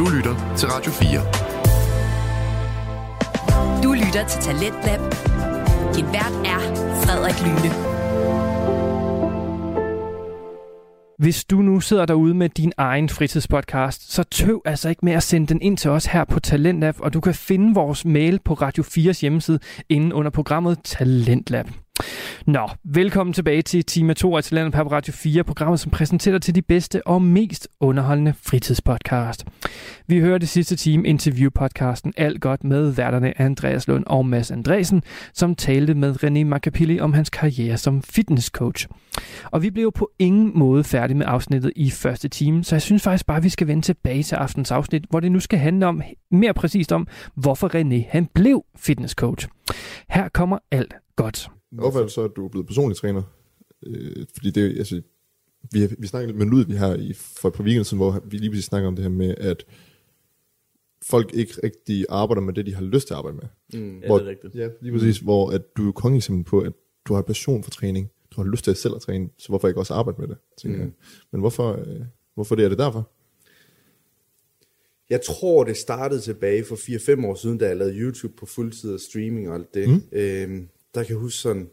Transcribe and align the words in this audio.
Du 0.00 0.08
lytter 0.16 0.54
til 0.56 0.68
Radio 0.68 0.92
4. 0.92 1.20
Du 3.82 3.92
lytter 3.92 4.26
til 4.28 4.40
Talentlab. 4.42 5.00
Din 5.96 6.06
vært 6.06 6.32
er 6.44 6.60
Frederik 7.02 7.40
Lyne. 7.44 7.70
Hvis 11.18 11.44
du 11.44 11.56
nu 11.56 11.80
sidder 11.80 12.06
derude 12.06 12.34
med 12.34 12.48
din 12.48 12.72
egen 12.76 13.08
fritidspodcast, 13.08 14.12
så 14.12 14.22
tøv 14.22 14.62
altså 14.64 14.88
ikke 14.88 15.04
med 15.04 15.12
at 15.12 15.22
sende 15.22 15.46
den 15.46 15.62
ind 15.62 15.76
til 15.76 15.90
os 15.90 16.06
her 16.06 16.24
på 16.24 16.40
Talentlab, 16.40 16.94
og 16.98 17.12
du 17.14 17.20
kan 17.20 17.34
finde 17.34 17.74
vores 17.74 18.04
mail 18.04 18.40
på 18.44 18.54
Radio 18.54 18.82
4's 18.82 19.20
hjemmeside 19.20 19.58
inde 19.88 20.14
under 20.14 20.30
programmet 20.30 20.78
Talentlab. 20.84 21.66
Nå, 22.46 22.68
velkommen 22.84 23.32
tilbage 23.32 23.62
til 23.62 23.84
Tima 23.84 24.14
2 24.14 24.36
af 24.36 24.44
Talentlab 24.44 24.84
på 24.84 24.92
Radio 24.92 25.12
4, 25.12 25.44
programmet 25.44 25.80
som 25.80 25.90
præsenterer 25.90 26.38
til 26.38 26.54
de 26.54 26.62
bedste 26.62 27.06
og 27.06 27.22
mest 27.22 27.68
underholdende 27.80 28.34
fritidspodcast. 28.42 29.44
Vi 30.06 30.20
hører 30.20 30.38
det 30.38 30.48
sidste 30.48 30.76
time 30.76 31.08
interviewpodcasten 31.08 32.14
Alt 32.16 32.40
Godt 32.40 32.64
med 32.64 32.90
værterne 32.90 33.40
Andreas 33.40 33.88
Lund 33.88 34.04
og 34.06 34.26
Mads 34.26 34.50
Andresen, 34.50 35.02
som 35.34 35.54
talte 35.54 35.94
med 35.94 36.24
René 36.24 36.44
Macapilli 36.44 37.00
om 37.00 37.12
hans 37.12 37.30
karriere 37.30 37.76
som 37.76 38.02
fitnesscoach. 38.02 38.88
Og 39.44 39.62
vi 39.62 39.70
blev 39.70 39.82
jo 39.82 39.90
på 39.90 40.10
ingen 40.18 40.58
måde 40.58 40.84
færdige 40.84 41.16
med 41.16 41.26
afsnittet 41.28 41.72
i 41.76 41.90
første 41.90 42.28
time, 42.28 42.64
så 42.64 42.74
jeg 42.74 42.82
synes 42.82 43.02
faktisk 43.02 43.26
bare, 43.26 43.36
at 43.36 43.44
vi 43.44 43.48
skal 43.48 43.66
vende 43.66 43.82
tilbage 43.82 44.22
til 44.22 44.34
aftens 44.34 44.70
afsnit, 44.70 45.04
hvor 45.10 45.20
det 45.20 45.32
nu 45.32 45.40
skal 45.40 45.58
handle 45.58 45.86
om 45.86 46.02
mere 46.30 46.54
præcist 46.54 46.92
om, 46.92 47.06
hvorfor 47.34 47.68
René 47.74 48.10
han 48.10 48.26
blev 48.34 48.64
fitnesscoach. 48.76 49.48
Her 50.08 50.28
kommer 50.28 50.58
alt 50.70 50.94
godt. 51.16 51.50
Hvorfor 51.70 51.98
er 51.98 52.02
det 52.02 52.12
så, 52.12 52.22
at 52.24 52.30
du 52.36 52.44
er 52.44 52.48
blevet 52.48 52.66
personlig 52.66 52.96
træner? 52.96 53.22
Øh, 53.86 54.26
fordi 54.34 54.50
det, 54.50 54.78
altså, 54.78 55.02
vi, 55.72 55.88
vi 55.98 56.06
snakkede 56.06 56.38
med 56.38 56.46
Lud, 56.46 56.64
vi 56.64 56.74
har 56.74 56.94
i, 56.94 57.12
for 57.12 57.48
et 57.48 57.54
par 57.54 57.64
weekender 57.64 57.84
siden, 57.84 57.98
hvor 57.98 58.20
vi 58.24 58.36
lige 58.36 58.50
præcis 58.50 58.64
snakker 58.64 58.88
om 58.88 58.96
det 58.96 59.02
her 59.02 59.10
med, 59.10 59.34
at 59.38 59.64
folk 61.02 61.34
ikke 61.34 61.54
rigtig 61.64 62.06
arbejder 62.08 62.42
med 62.42 62.54
det, 62.54 62.66
de 62.66 62.74
har 62.74 62.82
lyst 62.82 63.06
til 63.06 63.14
at 63.14 63.18
arbejde 63.18 63.36
med. 63.36 63.80
Mm. 63.80 64.02
Hvor, 64.06 64.18
Ja, 64.18 64.24
det 64.24 64.26
er 64.26 64.30
rigtigt. 64.30 64.54
Ja, 64.54 64.68
lige 64.80 64.92
præcis, 64.92 65.18
hvor 65.18 65.50
at 65.50 65.76
du 65.76 65.82
er 65.82 65.86
jo 65.86 65.92
konge 65.92 66.16
eksempel 66.16 66.44
på, 66.44 66.60
at 66.60 66.72
du 67.04 67.14
har 67.14 67.22
passion 67.22 67.62
for 67.62 67.70
træning. 67.70 68.10
Du 68.36 68.42
har 68.42 68.50
lyst 68.50 68.64
til 68.64 68.70
at 68.70 68.76
selv 68.76 68.94
at 68.94 69.00
træne, 69.00 69.28
så 69.38 69.48
hvorfor 69.48 69.68
ikke 69.68 69.80
også 69.80 69.94
arbejde 69.94 70.20
med 70.20 70.28
det, 70.28 70.36
tænker 70.62 70.78
Mm. 70.78 70.84
jeg. 70.84 70.92
Men 71.32 71.40
hvorfor, 71.40 71.72
øh, 71.72 72.00
hvorfor 72.34 72.54
det 72.54 72.64
er 72.64 72.68
det 72.68 72.78
derfor? 72.78 73.10
Jeg 75.10 75.20
tror, 75.26 75.64
det 75.64 75.76
startede 75.76 76.20
tilbage 76.20 76.64
for 76.64 76.76
4-5 76.76 77.26
år 77.26 77.34
siden, 77.34 77.58
da 77.58 77.66
jeg 77.66 77.76
lavede 77.76 77.94
YouTube 77.94 78.34
på 78.36 78.46
fuldtid 78.46 78.92
og 78.94 79.00
streaming 79.00 79.48
og 79.48 79.54
alt 79.54 79.74
det. 79.74 79.88
Mm. 79.88 79.94
Mm. 79.94 80.02
Øhm, 80.12 80.68
der 80.94 81.02
kan 81.02 81.14
jeg 81.14 81.20
huske 81.20 81.38
sådan, 81.38 81.70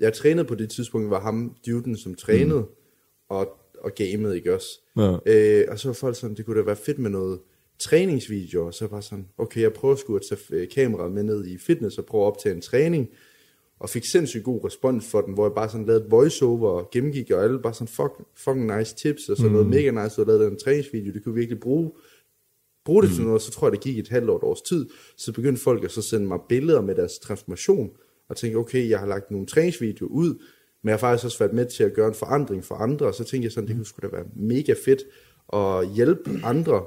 jeg 0.00 0.12
trænede 0.12 0.48
på 0.48 0.54
det 0.54 0.70
tidspunkt, 0.70 1.10
var 1.10 1.20
ham, 1.20 1.56
duden, 1.66 1.96
som 1.96 2.14
trænede 2.14 2.60
mm. 2.60 2.66
og, 3.28 3.58
og 3.78 3.94
gamede, 3.94 4.36
ikke 4.36 4.54
også? 4.54 4.80
Ja. 4.96 5.16
Øh, 5.26 5.64
og 5.68 5.78
så 5.78 5.88
var 5.88 5.92
folk 5.92 6.16
sådan, 6.16 6.36
det 6.36 6.46
kunne 6.46 6.58
da 6.58 6.64
være 6.64 6.76
fedt 6.76 6.98
med 6.98 7.10
noget 7.10 7.40
træningsvideo, 7.78 8.66
og 8.66 8.74
så 8.74 8.86
var 8.86 9.00
sådan, 9.00 9.28
okay, 9.38 9.60
jeg 9.60 9.72
prøver 9.72 9.96
sgu 9.96 10.16
at 10.16 10.22
tage 10.28 10.40
øh, 10.50 10.68
kameraet 10.68 11.12
med 11.12 11.22
ned 11.22 11.46
i 11.46 11.58
fitness 11.58 11.98
og 11.98 12.04
prøve 12.04 12.24
at 12.24 12.26
optage 12.26 12.54
en 12.54 12.60
træning, 12.60 13.08
og 13.78 13.90
fik 13.90 14.04
sindssygt 14.04 14.44
god 14.44 14.64
respons 14.64 15.06
for 15.06 15.20
den, 15.20 15.34
hvor 15.34 15.46
jeg 15.46 15.54
bare 15.54 15.68
sådan 15.68 15.86
lavede 15.86 16.06
voiceover 16.10 16.70
og 16.70 16.90
gennemgik, 16.92 17.30
og 17.30 17.44
alle 17.44 17.62
bare 17.62 17.74
sådan, 17.74 17.88
fuck, 17.88 18.12
fucking 18.36 18.78
nice 18.78 18.96
tips, 18.96 19.28
og 19.28 19.36
sådan 19.36 19.48
mm. 19.48 19.52
noget 19.52 19.68
mega 19.68 20.04
nice, 20.04 20.20
og 20.20 20.26
lavede 20.26 20.48
en 20.48 20.58
træningsvideo, 20.58 21.12
det 21.12 21.24
kunne 21.24 21.34
vi 21.34 21.40
virkelig 21.40 21.60
bruge, 21.60 21.92
bruge 22.84 23.02
det 23.02 23.10
til 23.10 23.24
noget, 23.24 23.42
så 23.42 23.50
tror 23.50 23.66
jeg, 23.66 23.72
det 23.72 23.80
gik 23.80 23.98
et 23.98 24.08
halvt 24.08 24.30
år, 24.30 24.36
et 24.36 24.42
års 24.42 24.62
tid, 24.62 24.88
så 25.16 25.32
begyndte 25.32 25.62
folk 25.62 25.84
at 25.84 25.90
så 25.90 26.02
sende 26.02 26.26
mig 26.26 26.38
billeder 26.48 26.80
med 26.80 26.94
deres 26.94 27.18
transformation, 27.18 27.90
og 28.28 28.36
tænkte, 28.36 28.56
okay, 28.56 28.88
jeg 28.88 28.98
har 28.98 29.06
lagt 29.06 29.30
nogle 29.30 29.46
træningsvideoer 29.46 30.10
ud, 30.10 30.28
men 30.82 30.88
jeg 30.88 30.92
har 30.92 30.98
faktisk 30.98 31.24
også 31.24 31.38
været 31.38 31.52
med 31.52 31.66
til 31.66 31.84
at 31.84 31.94
gøre 31.94 32.08
en 32.08 32.14
forandring 32.14 32.64
for 32.64 32.74
andre, 32.74 33.06
og 33.06 33.14
så 33.14 33.24
tænkte 33.24 33.44
jeg 33.44 33.52
sådan, 33.52 33.68
det 33.68 33.76
kunne 33.76 33.86
sgu 33.86 33.98
da 34.02 34.16
være 34.16 34.24
mega 34.36 34.74
fedt 34.84 35.02
at 35.52 35.88
hjælpe 35.94 36.30
andre, 36.44 36.84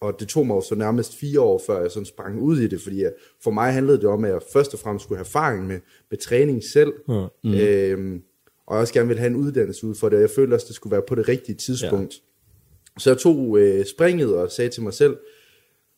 og 0.00 0.20
det 0.20 0.28
tog 0.28 0.46
mig 0.46 0.54
jo 0.54 0.60
så 0.60 0.74
nærmest 0.74 1.16
fire 1.16 1.40
år, 1.40 1.62
før 1.66 1.80
jeg 1.80 1.90
sådan 1.90 2.06
sprang 2.06 2.40
ud 2.40 2.58
i 2.58 2.66
det, 2.66 2.80
fordi 2.80 3.02
jeg, 3.02 3.12
for 3.42 3.50
mig 3.50 3.72
handlede 3.72 3.98
det 3.98 4.06
om, 4.06 4.24
at 4.24 4.30
jeg 4.30 4.40
først 4.52 4.74
og 4.74 4.80
fremmest 4.80 5.02
skulle 5.04 5.18
have 5.18 5.24
erfaring 5.24 5.66
med, 5.66 5.80
med 6.10 6.18
træning 6.18 6.64
selv, 6.64 6.92
Ja. 7.08 7.26
mm. 7.44 7.54
øhm, 7.54 8.22
og 8.66 8.74
jeg 8.74 8.80
også 8.80 8.94
gerne 8.94 9.08
ville 9.08 9.20
have 9.20 9.30
en 9.30 9.36
uddannelse 9.36 9.86
ud 9.86 9.94
for 9.94 10.08
det, 10.08 10.16
og 10.16 10.22
jeg 10.22 10.30
følte 10.30 10.54
også, 10.54 10.66
det 10.68 10.74
skulle 10.76 10.90
være 10.92 11.02
på 11.08 11.14
det 11.14 11.28
rigtige 11.28 11.56
tidspunkt. 11.56 12.14
Ja. 12.14 13.00
Så 13.00 13.10
jeg 13.10 13.18
tog 13.18 13.58
øh, 13.58 13.84
springet 13.86 14.34
og 14.36 14.50
sagde 14.50 14.70
til 14.70 14.82
mig 14.82 14.92
selv, 14.94 15.16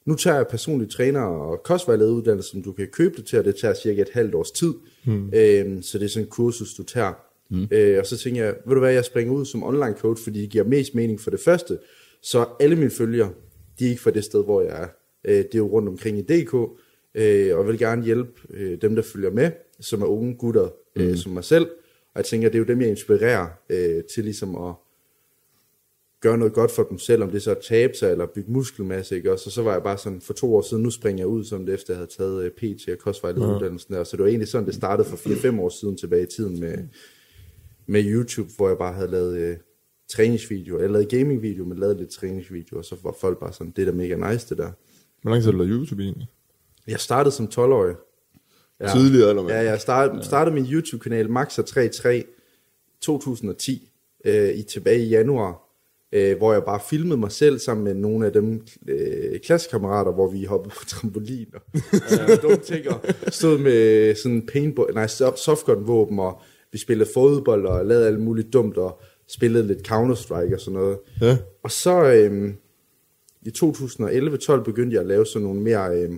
nu 0.07 0.15
tager 0.15 0.37
jeg 0.37 0.47
personlig 0.47 0.91
træner 0.91 1.21
og 1.21 1.63
kostvejlederuddannelse, 1.63 2.51
som 2.51 2.63
du 2.63 2.73
kan 2.73 2.89
købe 2.93 3.17
det 3.17 3.27
til, 3.27 3.39
og 3.39 3.45
det 3.45 3.57
tager 3.57 3.75
cirka 3.75 4.03
et 4.03 4.11
halvt 4.13 4.35
års 4.35 4.51
tid. 4.51 4.75
Mm. 5.05 5.31
Øhm, 5.35 5.83
så 5.83 5.99
det 5.99 6.05
er 6.05 6.09
sådan 6.09 6.27
en 6.27 6.31
kursus, 6.31 6.75
du 6.75 6.83
tager. 6.83 7.13
Mm. 7.51 7.69
Øh, 7.71 7.99
og 7.99 8.07
så 8.07 8.19
tænker 8.19 8.45
jeg, 8.45 8.55
ved 8.67 8.75
du 8.75 8.81
hvad, 8.81 8.93
jeg 8.93 9.05
springer 9.05 9.35
ud 9.35 9.45
som 9.45 9.63
online 9.63 9.95
coach, 9.99 10.25
fordi 10.25 10.41
det 10.41 10.51
giver 10.51 10.65
mest 10.65 10.95
mening 10.95 11.21
for 11.21 11.31
det 11.31 11.41
første. 11.41 11.79
Så 12.23 12.47
alle 12.61 12.77
mine 12.77 12.91
følgere, 12.91 13.31
de 13.79 13.85
er 13.85 13.89
ikke 13.89 14.03
fra 14.03 14.11
det 14.11 14.25
sted, 14.25 14.45
hvor 14.45 14.61
jeg 14.61 14.83
er. 14.83 14.89
Øh, 15.25 15.37
det 15.37 15.55
er 15.55 15.59
jo 15.59 15.67
rundt 15.67 15.89
omkring 15.89 16.19
i 16.19 16.23
DK, 16.23 16.55
øh, 17.15 17.59
og 17.59 17.69
vil 17.69 17.79
gerne 17.79 18.05
hjælpe 18.05 18.33
øh, 18.51 18.79
dem, 18.83 18.95
der 18.95 19.03
følger 19.03 19.31
med, 19.31 19.51
som 19.81 20.03
er 20.03 20.07
unge 20.07 20.35
gutter, 20.35 20.69
øh, 20.97 21.09
mm. 21.09 21.17
som 21.17 21.33
mig 21.33 21.45
selv. 21.45 21.67
Og 22.15 22.17
jeg 22.17 22.25
tænker, 22.25 22.49
det 22.49 22.55
er 22.55 22.59
jo 22.59 22.65
dem, 22.65 22.81
jeg 22.81 22.89
inspirerer 22.91 23.47
øh, 23.71 24.05
til 24.15 24.25
ligesom 24.25 24.55
at 24.55 24.75
gøre 26.21 26.39
noget 26.39 26.55
godt 26.55 26.71
for 26.71 26.83
dem 26.83 26.99
selv, 26.99 27.23
om 27.23 27.31
det 27.31 27.43
så 27.43 27.51
er 27.51 27.55
tabe 27.55 27.95
sig 27.95 28.11
eller 28.11 28.27
bygge 28.27 28.53
muskelmasse, 28.53 29.17
ikke 29.17 29.33
også? 29.33 29.49
Og 29.49 29.53
så 29.53 29.63
var 29.63 29.73
jeg 29.73 29.83
bare 29.83 29.99
sådan, 29.99 30.21
for 30.21 30.33
to 30.33 30.57
år 30.57 30.63
siden, 30.63 30.83
nu 30.83 30.91
springer 30.91 31.21
jeg 31.21 31.27
ud, 31.27 31.45
som 31.45 31.67
det 31.67 31.75
efter 31.75 31.95
jeg 31.95 31.99
havde 31.99 32.11
taget 32.19 32.45
øh, 32.45 32.51
PT 32.51 32.89
og 32.89 32.99
kostvejlederuddannelsen 32.99 33.95
der. 33.95 34.05
Så 34.05 34.17
det 34.17 34.23
var 34.23 34.29
egentlig 34.29 34.49
sådan, 34.49 34.67
det 34.67 34.75
startede 34.75 35.09
for 35.09 35.17
4-5 35.17 35.61
år 35.61 35.69
siden 35.69 35.97
tilbage 35.97 36.23
i 36.23 36.27
tiden 36.27 36.61
med, 36.61 36.79
med 37.87 38.05
YouTube, 38.05 38.51
hvor 38.57 38.69
jeg 38.69 38.79
bare 38.79 38.93
havde 38.93 39.11
lavet 39.11 39.39
øh, 39.39 39.57
træningsvideoer. 40.11 40.81
Jeg 40.81 40.91
lavede 40.91 41.19
gamingvideo, 41.19 41.65
men 41.65 41.79
lavede 41.79 41.99
lidt 41.99 42.11
træningsvideoer, 42.11 42.79
og 42.79 42.85
så 42.85 42.97
var 43.03 43.15
folk 43.21 43.41
bare 43.41 43.53
sådan, 43.53 43.73
det 43.77 43.83
er 43.83 43.87
da 43.87 43.93
mega 43.93 44.33
nice 44.33 44.49
det 44.49 44.59
der. 44.59 44.71
Hvor 45.23 45.31
lang 45.31 45.43
tid 45.43 45.53
har 45.53 45.59
du 45.59 45.65
lavet 45.65 45.79
YouTube 45.79 46.03
egentlig? 46.03 46.29
Jeg 46.87 47.01
startede 47.01 47.35
som 47.35 47.47
12-årig. 47.55 47.97
Ja. 48.81 48.89
Tidligere, 48.93 49.29
eller 49.31 49.43
hvad? 49.43 49.55
Ja, 49.55 49.71
jeg 49.71 49.81
startede, 49.81 50.25
startede 50.25 50.55
min 50.55 50.65
YouTube-kanal 50.65 51.27
Maxa33 51.27 52.09
2010, 53.01 53.91
øh, 54.25 54.51
i, 54.55 54.63
tilbage 54.63 55.05
i 55.05 55.09
januar, 55.09 55.70
øh, 56.13 56.37
hvor 56.37 56.53
jeg 56.53 56.65
bare 56.65 56.81
filmede 56.91 57.17
mig 57.21 57.33
selv 57.33 57.59
sammen 57.59 57.85
med 57.85 57.95
nogle 57.95 58.27
af 58.27 58.33
dem 58.33 58.67
øh, 58.89 59.41
klassekammerater, 59.45 60.13
hvor 60.13 60.31
vi 60.31 60.45
hoppede 60.45 60.75
på 60.79 60.85
trampolin 60.89 61.47
og 61.55 62.43
dumme 62.43 62.57
ting, 62.57 62.89
og 62.89 63.01
stod 63.29 63.59
med 63.59 64.15
sådan 64.15 64.47
paintball, 64.53 64.95
nej, 64.95 65.07
soft- 65.07 65.37
softgun-våben, 65.45 66.19
og 66.19 66.41
vi 66.73 66.79
spillede 66.79 67.11
fodbold 67.15 67.67
og 67.67 67.87
lavede 67.87 68.07
alt 68.07 68.21
muligt 68.21 68.53
dumt, 68.53 68.77
og 68.77 69.01
spillede 69.29 69.67
lidt 69.67 69.89
Counter-Strike 69.91 70.55
og 70.55 70.61
sådan 70.61 70.81
noget. 70.81 70.99
Ja. 71.21 71.37
Og 71.63 71.71
så 71.71 72.03
øh, 72.13 72.53
i 73.43 73.51
2011-12 73.65 74.63
begyndte 74.63 74.95
jeg 74.95 75.01
at 75.01 75.07
lave 75.07 75.27
sådan 75.27 75.47
nogle 75.47 75.61
mere 75.61 75.97
øh, 75.97 76.11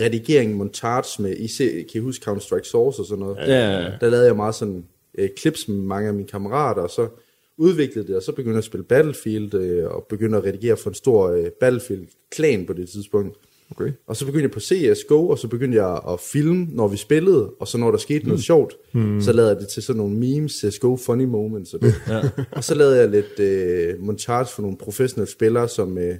redigering, 0.00 0.56
montage 0.56 1.22
med, 1.22 1.36
I 1.36 1.48
se, 1.48 1.64
kan 1.92 2.00
I 2.00 2.04
huske 2.04 2.30
Counter-Strike 2.30 2.70
Source 2.70 3.02
og 3.02 3.06
sådan 3.06 3.24
noget? 3.24 3.36
Ja. 3.36 3.92
Der 4.00 4.10
lavede 4.10 4.26
jeg 4.26 4.36
meget 4.36 4.54
sådan 4.54 4.84
øh, 5.18 5.28
clips 5.38 5.68
med 5.68 5.76
mange 5.76 6.08
af 6.08 6.14
mine 6.14 6.28
kammerater, 6.28 6.82
og 6.82 6.90
så 6.90 7.08
udviklede 7.58 8.08
det, 8.08 8.16
og 8.16 8.22
så 8.22 8.32
begyndte 8.32 8.54
jeg 8.54 8.58
at 8.58 8.64
spille 8.64 8.84
Battlefield, 8.84 9.54
øh, 9.54 9.90
og 9.90 10.06
begyndte 10.08 10.38
at 10.38 10.44
redigere 10.44 10.76
for 10.76 10.90
en 10.90 10.94
stor 10.94 11.30
øh, 11.30 11.46
Battlefield-klan 11.60 12.66
på 12.66 12.72
det 12.72 12.88
tidspunkt. 12.88 13.36
Okay. 13.70 13.92
Og 14.06 14.16
så 14.16 14.26
begyndte 14.26 14.42
jeg 14.42 14.50
på 14.50 14.60
CSGO, 14.60 15.28
og 15.28 15.38
så 15.38 15.48
begyndte 15.48 15.78
jeg 15.78 16.00
at 16.08 16.20
filme, 16.20 16.68
når 16.72 16.88
vi 16.88 16.96
spillede, 16.96 17.50
og 17.60 17.68
så 17.68 17.78
når 17.78 17.90
der 17.90 17.98
skete 17.98 18.26
noget 18.26 18.42
sjovt, 18.44 18.74
mm. 18.92 19.20
så 19.20 19.32
lavede 19.32 19.50
jeg 19.50 19.60
det 19.60 19.68
til 19.68 19.82
sådan 19.82 19.98
nogle 19.98 20.16
memes, 20.16 20.52
CSGO 20.52 20.96
funny 20.96 21.24
moments. 21.24 21.74
Og, 21.74 21.80
det. 21.80 21.94
ja. 22.08 22.22
og 22.50 22.64
så 22.64 22.74
lavede 22.74 22.96
jeg 22.96 23.08
lidt 23.08 23.40
øh, 23.40 24.02
montage 24.02 24.46
for 24.46 24.62
nogle 24.62 24.76
professionelle 24.76 25.32
spillere, 25.32 25.68
som 25.68 25.98
øh, 25.98 26.14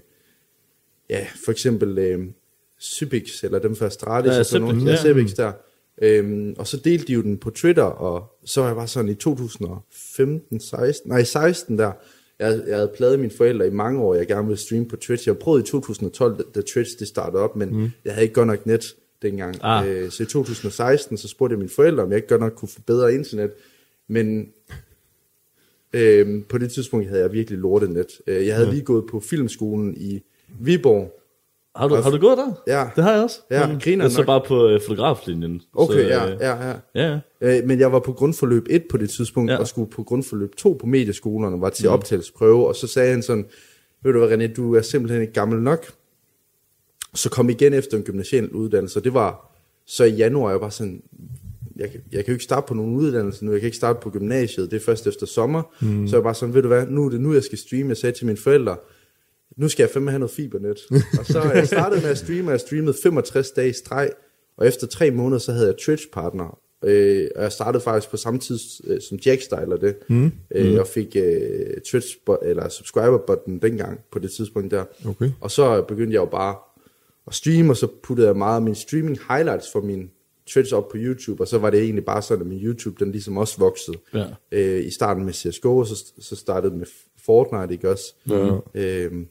ja, 1.11 1.27
for 1.45 1.53
eksempel 1.53 1.99
øh, 1.99 2.19
Sybix, 2.79 3.45
eller 3.45 3.59
dem 3.59 3.77
fra 3.77 3.91
Stratis, 3.91 4.33
Ja, 4.33 4.39
og 4.39 4.47
sådan 4.47 4.69
Sypix, 4.69 4.77
nogle, 4.77 4.91
ja. 4.91 4.97
Sybix 4.97 5.35
der. 5.35 5.53
Øhm, 6.03 6.55
og 6.59 6.67
så 6.67 6.77
delte 6.77 7.07
de 7.07 7.13
jo 7.13 7.23
den 7.23 7.39
på 7.39 7.51
Twitter, 7.51 7.83
og 7.83 8.39
så 8.45 8.61
var 8.61 8.69
jeg 8.69 8.77
bare 8.77 8.89
sådan 8.89 9.11
i 9.11 9.15
2015, 9.15 10.61
16, 10.61 11.09
nej 11.11 11.23
16 11.25 11.79
der, 11.79 11.93
jeg, 12.39 12.63
jeg 12.67 12.77
havde 12.77 12.91
pladet 12.97 13.19
mine 13.19 13.33
forældre 13.37 13.67
i 13.67 13.71
mange 13.71 14.01
år, 14.01 14.15
jeg 14.15 14.27
gerne 14.27 14.47
ville 14.47 14.61
streame 14.61 14.89
på 14.89 14.97
Twitch. 14.97 15.29
Jeg 15.29 15.39
prøvede 15.39 15.63
i 15.63 15.67
2012, 15.67 16.45
da, 16.55 16.61
Twitch 16.61 16.99
det 16.99 17.09
startede 17.09 17.43
op, 17.43 17.57
men 17.57 17.77
mm. 17.77 17.91
jeg 18.05 18.13
havde 18.13 18.23
ikke 18.23 18.35
godt 18.35 18.47
nok 18.47 18.67
net 18.67 18.97
dengang. 19.23 19.57
Ah. 19.63 19.89
Øh, 19.89 20.11
så 20.11 20.23
i 20.23 20.27
2016, 20.27 21.17
så 21.17 21.29
spurgte 21.29 21.53
jeg 21.53 21.59
mine 21.59 21.71
forældre, 21.71 22.03
om 22.03 22.11
jeg 22.11 22.17
ikke 22.17 22.29
godt 22.29 22.41
nok 22.41 22.53
kunne 22.53 22.69
få 22.69 22.81
bedre 22.87 23.15
internet. 23.15 23.51
Men 24.09 24.53
øh, 25.93 26.45
på 26.49 26.59
det 26.59 26.73
tidspunkt 26.73 27.09
havde 27.09 27.23
jeg 27.23 27.33
virkelig 27.33 27.59
lortet 27.59 27.91
net. 27.91 28.21
Øh, 28.27 28.47
Jeg 28.47 28.55
havde 28.55 28.71
lige 28.71 28.83
gået 28.83 29.05
på 29.11 29.21
filmskolen 29.21 29.95
i 29.97 30.23
Viborg. 30.61 31.21
Har 31.79 31.89
du, 31.89 31.95
har 31.95 32.11
du 32.11 32.19
gået 32.19 32.39
der? 32.39 32.53
Ja. 32.67 32.89
Det 32.97 33.05
har 33.05 33.13
jeg 33.13 33.23
også. 33.23 33.41
Ja, 33.51 33.67
Men 33.69 33.81
griner 33.81 34.05
Jeg 34.05 34.13
så 34.13 34.19
nok. 34.21 34.27
bare 34.27 34.43
på 34.49 34.69
øh, 34.69 34.81
fotograflinjen. 34.87 35.63
Okay, 35.75 35.95
så, 35.95 36.01
ja, 36.01 36.31
øh, 36.33 36.37
ja, 36.41 36.69
ja. 36.69 36.75
ja. 36.95 37.19
Øh, 37.59 37.67
men 37.67 37.79
jeg 37.81 37.93
var 37.93 37.99
på 37.99 38.13
grundforløb 38.13 38.67
1 38.71 38.83
på 38.91 38.97
det 38.97 39.11
tidspunkt, 39.11 39.51
Ja. 39.51 39.55
ja. 39.55 39.61
og 39.61 39.69
skulle 39.69 39.91
på 39.91 40.03
grundforløb 40.03 40.57
2 40.57 40.77
på 40.81 40.87
medieskolerne, 40.87 41.61
var 41.61 41.71
til 41.71 41.87
mm. 41.89 41.93
optagelsesprøve, 41.95 42.67
og 42.69 42.77
så 42.77 42.87
sagde 42.87 43.11
han 43.11 43.23
sådan, 43.23 43.45
ved 44.03 44.13
du 44.13 44.27
hvad 44.27 44.39
René, 44.39 44.55
du 44.55 44.75
er 44.75 44.83
simpelthen 44.83 45.21
ikke 45.23 45.33
gammel 45.35 45.63
nok, 45.63 45.87
så 47.15 47.31
kom 47.31 47.51
igen 47.51 47.73
efter 47.75 47.97
en 47.97 48.03
gymnasial 48.03 48.51
uddannelse, 48.51 48.99
og 48.99 49.05
det 49.05 49.15
var 49.15 49.55
så 49.87 50.05
i 50.05 50.11
januar, 50.11 50.51
jeg 50.51 50.61
var 50.61 50.69
sådan, 50.69 51.03
jeg, 51.77 51.91
kan- 51.91 52.01
jeg 52.13 52.25
kan 52.25 52.33
jo 52.33 52.35
ikke 52.35 52.45
starte 52.45 52.67
på 52.69 52.75
nogen 52.75 52.97
uddannelse 52.97 53.45
nu, 53.45 53.53
jeg 53.53 53.61
kan 53.61 53.67
ikke 53.67 53.77
starte 53.77 53.99
på 54.03 54.11
gymnasiet, 54.11 54.71
det 54.71 54.77
er 54.77 54.85
først 54.85 55.07
efter 55.07 55.27
sommer, 55.27 55.63
mm. 55.81 56.07
så 56.09 56.17
jeg 56.17 56.25
var 56.25 56.29
bare 56.29 56.35
sådan, 56.35 56.55
ved 56.55 56.63
du 56.63 56.69
hvad, 56.69 56.87
nu 56.87 57.05
er 57.07 57.11
det 57.11 57.21
nu, 57.21 57.35
jeg 57.35 57.43
skal 57.43 57.59
streame, 57.59 57.89
jeg 57.89 57.97
sagde 57.97 58.17
til 58.19 58.27
mine 58.27 58.39
forældre, 58.39 58.77
nu 59.59 59.69
skal 59.69 59.83
jeg 59.83 59.91
fandme 59.91 60.11
have 60.11 60.19
noget 60.19 60.31
fibernet. 60.31 60.79
og 61.19 61.27
så 61.27 61.43
jeg 61.55 61.67
startede 61.77 62.01
med 62.01 62.11
at 62.11 62.19
streame, 62.19 62.49
og 62.49 62.53
jeg 62.53 62.61
streamede 62.61 62.95
65 63.03 63.51
dage 63.51 63.69
i 63.69 63.73
streg, 63.73 64.11
og 64.57 64.67
efter 64.67 64.87
tre 64.87 65.11
måneder, 65.11 65.39
så 65.39 65.53
havde 65.53 65.67
jeg 65.67 65.77
Twitch-partner. 65.77 66.59
Øh, 66.85 67.29
og 67.37 67.43
jeg 67.43 67.53
startede 67.53 67.83
faktisk 67.83 68.11
på 68.11 68.17
samme 68.17 68.41
tid 68.41 68.59
øh, 68.85 69.01
som 69.09 69.19
Jack 69.27 69.43
Styler 69.43 69.77
det, 69.77 69.97
mm. 70.09 70.33
Øh, 70.55 70.81
og 70.81 70.87
fik 70.87 71.17
øh, 71.17 71.81
Twitch, 71.91 72.17
eller 72.43 72.69
subscriber-button 72.69 73.59
dengang, 73.59 74.01
på 74.13 74.19
det 74.19 74.31
tidspunkt 74.31 74.71
der. 74.71 74.85
Okay. 75.09 75.31
Og 75.41 75.51
så 75.51 75.83
begyndte 75.83 76.15
jeg 76.15 76.21
jo 76.21 76.27
bare 76.27 76.57
at 77.27 77.35
streame, 77.35 77.73
og 77.73 77.77
så 77.77 77.89
puttede 78.03 78.29
jeg 78.29 78.37
meget 78.37 78.57
af 78.57 78.63
mine 78.63 78.77
streaming 78.77 79.19
highlights 79.31 79.73
for 79.73 79.81
min 79.81 80.11
Twitch 80.47 80.75
op 80.75 80.89
på 80.89 80.97
YouTube, 80.97 81.43
og 81.43 81.49
så 81.49 81.59
var 81.59 81.71
det 81.71 81.81
egentlig 81.81 82.05
bare 82.05 82.23
sådan, 82.23 82.43
at 82.43 82.49
min 82.49 82.61
YouTube, 82.61 83.05
den 83.05 83.13
ligesom 83.13 83.37
også 83.37 83.59
voksede. 83.59 83.97
Ja. 84.15 84.27
Øh, 84.53 84.87
I 84.87 84.91
starten 84.91 85.25
med 85.25 85.33
CSGO, 85.33 85.79
og 85.79 85.87
så, 85.87 86.05
så 86.19 86.37
startede 86.37 86.77
med 86.77 86.87
Fortnite, 87.25 87.73
ikke 87.73 87.91
også? 87.91 88.15
Ja. 88.29 88.57
Øhm, 88.75 89.29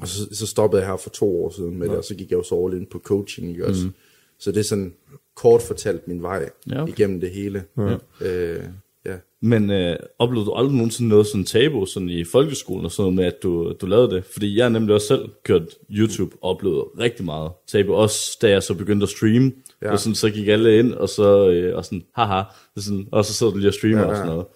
og 0.00 0.08
så, 0.08 0.28
så 0.32 0.46
stoppede 0.46 0.82
jeg 0.82 0.90
her 0.90 0.96
for 0.96 1.10
to 1.10 1.44
år 1.44 1.50
siden 1.50 1.78
med 1.78 1.88
det, 1.88 1.96
og 1.96 2.04
så 2.04 2.14
gik 2.14 2.30
jeg 2.30 2.36
jo 2.36 2.42
så 2.42 2.64
all 2.66 2.76
in 2.76 2.86
på 2.86 2.98
coaching, 2.98 3.50
ikke 3.50 3.66
også? 3.66 3.86
Mm. 3.86 3.92
Så 4.38 4.52
det 4.52 4.58
er 4.60 4.64
sådan 4.64 4.94
kort 5.36 5.62
fortalt 5.62 6.08
min 6.08 6.22
vej 6.22 6.50
Ja, 6.70 6.82
okay. 6.82 6.92
igennem 6.92 7.20
det 7.20 7.30
hele. 7.30 7.64
Ja. 7.78 7.96
Øh, 8.20 8.62
ja. 9.06 9.14
Men 9.40 9.70
øh, 9.70 9.96
oplevede 10.18 10.46
du 10.46 10.52
aldrig 10.54 10.74
nogensinde 10.74 11.08
noget 11.08 11.26
sådan 11.26 11.44
tabu 11.44 11.86
sådan 11.86 12.08
i 12.08 12.24
folkeskolen 12.24 12.84
og 12.84 12.92
sådan 12.92 13.02
noget 13.02 13.14
med, 13.16 13.24
at 13.24 13.42
du, 13.42 13.72
du 13.80 13.86
lavede 13.86 14.14
det? 14.14 14.24
Fordi 14.24 14.58
jeg 14.58 14.70
nemlig 14.70 14.94
også 14.94 15.06
selv 15.06 15.28
kørt 15.44 15.62
YouTube 15.90 16.36
og 16.42 16.50
oplevede 16.50 16.80
rigtig 16.98 17.24
meget 17.24 17.50
tabu. 17.66 17.94
Også 17.94 18.38
da 18.42 18.50
jeg 18.50 18.62
så 18.62 18.74
begyndte 18.74 19.04
at 19.04 19.10
streame. 19.10 19.52
Ja. 19.82 19.86
Ja. 19.86 19.92
Og 19.92 19.98
sådan, 19.98 20.14
så 20.14 20.30
gik 20.30 20.48
alle 20.48 20.78
ind, 20.78 20.92
og 20.94 21.08
så 21.08 21.48
øh, 21.50 21.76
og 21.76 21.84
sådan, 21.84 22.04
haha, 22.14 22.42
er 22.76 22.80
sådan, 22.80 23.08
og 23.12 23.24
så 23.24 23.34
sidder 23.34 23.52
du 23.52 23.58
lige 23.58 23.70
og 23.70 23.74
streamer 23.74 23.98
Ja, 23.98 24.02
ja, 24.02 24.08
og 24.08 24.12
ja. 24.12 24.18
sådan 24.18 24.32
noget. 24.32 24.46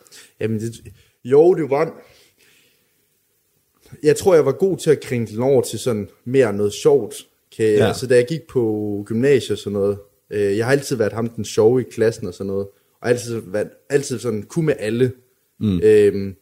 Jamen, 0.41 0.61
det, 0.61 0.75
jo, 1.25 1.55
det 1.55 1.71
var... 1.71 1.93
Jeg 4.03 4.17
tror, 4.17 4.35
jeg 4.35 4.47
var 4.47 4.53
god 4.53 4.77
til 4.77 4.91
at 4.91 5.01
kringle 5.01 5.35
den 5.35 5.43
over 5.43 5.63
til 5.63 5.79
sådan 5.79 6.09
mere 6.25 6.53
noget 6.53 6.73
sjovt. 6.73 7.15
Kan, 7.57 7.67
ja. 7.67 7.87
Altså, 7.87 8.07
da 8.07 8.15
jeg 8.15 8.27
gik 8.27 8.47
på 8.49 9.03
gymnasiet 9.07 9.51
og 9.51 9.59
sådan 9.59 9.73
noget, 9.73 9.99
øh, 10.31 10.57
jeg 10.57 10.65
har 10.67 10.73
altid 10.73 10.97
været 10.97 11.13
ham 11.13 11.29
den 11.29 11.45
sjove 11.45 11.81
i 11.81 11.85
klassen 11.91 12.27
og 12.27 12.35
sådan 12.35 12.47
noget, 12.47 12.67
og 13.01 13.09
altid, 13.09 13.43
været, 13.47 13.69
altid 13.91 14.19
sådan, 14.19 14.43
kunne 14.43 14.67
med 14.67 14.75
alle. 14.79 15.13
Mm. 15.61 15.81
Øhm, 15.83 16.35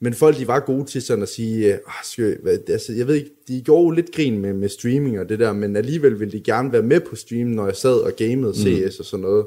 men 0.00 0.14
folk, 0.14 0.38
de 0.38 0.46
var 0.46 0.60
gode 0.60 0.84
til 0.84 1.02
sådan 1.02 1.22
at 1.22 1.28
sige, 1.28 1.66
øh, 1.74 1.78
"Ah, 1.86 2.04
jeg- 2.18 2.36
hvad, 2.42 2.58
altså, 2.70 2.92
jeg 2.92 3.06
ved 3.06 3.14
ikke, 3.14 3.30
de 3.48 3.60
gjorde 3.64 3.84
jo 3.84 3.90
lidt 3.90 4.12
grin 4.12 4.38
med, 4.38 4.52
med 4.52 4.68
streaming 4.68 5.20
og 5.20 5.28
det 5.28 5.38
der, 5.38 5.52
men 5.52 5.76
alligevel 5.76 6.20
ville 6.20 6.32
de 6.32 6.40
gerne 6.40 6.72
være 6.72 6.82
med 6.82 7.00
på 7.00 7.16
streamen, 7.16 7.54
når 7.54 7.66
jeg 7.66 7.76
sad 7.76 7.94
og 8.00 8.12
gamede 8.16 8.54
CS 8.54 8.98
og 8.98 9.04
sådan 9.04 9.22
noget. 9.22 9.46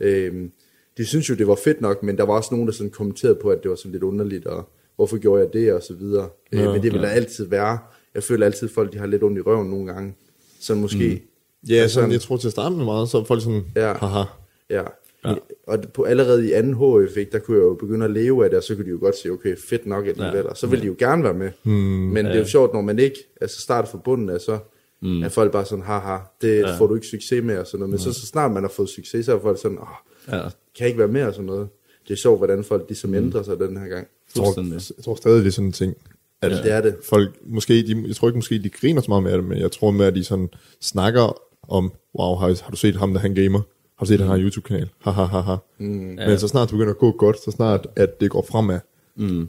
Øhm, 0.00 0.50
de 0.96 1.04
synes 1.04 1.30
jo, 1.30 1.34
det 1.34 1.46
var 1.46 1.54
fedt 1.54 1.80
nok, 1.80 2.02
men 2.02 2.16
der 2.16 2.22
var 2.24 2.34
også 2.34 2.48
nogen, 2.54 2.66
der 2.66 2.72
sådan 2.72 2.90
kommenterede 2.90 3.38
på, 3.42 3.50
at 3.50 3.62
det 3.62 3.68
var 3.70 3.76
sådan 3.76 3.92
lidt 3.92 4.02
underligt, 4.02 4.46
og 4.46 4.68
hvorfor 4.96 5.18
gjorde 5.18 5.42
jeg 5.42 5.52
det, 5.52 5.72
og 5.72 5.82
så 5.82 5.94
videre. 5.94 6.28
Ja, 6.52 6.62
øh, 6.64 6.72
men 6.72 6.82
det 6.82 6.92
vil 6.92 7.02
der 7.02 7.08
altid 7.08 7.46
være. 7.48 7.78
Jeg 8.14 8.22
føler 8.22 8.46
altid, 8.46 8.68
at 8.68 8.74
folk 8.74 8.92
de 8.92 8.98
har 8.98 9.06
lidt 9.06 9.22
ondt 9.22 9.38
i 9.38 9.40
røven 9.40 9.70
nogle 9.70 9.92
gange. 9.92 10.14
Så 10.60 10.74
måske... 10.74 11.22
Mm. 11.22 11.68
Ja, 11.70 11.88
sådan, 11.88 12.12
jeg 12.12 12.20
tror 12.20 12.36
til 12.36 12.48
at 12.48 12.52
starte 12.52 12.76
med 12.76 12.84
meget, 12.84 13.08
så 13.08 13.18
er 13.18 13.24
folk 13.24 13.42
sådan, 13.42 13.64
Ja. 13.76 13.92
haha. 13.92 14.22
Ja. 14.70 14.82
ja. 15.24 15.34
Og 15.66 15.78
på, 15.94 16.02
allerede 16.02 16.48
i 16.48 16.52
anden 16.52 16.74
HF, 16.74 17.16
ikke, 17.16 17.32
der 17.32 17.38
kunne 17.38 17.56
jeg 17.56 17.62
jo 17.62 17.74
begynde 17.74 18.04
at 18.04 18.10
leve 18.10 18.44
af 18.44 18.50
det, 18.50 18.56
og 18.56 18.62
så 18.62 18.74
kunne 18.74 18.84
de 18.84 18.90
jo 18.90 18.98
godt 19.00 19.16
sige, 19.16 19.32
okay, 19.32 19.56
fedt 19.56 19.86
nok 19.86 20.06
alligevel, 20.06 20.36
ja. 20.36 20.42
og 20.42 20.56
så 20.56 20.66
ville 20.66 20.82
de 20.82 20.86
jo 20.86 20.94
gerne 20.98 21.24
være 21.24 21.34
med. 21.34 21.50
Hmm, 21.62 21.72
Men 21.74 22.24
det 22.24 22.34
er 22.34 22.38
jo 22.38 22.46
sjovt, 22.46 22.72
når 22.74 22.80
man 22.80 22.98
ikke 22.98 23.18
altså 23.40 23.60
starter 23.60 23.88
fra 23.88 23.98
bunden 23.98 24.30
af, 24.30 24.40
så 24.40 24.58
mm. 25.02 25.22
er 25.22 25.28
folk 25.28 25.52
bare 25.52 25.64
sådan, 25.64 25.84
haha, 25.84 26.18
det 26.42 26.58
ja. 26.58 26.76
får 26.76 26.86
du 26.86 26.94
ikke 26.94 27.06
succes 27.06 27.44
med, 27.44 27.58
og 27.58 27.66
sådan 27.66 27.78
noget. 27.78 27.90
Men 27.90 27.98
så, 27.98 28.12
så 28.12 28.26
snart 28.26 28.52
man 28.52 28.62
har 28.62 28.70
fået 28.70 28.88
succes, 28.88 29.26
så 29.26 29.36
er 29.36 29.40
folk 29.40 29.60
sådan, 29.62 29.78
åh, 29.78 29.86
Ja, 30.28 30.40
kan 30.40 30.50
jeg 30.78 30.86
ikke 30.86 30.98
være 30.98 31.08
med, 31.08 31.22
og 31.22 31.32
sådan 31.34 31.46
noget. 31.46 31.68
Det 32.08 32.12
er 32.14 32.16
sjovt, 32.18 32.40
hvordan 32.40 32.64
folk 32.64 32.84
ligesom 32.88 33.10
mm. 33.10 33.16
ændrer 33.16 33.42
sig 33.42 33.58
den 33.58 33.76
her 33.76 33.88
gang. 33.88 34.06
Jeg 34.36 34.44
tror, 34.44 34.62
jeg 34.96 35.04
tror 35.04 35.14
stadig, 35.14 35.40
det 35.40 35.46
er 35.46 35.52
sådan 35.52 35.66
en 35.66 35.72
ting, 35.72 35.94
at 36.42 36.50
Ja. 36.52 36.56
Det 36.62 36.72
er 36.72 36.80
det. 36.80 36.96
folk, 37.08 37.38
måske, 37.46 37.74
de, 37.86 38.04
jeg 38.06 38.16
tror 38.16 38.28
ikke 38.28 38.38
måske, 38.38 38.58
de 38.62 38.68
griner 38.70 39.00
så 39.00 39.06
meget 39.10 39.22
med 39.22 39.32
det, 39.32 39.44
men 39.44 39.58
jeg 39.58 39.72
tror 39.72 39.90
med, 39.90 40.06
at 40.06 40.14
de 40.14 40.24
sådan 40.24 40.48
snakker 40.80 41.36
om, 41.68 41.92
wow, 42.18 42.34
har, 42.36 42.46
har 42.64 42.70
du 42.70 42.76
set 42.76 42.96
ham, 42.96 43.12
der 43.12 43.20
han 43.20 43.34
gamer? 43.34 43.58
Har 43.98 44.04
du 44.04 44.08
set, 44.08 44.14
at 44.14 44.20
han 44.20 44.28
har 44.28 44.34
en 44.36 44.42
YouTube-kanal? 44.42 44.88
Ha, 45.00 45.10
ha, 45.10 45.22
ha, 45.24 45.40
ha. 45.40 45.56
Mm, 45.78 45.86
men 45.86 46.38
så 46.38 46.48
snart 46.48 46.68
det 46.68 46.72
begynder 46.74 46.92
at 46.92 46.98
gå 46.98 47.10
godt, 47.12 47.44
så 47.44 47.50
snart 47.50 47.86
at 47.96 48.20
det 48.20 48.30
går 48.30 48.46
fremad, 48.50 48.80
Mm. 49.16 49.48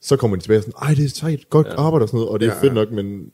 så 0.00 0.16
kommer 0.16 0.36
de 0.36 0.42
tilbage 0.42 0.58
og 0.58 0.62
sådan, 0.62 0.74
ej, 0.88 0.94
det 0.94 1.04
er 1.04 1.08
sejt, 1.08 1.50
godt 1.50 1.66
ja. 1.66 1.72
arbejde 1.80 2.02
og 2.02 2.08
sådan 2.08 2.18
noget, 2.18 2.30
og 2.32 2.40
det 2.40 2.46
er 2.46 2.50
Ja, 2.50 2.56
ja, 2.56 2.62
fedt 2.62 2.74
nok, 2.74 2.90
men 2.90 3.30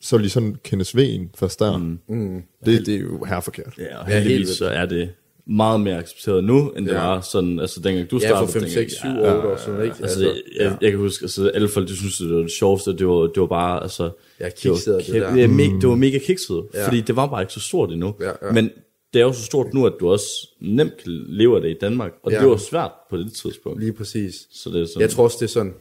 så 0.00 0.16
vil 0.16 0.24
de 0.24 0.30
sådan 0.30 0.56
kende 0.64 0.84
sveden 0.84 1.30
først 1.34 1.60
der. 1.60 1.78
Mm. 1.78 1.98
Mm. 2.08 2.42
Det, 2.64 2.86
det 2.86 2.94
er 2.94 2.98
jo 2.98 3.24
her 3.24 3.40
forkert. 3.40 3.74
Ja, 3.78 3.98
og 3.98 4.08
Ja, 4.08 4.14
helt 4.14 4.22
heldigvis 4.22 4.46
vildt. 4.48 4.58
så 4.58 4.66
er 4.66 4.86
det 4.86 5.10
meget 5.46 5.80
mere 5.80 5.98
accepteret 5.98 6.44
nu, 6.44 6.70
end 6.70 6.86
det 6.86 6.92
Ja. 6.92 6.98
var 7.06 7.20
sådan, 7.20 7.60
altså 7.60 7.80
dengang 7.80 8.10
du 8.10 8.18
Ja, 8.18 8.28
startede. 8.28 8.46
for 8.46 8.52
5, 8.52 8.62
dengang- 8.62 8.90
6, 8.90 8.92
7 8.92 9.06
ja, 9.08 9.46
år 9.46 9.56
sådan, 9.56 9.84
ikke? 9.84 9.96
Altså, 10.02 10.20
jeg, 10.24 10.34
jeg, 10.60 10.78
jeg 10.80 10.90
kan 10.90 11.00
huske, 11.00 11.22
altså, 11.24 11.48
alle 11.48 11.68
folk, 11.68 11.88
de 11.88 11.96
synes, 11.96 12.18
det 12.18 12.30
var 12.30 12.40
det 12.42 12.50
sjoveste, 12.50 12.96
det 12.96 13.06
var, 13.08 13.14
det 13.26 13.40
var 13.40 13.46
bare, 13.46 13.82
altså... 13.82 14.02
Ja, 14.40 14.44
det 14.48 14.70
og 14.70 14.76
det 14.76 15.04
kæmpe- 15.06 15.18
der. 15.20 15.36
Ja, 15.36 15.46
me, 15.46 15.62
det 15.62 15.88
var 15.88 15.94
mega 15.94 16.18
kikset, 16.18 16.62
Ja. 16.74 16.86
fordi 16.86 17.00
det 17.00 17.16
var 17.16 17.26
bare 17.26 17.42
ikke 17.42 17.52
så 17.52 17.60
stort 17.60 17.92
endnu. 17.92 18.14
Ja, 18.20 18.26
ja. 18.46 18.52
Men 18.52 18.70
det 19.14 19.20
er 19.20 19.24
jo 19.24 19.32
så 19.32 19.42
stort 19.42 19.74
nu, 19.74 19.86
at 19.86 19.92
du 20.00 20.10
også 20.10 20.26
nemt 20.60 20.96
kan 20.96 21.12
leve 21.12 21.56
af 21.56 21.62
det 21.62 21.70
i 21.70 21.76
Danmark, 21.80 22.12
og 22.22 22.32
Ja. 22.32 22.40
det 22.40 22.48
var 22.48 22.56
svært 22.56 22.90
på 23.10 23.16
det 23.16 23.32
tidspunkt. 23.32 23.80
Lige 23.80 23.92
præcis. 23.92 24.34
Så 24.52 24.70
det 24.70 24.82
er 24.82 24.86
sådan, 24.86 25.00
Jeg 25.00 25.10
tror 25.10 25.24
også, 25.24 25.36
det 25.40 25.46
er 25.46 25.50
sådan, 25.50 25.74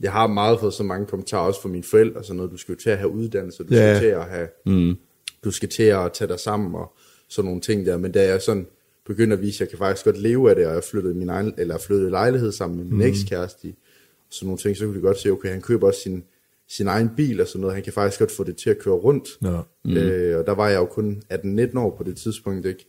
jeg 0.00 0.12
har 0.12 0.26
meget 0.26 0.60
fået 0.60 0.74
så 0.74 0.82
mange 0.82 1.06
kommentarer, 1.06 1.46
også 1.46 1.62
fra 1.62 1.68
mine 1.68 1.84
forældre, 1.84 2.18
og 2.18 2.24
sådan 2.24 2.36
noget, 2.36 2.52
du 2.52 2.56
skal 2.56 2.72
jo 2.72 2.78
til 2.80 2.90
at 2.90 2.98
have 2.98 3.10
uddannelse, 3.10 3.62
du 3.64 3.74
Ja. 3.74 3.94
skal 3.96 4.08
til 4.08 4.14
at 4.16 4.24
have, 4.24 4.48
mm. 4.66 4.96
du 5.44 5.50
skal 5.50 5.68
til 5.68 5.82
at 5.82 6.12
tage 6.12 6.28
dig 6.28 6.40
sammen, 6.40 6.74
og 6.74 6.92
sådan 7.28 7.44
nogle 7.46 7.60
ting 7.60 7.86
der, 7.86 7.96
men 7.96 8.12
da 8.12 8.22
jeg 8.24 8.42
sådan 8.42 8.66
begyndte 9.10 9.36
at 9.36 9.42
vise, 9.42 9.56
at 9.56 9.60
jeg 9.60 9.68
kan 9.68 9.78
faktisk 9.78 10.04
godt 10.04 10.18
leve 10.18 10.50
af 10.50 10.56
det, 10.56 10.66
og 10.66 10.74
jeg 10.74 10.84
flyttede 10.84 11.14
min 11.14 11.28
egen, 11.28 11.54
eller 11.58 11.78
flyttede 11.78 12.10
lejlighed 12.10 12.52
sammen 12.52 12.76
med 12.76 12.84
min 12.84 12.94
mm. 12.94 13.02
ekskæreste, 13.02 13.66
og 13.66 14.24
sådan 14.30 14.46
nogle 14.46 14.58
ting, 14.58 14.76
så 14.76 14.84
kunne 14.84 14.96
de 14.96 15.00
godt 15.00 15.18
se, 15.18 15.30
okay, 15.30 15.48
han 15.50 15.60
køber 15.62 15.86
også 15.86 16.00
sin, 16.00 16.24
sin 16.68 16.86
egen 16.86 17.10
bil 17.16 17.40
og 17.40 17.46
sådan 17.48 17.60
noget, 17.60 17.74
han 17.74 17.82
kan 17.84 17.92
faktisk 17.92 18.18
godt 18.18 18.30
få 18.30 18.44
det 18.44 18.56
til 18.56 18.70
at 18.70 18.78
køre 18.78 18.94
rundt, 18.94 19.28
Ja. 19.42 19.60
mm. 19.84 19.96
øh, 19.96 20.38
og 20.38 20.46
der 20.46 20.52
var 20.54 20.68
jeg 20.68 20.78
jo 20.78 20.84
kun 20.86 21.22
18-19 21.32 21.78
år 21.78 21.94
på 21.98 22.04
det 22.04 22.16
tidspunkt, 22.16 22.66
ikke? 22.66 22.86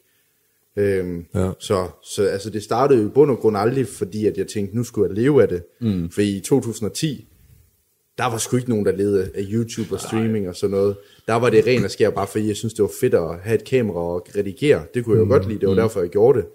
Øhm, 0.77 1.25
Ja. 1.35 1.51
så, 1.59 1.87
så 2.03 2.23
altså 2.23 2.49
det 2.49 2.63
startede 2.63 3.01
jo 3.01 3.05
i 3.07 3.09
bund 3.09 3.31
og 3.31 3.37
grund 3.37 3.57
aldrig, 3.57 3.87
fordi 3.87 4.25
at 4.25 4.37
jeg 4.37 4.47
tænkte, 4.47 4.75
nu 4.75 4.83
skulle 4.83 5.07
jeg 5.09 5.15
leve 5.17 5.41
af 5.41 5.47
det. 5.47 5.63
Mm. 5.81 6.09
For 6.09 6.21
i 6.21 6.41
2010, 6.45 7.27
der 8.21 8.27
var 8.27 8.37
sgu 8.37 8.57
ikke 8.57 8.69
nogen, 8.69 8.85
der 8.85 8.91
levede 8.91 9.29
af 9.35 9.43
YouTube 9.51 9.93
og 9.95 9.99
streaming 9.99 10.49
og 10.49 10.55
sådan 10.55 10.71
noget. 10.71 10.95
Der 11.27 11.33
var 11.33 11.49
det 11.49 11.67
ren 11.67 11.83
og 11.83 11.91
skær, 11.91 12.09
bare 12.09 12.27
fordi 12.27 12.47
jeg 12.47 12.55
synes, 12.55 12.73
det 12.73 12.83
var 12.83 12.91
fedt 12.99 13.13
at 13.13 13.39
have 13.43 13.55
et 13.55 13.63
kamera 13.63 13.97
og 13.97 14.27
redigere. 14.35 14.83
Det 14.93 15.05
kunne 15.05 15.17
jeg 15.17 15.25
jo 15.25 15.29
godt 15.29 15.47
lide, 15.47 15.59
det 15.59 15.69
var 15.69 15.75
derfor, 15.75 15.99
jeg 15.99 16.09
gjorde 16.09 16.39
det. 16.39 16.47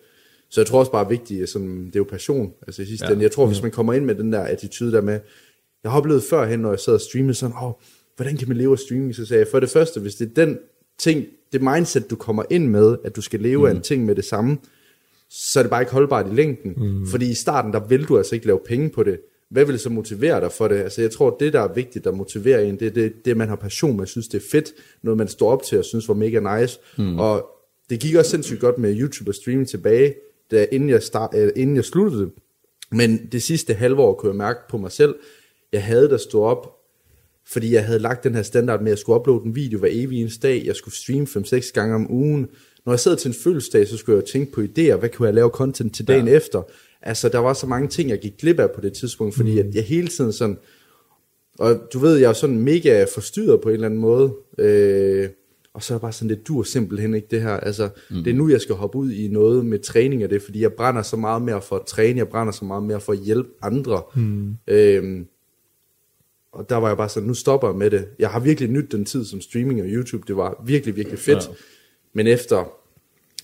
Så 0.50 0.60
jeg 0.60 0.66
tror 0.66 0.78
også 0.78 0.92
bare 0.92 1.04
er 1.04 1.08
vigtigt, 1.08 1.42
at 1.42 1.48
sådan, 1.48 1.86
det 1.86 1.96
er 1.96 2.00
jo 2.00 2.04
passion. 2.04 2.52
Altså 2.66 2.82
i 2.82 2.84
sidste 2.84 3.06
Ja. 3.06 3.12
ende. 3.12 3.22
Jeg 3.22 3.30
tror, 3.30 3.46
hvis 3.46 3.62
man 3.62 3.70
kommer 3.70 3.92
ind 3.92 4.04
med 4.04 4.14
den 4.14 4.32
der 4.32 4.40
attitude 4.40 4.92
der 4.92 5.00
med, 5.00 5.20
jeg 5.82 5.90
har 5.90 5.98
oplevet 5.98 6.22
førhen, 6.22 6.60
når 6.60 6.70
jeg 6.70 6.80
sad 6.80 6.94
og 6.94 7.00
streamede 7.00 7.34
sådan, 7.34 7.56
åh, 7.62 7.72
hvordan 8.16 8.36
kan 8.36 8.48
man 8.48 8.56
leve 8.56 8.72
af 8.72 8.78
streaming? 8.78 9.14
Så 9.14 9.26
sagde 9.26 9.40
jeg, 9.40 9.48
for 9.50 9.60
det 9.60 9.70
første, 9.70 10.00
hvis 10.00 10.14
det 10.14 10.30
er 10.30 10.44
den 10.44 10.58
ting, 10.98 11.26
det 11.52 11.62
mindset, 11.62 12.10
du 12.10 12.16
kommer 12.16 12.42
ind 12.50 12.68
med, 12.68 12.96
at 13.04 13.16
du 13.16 13.20
skal 13.20 13.40
leve 13.40 13.58
mm. 13.58 13.64
af 13.66 13.70
en 13.70 13.80
ting 13.80 14.04
med 14.04 14.14
det 14.14 14.24
samme, 14.24 14.58
så 15.30 15.58
er 15.58 15.62
det 15.62 15.70
bare 15.70 15.82
ikke 15.82 15.92
holdbart 15.92 16.26
i 16.32 16.34
længden. 16.34 16.74
Mm. 16.76 17.06
Fordi 17.06 17.30
i 17.30 17.34
starten, 17.34 17.72
der 17.72 17.86
vil 17.86 18.04
du 18.04 18.18
altså 18.18 18.34
ikke 18.34 18.46
lave 18.46 18.60
penge 18.66 18.90
på 18.90 19.02
det. 19.02 19.20
Hvad 19.50 19.64
vil 19.64 19.78
så 19.78 19.90
motivere 19.90 20.40
dig 20.40 20.52
for 20.52 20.68
det? 20.68 20.76
Altså 20.76 21.00
jeg 21.00 21.10
tror, 21.10 21.36
det 21.40 21.52
der 21.52 21.60
er 21.60 21.74
vigtigt, 21.74 22.04
der 22.04 22.12
motiverer 22.12 22.60
en, 22.60 22.80
det 22.80 22.86
er 22.86 22.90
det, 22.90 23.12
det, 23.24 23.36
man 23.36 23.48
har 23.48 23.56
passion, 23.56 23.96
man 23.96 24.06
synes, 24.06 24.28
det 24.28 24.42
er 24.42 24.48
fedt, 24.50 24.72
noget 25.02 25.18
man 25.18 25.28
står 25.28 25.50
op 25.50 25.62
til 25.62 25.78
og 25.78 25.84
synes 25.84 26.08
var 26.08 26.14
mega 26.14 26.60
nice. 26.60 26.78
Mm. 26.98 27.18
Og 27.18 27.48
det 27.90 28.00
gik 28.00 28.14
også 28.14 28.30
sindssygt 28.30 28.60
godt 28.60 28.78
med 28.78 29.00
YouTube 29.00 29.30
og 29.30 29.34
streaming 29.34 29.68
tilbage, 29.68 30.14
da, 30.50 30.66
inden, 30.72 30.88
jeg 30.88 31.02
start, 31.02 31.30
øh, 31.34 31.52
inden 31.56 31.76
jeg 31.76 31.84
sluttede 31.84 32.22
det. 32.22 32.32
Men 32.92 33.26
det 33.32 33.42
sidste 33.42 33.74
halve 33.74 34.02
år 34.02 34.14
kunne 34.14 34.30
jeg 34.30 34.36
mærke 34.36 34.60
på 34.70 34.78
mig 34.78 34.92
selv, 34.92 35.14
jeg 35.72 35.84
havde 35.84 36.08
der 36.08 36.16
stå 36.16 36.42
op, 36.42 36.76
fordi 37.46 37.74
jeg 37.74 37.84
havde 37.84 37.98
lagt 37.98 38.24
den 38.24 38.34
her 38.34 38.42
standard 38.42 38.80
med, 38.80 38.86
at 38.86 38.90
jeg 38.90 38.98
skulle 38.98 39.20
uploade 39.20 39.44
en 39.44 39.54
video 39.54 39.78
hver 39.78 39.88
evig 39.92 40.20
eneste 40.20 40.48
dag, 40.48 40.62
jeg 40.66 40.76
skulle 40.76 40.94
streame 40.94 41.26
5-6 41.26 41.72
gange 41.72 41.94
om 41.94 42.10
ugen. 42.10 42.48
Når 42.86 42.92
jeg 42.92 43.00
sad 43.00 43.16
til 43.16 43.28
en 43.28 43.34
fødselsdag, 43.34 43.88
så 43.88 43.96
skulle 43.96 44.16
jeg 44.16 44.24
tænke 44.24 44.52
på 44.52 44.60
idéer, 44.60 44.96
hvad 44.96 45.08
kunne 45.08 45.26
jeg 45.26 45.34
lave 45.34 45.50
content 45.50 45.94
til 45.94 46.08
dagen 46.08 46.28
ja. 46.28 46.34
efter? 46.34 46.62
Altså, 47.06 47.28
der 47.28 47.38
var 47.38 47.52
så 47.52 47.66
mange 47.66 47.88
ting, 47.88 48.10
jeg 48.10 48.18
gik 48.18 48.36
glip 48.38 48.60
af 48.60 48.70
på 48.70 48.80
det 48.80 48.92
tidspunkt, 48.92 49.34
fordi 49.34 49.62
mm. 49.62 49.68
at 49.68 49.74
jeg 49.74 49.84
hele 49.84 50.08
tiden 50.08 50.32
sådan, 50.32 50.58
og 51.58 51.80
du 51.92 51.98
ved, 51.98 52.16
jeg 52.16 52.28
er 52.28 52.32
sådan 52.32 52.58
mega 52.58 53.06
forstyrret 53.14 53.60
på 53.60 53.68
en 53.68 53.74
eller 53.74 53.86
anden 53.86 54.00
måde, 54.00 54.34
øh, 54.58 55.28
og 55.74 55.82
så 55.82 55.94
er 55.94 55.96
jeg 55.96 56.00
bare 56.00 56.12
sådan, 56.12 56.28
det 56.28 56.48
dur 56.48 56.62
simpelthen 56.62 57.14
ikke 57.14 57.28
det 57.30 57.42
her, 57.42 57.56
altså, 57.56 57.88
mm. 58.10 58.24
det 58.24 58.30
er 58.30 58.34
nu, 58.34 58.48
jeg 58.48 58.60
skal 58.60 58.74
hoppe 58.74 58.98
ud 58.98 59.10
i 59.10 59.28
noget 59.28 59.66
med 59.66 59.78
træning 59.78 60.22
af 60.22 60.28
det, 60.28 60.42
fordi 60.42 60.60
jeg 60.60 60.72
brænder 60.72 61.02
så 61.02 61.16
meget 61.16 61.42
mere 61.42 61.62
for 61.62 61.76
at 61.76 61.86
træne, 61.86 62.18
jeg 62.18 62.28
brænder 62.28 62.52
så 62.52 62.64
meget 62.64 62.82
mere 62.82 63.00
for 63.00 63.12
at 63.12 63.18
hjælpe 63.18 63.48
andre, 63.62 64.02
mm. 64.16 64.56
øh, 64.68 65.24
og 66.52 66.70
der 66.70 66.76
var 66.76 66.88
jeg 66.88 66.96
bare 66.96 67.08
sådan, 67.08 67.26
nu 67.26 67.34
stopper 67.34 67.68
jeg 67.68 67.76
med 67.76 67.90
det. 67.90 68.08
Jeg 68.18 68.30
har 68.30 68.40
virkelig 68.40 68.70
nyt 68.70 68.92
den 68.92 69.04
tid 69.04 69.24
som 69.24 69.40
streaming 69.40 69.82
og 69.82 69.86
YouTube. 69.88 70.24
Det 70.26 70.36
var 70.36 70.62
virkelig, 70.66 70.96
virkelig 70.96 71.18
fedt. 71.18 71.48
Ja. 71.48 71.54
Men 72.12 72.26
efter, 72.26 72.72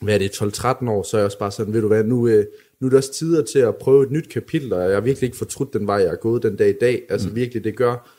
hvad 0.00 0.14
er 0.14 0.18
det, 0.18 0.42
12-13 0.42 0.90
år, 0.90 1.02
så 1.02 1.16
er 1.16 1.20
jeg 1.20 1.26
også 1.26 1.38
bare 1.38 1.50
sådan, 1.50 1.72
ved 1.72 1.80
du 1.80 1.88
hvad, 1.88 2.04
nu, 2.04 2.28
øh, 2.28 2.46
nu 2.82 2.86
er 2.86 2.90
det 2.90 2.96
også 2.96 3.12
tider 3.12 3.42
til 3.42 3.58
at 3.58 3.76
prøve 3.76 4.02
et 4.02 4.10
nyt 4.10 4.28
kapitel, 4.28 4.72
og 4.72 4.82
jeg 4.82 4.92
har 4.92 5.00
virkelig 5.00 5.26
ikke 5.26 5.36
fortrudt 5.36 5.72
den 5.72 5.86
vej, 5.86 5.96
jeg 5.96 6.08
er 6.08 6.16
gået 6.16 6.42
den 6.42 6.56
dag 6.56 6.68
i 6.68 6.78
dag. 6.80 7.02
Altså 7.08 7.28
mm. 7.28 7.34
virkelig, 7.34 7.64
det 7.64 7.76
gør, 7.76 8.10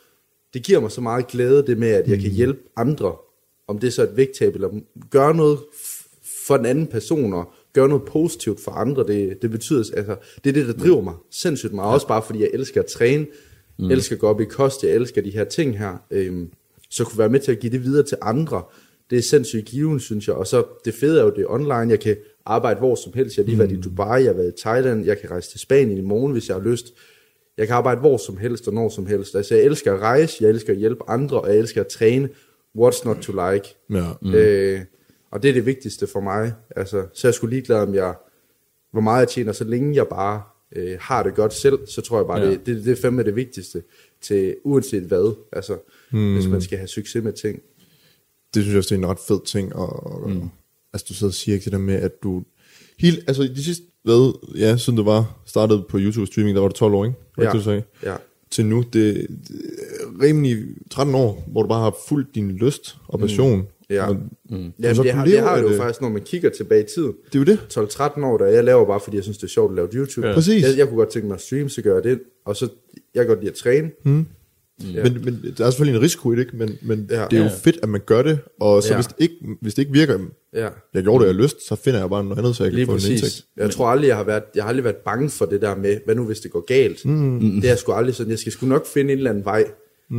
det 0.53 0.63
giver 0.63 0.79
mig 0.79 0.91
så 0.91 1.01
meget 1.01 1.27
glæde, 1.27 1.67
det 1.67 1.77
med, 1.77 1.89
at 1.89 2.07
jeg 2.07 2.19
kan 2.19 2.31
hjælpe 2.31 2.59
andre, 2.75 3.15
om 3.67 3.79
det 3.79 3.87
er 3.87 3.91
så 3.91 4.03
et 4.03 4.17
vægttab, 4.17 4.55
eller 4.55 4.69
gøre 5.09 5.35
noget 5.35 5.59
for 6.47 6.57
den 6.57 6.65
anden 6.65 6.87
person, 6.87 7.33
og 7.33 7.53
gøre 7.73 7.87
noget 7.87 8.03
positivt 8.03 8.59
for 8.59 8.71
andre, 8.71 9.07
det, 9.07 9.41
det 9.41 9.51
betyder, 9.51 9.83
altså, 9.97 10.15
det 10.43 10.49
er 10.49 10.53
det, 10.53 10.67
der 10.67 10.83
driver 10.83 11.01
mig 11.01 11.13
sindssygt 11.31 11.73
meget, 11.73 11.93
også 11.93 12.07
bare 12.07 12.23
fordi 12.25 12.39
jeg 12.39 12.49
elsker 12.53 12.81
at 12.81 12.87
træne, 12.87 13.25
mm. 13.79 13.91
elsker 13.91 14.15
at 14.15 14.19
gå 14.19 14.27
op 14.27 14.41
i 14.41 14.45
kost, 14.45 14.83
jeg 14.83 14.91
elsker 14.91 15.21
de 15.21 15.31
her 15.31 15.43
ting 15.43 15.79
her, 15.79 15.97
øhm, 16.11 16.51
så 16.89 17.03
kunne 17.03 17.19
være 17.19 17.29
med 17.29 17.39
til 17.39 17.51
at 17.51 17.59
give 17.59 17.71
det 17.71 17.83
videre 17.83 18.03
til 18.03 18.17
andre. 18.21 18.63
Det 19.09 19.17
er 19.17 19.21
sindssygt 19.21 19.65
given, 19.65 19.99
synes 19.99 20.27
jeg. 20.27 20.35
Og 20.35 20.47
så 20.47 20.63
det 20.85 20.93
fede 20.93 21.19
er 21.19 21.23
jo, 21.23 21.29
det 21.29 21.41
er 21.41 21.49
online. 21.49 21.89
Jeg 21.89 21.99
kan 21.99 22.15
arbejde 22.45 22.79
hvor 22.79 22.95
som 22.95 23.13
helst. 23.15 23.37
Jeg 23.37 23.43
har 23.43 23.47
lige 23.47 23.59
været 23.59 23.71
i 23.71 23.81
Dubai, 23.81 24.21
jeg 24.23 24.29
har 24.29 24.33
været 24.33 24.53
i 24.57 24.61
Thailand, 24.61 25.05
jeg 25.05 25.19
kan 25.19 25.31
rejse 25.31 25.51
til 25.51 25.59
Spanien 25.59 25.97
i 25.97 26.01
morgen, 26.01 26.31
hvis 26.31 26.47
jeg 26.47 26.55
har 26.55 26.63
lyst. 26.63 26.93
Jeg 27.57 27.67
kan 27.67 27.75
arbejde 27.75 27.99
hvor 27.99 28.17
som 28.17 28.37
helst 28.37 28.67
og 28.67 28.73
når 28.73 28.89
som 28.89 29.05
helst. 29.05 29.35
Altså, 29.35 29.55
jeg 29.55 29.63
elsker 29.63 29.93
at 29.93 29.99
rejse, 29.99 30.37
jeg 30.43 30.49
elsker 30.49 30.73
at 30.73 30.79
hjælpe 30.79 31.09
andre, 31.09 31.41
og 31.41 31.49
jeg 31.49 31.57
elsker 31.57 31.81
at 31.81 31.87
træne. 31.87 32.29
What's 32.77 33.05
not 33.05 33.17
to 33.17 33.51
like? 33.51 33.75
Ja. 33.89 34.05
Mm. 34.21 34.33
Øh, 34.33 34.81
og 35.31 35.43
det 35.43 35.49
er 35.49 35.53
det 35.53 35.65
vigtigste 35.65 36.07
for 36.07 36.19
mig. 36.19 36.53
Altså, 36.75 37.05
så 37.13 37.27
jeg 37.27 37.33
skulle 37.33 37.55
ligeglad, 37.55 37.77
om 37.79 37.95
jeg, 37.95 38.15
hvor 38.91 39.01
meget 39.01 39.19
jeg 39.19 39.27
tjener, 39.27 39.51
så 39.51 39.63
længe 39.63 39.95
jeg 39.95 40.07
bare 40.07 40.41
øh, 40.75 40.97
har 40.99 41.23
det 41.23 41.35
godt 41.35 41.53
selv, 41.53 41.87
så 41.87 42.01
tror 42.01 42.17
jeg 42.17 42.27
bare, 42.27 42.39
Ja. 42.39 42.49
det, 42.49 42.65
det, 42.65 42.85
det 42.85 42.91
er 42.91 43.01
fandme 43.01 43.23
det 43.23 43.35
vigtigste, 43.35 43.83
til 44.21 44.55
uanset 44.63 45.03
hvad, 45.03 45.35
altså, 45.51 45.77
mm. 46.11 46.33
hvis 46.33 46.47
man 46.47 46.61
skal 46.61 46.77
have 46.77 46.87
succes 46.87 47.23
med 47.23 47.33
ting. 47.33 47.61
det 48.53 48.63
synes 48.63 48.69
jeg 48.73 48.77
også, 48.77 48.95
det 48.95 49.01
er 49.01 49.05
en 49.05 49.11
ret 49.11 49.19
fed 49.19 49.45
ting. 49.45 49.75
Og, 49.75 50.13
og, 50.23 50.29
mm. 50.29 50.49
Altså, 50.93 51.05
du 51.09 51.13
sidder 51.13 51.31
og 51.31 51.35
siger 51.35 51.55
ikke 51.55 51.63
det 51.65 51.71
der 51.73 51.77
med, 51.79 51.95
at 51.95 52.23
du... 52.23 52.43
Helt, 52.99 53.19
altså, 53.27 53.43
de 53.43 53.63
sidste, 53.63 53.83
hvad, 54.03 54.39
ja, 54.57 54.77
siden 54.77 54.97
det 54.97 55.05
var 55.05 55.37
startet 55.45 55.83
på 55.89 55.97
YouTube 55.99 56.25
streaming, 56.27 56.55
der 56.55 56.61
var 56.61 56.67
det 56.69 56.75
12 56.77 56.93
år, 56.93 57.05
ikke? 57.05 57.17
Det, 57.37 57.43
Ja. 57.43 57.51
du 57.51 57.61
sagde? 57.61 57.83
Ja, 58.03 58.15
Til 58.51 58.65
nu, 58.65 58.77
det, 58.81 58.93
det 58.93 59.27
er 59.99 60.21
rimelig 60.23 60.57
13 60.91 61.15
år, 61.15 61.43
hvor 61.51 61.61
du 61.61 61.67
bare 61.67 61.81
har 61.83 61.95
fulgt 62.07 62.35
din 62.35 62.51
lyst 62.51 62.95
og 63.07 63.19
passion. 63.19 63.57
Mm. 63.59 63.65
Ja. 63.89 64.09
Og, 64.09 64.17
Jamen, 64.49 64.73
så 64.95 65.03
det, 65.03 65.11
har, 65.13 65.25
det 65.25 65.39
har 65.39 65.55
det 65.55 65.63
jo 65.63 65.69
det. 65.69 65.77
faktisk, 65.77 66.01
når 66.01 66.09
man 66.09 66.21
kigger 66.21 66.49
tilbage 66.49 66.83
i 66.83 66.87
tiden. 66.95 67.13
Det 67.33 67.35
er 67.35 67.39
jo 67.39 67.45
det. 67.45 67.59
12-13 67.93 68.25
år, 68.25 68.37
der 68.37 68.45
jeg 68.45 68.63
laver 68.63 68.85
bare, 68.85 68.99
fordi 69.03 69.15
jeg 69.15 69.23
synes, 69.23 69.37
det 69.37 69.43
er 69.43 69.47
sjovt 69.49 69.71
at 69.71 69.75
lave 69.75 69.87
YouTube. 69.93 70.27
Ja. 70.27 70.33
Præcis. 70.33 70.63
Jeg, 70.63 70.77
jeg 70.77 70.87
kunne 70.87 70.97
godt 70.97 71.09
tænke 71.09 71.27
mig 71.27 71.35
at 71.35 71.41
streame, 71.41 71.69
så 71.69 71.81
gør 71.81 71.93
jeg 71.93 72.03
det. 72.03 72.19
Og 72.45 72.55
så, 72.55 72.69
jeg 73.15 73.21
kan 73.21 73.27
godt 73.27 73.39
lide 73.39 73.51
at 73.51 73.55
træne. 73.57 73.91
Mm. 74.05 74.25
Ja. 74.93 75.03
Men, 75.03 75.25
men 75.25 75.53
der 75.57 75.65
er 75.65 75.69
selvfølgelig 75.69 75.97
en 75.97 76.03
risiko 76.03 76.31
i 76.31 76.35
det, 76.35 76.41
ikke? 76.41 76.57
Men, 76.57 76.77
men 76.81 77.07
Ja. 77.11 77.25
det 77.31 77.33
er 77.33 77.43
jo 77.43 77.49
Ja. 77.49 77.51
fedt, 77.63 77.79
at 77.83 77.89
man 77.89 78.01
gør 78.05 78.21
det. 78.21 78.39
Og 78.59 78.83
så 78.83 78.89
ja. 78.89 78.95
hvis, 78.95 79.07
det 79.07 79.15
ikke, 79.19 79.35
hvis 79.61 79.73
det 79.73 79.81
ikke 79.81 79.93
virker, 79.93 80.19
Ja, 80.55 80.69
jeg 80.93 81.03
gjorde 81.03 81.23
det, 81.23 81.27
jeg 81.27 81.35
lyst, 81.35 81.67
så 81.67 81.75
finder 81.75 81.99
jeg 81.99 82.09
bare 82.09 82.23
noget 82.23 82.37
andet, 82.37 82.55
så 82.55 82.63
jeg 82.63 82.71
kan 82.71 82.75
lige 82.75 82.85
få 82.85 82.91
en 82.91 82.95
præcis. 82.95 83.09
indtægt. 83.21 83.45
Jeg 83.57 83.71
tror 83.71 83.87
aldrig, 83.87 84.07
jeg 84.07 84.17
har, 84.17 84.23
været, 84.23 84.43
jeg 84.55 84.63
har 84.63 84.69
aldrig 84.69 84.83
været 84.83 84.95
bange 84.95 85.29
for 85.29 85.45
det 85.45 85.61
der 85.61 85.75
med, 85.75 85.99
hvad 86.05 86.15
nu 86.15 86.25
hvis 86.25 86.39
det 86.39 86.51
går 86.51 86.65
galt? 86.65 87.05
Mm. 87.05 87.61
Det 87.61 87.69
er 87.69 87.75
sgu 87.75 87.91
aldrig 87.91 88.15
sådan. 88.15 88.31
Jeg 88.31 88.39
skal 88.39 88.51
sgu 88.51 88.65
nok 88.65 88.85
finde 88.85 89.11
en 89.13 89.17
eller 89.17 89.29
anden 89.29 89.45
vej 89.45 89.65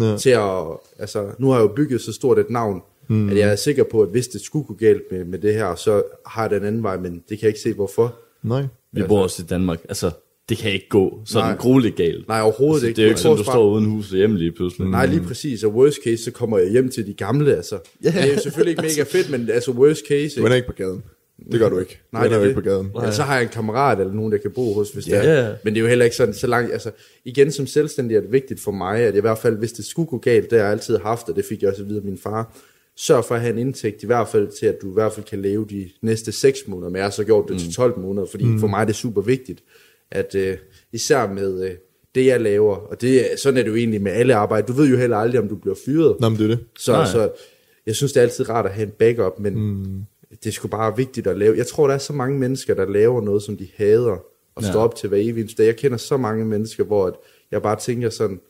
Ja. 0.01 0.17
til 0.17 0.31
at... 0.31 0.63
Altså, 0.99 1.27
nu 1.39 1.49
har 1.49 1.57
jeg 1.57 1.63
jo 1.63 1.73
bygget 1.77 2.01
så 2.01 2.13
stort 2.13 2.39
et 2.39 2.51
navn, 2.51 2.83
mm. 3.09 3.29
at 3.29 3.37
jeg 3.39 3.49
er 3.49 3.57
sikker 3.57 3.85
på, 3.91 4.03
at 4.03 4.09
hvis 4.09 4.29
det 4.29 4.41
skulle 4.41 4.67
gå 4.67 4.75
galt 4.75 5.03
med, 5.11 5.25
med 5.25 5.39
det 5.39 5.55
her, 5.55 5.75
så 5.75 6.03
har 6.27 6.43
jeg 6.43 6.51
den 6.51 6.65
anden 6.65 6.83
vej, 6.83 6.97
men 6.97 7.13
det 7.13 7.23
kan 7.29 7.41
jeg 7.41 7.49
ikke 7.49 7.61
se, 7.61 7.73
hvorfor. 7.75 8.15
Nej. 8.43 8.63
Vi 8.93 9.03
bor 9.03 9.23
også 9.23 9.43
i 9.43 9.47
Danmark. 9.47 9.81
Altså, 9.89 10.11
det 10.49 10.59
kan 10.59 10.73
ikke 10.73 10.89
gå 10.89 11.21
sådan 11.25 11.49
Nej. 11.49 11.57
grueligt 11.57 11.97
galt. 11.97 12.29
Nej, 12.29 12.41
overhovedet 12.41 12.75
altså, 12.75 12.87
ikke. 12.87 12.97
Det 12.97 13.03
er 13.03 13.07
jo 13.07 13.09
Jeg 13.09 13.13
ikke 13.13 13.21
sådan, 13.21 13.37
du 13.37 13.45
bare- 13.45 13.53
står 13.55 13.71
uden 13.73 13.85
hus 13.85 14.11
og 14.11 14.17
hjemme 14.17 14.39
lige 14.39 14.53
pludselig. 14.53 14.89
Nej, 14.89 15.07
lige 15.07 15.21
præcis. 15.21 15.65
Og 15.65 15.75
worst 15.75 15.99
case, 16.05 16.25
så 16.25 16.31
kommer 16.31 16.59
jeg 16.59 16.71
hjem 16.71 16.89
til 16.89 17.07
de 17.07 17.15
gamle, 17.15 17.57
altså. 17.57 17.79
Det 18.03 18.15
er 18.17 18.27
jo 18.35 18.39
selvfølgelig 18.41 18.71
ikke 18.71 18.83
mega 18.83 19.03
fedt, 19.03 19.31
men 19.31 19.51
altså 19.51 19.71
worst 19.73 20.03
case... 20.09 20.41
Du 20.41 20.45
ender 20.45 20.57
ikke 20.57 20.69
på 20.69 20.73
gaden. 20.75 21.03
Det 21.53 21.61
gør 21.61 21.69
du 21.69 21.79
ikke. 21.79 22.01
Nej, 22.13 22.29
du 22.29 22.35
det 22.35 22.39
er 22.41 22.43
ikke 22.43 22.55
på 22.55 22.61
gaden. 22.61 22.91
Ja, 23.03 23.13
så 23.13 23.23
har 23.23 23.35
jeg 23.35 23.43
en 23.43 23.49
kammerat 23.49 24.01
eller 24.01 24.13
nogen, 24.13 24.33
der 24.33 24.39
kan 24.39 24.51
bo 24.51 24.75
hos, 24.75 24.91
hvis 24.91 25.05
det 25.05 25.13
Ja. 25.13 25.23
er. 25.25 25.55
Men 25.65 25.75
det 25.75 25.81
er 25.81 25.83
jo 25.83 25.89
heller 25.89 26.05
ikke 26.05 26.17
sådan 26.17 26.35
så 26.35 26.47
langt. 26.47 26.73
Altså, 26.73 26.91
igen 27.25 27.53
som 27.53 27.67
selvstændig 27.67 28.17
er 28.17 28.21
det 28.21 28.33
vigtigt 28.33 28.61
for 28.61 28.71
mig, 28.73 29.01
at 29.01 29.15
i 29.17 29.21
hvert 29.21 29.39
fald, 29.39 29.59
hvis 29.59 29.73
det 29.73 29.85
skulle 29.85 30.09
gå 30.09 30.19
galt, 30.19 30.51
det 30.51 30.59
har 30.59 30.65
jeg 30.65 30.73
altid 30.73 30.99
haft, 30.99 31.29
og 31.29 31.37
det 31.37 31.45
fik 31.45 31.63
jeg 31.63 31.71
også 31.71 31.83
at 31.83 31.89
vide 31.89 31.99
af 31.99 32.05
min 32.05 32.19
far, 32.19 32.57
sørg 32.97 33.25
for 33.25 33.35
at 33.35 33.41
have 33.41 33.53
en 33.53 33.59
indtægt, 33.59 34.03
i 34.03 34.07
hvert 34.07 34.29
fald 34.29 34.49
til, 34.59 34.67
at 34.67 34.77
du 34.83 34.91
i 34.91 34.95
hvert 34.95 35.13
fald 35.13 35.27
kan 35.27 35.43
leve 35.43 35.67
de 35.71 35.89
næste 36.03 36.33
6 36.33 36.59
måneder, 36.69 36.89
men 36.91 36.97
jeg 36.97 37.05
har 37.05 37.11
så 37.11 37.25
gjort 37.25 37.45
det 37.49 37.61
til 37.61 37.73
12 37.75 37.99
måneder, 37.99 38.27
fordi 38.27 38.45
mm. 38.45 38.61
for 38.61 38.67
mig 38.67 38.81
er 38.81 38.85
det 38.85 38.95
super 38.97 39.23
vigtigt, 39.23 39.63
at 40.15 40.35
øh, 40.35 40.57
især 40.93 41.33
med 41.33 41.65
øh, 41.65 41.71
det, 42.15 42.27
jeg 42.27 42.41
laver, 42.41 42.77
og 42.77 43.01
det, 43.01 43.33
er- 43.33 43.37
sådan 43.37 43.59
er 43.59 43.63
det 43.63 43.71
jo 43.71 43.77
egentlig 43.77 44.03
med 44.03 44.13
alle 44.13 44.35
arbejde, 44.35 44.67
du 44.67 44.73
ved 44.73 44.89
jo 44.91 44.97
heller 44.97 45.17
aldrig, 45.17 45.41
om 45.41 45.49
du 45.49 45.57
bliver 45.57 45.77
fyret, 45.87 46.17
Nå, 46.21 46.29
men 46.29 46.39
det 46.39 46.45
er 46.45 46.49
det. 46.49 46.65
så, 46.79 46.93
Nej. 46.93 47.07
så 47.07 47.31
jeg 47.87 47.95
synes, 47.95 48.13
det 48.13 48.21
er 48.21 48.25
altid 48.25 48.49
rart 48.49 48.67
at 48.67 48.73
have 48.73 48.87
en 48.87 48.93
backup, 48.99 49.39
men 49.39 49.55
mm. 49.55 50.05
det 50.31 50.47
er 50.47 50.51
sgu 50.53 50.69
bare 50.69 50.97
vigtigt 50.97 51.27
at 51.27 51.39
lave. 51.39 51.57
Jeg 51.57 51.67
tror, 51.67 51.87
der 51.87 51.95
er 51.95 51.99
så 51.99 52.13
mange 52.13 52.39
mennesker, 52.39 52.75
der 52.75 52.87
laver 52.89 53.21
noget, 53.21 53.43
som 53.43 53.57
de 53.57 53.69
hader, 53.77 54.19
og 54.55 54.63
Ja. 54.63 54.71
står 54.71 54.81
op 54.81 54.97
til 54.97 55.09
hver 55.09 55.19
evig 55.19 55.41
eneste 55.41 55.63
dag. 55.63 55.67
Jeg 55.67 55.77
kender 55.77 55.97
så 55.97 56.17
mange 56.17 56.45
mennesker, 56.45 56.85
hvor 56.85 57.07
at 57.07 57.15
jeg 57.51 57.63
bare 57.63 57.77
tænker 57.81 58.11
sådan, 58.11 58.41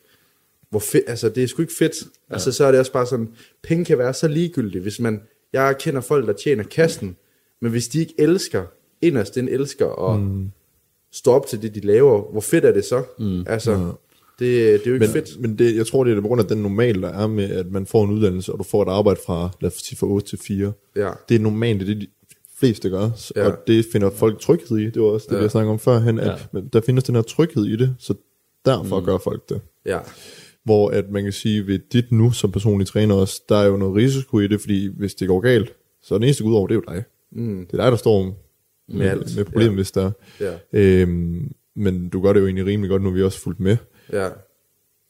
hvor 0.71 0.79
fedt, 0.81 1.05
altså 1.09 1.29
det 1.29 1.43
er 1.43 1.47
sgu 1.47 1.63
ikke 1.63 1.75
fedt. 1.79 1.95
Ja. 2.03 2.35
Altså 2.35 2.53
så 2.53 2.65
er 2.65 2.71
det 2.71 2.81
også 2.81 2.93
bare 2.93 3.07
sådan, 3.07 3.29
penge 3.63 3.85
kan 3.85 3.99
være 3.99 4.15
så 4.15 4.29
ligegyldige, 4.29 4.83
hvis 4.83 5.01
man, 5.01 5.21
jeg 5.53 5.77
kender 5.81 6.01
folk, 6.01 6.27
der 6.27 6.33
tjener 6.33 6.65
kassen, 6.65 7.17
men 7.61 7.71
hvis 7.71 7.89
de 7.89 8.01
ikke 8.01 8.15
elsker, 8.19 8.65
inderst 9.03 9.35
den 9.35 9.49
elsker 9.49 10.11
at 10.11 10.21
mm. 10.21 10.51
Stå 11.15 11.31
op 11.31 11.47
til 11.47 11.63
det, 11.63 11.75
de 11.75 11.81
laver, 11.81 12.31
hvor 12.33 12.41
fedt 12.41 12.65
er 12.65 12.73
det 12.73 12.85
så? 12.85 13.03
Mm. 13.19 13.45
Altså, 13.47 13.71
Ja. 13.73 13.77
det, 13.79 13.91
det 14.39 14.75
er 14.75 14.79
jo 14.87 14.95
ikke 14.95 14.99
Men, 14.99 15.09
fedt. 15.09 15.41
men 15.41 15.59
det, 15.59 15.77
jeg 15.77 15.87
tror, 15.87 16.05
det 16.05 16.17
er 16.17 16.21
på 16.21 16.27
grund 16.29 16.41
af 16.41 16.47
den 16.47 16.59
normal, 16.63 17.03
der 17.03 17.09
er 17.09 17.27
med, 17.27 17.51
at 17.51 17.67
man 17.71 17.87
får 17.87 18.05
en 18.05 18.11
uddannelse, 18.11 18.53
og 18.53 18.59
du 18.59 18.65
får 18.65 18.83
et 18.83 18.89
arbejde 18.89 19.21
fra, 19.27 19.51
lad 19.61 19.71
os 19.71 19.77
sige, 19.77 19.99
fra 19.99 20.07
8 20.07 20.27
til 20.29 20.39
4. 20.39 20.73
Ja. 20.97 21.11
Det 21.29 21.35
er 21.35 21.39
normalt, 21.39 21.81
det 21.81 21.91
er 21.91 21.95
det, 21.95 22.03
de 22.03 22.37
fleste 22.59 22.91
gør, 22.91 23.11
Ja. 23.37 23.47
og 23.47 23.59
det 23.67 23.87
finder 23.93 24.11
folk 24.11 24.41
tryghed 24.41 24.79
i. 24.79 24.85
Det 24.91 25.03
var 25.03 25.09
også 25.09 25.27
det, 25.31 25.35
Ja. 25.35 25.39
vi 25.39 25.43
har 25.45 25.49
snakket 25.49 25.71
om 25.71 25.79
førhen, 25.79 26.19
at 26.19 26.27
Ja. 26.27 26.35
men 26.53 26.69
der 26.73 26.81
findes 26.81 27.05
den 27.05 27.15
her 27.15 27.23
tryghed 27.23 27.65
i 27.67 27.77
det, 27.77 27.95
så 27.99 28.15
derfor 28.65 29.01
mm. 29.01 29.07
gør 29.07 29.19
folk 29.19 29.49
det. 29.49 29.61
Ja, 29.87 29.99
Hvor 30.65 30.89
at 30.91 31.05
man 31.11 31.23
kan 31.25 31.33
sige, 31.33 31.67
ved 31.67 31.79
dit 31.93 32.13
nu 32.13 32.31
som 32.31 32.53
personlig 32.53 32.87
træner 32.87 33.15
også, 33.15 33.43
der 33.49 33.57
er 33.57 33.67
jo 33.67 33.77
noget 33.77 33.95
risiko 33.95 34.41
i 34.41 34.47
det, 34.49 34.61
fordi 34.61 34.91
hvis 34.97 35.15
det 35.15 35.29
går 35.29 35.41
galt, 35.41 35.73
så 36.03 36.15
er 36.15 36.19
den 36.19 36.25
eneste, 36.25 36.43
der 36.45 36.49
går 36.49 36.53
ud 36.55 36.59
over, 36.59 36.67
det 36.67 36.75
er 36.75 36.81
jo 36.89 36.95
dig. 36.95 37.05
mm. 37.33 37.67
Det 37.71 37.79
er 37.79 37.83
dig, 37.83 37.91
der 37.93 37.97
står 37.99 38.44
med, 38.89 39.07
alt. 39.09 39.37
med 39.37 39.45
problemet, 39.45 39.65
Ja. 39.65 39.71
ja. 39.71 39.75
hvis 39.75 39.91
der 39.91 40.11
er. 40.41 40.57
ja, 40.73 40.81
Øhm, 41.03 41.53
men 41.77 42.09
du 42.09 42.23
gør 42.23 42.33
det 42.33 42.41
jo 42.41 42.45
egentlig 42.47 42.67
rimelig 42.67 42.91
godt, 42.91 43.03
nu 43.03 43.09
er 43.09 43.13
vi 43.13 43.23
også 43.23 43.41
fulgt 43.41 43.61
med. 43.61 43.77
ja. 44.13 44.29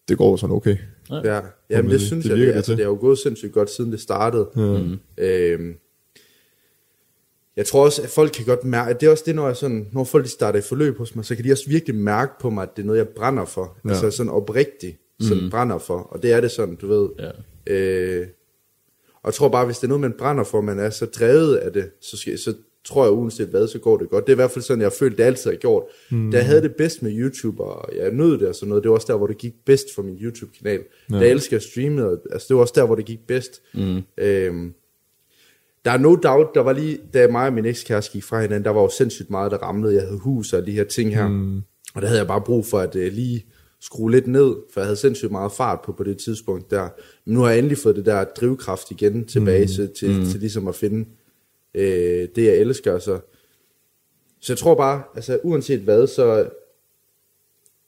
Det 0.09 0.19
går 0.19 0.37
sådan 0.37 0.57
okay. 0.57 0.77
Ja, 1.11 1.41
jamen 1.71 1.91
det 1.91 2.01
det- 2.01 2.01
synes 2.01 2.25
det 2.25 2.31
jeg, 2.31 2.39
det, 2.39 2.47
det 2.49 2.53
altså, 2.55 2.73
det 2.73 2.81
har 2.81 2.87
jo 2.91 2.99
gået 3.01 3.19
sindssygt 3.19 3.53
godt, 3.53 3.71
siden 3.71 3.93
det 3.93 4.01
startede. 4.01 4.49
Ja. 4.57 4.79
Mm. 4.83 4.99
Øhm, 5.19 5.75
jeg 7.57 7.67
tror 7.67 7.85
også, 7.85 8.03
at 8.03 8.09
folk 8.09 8.33
kan 8.33 8.45
godt 8.47 8.65
mærke, 8.65 8.95
det 9.01 9.07
er 9.07 9.11
også 9.11 9.23
det, 9.27 9.35
når, 9.35 9.47
jeg 9.47 9.57
sådan, 9.57 9.89
når 9.93 10.05
folk 10.05 10.29
starter 10.29 10.59
i 10.59 10.63
forløb 10.63 10.99
hos 10.99 11.17
mig, 11.17 11.25
så 11.25 11.35
kan 11.37 11.45
de 11.45 11.53
også 11.53 11.69
virkelig 11.69 11.95
mærke 11.97 12.33
på 12.41 12.51
mig, 12.51 12.63
at 12.63 12.69
det 12.77 12.83
er 12.83 12.87
noget, 12.87 12.99
jeg 12.99 13.09
brænder 13.09 13.45
for. 13.45 13.77
Ja. 13.85 13.89
Ja. 13.89 13.95
Altså 13.95 14.11
sådan 14.11 14.33
oprigtigt, 14.33 14.97
sådan 15.21 15.45
mm. 15.45 15.51
brænder 15.51 15.79
for. 15.79 15.99
Og 15.99 16.23
det 16.23 16.33
er 16.33 16.41
det 16.41 16.51
sådan, 16.51 16.75
du 16.77 16.87
ved. 16.87 17.09
Ja. 17.19 17.31
Øh, 17.75 18.27
og 19.15 19.29
jeg 19.29 19.35
tror 19.35 19.49
bare, 19.49 19.65
hvis 19.67 19.79
det 19.79 19.85
er 19.85 19.89
noget, 19.89 20.01
man 20.01 20.15
brænder 20.19 20.45
for, 20.45 20.61
man 20.61 20.79
er 20.79 20.91
så 20.91 21.07
drevet 21.07 21.57
af 21.57 21.73
det, 21.73 21.91
så, 22.01 22.17
skal, 22.17 22.39
så 22.39 22.55
tror 22.85 23.05
jeg 23.05 23.13
uanset 23.13 23.49
hvad, 23.49 23.69
så 23.69 23.79
går 23.79 23.97
det 23.97 24.11
godt. 24.11 24.27
Det 24.27 24.33
er 24.33 24.35
i 24.35 24.43
hvert 24.43 24.51
fald 24.51 24.63
sådan, 24.63 24.81
jeg 24.81 24.87
har 24.87 24.97
følt, 24.99 25.19
det 25.19 25.25
altid 25.25 25.51
har 25.51 25.57
gjort. 25.57 25.83
Mm. 26.11 26.31
Da 26.31 26.37
jeg 26.37 26.47
havde 26.47 26.63
det 26.63 26.75
bedst 26.77 27.03
med 27.03 27.13
YouTube, 27.15 27.65
og 27.65 27.97
jeg 27.97 28.13
nød 28.13 28.39
det 28.39 28.49
og 28.49 28.55
sådan 28.55 28.69
noget, 28.69 28.83
det 28.83 28.89
var 28.91 28.95
også 28.95 29.13
der, 29.13 29.19
hvor 29.19 29.27
det 29.27 29.39
gik 29.39 29.53
bedst 29.67 29.95
for 29.95 30.03
min 30.03 30.15
YouTube-kanal. 30.15 30.81
Ja. 31.11 31.17
Da 31.17 31.21
jeg 31.21 31.31
elsker 31.31 31.57
at 31.57 31.63
streame, 31.63 32.05
og, 32.05 32.19
altså 32.33 32.47
det 32.49 32.57
var 32.57 32.63
også 32.63 32.75
der, 32.77 32.87
hvor 32.87 32.95
det 32.95 33.05
gik 33.05 33.27
bedst. 33.27 33.63
Mm. 33.75 34.01
Øhm, 34.19 34.75
der 35.85 35.91
er 35.91 35.99
no 35.99 36.15
doubt, 36.15 36.55
der 36.55 36.61
var 36.61 36.73
lige, 36.73 36.99
da 37.15 37.29
mig 37.29 37.47
og 37.47 37.53
min 37.53 37.65
ekskæreste 37.65 38.13
gik 38.13 38.25
fra 38.25 38.43
hinanden, 38.43 38.65
der 38.65 38.71
var 38.71 38.83
jo 38.83 38.89
sindssygt 38.89 39.31
meget, 39.31 39.53
der 39.53 39.59
ramlede. 39.59 39.95
Jeg 39.95 40.03
havde 40.03 40.19
hus 40.19 40.53
og 40.53 40.67
de 40.67 40.73
her 40.73 40.85
ting 40.85 41.15
her. 41.15 41.29
Mm. 41.29 41.57
Og 41.95 42.03
der 42.03 42.09
havde 42.09 42.21
jeg 42.21 42.27
bare 42.27 42.41
brug 42.41 42.67
for 42.67 42.79
at 42.79 42.97
uh, 42.97 43.03
lige 43.03 43.47
skrue 43.81 44.11
lidt 44.11 44.27
ned, 44.27 44.55
for 44.73 44.81
jeg 44.81 44.87
havde 44.87 44.97
sindssygt 44.97 45.33
meget 45.33 45.53
fart 45.53 45.81
på 45.85 45.93
på 45.93 46.05
det 46.05 46.17
tidspunkt 46.17 46.71
der. 46.71 46.89
Men 47.25 47.35
nu 47.35 47.41
har 47.41 47.51
jeg 47.51 47.59
endelig 47.59 47.79
fået 47.79 47.97
det 47.97 48.07
der 48.07 48.25
drivkraft 48.25 48.91
igen 48.91 49.27
tilbage 49.27 49.65
mm. 49.65 49.69
til, 49.69 49.91
til, 49.99 50.19
mm. 50.19 50.27
til 50.27 50.41
ligesom 50.41 50.69
at 50.69 50.75
finde 50.75 51.05
øh, 51.75 52.29
det, 52.37 52.45
jeg 52.45 52.57
elsker. 52.57 52.99
Så, 52.99 53.19
så 54.41 54.53
jeg 54.53 54.59
tror 54.59 54.75
bare, 54.75 55.03
altså 55.17 55.39
uanset 55.43 55.81
hvad, 55.81 56.07
så 56.07 56.47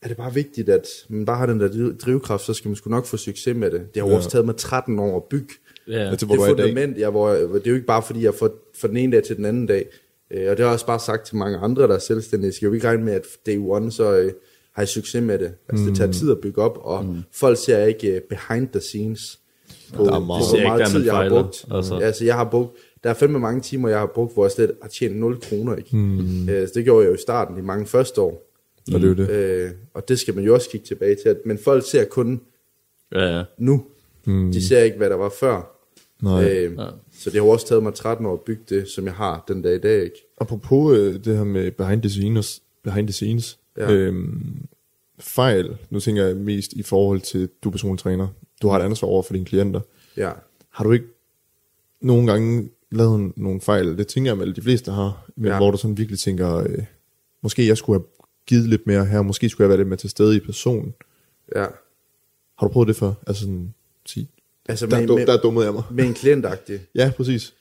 er 0.03 0.09
det 0.09 0.17
bare 0.17 0.35
vigtigt, 0.35 0.69
at 0.69 0.87
man 1.09 1.25
bare 1.25 1.37
har 1.37 1.47
den 1.47 1.61
der 1.61 1.69
driv- 1.69 1.99
drivkraft, 1.99 2.45
så 2.45 2.55
skal 2.55 2.69
man 2.69 2.77
sgu 2.77 2.91
nok 2.91 3.07
få 3.07 3.17
succes 3.17 3.57
med 3.57 3.71
det. 3.71 3.81
Det 3.95 4.03
har 4.03 4.07
jo 4.09 4.11
Ja. 4.11 4.17
også 4.17 4.31
taget 4.31 4.45
mig 4.47 4.57
13 4.57 4.99
år 4.99 5.17
at 5.17 5.25
bygge 5.25 5.55
Ja. 5.89 6.09
hvor 6.09 6.17
det 6.17 6.23
er 6.23 6.37
dag. 6.37 6.39
fundament, 6.49 6.99
ja, 6.99 7.11
hvor, 7.11 7.31
det 7.31 7.43
er 7.67 7.71
jo 7.71 7.75
ikke 7.75 7.87
bare 7.87 8.03
fordi, 8.03 8.25
jeg 8.25 8.35
får 8.35 8.51
fra 8.81 8.89
den 8.89 8.97
ene 8.97 9.13
dag 9.17 9.25
til 9.25 9.37
den 9.37 9.45
anden 9.45 9.67
dag. 9.67 9.89
Øh, 10.31 10.39
og 10.51 10.57
det 10.57 10.59
har 10.59 10.65
jeg 10.67 10.73
også 10.73 10.87
bare 10.87 11.01
sagt 11.01 11.27
til 11.27 11.37
mange 11.37 11.59
andre, 11.59 11.83
der 11.83 11.95
er 11.95 11.99
selvstændige. 11.99 12.47
Jeg 12.47 12.55
skal 12.55 12.67
jo 12.67 12.73
ikke 12.73 12.87
regne 12.89 13.05
med, 13.05 13.13
at 13.13 13.23
day 13.47 13.57
one, 13.59 13.93
så 13.93 14.17
øh, 14.19 14.33
har 14.73 14.83
jeg 14.83 14.89
succes 14.89 15.23
med 15.23 15.39
det. 15.39 15.53
Altså, 15.69 15.83
mm. 15.85 15.89
det 15.91 15.97
tager 15.99 16.13
tid 16.13 16.31
at 16.31 16.39
bygge 16.41 16.63
op, 16.63 16.79
og 16.83 17.05
mm. 17.05 17.17
folk 17.33 17.59
ser 17.59 17.85
ikke 17.85 18.09
øh, 18.15 18.21
behind 18.21 18.69
the 18.69 18.81
scenes 18.81 19.39
på, 19.95 20.05
Der 20.05 20.13
er 20.15 20.19
meget. 20.21 20.45
Ser 20.45 20.51
hvor 20.51 20.57
ikke, 20.59 20.67
meget 20.69 20.81
der 20.81 20.87
tid, 20.87 20.99
man 20.99 21.07
jeg 21.07 21.15
har 21.15 21.29
brugt. 21.29 21.65
altså. 21.71 21.95
Ja, 21.95 22.01
altså, 22.01 22.25
jeg 22.25 22.35
har 22.35 22.45
brugt, 22.51 22.77
der 23.07 23.11
er 23.13 23.15
fandme 23.15 23.39
mange 23.39 23.61
timer, 23.61 23.89
jeg 23.89 23.99
har 23.99 24.07
brugt, 24.07 24.35
hvor 24.35 24.45
jeg 24.45 24.51
slet 24.53 24.73
har 24.83 24.89
tjent 24.89 25.17
0 25.17 25.41
kroner. 25.41 25.77
Ikke? 25.77 25.97
Mm. 25.97 26.49
Øh, 26.49 26.69
så 26.69 26.73
det 26.75 26.85
gjorde 26.85 27.05
jeg 27.05 27.11
jo 27.11 27.15
i 27.15 27.21
starten, 27.21 27.59
i 27.59 27.61
mange 27.61 27.87
første 27.87 28.21
år. 28.21 28.53
Og 28.95 29.01
det 29.01 29.11
er 29.11 29.15
det. 29.15 29.31
Øh, 29.31 29.71
og 29.95 30.09
det 30.09 30.19
skal 30.19 30.35
man 30.35 30.45
jo 30.45 30.55
også 30.55 30.71
kigge 30.71 30.87
tilbage 30.87 31.15
til. 31.15 31.29
At, 31.29 31.37
men 31.45 31.59
folk 31.59 31.91
ser 31.91 32.05
kun 32.05 32.41
Ja, 33.15 33.37
ja. 33.37 33.45
nu. 33.59 33.85
Mm. 34.27 34.53
De 34.53 34.67
ser 34.69 34.83
ikke, 34.83 34.97
hvad 34.97 35.11
der 35.11 35.17
var 35.17 35.33
før. 35.41 35.73
Nej. 36.23 36.51
Øh, 36.51 36.73
Ja. 36.79 36.87
Så 37.19 37.31
det 37.31 37.41
har 37.43 37.49
også 37.49 37.67
taget 37.67 37.83
mig 37.83 37.95
13 37.95 38.27
år 38.27 38.33
at 38.33 38.41
bygge 38.41 38.63
det, 38.69 38.89
som 38.89 39.05
jeg 39.05 39.15
har 39.15 39.45
den 39.49 39.63
dag 39.63 39.75
i 39.75 39.79
dag, 39.79 40.03
ikke? 40.05 40.17
Apropos 40.41 40.99
øh, 40.99 41.15
det 41.25 41.37
her 41.37 41.45
med 41.45 41.71
behind 41.71 42.03
the 42.03 42.11
scenes, 42.11 42.63
behind 42.85 43.07
the 43.09 43.13
scenes 43.13 43.59
Ja. 43.77 43.93
ja. 43.93 43.97
øhm, 43.97 44.67
fejl, 45.21 45.77
nu 45.91 46.01
tænker 46.01 46.25
jeg 46.25 46.37
mest 46.37 46.73
i 46.73 46.83
forhold 46.83 47.21
til, 47.21 47.49
du 47.65 47.69
er 47.69 47.73
personlig 47.73 47.99
træner, 48.01 48.29
du 48.63 48.69
har 48.69 48.79
et 48.79 48.83
ansvar 48.85 49.09
over 49.09 49.23
for 49.23 49.33
dine 49.33 49.45
klienter. 49.45 49.81
Ja. 50.17 50.31
Har 50.71 50.85
du 50.85 50.93
ikke 50.93 51.07
nogle 52.01 52.33
gange 52.33 52.69
lavet 52.93 53.33
nogle 53.37 53.61
fejl, 53.61 53.99
det 53.99 54.07
tænker 54.07 54.35
jeg, 54.35 54.49
at 54.49 54.57
de 54.57 54.63
fleste 54.63 54.93
har, 54.93 55.31
men 55.37 55.47
Ja. 55.51 55.57
hvor 55.57 55.71
du 55.71 55.77
sådan 55.77 55.99
virkelig 55.99 56.19
tænker, 56.19 56.57
øh, 56.57 56.85
måske 57.43 57.67
jeg 57.67 57.77
skulle 57.77 57.99
have 58.01 58.07
givet 58.47 58.69
lidt 58.69 58.87
mere 58.87 59.05
her, 59.05 59.23
måske 59.23 59.49
skulle 59.49 59.65
jeg 59.65 59.69
være 59.69 59.79
lidt 59.79 59.89
mere 59.89 59.97
til 59.97 60.11
stede 60.11 60.37
i 60.37 60.41
personen. 60.41 60.95
Ja. 61.57 61.67
Har 62.59 62.67
du 62.67 62.73
prøvet 62.73 62.89
det 62.89 62.97
før? 62.97 63.13
Altså 63.27 63.41
sådan, 63.43 63.75
sige, 64.07 64.29
Altså 64.69 64.87
der, 64.87 65.01
med, 65.01 65.07
dum, 65.09 65.19
med, 65.19 65.27
der 65.27 65.37
dummede 65.41 65.67
jeg 65.67 65.75
mig. 65.75 65.83
med 65.91 66.05
en 66.05 66.15
klientagtig. 66.15 66.81
Ja, 66.95 67.13
præcis. 67.17 67.55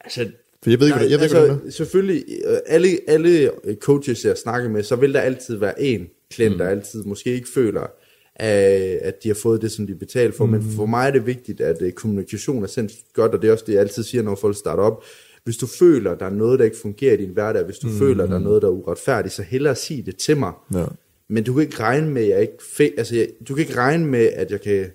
Altså, 0.00 0.30
For 0.62 0.70
jeg 0.70 0.80
ved 0.80 0.86
ikke, 0.86 0.96
Nej, 0.96 1.02
hvad 1.02 1.10
jeg 1.10 1.18
ved 1.20 1.26
ikke, 1.26 1.36
altså, 1.36 1.52
hvad 1.52 1.60
det 1.62 1.66
er. 1.66 1.70
selvfølgelig, 1.70 2.24
øh, 2.46 2.56
alle, 2.66 2.88
alle 3.08 3.50
coaches, 3.80 4.24
jeg 4.24 4.36
snakker 4.36 4.68
med, 4.70 4.82
så 4.82 4.96
vil 4.96 5.14
der 5.14 5.20
altid 5.20 5.56
være 5.56 5.82
en 5.82 6.08
klient, 6.30 6.52
mm. 6.54 6.58
der 6.58 6.68
altid 6.68 7.02
måske 7.02 7.34
ikke 7.34 7.48
føler, 7.48 7.86
at, 8.36 8.72
at 9.02 9.22
de 9.22 9.28
har 9.28 9.34
fået 9.34 9.62
det, 9.62 9.72
som 9.72 9.86
de 9.86 9.94
betaler 9.94 10.32
for. 10.32 10.46
Mm. 10.46 10.52
Men 10.52 10.62
for 10.62 10.86
mig 10.86 11.06
er 11.06 11.10
det 11.10 11.26
vigtigt, 11.26 11.60
at 11.60 11.82
uh, 11.82 11.90
kommunikation 11.90 12.62
er 12.62 12.66
sindssygt 12.66 13.12
godt, 13.14 13.34
og 13.34 13.42
det 13.42 13.48
er 13.48 13.52
også 13.52 13.64
det, 13.66 13.72
jeg 13.72 13.80
altid 13.80 14.02
siger, 14.02 14.22
når 14.22 14.34
folk 14.34 14.56
starter 14.56 14.82
op. 14.82 15.04
Hvis 15.44 15.56
du 15.56 15.66
føler, 15.66 16.14
der 16.14 16.26
er 16.26 16.30
noget, 16.30 16.58
der 16.58 16.64
ikke 16.64 16.76
fungerer 16.76 17.14
i 17.14 17.16
din 17.16 17.30
hverdag, 17.30 17.64
hvis 17.64 17.78
du 17.78 17.86
mm. 17.86 17.98
føler, 17.98 18.26
der 18.26 18.34
er 18.34 18.38
noget, 18.38 18.62
der 18.62 18.68
er 18.68 18.72
uretfærdigt, 18.72 19.34
så 19.34 19.42
hellere 19.42 19.74
sige 19.74 20.02
det 20.02 20.16
til 20.16 20.36
mig. 20.36 20.52
Ja. 20.74 20.84
Men 21.28 21.44
du 21.44 21.52
kan 21.52 21.62
ikke 21.62 21.80
regne 21.80 22.10
med, 22.10 22.22
at 22.22 22.28
jeg 22.28 22.40
ikke 22.40 22.54
fe- 22.58 22.98
altså, 22.98 23.16
jeg, 23.16 23.28
du 23.48 23.54
kan 23.54 23.62
ikke 23.62 23.76
regne 23.76 24.06
med, 24.06 24.28
at 24.34 24.50
jeg 24.50 24.60
kan 24.60 24.86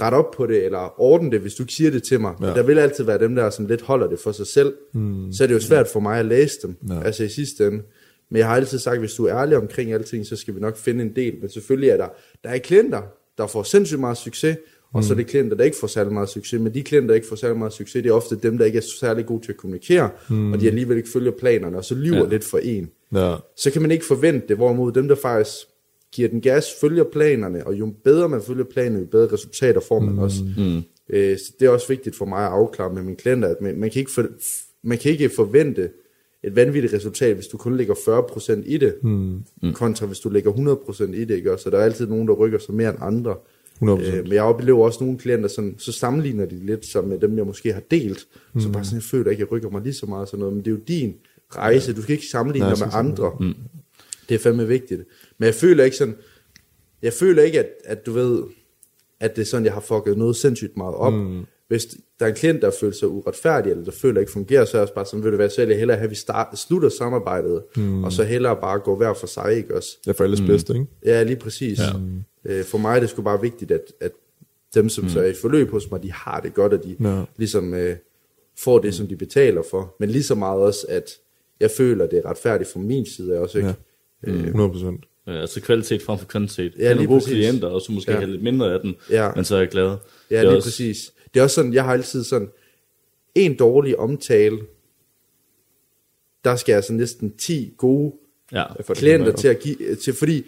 rette 0.00 0.16
op 0.16 0.30
på 0.30 0.46
det, 0.46 0.64
eller 0.64 1.00
ordne 1.00 1.30
det, 1.30 1.40
hvis 1.40 1.54
du 1.54 1.62
ikke 1.62 1.72
siger 1.72 1.90
det 1.90 2.02
til 2.02 2.20
mig. 2.20 2.34
Ja. 2.40 2.46
Ja. 2.46 2.54
Der 2.54 2.62
vil 2.62 2.78
altid 2.78 3.04
være 3.04 3.18
dem 3.18 3.34
der, 3.34 3.50
som 3.50 3.66
lidt 3.66 3.82
holder 3.82 4.06
det 4.06 4.18
for 4.18 4.32
sig 4.32 4.46
selv. 4.46 4.74
Mm. 4.94 5.32
Så 5.32 5.42
er 5.42 5.46
det 5.46 5.54
jo 5.54 5.60
svært 5.60 5.88
for 5.88 6.00
mig 6.00 6.18
at 6.18 6.26
læse 6.26 6.58
dem. 6.62 6.76
Ja. 6.88 7.02
altså 7.02 7.24
i 7.24 7.28
sidste 7.28 7.66
ende. 7.66 7.82
Men 8.30 8.38
jeg 8.38 8.46
har 8.46 8.56
altid 8.56 8.78
sagt, 8.78 8.94
at 8.94 9.00
hvis 9.00 9.14
du 9.14 9.24
er 9.24 9.36
ærlig 9.36 9.56
omkring 9.56 9.92
alting, 9.92 10.26
så 10.26 10.36
skal 10.36 10.54
vi 10.54 10.60
nok 10.60 10.76
finde 10.76 11.04
en 11.04 11.16
del. 11.16 11.34
Men 11.40 11.50
selvfølgelig 11.50 11.88
er 11.88 11.96
der, 11.96 12.08
der 12.44 12.50
er 12.50 12.58
klienter, 12.58 13.02
der 13.38 13.46
får 13.46 13.62
sindssygt 13.62 14.00
meget 14.00 14.16
succes, 14.16 14.56
og 14.92 15.00
mm. 15.00 15.02
så 15.02 15.12
er 15.12 15.16
det 15.16 15.26
klienter, 15.26 15.56
der 15.56 15.64
ikke 15.64 15.76
får 15.80 15.86
særlig 15.86 16.12
meget 16.12 16.28
succes. 16.28 16.60
Men 16.60 16.74
de 16.74 16.82
klienter, 16.82 17.06
der 17.08 17.14
ikke 17.14 17.26
får 17.26 17.36
særlig 17.36 17.58
meget 17.58 17.72
succes, 17.72 18.02
det 18.02 18.10
er 18.10 18.14
ofte 18.14 18.36
dem, 18.42 18.58
der 18.58 18.64
ikke 18.64 18.78
er 18.78 18.82
særlig 19.00 19.26
gode 19.26 19.44
til 19.44 19.52
at 19.52 19.56
kommunikere, 19.56 20.10
mm. 20.28 20.52
og 20.52 20.60
de 20.60 20.66
alligevel 20.66 20.96
ikke 20.96 21.08
følger 21.12 21.32
planerne, 21.32 21.76
og 21.76 21.84
så 21.84 21.94
lyver 21.94 22.16
ja. 22.16 22.28
lidt 22.28 22.44
for 22.44 22.58
en 22.58 22.90
Ja. 23.14 23.36
så 23.56 23.70
kan 23.70 23.82
man 23.82 23.90
ikke 23.90 24.04
forvente 24.04 24.48
det, 24.48 24.56
hvorimod 24.56 24.92
dem, 24.92 25.08
der 25.08 25.14
faktisk 25.14 25.66
giver 26.12 26.28
den 26.28 26.40
gas, 26.40 26.66
følger 26.80 27.04
planerne, 27.04 27.66
og 27.66 27.74
jo 27.74 27.92
bedre 28.04 28.28
man 28.28 28.42
følger 28.42 28.64
planerne, 28.64 28.98
jo 28.98 29.06
bedre 29.06 29.32
resultater 29.32 29.80
får 29.80 30.00
man 30.00 30.18
også. 30.18 30.44
Mm. 30.56 30.82
Øh, 31.10 31.38
så 31.38 31.52
det 31.60 31.66
er 31.66 31.70
også 31.70 31.88
vigtigt 31.88 32.16
for 32.16 32.24
mig 32.24 32.44
at 32.44 32.52
afklare 32.52 32.94
med 32.94 33.02
mine 33.02 33.16
klienter, 33.16 33.48
at 33.48 33.60
man, 33.60 33.76
man, 33.76 33.90
kan 33.90 34.00
ikke 34.00 34.10
for, 34.10 34.26
man 34.82 34.98
kan 34.98 35.12
ikke 35.12 35.30
forvente 35.36 35.90
et 36.44 36.56
vanvittigt 36.56 36.94
resultat, 36.94 37.34
hvis 37.34 37.46
du 37.46 37.56
kun 37.56 37.76
lægger 37.76 37.94
40% 37.94 38.62
i 38.66 38.78
det, 38.78 38.94
mm. 39.02 39.44
kontra 39.72 40.06
hvis 40.06 40.18
du 40.18 40.28
lægger 40.28 40.52
100% 40.52 41.02
i 41.02 41.24
det, 41.24 41.34
ikke? 41.36 41.52
Og 41.52 41.60
Så 41.60 41.70
der 41.70 41.78
er 41.78 41.84
altid 41.84 42.06
nogen, 42.06 42.28
der 42.28 42.34
rykker 42.34 42.58
sig 42.58 42.74
mere 42.74 42.90
end 42.90 42.98
andre. 43.00 43.36
100%. 43.82 43.86
Øh, 43.86 44.22
men 44.22 44.32
jeg 44.32 44.42
oplever 44.42 44.84
også 44.84 45.04
nogle 45.04 45.18
klienter, 45.18 45.48
sådan, 45.48 45.74
så 45.78 45.92
sammenligner 45.92 46.46
de 46.46 46.66
lidt 46.66 46.86
som 46.86 47.04
med 47.04 47.18
dem, 47.18 47.36
jeg 47.36 47.46
måske 47.46 47.72
har 47.72 47.82
delt. 47.90 48.26
Mm. 48.52 48.60
Så 48.60 48.68
bare 48.68 48.84
sådan, 48.84 48.96
jeg 48.96 49.02
føler 49.02 49.30
ikke, 49.30 49.42
at 49.42 49.46
jeg 49.46 49.52
rykker 49.52 49.70
mig 49.70 49.82
lige 49.82 49.94
så 49.94 50.06
meget 50.06 50.28
sådan 50.28 50.38
noget. 50.38 50.54
Men 50.54 50.64
det 50.64 50.70
er 50.70 50.74
jo 50.74 50.80
din 50.88 51.14
rejse. 51.56 51.94
Du 51.94 52.02
skal 52.02 52.12
ikke 52.12 52.26
sammenligne 52.26 52.68
Nej, 52.68 52.74
dig 52.74 52.86
med 52.86 52.94
andre. 52.94 53.32
Mm. 53.40 53.54
Det 54.28 54.34
er 54.34 54.38
fandme 54.38 54.68
vigtigt. 54.68 55.02
Men 55.38 55.46
jeg 55.46 55.54
føler 55.54 55.84
ikke 55.84 55.96
sådan, 55.96 56.14
jeg 57.02 57.12
føler 57.12 57.42
ikke, 57.42 57.58
at, 57.58 57.68
at 57.84 58.06
du 58.06 58.12
ved, 58.12 58.42
at 59.20 59.36
det 59.36 59.42
er 59.42 59.46
sådan, 59.46 59.64
jeg 59.64 59.72
har 59.72 59.80
fucket 59.80 60.18
noget 60.18 60.36
sindssygt 60.36 60.76
meget 60.76 60.94
op. 60.94 61.12
Mm. 61.12 61.44
Hvis 61.68 61.86
der 62.20 62.24
er 62.26 62.28
en 62.30 62.34
klient, 62.34 62.62
der 62.62 62.70
føler 62.80 62.92
sig 62.94 63.08
uretfærdig, 63.08 63.70
eller 63.70 63.84
der 63.84 63.92
føler 63.92 64.20
ikke 64.20 64.32
fungerer, 64.32 64.64
så 64.64 64.76
er 64.76 64.78
jeg 64.78 64.82
også 64.82 64.94
bare 64.94 65.06
sådan, 65.06 65.24
ved 65.24 65.30
du 65.30 65.36
hvad, 65.36 65.50
så 65.50 65.60
vil 65.60 65.68
jeg 65.68 65.78
hellere 65.78 65.96
have, 65.96 66.04
at 66.04 66.10
vi 66.10 66.14
start, 66.14 66.58
slutter 66.58 66.88
samarbejdet, 66.88 67.62
mm. 67.76 68.04
og 68.04 68.12
så 68.12 68.24
hellere 68.24 68.56
bare 68.60 68.78
gå 68.78 68.96
hver 68.96 69.14
for 69.14 69.26
sig, 69.26 69.54
ikke 69.56 69.76
også? 69.76 69.88
Det 70.04 70.10
er 70.10 70.14
for 70.14 70.24
alles 70.24 70.40
mm. 70.40 70.46
bedste, 70.46 70.72
ikke? 70.74 70.86
Ja, 71.04 71.22
lige 71.22 71.36
præcis. 71.36 71.78
Ja. 71.78 72.52
Øh, 72.52 72.64
for 72.64 72.78
mig 72.78 72.96
er 72.96 73.00
det 73.00 73.10
sgu 73.10 73.22
bare 73.22 73.40
vigtigt, 73.40 73.70
at, 73.70 73.80
at 74.00 74.10
dem, 74.74 74.88
som 74.88 75.04
mm. 75.04 75.10
så 75.10 75.20
er 75.20 75.24
i 75.26 75.34
forløb 75.40 75.70
hos 75.70 75.90
mig, 75.90 76.02
de 76.02 76.12
har 76.12 76.40
det 76.40 76.54
godt, 76.54 76.72
og 76.72 76.84
de 76.84 76.96
Ja. 77.00 77.24
ligesom 77.36 77.74
øh, 77.74 77.96
får 78.58 78.78
det, 78.78 78.94
som 78.94 79.06
de 79.06 79.16
betaler 79.16 79.62
for. 79.70 79.96
Men 80.00 80.10
lige 80.10 80.22
så 80.22 80.34
meget 80.34 80.60
også, 80.60 80.86
at 80.88 81.10
jeg 81.60 81.70
føler, 81.70 82.06
det 82.06 82.18
er 82.24 82.30
retfærdigt 82.30 82.70
fra 82.72 82.80
min 82.80 83.06
side 83.06 83.38
også, 83.38 83.58
ikke? 83.58 83.74
Ja. 84.26 84.32
100 84.32 84.70
procent. 84.70 85.04
Ja, 85.26 85.40
altså 85.40 85.60
kvalitet 85.60 86.02
frem 86.02 86.18
for 86.18 86.26
kvantitet. 86.26 86.72
Ja, 86.78 86.84
Ja, 86.84 86.92
lige 86.92 87.06
gode 87.06 87.20
præcis. 87.20 87.32
klienter, 87.34 87.68
og 87.68 87.80
så 87.80 87.92
måske 87.92 88.10
Ja. 88.10 88.16
ja. 88.16 88.20
have 88.20 88.30
lidt 88.32 88.42
mindre 88.42 88.72
af 88.74 88.80
den, 88.80 88.94
Ja. 89.10 89.30
men 89.36 89.44
så 89.44 89.54
er 89.54 89.58
jeg 89.58 89.68
glad. 89.68 89.84
Ja, 89.84 89.90
Det 89.94 89.98
det 90.30 90.40
lige 90.42 90.48
også- 90.56 90.66
præcis. 90.66 91.12
Det 91.34 91.40
er 91.40 91.44
også 91.44 91.54
sådan, 91.54 91.74
jeg 91.74 91.84
har 91.84 91.92
altid 91.92 92.24
sådan, 92.24 92.48
en 93.34 93.56
dårlig 93.56 93.98
omtale, 93.98 94.58
der 96.44 96.56
skal 96.56 96.72
jeg 96.72 96.84
så 96.84 96.92
næsten 96.92 97.36
10 97.36 97.74
gode 97.78 98.12
Ja, 98.52 98.64
For 98.72 98.94
det 98.94 98.96
klienter 98.96 99.32
til 99.32 99.48
at 99.48 99.58
give, 99.60 99.94
til, 99.94 100.14
fordi 100.14 100.44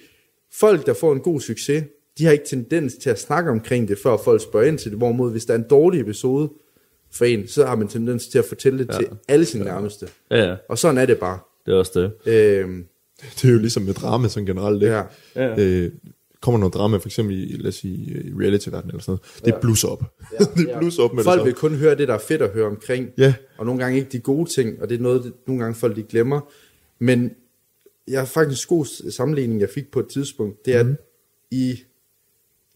folk, 0.53 0.87
der 0.87 0.95
får 0.95 1.13
en 1.13 1.21
god 1.21 1.41
succes, 1.41 1.85
de 2.19 2.25
har 2.25 2.33
ikke 2.33 2.45
tendens 2.45 2.95
til 2.95 3.11
at 3.11 3.21
snakke 3.21 3.51
omkring 3.51 3.89
det, 3.89 3.99
før 3.99 4.17
folk 4.17 4.43
spørger 4.43 4.67
ind 4.67 4.79
til 4.79 4.91
det, 4.91 4.99
hvorimod 4.99 5.31
hvis 5.31 5.45
der 5.45 5.55
er 5.55 5.59
en 5.59 5.65
dårlig 5.71 6.01
episode 6.01 6.51
for 7.13 7.25
en, 7.25 7.49
så 7.49 7.67
har 7.67 7.77
man 7.77 7.89
tendens 7.89 8.29
til 8.29 8.39
at 8.39 8.45
fortælle 8.45 8.79
det 8.79 8.89
ja. 8.93 8.99
til 8.99 9.09
alle 9.29 9.45
sine 9.45 9.65
nærmeste. 9.65 10.09
ja, 10.31 10.45
ja, 10.45 10.57
Og 10.69 10.79
sådan 10.79 10.99
er 10.99 11.07
det 11.07 11.19
bare. 11.19 11.39
det 11.67 11.75
er 11.75 11.79
også 11.79 12.01
det. 12.25 12.33
Øhm, 12.33 12.87
Det 13.23 13.49
er 13.49 13.53
jo 13.53 13.59
ligesom 13.59 13.83
med 13.83 13.95
drama 13.95 14.29
sådan 14.29 14.47
generelt, 14.47 14.83
ikke? 14.83 14.95
Ja. 14.95 15.03
Ja. 15.37 15.61
Øh, 15.65 15.93
kommer 16.41 16.59
noget 16.59 16.75
drama, 16.75 16.97
for 16.97 17.09
eksempel 17.09 17.51
i, 17.51 17.57
lad 17.57 17.69
os 17.69 17.75
sige, 17.75 17.95
i 17.95 18.33
reality-verdenen 18.41 18.91
eller 18.91 19.03
sådan 19.03 19.19
noget, 19.43 19.45
det 19.55 19.55
blusser 19.63 19.89
op. 19.89 20.05
Ja, 20.33 20.45
det 20.57 20.69
ja. 20.69 20.79
blusser 20.79 21.03
op 21.03 21.15
med 21.15 21.25
Folk 21.25 21.39
det 21.39 21.47
vil 21.47 21.55
kun 21.55 21.75
høre 21.75 21.95
det, 21.95 22.09
der 22.09 22.15
er 22.15 22.19
fedt 22.19 22.43
at 22.43 22.51
høre 22.51 22.67
omkring, 22.67 23.09
Ja. 23.19 23.35
og 23.59 23.67
nogle 23.67 23.83
gange 23.83 23.99
ikke 23.99 24.11
de 24.13 24.19
gode 24.19 24.51
ting, 24.51 24.83
og 24.83 24.89
det 24.89 24.99
er 24.99 25.03
noget, 25.03 25.25
det, 25.25 25.33
nogle 25.47 25.63
gange 25.63 25.75
folk 25.75 25.97
de 25.97 26.03
glemmer. 26.03 26.41
Men 26.99 27.31
jeg 28.09 28.21
har 28.21 28.27
faktisk 28.27 28.71
en 28.71 28.77
god 28.77 29.11
sammenligning, 29.11 29.61
jeg 29.61 29.69
fik 29.75 29.91
på 29.91 30.01
et 30.01 30.07
tidspunkt, 30.09 30.67
det 30.67 30.75
er, 30.77 30.83
Mhm. 30.83 30.91
at 30.93 30.97
i, 31.51 31.79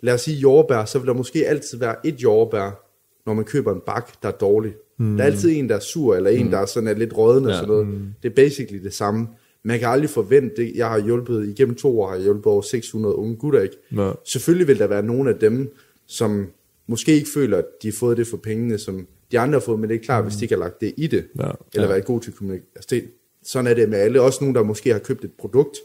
lad 0.00 0.14
os 0.14 0.20
sige 0.20 0.36
jordbær, 0.36 0.84
så 0.84 0.98
vil 0.98 1.06
der 1.08 1.14
måske 1.14 1.46
altid 1.46 1.78
være 1.78 2.06
et 2.06 2.14
jordbær, 2.22 2.86
når 3.26 3.34
man 3.34 3.44
køber 3.44 3.74
en 3.74 3.80
bak, 3.86 4.22
der 4.22 4.28
er 4.28 4.32
dårlig. 4.32 4.72
Mm. 4.98 5.16
Der 5.16 5.22
er 5.24 5.26
altid 5.26 5.50
en, 5.50 5.68
der 5.68 5.76
er 5.76 5.80
sur, 5.80 6.16
eller 6.16 6.30
en, 6.30 6.52
der 6.52 6.58
er 6.58 6.66
sådan 6.66 6.88
er 6.88 6.94
lidt 6.94 7.12
og 7.12 7.42
Ja. 7.48 7.52
sådan 7.54 7.68
noget. 7.68 7.86
Det 8.22 8.30
er 8.30 8.34
basically 8.34 8.84
det 8.84 8.94
samme. 8.94 9.28
Man 9.64 9.78
kan 9.78 9.88
aldrig 9.88 10.10
forvente 10.10 10.62
det. 10.62 10.72
Jeg 10.74 10.88
har 10.88 10.98
hjulpet, 10.98 11.48
igennem 11.48 11.74
to 11.74 12.00
år 12.00 12.08
har 12.08 12.14
jeg 12.14 12.24
hjulpet 12.24 12.46
over 12.46 12.62
600 12.62 13.14
unge 13.14 13.36
gutter, 13.36 13.60
ikke? 13.60 13.76
Nå. 13.90 14.14
Selvfølgelig 14.24 14.68
vil 14.68 14.78
der 14.78 14.86
være 14.86 15.02
nogle 15.02 15.30
af 15.30 15.36
dem, 15.36 15.74
som 16.06 16.46
måske 16.86 17.12
ikke 17.12 17.28
føler, 17.34 17.58
at 17.58 17.64
de 17.82 17.88
har 17.88 17.92
fået 17.98 18.16
det 18.16 18.26
for 18.26 18.36
pengene, 18.36 18.78
som 18.78 19.06
de 19.32 19.38
andre 19.38 19.58
har 19.58 19.64
fået, 19.64 19.80
men 19.80 19.90
det 19.90 19.96
er 19.96 20.04
klart, 20.04 20.24
mm. 20.24 20.28
hvis 20.28 20.36
de 20.38 20.44
ikke 20.44 20.54
har 20.54 20.60
lagt 20.60 20.80
det 20.80 20.94
i 20.96 21.06
det, 21.06 21.24
Ja. 21.38 21.50
eller 21.74 21.88
været 21.88 22.04
god 22.04 22.20
til 22.20 22.32
kommunikation. 22.32 22.72
Altså 22.76 23.00
sådan 23.44 23.66
er 23.66 23.74
det 23.74 23.88
med 23.88 23.98
alle. 23.98 24.20
Også 24.20 24.38
nogen, 24.40 24.54
der 24.54 24.62
måske 24.62 24.92
har 24.92 24.98
købt 24.98 25.24
et 25.24 25.32
produkt, 25.38 25.76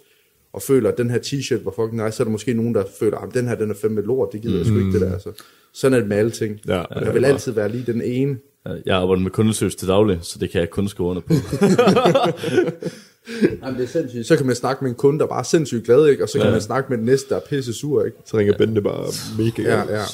og 0.54 0.62
føler, 0.62 0.92
at 0.92 0.98
den 0.98 1.10
her 1.10 1.20
t-shirt 1.20 1.64
var 1.66 1.72
fucking 1.72 2.04
nice, 2.04 2.18
så 2.18 2.24
er 2.24 2.26
der 2.26 2.32
måske 2.32 2.54
nogen, 2.54 2.76
der 2.76 2.84
føler, 3.00 3.18
at 3.18 3.34
den 3.34 3.48
her 3.48 3.56
den 3.56 3.70
er 3.70 3.76
fandme 3.76 4.02
lort, 4.02 4.30
det 4.34 4.42
gider 4.42 4.58
jeg 4.58 4.66
sgu 4.66 4.78
ikke 4.78 4.92
det 4.92 5.02
der. 5.02 5.14
Altså. 5.14 5.32
Sådan 5.74 5.94
er 5.94 6.00
det 6.00 6.10
med 6.10 6.18
alle 6.18 6.32
ting. 6.32 6.60
Ja, 6.68 6.74
der 6.74 6.86
ja, 7.06 7.12
vil 7.12 7.22
ja. 7.22 7.28
altid 7.28 7.52
være 7.52 7.70
lige 7.72 7.92
den 7.94 8.02
ene. 8.02 8.38
Jeg 8.86 8.96
arbejder 8.98 9.22
med 9.24 9.32
kundeservice 9.32 9.78
til 9.78 9.88
daglig, 9.88 10.20
så 10.22 10.40
det 10.40 10.50
kan 10.50 10.62
jeg 10.62 10.70
kun 10.70 10.88
skrive 10.88 11.10
under 11.10 11.22
på. 11.22 11.34
Jamen, 13.64 13.76
det 13.80 13.84
er 13.84 13.88
sindssygt. 13.88 14.28
Så 14.28 14.36
kan 14.38 14.46
man 14.46 14.56
snakke 14.56 14.84
med 14.84 14.92
en 14.92 14.96
kunde, 14.96 15.20
der 15.20 15.26
bare 15.28 15.40
er 15.40 15.44
sindssygt 15.44 15.86
glad, 15.86 16.08
ikke? 16.08 16.24
og 16.24 16.30
så 16.30 16.38
kan 16.38 16.46
Ja. 16.48 16.52
man 16.52 16.62
snakke 16.62 16.90
med 16.90 16.98
den 16.98 17.06
næste, 17.06 17.30
der 17.30 17.36
er 17.36 17.40
pisse 17.50 17.74
sur. 17.74 18.06
Ikke? 18.06 18.18
Så 18.26 18.38
ringer 18.38 18.58
Bente 18.58 18.82
bare 18.82 19.06
mega 19.38 19.62
Ja, 19.62 19.76
ja. 19.96 20.02
Og 20.02 20.08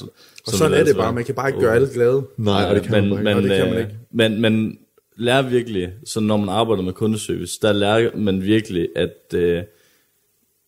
sådan 0.46 0.58
sådan 0.58 0.74
er 0.80 0.84
det 0.84 0.96
bare. 0.96 1.14
Man 1.14 1.24
kan 1.24 1.36
bare 1.36 1.50
ikke 1.50 1.60
gøre 1.62 1.76
alle 1.76 1.90
glade. 1.94 2.24
Nej, 2.38 2.64
og 2.70 2.76
det 2.76 2.84
kan 2.84 2.92
men, 2.92 3.10
man 3.10 3.24
men, 3.24 3.28
ikke. 3.28 3.38
og 3.38 3.44
det 3.44 3.58
kan 3.58 3.70
man 3.74 3.80
ikke. 3.80 3.96
Men, 4.12 4.42
men 4.42 4.78
lærer 5.18 5.42
virkelig, 5.50 5.90
så 6.06 6.20
når 6.20 6.38
man 6.38 6.50
arbejder 6.50 6.84
med 6.84 6.94
kundeservice, 6.94 7.60
der 7.62 7.74
lærer 7.74 8.10
man 8.18 8.42
virkelig, 8.44 8.88
at 8.96 9.34
øh, 9.34 9.64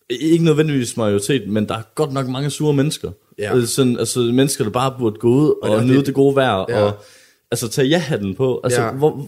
ikke 0.09 0.45
nødvendigvis 0.45 0.97
majoritet, 0.97 1.47
men 1.49 1.67
der 1.67 1.75
er 1.77 1.81
godt 1.95 2.13
nok 2.13 2.27
mange 2.27 2.49
sure 2.49 2.73
mennesker. 2.73 3.11
Ja. 3.39 3.53
Altså, 3.55 3.75
sådan, 3.75 3.99
altså 3.99 4.19
mennesker, 4.19 4.63
der 4.63 4.71
bare 4.71 4.95
burde 4.99 5.19
gå 5.19 5.27
ud 5.29 5.53
og, 5.63 5.69
og 5.69 5.83
nyde 5.85 5.97
det- 5.97 6.05
det 6.05 6.13
gode 6.13 6.35
vejr, 6.35 6.65
Ja. 6.69 6.81
og 6.83 6.91
altså 7.51 7.67
tage 7.69 7.87
ja-hatten 7.87 8.35
på. 8.35 8.61
Altså, 8.63 8.81
Ja. 8.81 8.91
hvor, 8.91 9.27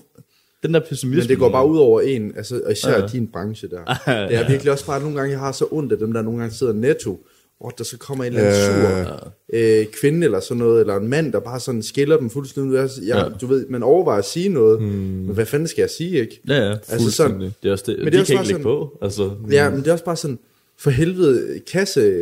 den 0.66 0.74
der 0.74 0.80
pessimisme. 0.90 1.20
Men 1.22 1.30
det 1.30 1.38
går 1.38 1.50
bare 1.50 1.68
ud 1.68 1.78
over 1.78 2.02
en, 2.02 2.34
altså, 2.38 2.62
og 2.66 2.72
især 2.72 2.90
Ja, 2.90 2.96
ja. 2.96 3.02
ja. 3.02 3.08
din 3.08 3.28
branche 3.28 3.68
der. 3.70 3.80
Ja, 4.08 4.22
Det 4.28 4.36
er 4.36 4.40
ja. 4.42 4.48
virkelig 4.50 4.72
også 4.72 4.86
bare, 4.86 4.96
at 4.96 5.02
nogle 5.02 5.18
gange, 5.18 5.32
jeg 5.32 5.40
har 5.40 5.52
så 5.52 5.66
ondt 5.72 5.92
af 5.92 5.98
dem, 5.98 6.14
der 6.14 6.22
nogle 6.22 6.40
gange 6.40 6.56
sidder 6.56 6.74
netto, 6.74 7.20
hvor 7.60 7.70
der 7.70 7.84
så 7.84 7.98
kommer 7.98 8.24
en 8.24 8.34
eller 8.34 8.44
anden 8.50 8.82
Ja. 8.82 9.06
sur 9.06 9.34
øh, 9.54 9.86
kvinde 10.02 10.26
eller 10.26 10.40
sådan 10.40 10.58
noget, 10.58 10.80
eller 10.82 10.96
en 10.96 11.08
mand, 11.08 11.34
der 11.34 11.40
bare 11.40 11.60
sådan 11.60 11.84
skiller 11.84 12.18
dem 12.18 12.30
fuldstændig. 12.30 12.76
Jeg, 12.76 12.90
jeg, 13.06 13.32
Du 13.42 13.48
ved, 13.48 13.66
man 13.70 13.84
overvejer 13.84 14.20
at 14.20 14.26
sige 14.26 14.50
noget, 14.50 14.82
mm. 14.82 14.88
men 14.88 15.34
hvad 15.34 15.46
fanden 15.46 15.68
skal 15.68 15.82
jeg 15.82 15.90
sige, 15.90 16.20
ikke? 16.20 16.42
Ja, 16.48 16.56
ja. 16.56 16.72
Altså 16.90 17.12
sådan. 17.12 17.40
Det 17.42 17.54
er 17.64 17.72
også 17.72 17.84
det. 17.88 17.96
Men 17.98 18.06
det 18.06 18.14
de 18.14 18.20
også 18.20 18.34
kan 18.34 18.42
ikke 18.42 18.54
lægge 18.54 18.64
på. 18.64 18.98
Altså, 19.02 19.32
Ja, 19.52 19.70
men 19.70 19.80
det 19.80 19.88
er 19.88 19.92
også 19.92 20.06
bare 20.06 20.16
sådan, 20.16 20.40
for 20.80 20.90
helvede, 20.90 21.60
kasse, 21.72 22.14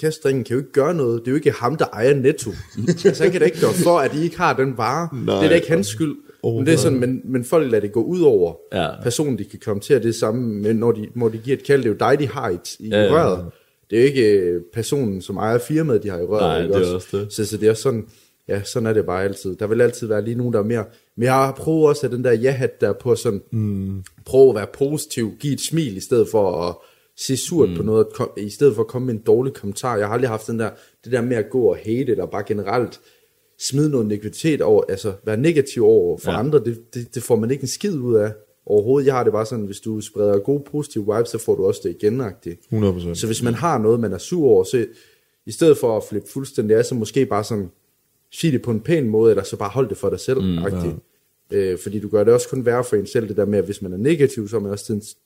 kassedringen 0.00 0.44
kan 0.44 0.54
jo 0.54 0.60
ikke 0.60 0.72
gøre 0.72 0.94
noget. 0.94 1.20
Det 1.20 1.26
er 1.28 1.30
jo 1.30 1.36
ikke 1.36 1.50
ham, 1.52 1.76
der 1.76 1.84
ejer 1.92 2.14
Netto. 2.14 2.50
altså, 3.04 3.22
han 3.22 3.32
kan 3.32 3.40
da 3.40 3.46
ikke 3.46 3.60
gøre 3.60 3.72
for, 3.72 3.98
at 3.98 4.14
I 4.14 4.22
ikke 4.22 4.36
har 4.38 4.56
den 4.56 4.74
vare. 4.76 5.08
Nej. 5.12 5.36
det 5.36 5.44
er 5.44 5.48
da 5.48 5.54
ikke 5.54 5.68
hans 5.68 5.86
skyld. 5.86 6.14
Oh, 6.44 6.54
men, 6.56 6.66
det 6.66 6.72
er 6.74 6.78
sådan, 6.78 7.00
men, 7.00 7.20
men 7.24 7.44
folk 7.44 7.70
lader 7.70 7.80
det 7.80 7.92
gå 7.92 8.02
ud 8.02 8.20
over 8.20 8.54
Ja. 8.72 8.88
personen, 9.02 9.38
de 9.38 9.44
kan 9.44 9.58
komme 9.64 9.80
til. 9.80 9.94
at 9.94 10.02
Det 10.02 10.14
samme, 10.14 10.54
med, 10.62 10.74
når 10.74 10.92
de, 10.92 11.08
når 11.14 11.28
de 11.28 11.38
giver 11.38 11.56
et 11.56 11.64
kald. 11.64 11.82
Det 11.82 11.86
er 11.88 11.92
jo 11.92 12.10
dig, 12.10 12.18
de 12.18 12.26
har 12.28 12.50
i, 12.50 12.58
i 12.80 12.88
Ja, 12.88 13.02
ja. 13.04 13.12
røret. 13.12 13.44
Det 13.90 13.98
er 13.98 14.02
jo 14.02 14.06
ikke 14.06 14.30
øh, 14.32 14.60
personen, 14.72 15.22
som 15.22 15.36
ejer 15.36 15.58
firmaet, 15.58 16.02
de 16.02 16.10
har 16.10 16.18
i 16.18 16.24
røret. 16.24 16.42
Nej, 16.42 16.62
ikke 16.62 16.74
det 16.74 16.90
er 16.90 16.94
også 16.94 17.16
det. 17.18 17.32
Så, 17.32 17.46
så 17.46 17.56
det 17.56 17.68
er 17.68 17.74
sådan, 17.74 18.06
ja, 18.48 18.62
sådan 18.62 18.86
er 18.86 18.92
det 18.92 19.06
bare 19.06 19.24
altid. 19.24 19.56
Der 19.56 19.66
vil 19.66 19.80
altid 19.80 20.06
være 20.06 20.24
lige 20.24 20.34
nogen, 20.36 20.52
der 20.52 20.58
er 20.58 20.64
mere... 20.64 20.84
Men 21.16 21.24
jeg 21.24 21.32
har 21.32 21.52
prøvet 21.52 21.86
også 21.88 22.06
at 22.06 22.12
den 22.12 22.24
der 22.24 22.32
ja-hat 22.32 22.80
der 22.80 22.92
på 22.92 23.14
sådan... 23.14 23.42
Mm. 23.52 24.02
Prøve 24.26 24.48
at 24.48 24.54
være 24.54 24.66
positiv, 24.74 25.32
give 25.40 25.52
et 25.52 25.60
smil 25.68 25.96
i 25.96 26.00
stedet 26.00 26.28
for 26.30 26.62
at 26.68 26.74
se 27.18 27.36
surt 27.36 27.68
mm. 27.70 27.76
på 27.76 27.82
noget, 27.82 28.06
i 28.36 28.50
stedet 28.50 28.74
for 28.74 28.82
at 28.82 28.88
komme 28.88 29.06
med 29.06 29.14
en 29.14 29.20
dårlig 29.26 29.52
kommentar. 29.52 29.96
Jeg 29.96 30.06
har 30.06 30.14
aldrig 30.14 30.30
haft 30.30 30.46
den 30.46 30.58
der, 30.58 30.70
det 31.04 31.12
der 31.12 31.20
med 31.22 31.36
at 31.36 31.50
gå 31.50 31.60
og 31.62 31.76
hate, 31.76 32.12
eller 32.12 32.26
bare 32.26 32.42
generelt 32.46 33.00
smide 33.58 33.90
noget 33.90 34.06
negativitet 34.06 34.60
over, 34.62 34.82
altså 34.88 35.12
være 35.24 35.36
negativ 35.36 35.84
over 35.84 36.18
for 36.18 36.30
ja. 36.32 36.38
Andre, 36.38 36.58
det, 36.64 36.94
det, 36.94 37.14
det 37.14 37.22
får 37.22 37.36
man 37.36 37.50
ikke 37.50 37.62
en 37.62 37.68
skid 37.68 37.98
ud 37.98 38.14
af. 38.14 38.32
overhovedet. 38.66 39.06
Jeg 39.06 39.14
har 39.14 39.24
det 39.24 39.32
bare 39.32 39.46
sådan, 39.46 39.64
hvis 39.64 39.80
du 39.80 40.00
spreder 40.00 40.38
gode 40.38 40.62
positive 40.70 41.04
vibes, 41.16 41.28
så 41.28 41.38
får 41.38 41.54
du 41.54 41.66
også 41.66 41.80
det 41.84 41.96
igen 42.02 42.20
-agtigt. 42.20 42.68
100%. 42.72 43.14
Så 43.14 43.26
hvis 43.26 43.42
man 43.42 43.54
har 43.54 43.78
noget, 43.78 44.00
man 44.00 44.12
er 44.12 44.18
sur 44.18 44.48
over, 44.48 44.64
så 44.64 44.86
i 45.46 45.52
stedet 45.52 45.78
for 45.78 45.96
at 45.96 46.02
flippe 46.10 46.28
fuldstændig 46.28 46.76
af, 46.76 46.84
så 46.84 46.94
måske 46.94 47.26
bare 47.26 47.44
sådan, 47.44 47.70
sige 48.32 48.52
det 48.52 48.62
på 48.62 48.70
en 48.70 48.80
pæn 48.80 49.08
måde, 49.08 49.30
eller 49.30 49.44
så 49.44 49.56
bare 49.56 49.70
hold 49.70 49.88
det 49.88 49.96
for 49.96 50.10
dig 50.10 50.20
selv. 50.20 50.40
Mm, 50.40 50.58
ja. 50.58 50.92
øh, 51.50 51.78
fordi 51.78 51.98
du 52.00 52.08
gør 52.08 52.24
det 52.24 52.32
også 52.34 52.48
kun 52.48 52.64
værre 52.66 52.84
for 52.84 52.96
en 52.96 53.06
selv, 53.06 53.28
det 53.28 53.36
der 53.36 53.44
med, 53.46 53.58
at 53.58 53.64
hvis 53.64 53.82
man 53.82 53.92
er 53.92 53.96
negativ, 53.96 54.48
så 54.48 54.56
har 54.56 54.60
man 54.60 54.72
også 54.72 54.84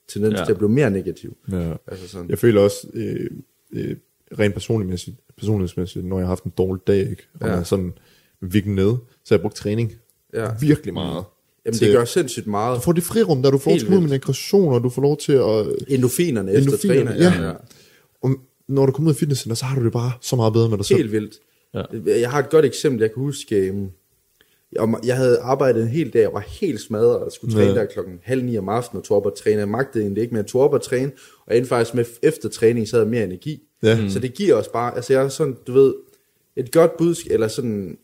tendens, 0.09 0.38
Ja. 0.38 0.45
til 0.45 0.53
at 0.53 0.59
blive 0.59 0.71
mere 0.71 0.91
negativ. 0.91 1.37
Ja. 1.53 1.73
Altså 1.87 2.09
sådan. 2.09 2.31
Jeg 2.31 2.38
føler 2.38 2.61
også, 2.61 2.87
øh, 2.95 3.31
øh, 3.73 3.97
rent 4.38 4.55
personligmæssigt, 4.55 5.17
personlighedsmæssigt, 5.37 6.05
når 6.05 6.17
jeg 6.19 6.25
har 6.27 6.31
haft 6.31 6.45
en 6.45 6.53
dårlig 6.59 6.87
dag, 6.87 6.99
ikke? 7.11 7.29
og 7.41 7.49
Ja. 7.49 7.55
jeg 7.55 7.67
sådan 7.67 7.93
virkelig 8.42 8.74
nede, 8.74 8.98
så 9.24 9.35
jeg 9.35 9.40
brugt 9.40 9.57
træning 9.57 9.92
Ja. 10.35 10.46
virkelig 10.61 10.94
meget. 10.94 11.24
Jamen, 11.66 11.79
til- 11.79 11.87
det 11.88 11.96
gør 11.96 12.05
sindssygt 12.05 12.46
meget. 12.46 12.77
Du 12.77 12.81
får 12.83 12.92
det 12.92 13.03
frirum, 13.03 13.42
der 13.42 13.51
du 13.51 13.59
får 13.59 13.70
lov 13.70 13.79
til 13.79 13.85
at 13.85 13.88
komme 13.88 13.96
ud 13.98 14.03
med 14.03 14.11
en 14.11 14.14
aggression, 14.14 14.72
og 14.74 14.83
du 14.83 14.88
får 14.88 15.03
lov 15.03 15.16
til 15.18 15.33
at... 15.33 15.66
Endofinerne 15.88 16.53
efter 16.53 16.77
træner. 16.77 17.14
ja. 17.16 17.53
Og 18.22 18.31
når 18.68 18.87
du 18.87 18.92
kommer 18.92 19.11
ud 19.11 19.14
af 19.14 19.18
fitnesscenter, 19.18 19.57
så 19.57 19.64
har 19.64 19.79
du 19.79 19.85
det 19.85 19.92
bare 19.92 20.12
så 20.20 20.37
meget 20.37 20.53
bedre 20.53 20.68
med 20.68 20.79
dig 20.79 20.87
selv. 20.87 20.98
Helt 20.98 21.12
vildt. 21.12 21.35
Ja. 21.74 21.83
Jeg 22.20 22.31
har 22.31 22.38
et 22.38 22.51
godt 22.51 22.64
eksempel, 22.64 23.01
jeg 23.01 23.12
kan 23.14 23.22
huske. 23.22 23.57
øhm, 23.57 23.88
om- 24.79 25.01
Jeg 25.07 25.16
havde 25.16 25.38
arbejdet 25.38 25.83
en 25.83 25.88
hel 25.88 26.11
dag, 26.12 26.27
og 26.29 26.35
var 26.35 26.40
helt 26.40 26.81
smadret, 26.81 27.16
og 27.18 27.33
skulle 27.33 27.55
træne 27.55 27.68
Ja. 27.68 27.74
der 27.74 27.85
klokken 27.87 28.14
halv 28.22 28.44
ni 28.44 28.59
om 28.59 28.68
aftenen, 28.68 28.98
og 29.01 29.05
tog 29.05 29.16
op 29.16 29.27
og 29.27 29.37
træne. 29.38 29.59
Jeg 29.59 29.68
magtede 29.68 30.05
egentlig 30.05 30.20
ikke, 30.22 30.33
men 30.33 30.37
jeg 30.37 30.46
tog 30.46 30.61
op 30.62 30.72
og 30.72 30.83
træne, 30.83 31.12
og 31.46 31.57
endte 31.57 31.68
faktisk 31.68 31.94
med 31.94 32.05
efter 32.22 32.48
træning, 32.48 32.88
så 32.88 32.96
havde 32.96 33.05
jeg 33.07 33.11
mere 33.11 33.24
energi. 33.24 33.62
Ja. 33.83 34.09
Så 34.09 34.18
det 34.18 34.35
giver 34.35 34.55
os 34.55 34.68
bare, 34.68 34.96
altså 34.96 35.12
jeg 35.12 35.22
er 35.24 35.29
sådan, 35.29 35.57
du 35.66 35.72
ved, 35.72 35.94
et 36.57 36.72
godt 36.72 36.96
budskab, 36.96 37.33
eller 37.33 37.48
sådan, 37.48 37.98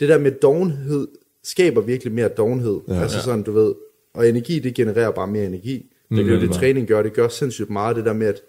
det 0.00 0.08
der 0.08 0.18
med 0.18 0.32
dovenhed, 0.32 1.08
skaber 1.44 1.80
virkelig 1.80 2.12
mere 2.12 2.28
dovenhed. 2.28 2.80
Ja, 2.88 3.02
altså 3.02 3.22
sådan, 3.22 3.42
du 3.42 3.52
ved, 3.52 3.74
og 4.14 4.28
energi, 4.28 4.58
det 4.58 4.74
genererer 4.74 5.10
bare 5.10 5.26
mere 5.28 5.46
energi. 5.46 5.72
Det, 6.10 6.18
det 6.18 6.28
er 6.28 6.34
jo 6.34 6.40
det, 6.40 6.50
træning 6.50 6.88
gør. 6.88 7.02
Det 7.02 7.12
gør 7.12 7.28
sindssygt 7.28 7.70
meget, 7.70 7.96
det 7.96 8.04
der 8.04 8.12
med, 8.12 8.26
at 8.26 8.40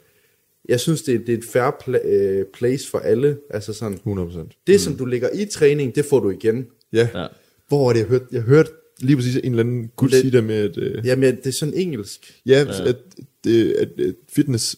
jeg 0.69 0.79
synes, 0.79 1.01
det, 1.01 1.15
er- 1.15 1.19
det 1.19 1.29
er 1.33 1.37
et 1.37 1.43
fair 1.43 1.69
pla- 1.71 2.07
øh, 2.07 2.45
place 2.53 2.89
for 2.89 2.99
alle. 2.99 3.37
Altså 3.49 3.73
sådan, 3.73 3.99
100%. 4.07 4.63
det, 4.67 4.81
som 4.81 4.95
du 4.97 5.05
lægger 5.05 5.29
i 5.33 5.45
træning, 5.45 5.95
det 5.95 6.05
får 6.05 6.19
du 6.19 6.29
igen. 6.29 6.65
Ja. 6.93 7.07
Ja. 7.15 7.27
Hvor 7.67 7.85
var 7.85 7.93
det, 7.93 7.99
jeg 7.99 8.07
hørte? 8.07 8.25
Jeg 8.31 8.41
hørte 8.41 8.71
lige 8.99 9.15
præcis 9.15 9.35
en 9.35 9.41
eller 9.45 9.63
anden 9.63 9.87
gut 9.95 10.11
Det- 10.11 10.21
sige 10.21 10.31
det 10.31 10.43
med, 10.43 10.55
at, 10.55 10.77
øh, 10.77 11.05
Jamen, 11.05 11.35
det 11.35 11.47
er 11.47 11.51
sådan 11.51 11.73
engelsk. 11.73 12.33
ja, 12.45 12.65
at, 12.85 12.97
det, 13.43 13.71
at, 13.73 13.89
at 13.99 14.15
fitness 14.29 14.75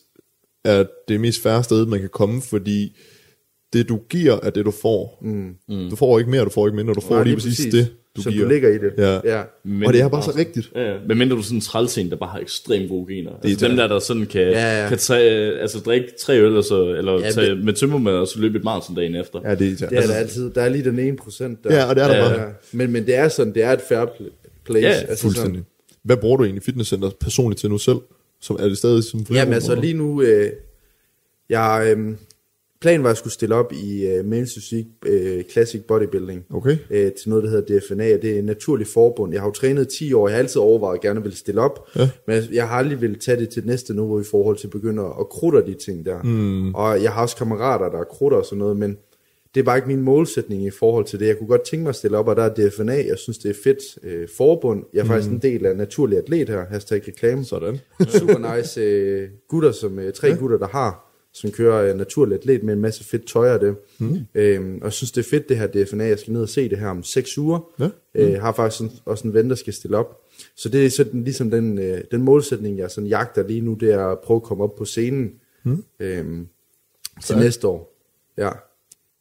er 0.63 0.86
det 1.07 1.21
mest 1.21 1.41
færre 1.41 1.63
sted, 1.63 1.86
man 1.86 1.99
kan 1.99 2.10
komme, 2.10 2.41
fordi 2.41 2.97
det, 3.73 3.89
du 3.89 3.99
giver, 4.10 4.39
er 4.43 4.49
det, 4.49 4.65
du 4.65 4.71
får. 4.71 5.19
Mm. 5.21 5.89
Du 5.89 5.95
får 5.95 6.19
ikke 6.19 6.31
mere, 6.31 6.45
du 6.45 6.49
får 6.49 6.67
ikke 6.67 6.75
mindre, 6.75 6.93
du 6.93 7.01
får 7.01 7.15
Nej, 7.15 7.23
lige, 7.23 7.36
lige 7.36 7.36
præcis, 7.36 7.57
præcis. 7.57 7.73
det, 7.73 7.88
du 8.15 8.21
som 8.21 8.31
giver. 8.31 8.45
du 8.45 8.51
ligger 8.51 8.69
i 8.69 8.73
det. 8.77 8.91
Ja. 8.97 9.19
ja. 9.38 9.41
Men, 9.63 9.84
og 9.88 9.93
det 9.93 10.01
er 10.01 10.07
bare 10.10 10.23
så 10.23 10.31
rigtigt. 10.38 10.71
Ja, 10.75 10.91
ja. 10.91 10.97
Men 11.07 11.17
mindre 11.17 11.36
du 11.36 11.39
er 11.39 11.43
sådan 11.43 11.57
en 11.57 11.62
trælsen, 11.62 12.10
der 12.10 12.15
bare 12.15 12.29
har 12.29 12.39
ekstremt 12.39 12.89
gode 12.89 13.13
gener. 13.15 13.29
Det 13.31 13.45
er 13.45 13.49
Altså 13.49 13.65
dem 13.67 13.71
det. 13.75 13.77
der, 13.81 13.88
der 13.88 13.99
sådan 13.99 14.25
kan, 14.25 14.41
Ja, 14.41 14.81
ja. 14.84 14.89
kan 14.89 14.97
tage, 14.97 15.60
altså 15.60 15.79
drikke 15.79 16.07
tre 16.21 16.39
øl, 16.39 16.57
og 16.57 16.63
så, 16.63 16.86
eller 16.88 17.19
Ja, 17.19 17.31
tage 17.31 17.49
det- 17.55 17.63
med 17.65 17.73
tømmermad, 17.73 18.13
og 18.13 18.27
så 18.27 18.39
løbe 18.39 18.57
et 18.57 18.63
maraton 18.63 18.95
dagen 18.95 19.15
efter. 19.15 19.39
Ja, 19.45 19.55
det 19.55 19.81
er. 19.81 19.89
Det 19.89 19.97
er 19.97 20.07
der 20.07 20.13
altid. 20.13 20.49
Der 20.49 20.62
er 20.62 20.69
lige 20.69 20.84
den 20.84 20.99
ene 20.99 21.17
procent 21.17 21.63
der. 21.63 21.75
Ja, 21.75 21.86
og 21.89 21.95
det 21.95 22.03
er 22.03 22.07
der 22.07 22.29
bare. 22.29 22.41
Ja. 22.41 22.47
Men, 22.71 22.91
men 22.91 23.05
det 23.05 23.15
er 23.15 23.27
sådan, 23.27 23.53
det 23.53 23.63
er 23.63 23.71
et 23.71 23.81
fair 23.89 24.05
pl- 24.05 24.62
place. 24.65 24.88
Ja, 24.88 24.93
altså 24.93 25.21
Fuldstændig. 25.21 25.63
Hvad 26.03 26.17
bruger 26.17 26.38
du 26.38 26.43
egentlig 26.43 26.63
fitnesscenter 26.63 27.10
personligt 27.19 27.60
til 27.60 27.69
nu 27.69 27.77
selv? 27.77 27.97
Som 28.41 28.57
er 28.60 28.67
det 28.67 28.77
stadig 28.77 29.03
som 29.03 29.19
Sådan, 29.19 29.36
jamen 29.36 29.53
altså 29.53 29.75
lige 29.75 29.93
nu, 29.93 30.21
øh, 30.21 30.49
jeg, 31.49 31.93
øh, 31.97 32.13
planen 32.81 33.03
var, 33.03 33.09
at 33.09 33.11
jeg 33.13 33.17
skulle 33.17 33.33
stille 33.33 33.55
op 33.55 33.73
i 33.73 34.05
øh, 34.07 34.19
Men's 34.19 34.53
Physique 34.53 34.89
øh, 35.05 35.43
Classic 35.51 35.81
Bodybuilding. 35.87 36.45
Okay. 36.53 36.77
øh, 36.89 37.11
til 37.11 37.29
noget, 37.29 37.43
der 37.43 37.49
hedder 37.49 37.79
DFNA, 37.79 38.13
og 38.13 38.21
det 38.21 38.31
er 38.35 38.39
en 38.39 38.45
naturlig 38.45 38.87
forbund. 38.87 39.33
Jeg 39.33 39.41
har 39.41 39.47
jo 39.47 39.51
trænet 39.53 39.87
10 39.87 40.13
år, 40.13 40.27
jeg 40.27 40.35
har 40.35 40.39
altid 40.39 40.61
overvejet 40.61 40.95
at 40.97 41.01
gerne 41.01 41.23
vil 41.23 41.35
stille 41.35 41.61
op, 41.61 41.87
Ja. 41.95 42.09
men 42.27 42.35
jeg- 42.35 42.47
jeg 42.53 42.67
har 42.67 42.75
aldrig 42.75 43.01
vil 43.01 43.19
tage 43.19 43.37
det 43.39 43.49
til 43.49 43.63
næste 43.65 43.93
niveau 43.93 44.19
i 44.21 44.23
forhold 44.31 44.57
til 44.57 44.67
at 44.67 44.71
begynde 44.71 45.03
at 45.19 45.29
krutte 45.29 45.65
de 45.65 45.73
ting 45.85 46.05
der. 46.05 46.21
Mm. 46.23 46.75
Og 46.75 47.03
jeg 47.03 47.11
har 47.11 47.21
også 47.21 47.35
kammerater, 47.35 47.89
der 47.97 48.03
krutter 48.03 48.37
og 48.37 48.45
sådan 48.45 48.57
noget, 48.59 48.77
men 48.77 48.97
det 49.55 49.59
er 49.59 49.63
bare 49.65 49.77
ikke 49.77 49.87
min 49.87 50.01
målsætning 50.01 50.63
i 50.65 50.69
forhold 50.69 51.05
til 51.05 51.19
det. 51.19 51.27
Jeg 51.27 51.37
kunne 51.37 51.47
godt 51.47 51.61
tænke 51.65 51.83
mig 51.83 51.89
at 51.89 51.95
stille 51.95 52.17
op, 52.17 52.27
og 52.27 52.35
der 52.35 52.43
er 52.43 52.53
DFNA, 52.53 52.93
jeg 53.07 53.17
synes, 53.17 53.37
det 53.37 53.49
er 53.49 53.55
fedt 53.63 53.79
øh, 54.03 54.27
forbund. 54.37 54.83
Jeg 54.93 54.99
er 55.01 55.05
faktisk 55.05 55.29
en 55.31 55.39
del 55.39 55.65
af 55.65 55.75
Naturlig 55.77 56.17
Atlet 56.17 56.49
her, 56.49 56.65
hashtag 56.69 57.01
reklame. 57.07 57.43
Sådan. 57.45 57.79
Super 58.07 58.55
nice 58.57 58.81
øh, 58.81 59.29
gutter, 59.49 59.71
som 59.71 59.99
øh, 59.99 60.13
tre 60.13 60.27
ja. 60.27 60.35
gutter, 60.35 60.57
der 60.57 60.67
har, 60.67 61.11
som 61.33 61.51
kører 61.51 61.89
øh, 61.91 61.97
naturligt 61.97 62.39
atlet 62.39 62.63
med 62.63 62.73
en 62.73 62.79
masse 62.79 63.03
fedt 63.03 63.27
tøj 63.27 63.49
af 63.49 63.59
det. 63.59 63.75
Mm. 63.99 64.17
Øhm, 64.35 64.75
og 64.77 64.83
jeg 64.83 64.93
synes, 64.93 65.11
det 65.11 65.25
er 65.25 65.29
fedt, 65.29 65.49
det 65.49 65.57
her 65.57 65.67
DFNA. 65.67 66.03
Jeg 66.07 66.19
skal 66.19 66.33
ned 66.33 66.41
og 66.41 66.49
se 66.49 66.69
det 66.69 66.77
her 66.79 66.87
om 66.87 67.03
seks 67.03 67.37
uger. 67.37 67.59
Ja. 67.79 67.89
Øh, 68.15 68.41
har 68.41 68.51
faktisk 68.51 68.77
sådan, 68.77 68.93
også 69.05 69.27
en 69.27 69.33
ven, 69.33 69.49
der 69.49 69.55
skal 69.55 69.73
stille 69.73 69.97
op. 69.97 70.21
Så 70.55 70.69
det 70.69 70.85
er 70.85 70.89
sådan, 70.89 71.23
ligesom 71.23 71.51
den, 71.51 71.79
øh, 71.79 72.01
den 72.11 72.21
målsætning, 72.21 72.77
jeg 72.77 72.91
sådan 72.91 73.07
jagter 73.07 73.47
lige 73.47 73.61
nu, 73.61 73.73
det 73.73 73.91
er 73.93 74.05
at 74.05 74.19
prøve 74.19 74.35
at 74.35 74.43
komme 74.43 74.63
op 74.63 74.75
på 74.75 74.85
scenen 74.85 75.31
mm. 75.63 75.83
øhm, 75.99 76.47
til 77.23 77.33
Ja. 77.35 77.39
næste 77.39 77.67
år. 77.67 77.97
Ja, 78.37 78.49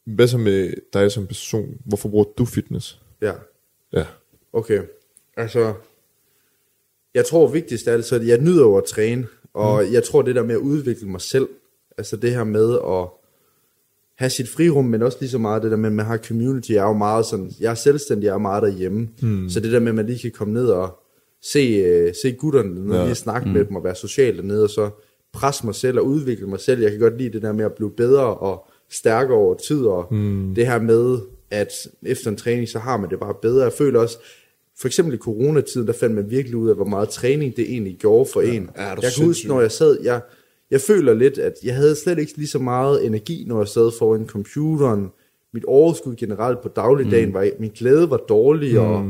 Hvad 0.05 0.27
så 0.27 0.37
med 0.37 0.73
dig 0.93 1.11
som 1.11 1.27
person? 1.27 1.77
Hvorfor 1.85 2.09
bruger 2.09 2.25
du 2.37 2.45
fitness? 2.45 3.01
ja. 3.21 3.33
Ja. 3.93 4.05
Okay, 4.53 4.81
altså, 5.37 5.73
jeg 7.13 7.25
tror 7.25 7.47
vigtigst 7.47 7.87
er 7.87 7.95
det 7.95 8.05
så, 8.05 8.15
at 8.15 8.27
jeg 8.27 8.37
nyder 8.41 8.61
jo 8.61 8.75
at 8.75 8.83
træne, 8.83 9.27
og 9.53 9.83
mm. 9.83 9.93
jeg 9.93 10.03
tror 10.03 10.21
det 10.21 10.35
der 10.35 10.43
med 10.43 10.55
at 10.55 10.61
udvikle 10.61 11.07
mig 11.07 11.21
selv, 11.21 11.47
altså 12.01 12.15
det 12.15 12.31
her 12.31 12.43
med 12.43 12.73
at 12.73 13.07
have 14.15 14.29
sit 14.29 14.49
frirum, 14.49 14.85
men 14.85 15.01
også 15.01 15.17
lige 15.19 15.29
så 15.29 15.37
meget 15.37 15.63
det 15.63 15.71
der 15.71 15.77
med, 15.77 15.89
at 15.89 15.95
man 15.95 16.05
har 16.05 16.17
community, 16.17 16.71
jeg 16.71 16.83
er 16.83 16.87
jo 16.87 16.93
meget 16.93 17.25
sådan, 17.25 17.51
jeg 17.59 17.71
er 17.71 17.75
selvstændig, 17.75 18.25
jeg 18.25 18.33
er 18.33 18.37
meget 18.37 18.63
derhjemme, 18.63 19.09
mm. 19.21 19.49
så 19.49 19.59
det 19.59 19.71
der 19.71 19.79
med, 19.79 19.89
at 19.89 19.95
man 19.95 20.05
lige 20.05 20.19
kan 20.19 20.31
komme 20.31 20.53
ned 20.53 20.67
og 20.67 20.99
se, 21.43 21.83
uh, 22.07 22.13
se 22.21 22.31
gutterne 22.31 22.95
ja. 22.95 23.05
Lige 23.05 23.15
snakke 23.15 23.47
mm. 23.47 23.53
med 23.53 23.65
dem 23.65 23.75
og 23.75 23.83
være 23.83 23.95
social 23.95 24.37
dernede, 24.37 24.63
og 24.63 24.69
så 24.69 24.89
presse 25.33 25.65
mig 25.65 25.75
selv 25.75 25.99
og 25.99 26.05
udvikle 26.05 26.47
mig 26.47 26.59
selv. 26.59 26.81
Jeg 26.81 26.91
kan 26.91 26.99
godt 26.99 27.17
lide 27.17 27.33
det 27.33 27.41
der 27.41 27.53
med 27.53 27.65
at 27.65 27.73
blive 27.73 27.91
bedre 27.91 28.37
og 28.37 28.67
stærkere 28.89 29.37
over 29.37 29.55
tid, 29.55 29.85
og 29.85 30.13
mm. 30.13 30.55
det 30.55 30.67
her 30.67 30.81
med, 30.81 31.19
at 31.51 31.71
efter 32.03 32.29
en 32.29 32.37
træning, 32.37 32.69
så 32.69 32.79
har 32.79 32.97
man 32.97 33.09
det 33.09 33.19
bare 33.19 33.33
bedre. 33.41 33.63
Jeg 33.63 33.73
føler 33.73 33.99
også, 33.99 34.17
for 34.79 34.87
eksempel 34.87 35.13
i 35.13 35.17
coronatiden, 35.17 35.87
der 35.87 35.93
fandt 35.93 36.15
man 36.15 36.29
virkelig 36.29 36.57
ud 36.57 36.69
af, 36.69 36.75
hvor 36.75 36.85
meget 36.85 37.09
træning 37.09 37.55
det 37.55 37.71
egentlig 37.71 37.97
gjorde 37.99 38.29
for 38.33 38.41
ja. 38.41 38.53
en. 38.53 38.69
Ja, 38.75 38.87
jeg 38.87 38.97
kan 38.97 39.03
huske, 39.05 39.15
sindssyg. 39.15 39.47
når 39.47 39.61
jeg 39.61 39.71
sad, 39.71 39.97
jeg, 40.03 40.21
jeg 40.71 40.81
føler 40.81 41.13
lidt, 41.13 41.37
at 41.37 41.53
jeg 41.63 41.75
havde 41.75 41.95
slet 41.95 42.19
ikke 42.19 42.37
lige 42.37 42.47
så 42.47 42.59
meget 42.59 43.05
energi, 43.05 43.43
når 43.47 43.57
jeg 43.59 43.67
sad 43.67 43.91
foran 43.99 44.27
computeren. 44.27 45.11
Mit 45.53 45.65
overskud 45.65 46.15
generelt 46.15 46.61
på 46.61 46.69
dagligdagen, 46.69 47.27
mm. 47.29 47.33
var, 47.33 47.49
min 47.59 47.71
glæde 47.75 48.09
var 48.09 48.17
dårlig, 48.17 48.73
mm. 48.73 48.79
og 48.79 49.05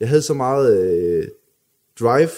jeg 0.00 0.08
havde 0.08 0.22
så 0.22 0.34
meget 0.34 0.92
øh, 0.92 1.24
drive, 2.00 2.28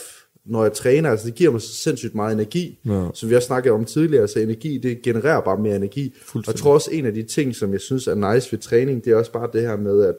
når 0.45 0.63
jeg 0.63 0.73
træner. 0.73 1.11
Altså 1.11 1.27
det 1.27 1.35
giver 1.35 1.51
mig 1.51 1.61
så 1.61 1.75
sindssygt 1.75 2.15
meget 2.15 2.33
energi, 2.33 2.79
Ja. 2.87 3.09
som 3.15 3.31
vi 3.31 3.35
også 3.35 3.47
snakkede 3.47 3.75
om 3.75 3.85
tidligere. 3.85 4.23
Altså 4.23 4.41
energi, 4.41 4.79
det 4.79 5.03
genererer 5.03 5.41
bare 5.41 5.59
mere 5.59 5.77
energi. 5.77 6.15
Og 6.35 6.45
jeg 6.47 6.55
tror 6.55 6.75
også, 6.75 6.91
en 6.93 7.07
af 7.07 7.15
de 7.15 7.23
ting, 7.23 7.55
som 7.55 7.73
jeg 7.73 7.81
synes 7.81 8.07
er 8.07 8.35
nice 8.35 8.53
ved 8.53 8.59
træning, 8.59 9.05
det 9.05 9.13
er 9.13 9.17
også 9.17 9.33
bare 9.33 9.51
det 9.53 9.63
her 9.63 9.77
med, 9.77 10.05
at 10.05 10.17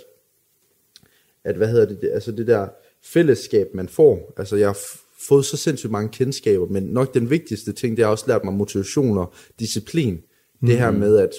at 1.43 1.55
hvad 1.55 1.67
hedder 1.67 1.85
det, 1.85 2.09
altså 2.13 2.31
det 2.31 2.47
der 2.47 2.67
fællesskab, 3.03 3.67
man 3.73 3.87
får. 3.89 4.33
Altså 4.37 4.55
jeg 4.55 4.67
har 4.67 4.77
fået 5.19 5.45
så 5.45 5.57
sindssygt 5.57 5.91
mange 5.91 6.09
kendskaber, 6.09 6.65
men 6.65 6.83
nok 6.83 7.13
den 7.13 7.29
vigtigste 7.29 7.71
ting, 7.71 7.97
det 7.97 8.05
har 8.05 8.11
også 8.11 8.25
lært 8.27 8.43
mig 8.43 8.53
motivation 8.53 9.17
og 9.17 9.33
disciplin. 9.59 10.13
Mm. 10.61 10.67
Det 10.67 10.77
her 10.77 10.91
med, 10.91 11.17
at 11.17 11.31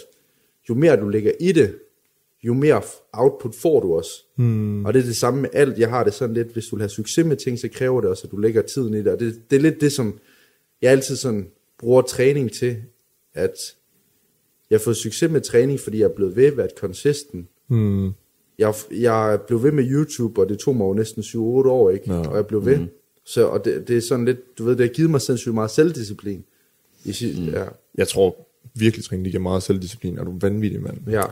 jo 0.68 0.74
mere 0.74 1.00
du 1.00 1.08
lægger 1.08 1.32
i 1.40 1.52
det, 1.52 1.74
jo 2.42 2.54
mere 2.54 2.82
output 3.12 3.54
får 3.54 3.80
du 3.80 3.94
også. 3.94 4.10
Mm. 4.36 4.84
Og 4.84 4.94
det 4.94 5.00
er 5.00 5.06
det 5.06 5.16
samme 5.16 5.40
med 5.40 5.50
alt. 5.52 5.78
Jeg 5.78 5.90
har 5.90 6.04
det 6.04 6.14
sådan 6.14 6.34
lidt, 6.34 6.52
hvis 6.52 6.66
du 6.66 6.76
vil 6.76 6.82
have 6.82 6.88
succes 6.88 7.26
med 7.26 7.36
ting, 7.36 7.58
så 7.58 7.68
kræver 7.68 8.00
det 8.00 8.10
også, 8.10 8.26
at 8.26 8.30
du 8.30 8.36
lægger 8.36 8.62
tiden 8.62 8.94
i 8.94 8.98
det. 8.98 9.06
Og 9.06 9.20
det, 9.20 9.42
det 9.50 9.56
er 9.56 9.60
lidt 9.60 9.80
det, 9.80 9.92
som 9.92 10.18
jeg 10.82 10.90
altid 10.90 11.16
sådan 11.16 11.50
bruger 11.78 12.02
træning 12.02 12.52
til, 12.52 12.76
at 13.34 13.54
jeg 14.70 14.78
har 14.78 14.84
fået 14.84 14.96
succes 14.96 15.30
med 15.30 15.40
træning, 15.40 15.80
fordi 15.80 15.98
jeg 15.98 16.04
er 16.04 16.14
blevet 16.14 16.36
ved, 16.36 16.52
været 16.52 16.70
consistent. 16.78 17.48
Hmm. 17.68 18.10
Jeg, 18.58 18.74
jeg 18.90 19.40
blev 19.46 19.62
ved 19.62 19.72
med 19.72 19.84
YouTube, 19.90 20.40
og 20.40 20.48
det 20.48 20.58
tog 20.58 20.76
mig 20.76 20.84
jo 20.84 20.92
næsten 20.92 21.22
7-8 21.22 21.38
år, 21.38 21.90
ikke? 21.90 22.12
Ja. 22.12 22.28
Og 22.28 22.36
jeg 22.36 22.46
blev 22.46 22.64
ved. 22.64 22.78
Mm. 22.78 22.88
Så, 23.28 23.46
og 23.46 23.64
det, 23.64 23.88
det 23.88 23.96
er 23.96 24.00
sådan 24.00 24.24
lidt, 24.24 24.58
du 24.58 24.64
ved, 24.64 24.76
det 24.76 24.86
har 24.86 24.94
givet 24.94 25.10
mig 25.10 25.20
sindssygt 25.20 25.54
meget 25.54 25.70
selvdisciplin. 25.70 26.44
I, 27.04 27.34
mm. 27.38 27.48
ja. 27.48 27.64
Jeg 27.94 28.08
tror 28.08 28.48
virkelig, 28.74 29.04
træning 29.04 29.24
det 29.24 29.32
giver 29.32 29.42
meget 29.42 29.62
selvdisciplin. 29.62 30.18
Er 30.18 30.24
du 30.24 30.38
vanvittig, 30.40 30.82
mand? 30.82 30.98
ja. 31.10 31.22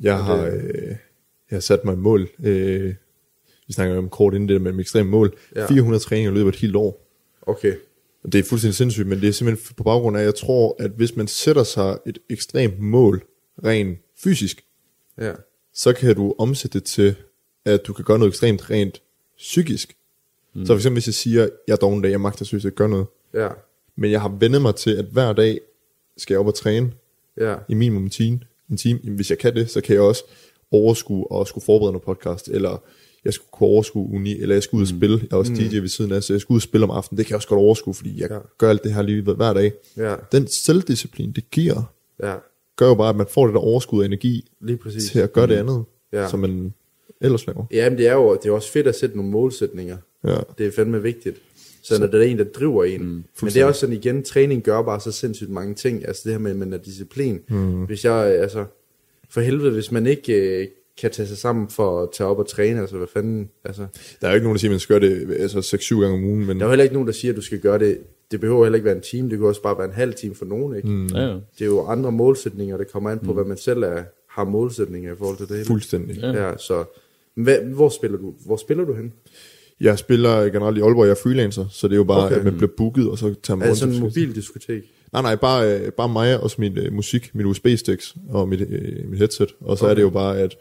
Jeg 0.00 0.24
har, 0.24 0.44
øh, 0.46 0.88
jeg 1.50 1.56
har 1.56 1.60
sat 1.60 1.84
mig 1.84 1.92
et 1.92 1.98
mål. 1.98 2.28
Øh, 2.44 2.94
vi 3.66 3.72
snakker 3.72 3.98
om 3.98 4.08
kort 4.08 4.34
inden 4.34 4.48
det 4.48 4.60
med 4.60 4.78
ekstreme 4.80 5.10
mål. 5.10 5.36
Ja. 5.54 5.60
Ja. 5.60 5.66
400 5.66 6.02
træninger 6.04 6.30
i 6.30 6.34
løbet 6.34 6.46
af 6.46 6.54
et 6.54 6.60
helt 6.60 6.76
år. 6.76 7.06
Okay. 7.42 7.74
Og 8.24 8.32
det 8.32 8.38
er 8.38 8.42
fuldstændig 8.42 8.74
sindssygt, 8.74 9.06
men 9.06 9.20
det 9.20 9.28
er 9.28 9.32
simpelthen 9.32 9.74
på 9.76 9.82
baggrund 9.82 10.16
af, 10.16 10.20
at 10.20 10.26
jeg 10.26 10.34
tror, 10.34 10.76
at 10.78 10.90
hvis 10.90 11.16
man 11.16 11.26
sætter 11.26 11.62
sig 11.62 11.98
et 12.06 12.18
ekstremt 12.30 12.78
mål, 12.78 13.24
rent 13.64 13.98
fysisk, 14.18 14.64
Ja. 15.18 15.32
så 15.74 15.92
kan 15.92 16.14
du 16.14 16.34
omsætte 16.38 16.78
det 16.78 16.86
til, 16.86 17.14
at 17.64 17.86
du 17.86 17.92
kan 17.92 18.04
gøre 18.04 18.18
noget 18.18 18.30
ekstremt 18.30 18.70
rent 18.70 19.02
psykisk. 19.38 19.96
Mm. 20.54 20.66
Så 20.66 20.72
for 20.72 20.74
eksempel 20.74 20.94
hvis 20.96 21.06
jeg 21.06 21.14
siger, 21.14 21.40
jeg 21.68 21.72
er 21.72 21.76
doven 21.76 22.02
dag, 22.02 22.10
jeg 22.10 22.20
magter 22.20 22.44
seriøst 22.44 22.64
ikke 22.64 22.76
gøre 22.76 22.88
noget, 22.88 23.06
Ja. 23.34 23.48
men 23.96 24.10
jeg 24.10 24.20
har 24.20 24.28
vendet 24.40 24.62
mig 24.62 24.74
til, 24.74 24.90
at 24.90 25.04
hver 25.04 25.32
dag 25.32 25.60
skal 26.16 26.34
jeg 26.34 26.40
op 26.40 26.46
og 26.46 26.54
træne 26.54 26.92
Ja. 27.40 27.54
i 27.68 27.74
minimum 27.74 28.02
en 28.04 28.10
time. 28.10 28.40
En 28.70 28.76
time. 28.76 29.00
Jamen, 29.04 29.16
hvis 29.16 29.30
jeg 29.30 29.38
kan 29.38 29.54
det, 29.54 29.70
så 29.70 29.80
kan 29.80 29.94
jeg 29.94 30.02
også 30.02 30.24
overskue 30.70 31.32
og 31.32 31.46
skulle 31.46 31.64
forberede 31.64 31.92
noget 31.92 32.02
podcast, 32.04 32.48
eller 32.48 32.82
jeg 33.24 33.32
skulle 33.34 33.48
kunne 33.52 33.68
overskue 33.68 34.14
uni, 34.14 34.40
eller 34.40 34.54
jeg 34.54 34.62
skulle 34.62 34.78
ud 34.78 34.82
og 34.84 34.88
spille. 34.88 35.18
Jeg 35.22 35.28
er 35.30 35.36
også 35.36 35.52
DJ 35.52 35.76
ved 35.78 35.88
siden 35.88 36.12
af, 36.12 36.22
så 36.22 36.32
jeg 36.32 36.40
skulle 36.40 36.54
ud 36.56 36.58
og 36.58 36.62
spille 36.62 36.84
om 36.84 36.90
aftenen. 36.90 37.18
Det 37.18 37.26
kan 37.26 37.30
jeg 37.30 37.36
også 37.36 37.48
godt 37.48 37.58
overskue, 37.60 37.94
fordi 37.94 38.20
jeg 38.20 38.30
Ja. 38.30 38.38
gør 38.58 38.70
alt 38.70 38.84
det 38.84 38.94
her 38.94 39.02
lige 39.02 39.22
hver 39.22 39.52
dag. 39.52 39.72
Ja, 39.96 40.14
Den 40.32 40.48
selvdisciplin, 40.48 41.32
det 41.32 41.50
giver, 41.50 41.82
ja, 42.22 42.34
gør 42.76 42.86
jo 42.88 42.94
bare, 42.94 43.08
at 43.08 43.16
man 43.16 43.26
får 43.30 43.46
det 43.46 43.54
der 43.54 43.60
overskud 43.60 44.02
af 44.02 44.06
energi 44.06 44.50
lige 44.60 44.76
præcis. 44.76 45.04
til 45.10 45.18
at 45.18 45.32
gøre 45.32 45.46
det 45.46 45.54
andet, 45.56 45.84
Ja. 46.12 46.22
ja. 46.22 46.28
som 46.28 46.40
man 46.40 46.74
ellers 47.24 47.46
laver. 47.46 47.64
Ja, 47.72 47.90
men 47.90 47.98
det 47.98 48.06
er 48.08 48.14
jo 48.14 48.38
det 48.42 48.48
er 48.48 48.52
også 48.52 48.70
fedt 48.72 48.86
at 48.86 48.94
sætte 48.94 49.16
nogle 49.16 49.30
målsætninger. 49.30 49.96
Ja. 50.24 50.36
Det 50.58 50.66
er 50.66 50.70
fandme 50.70 51.02
vigtigt. 51.02 51.36
Så 51.82 52.00
når 52.00 52.06
det 52.06 52.20
er 52.20 52.24
en, 52.24 52.38
der 52.38 52.44
driver 52.44 52.84
en. 52.84 53.02
Mm, 53.02 53.24
men 53.42 53.50
det 53.50 53.56
er 53.56 53.64
også 53.64 53.80
sådan 53.80 53.96
igen, 53.96 54.22
træning 54.22 54.62
gør 54.62 54.82
bare 54.82 55.00
så 55.00 55.12
sindssygt 55.12 55.50
mange 55.50 55.74
ting. 55.74 56.06
Altså 56.06 56.22
det 56.24 56.32
her 56.32 56.38
med, 56.38 56.50
at 56.50 56.56
man 56.56 56.72
er 56.72 56.78
disciplin. 56.78 57.40
Mm. 57.48 57.84
Hvis 57.84 58.04
jeg, 58.04 58.14
altså, 58.14 58.64
for 59.30 59.40
helvede, 59.40 59.70
hvis 59.70 59.92
man 59.92 60.06
ikke 60.06 60.60
øh, 60.60 60.68
kan 61.00 61.10
tage 61.10 61.28
sig 61.28 61.38
sammen 61.38 61.68
for 61.68 62.02
at 62.02 62.08
tage 62.12 62.28
op 62.28 62.38
og 62.38 62.48
træne, 62.48 62.80
altså 62.80 62.96
hvad 62.96 63.06
fanden, 63.06 63.50
altså. 63.64 63.86
Der 64.20 64.26
er 64.26 64.30
jo 64.30 64.34
ikke 64.34 64.44
nogen, 64.44 64.56
der 64.56 64.60
siger, 64.60 64.70
at 64.70 64.72
man 64.72 64.80
skal 64.80 65.00
gøre 65.00 65.10
det 65.10 65.36
altså 65.40 65.76
6-7 65.76 66.00
gange 66.00 66.14
om 66.14 66.24
ugen, 66.24 66.46
men 66.46 66.56
Der 66.56 66.62
er 66.62 66.66
jo 66.66 66.70
heller 66.70 66.82
ikke 66.82 66.94
nogen, 66.94 67.06
der 67.06 67.12
siger, 67.12 67.32
at 67.32 67.36
du 67.36 67.42
skal 67.42 67.58
gøre 67.58 67.78
det. 67.78 67.98
Det 68.30 68.40
behøver 68.40 68.64
heller 68.64 68.76
ikke 68.76 68.84
være 68.84 68.96
en 68.96 69.02
time, 69.02 69.30
det 69.30 69.38
kan 69.38 69.46
også 69.46 69.62
bare 69.62 69.78
være 69.78 69.86
en 69.86 69.92
halv 69.92 70.14
time 70.14 70.34
for 70.34 70.44
nogen, 70.44 70.76
ikke? 70.76 70.88
Mm. 70.88 71.06
Ja, 71.06 71.20
ja. 71.20 71.32
Det 71.32 71.60
er 71.60 71.66
jo 71.66 71.86
andre 71.86 72.12
målsætninger, 72.12 72.76
der 72.76 72.84
kommer 72.84 73.10
an 73.10 73.18
på, 73.18 73.30
mm. 73.30 73.34
hvad 73.34 73.44
man 73.44 73.56
selv 73.56 73.82
er, 73.82 74.02
har 74.30 74.44
målsætninger 74.44 75.12
i 75.12 75.16
forhold 75.16 75.36
til 75.36 75.48
det 75.48 75.56
hele. 75.56 75.66
fuldstændig. 75.66 76.16
Ja. 76.16 76.46
Ja, 76.46 76.56
så 76.56 76.84
hvad, 77.36 77.58
hvor 77.58 77.88
spiller 77.88 78.18
du? 78.18 78.34
Hvor 78.46 78.56
spiller 78.56 78.84
du 78.84 78.94
hen? 78.94 79.12
Jeg 79.80 79.98
spiller 79.98 80.40
generelt 80.44 80.78
i 80.78 80.80
Aalborg, 80.80 81.04
jeg 81.06 81.10
er 81.10 81.20
freelancer, 81.22 81.66
så 81.70 81.88
det 81.88 81.92
er 81.94 81.96
jo 81.96 82.04
bare, 82.04 82.26
Okay. 82.26 82.36
at 82.36 82.44
man 82.44 82.56
bliver 82.56 82.70
booket, 82.76 83.08
og 83.10 83.18
så 83.18 83.34
tager 83.42 83.56
man 83.56 83.62
det 83.62 83.68
rundt. 83.70 83.78
sådan 83.78 83.94
en 83.94 84.00
mobildiskotek? 84.00 84.82
Nej, 85.12 85.22
nej, 85.22 85.36
bare, 85.36 85.80
øh, 85.80 85.92
bare 85.92 86.08
mig 86.08 86.40
og 86.40 86.50
så 86.50 86.56
min 86.58 86.78
øh, 86.78 86.92
musik, 86.92 87.30
mit 87.34 87.46
USB-sticks 87.46 88.14
og 88.28 88.48
mit, 88.48 88.60
øh, 88.60 89.08
mit 89.10 89.18
headset. 89.18 89.48
Og 89.60 89.78
så 89.78 89.84
okay. 89.84 89.90
er 89.90 89.94
det 89.94 90.02
jo 90.02 90.10
bare, 90.10 90.38
at 90.38 90.56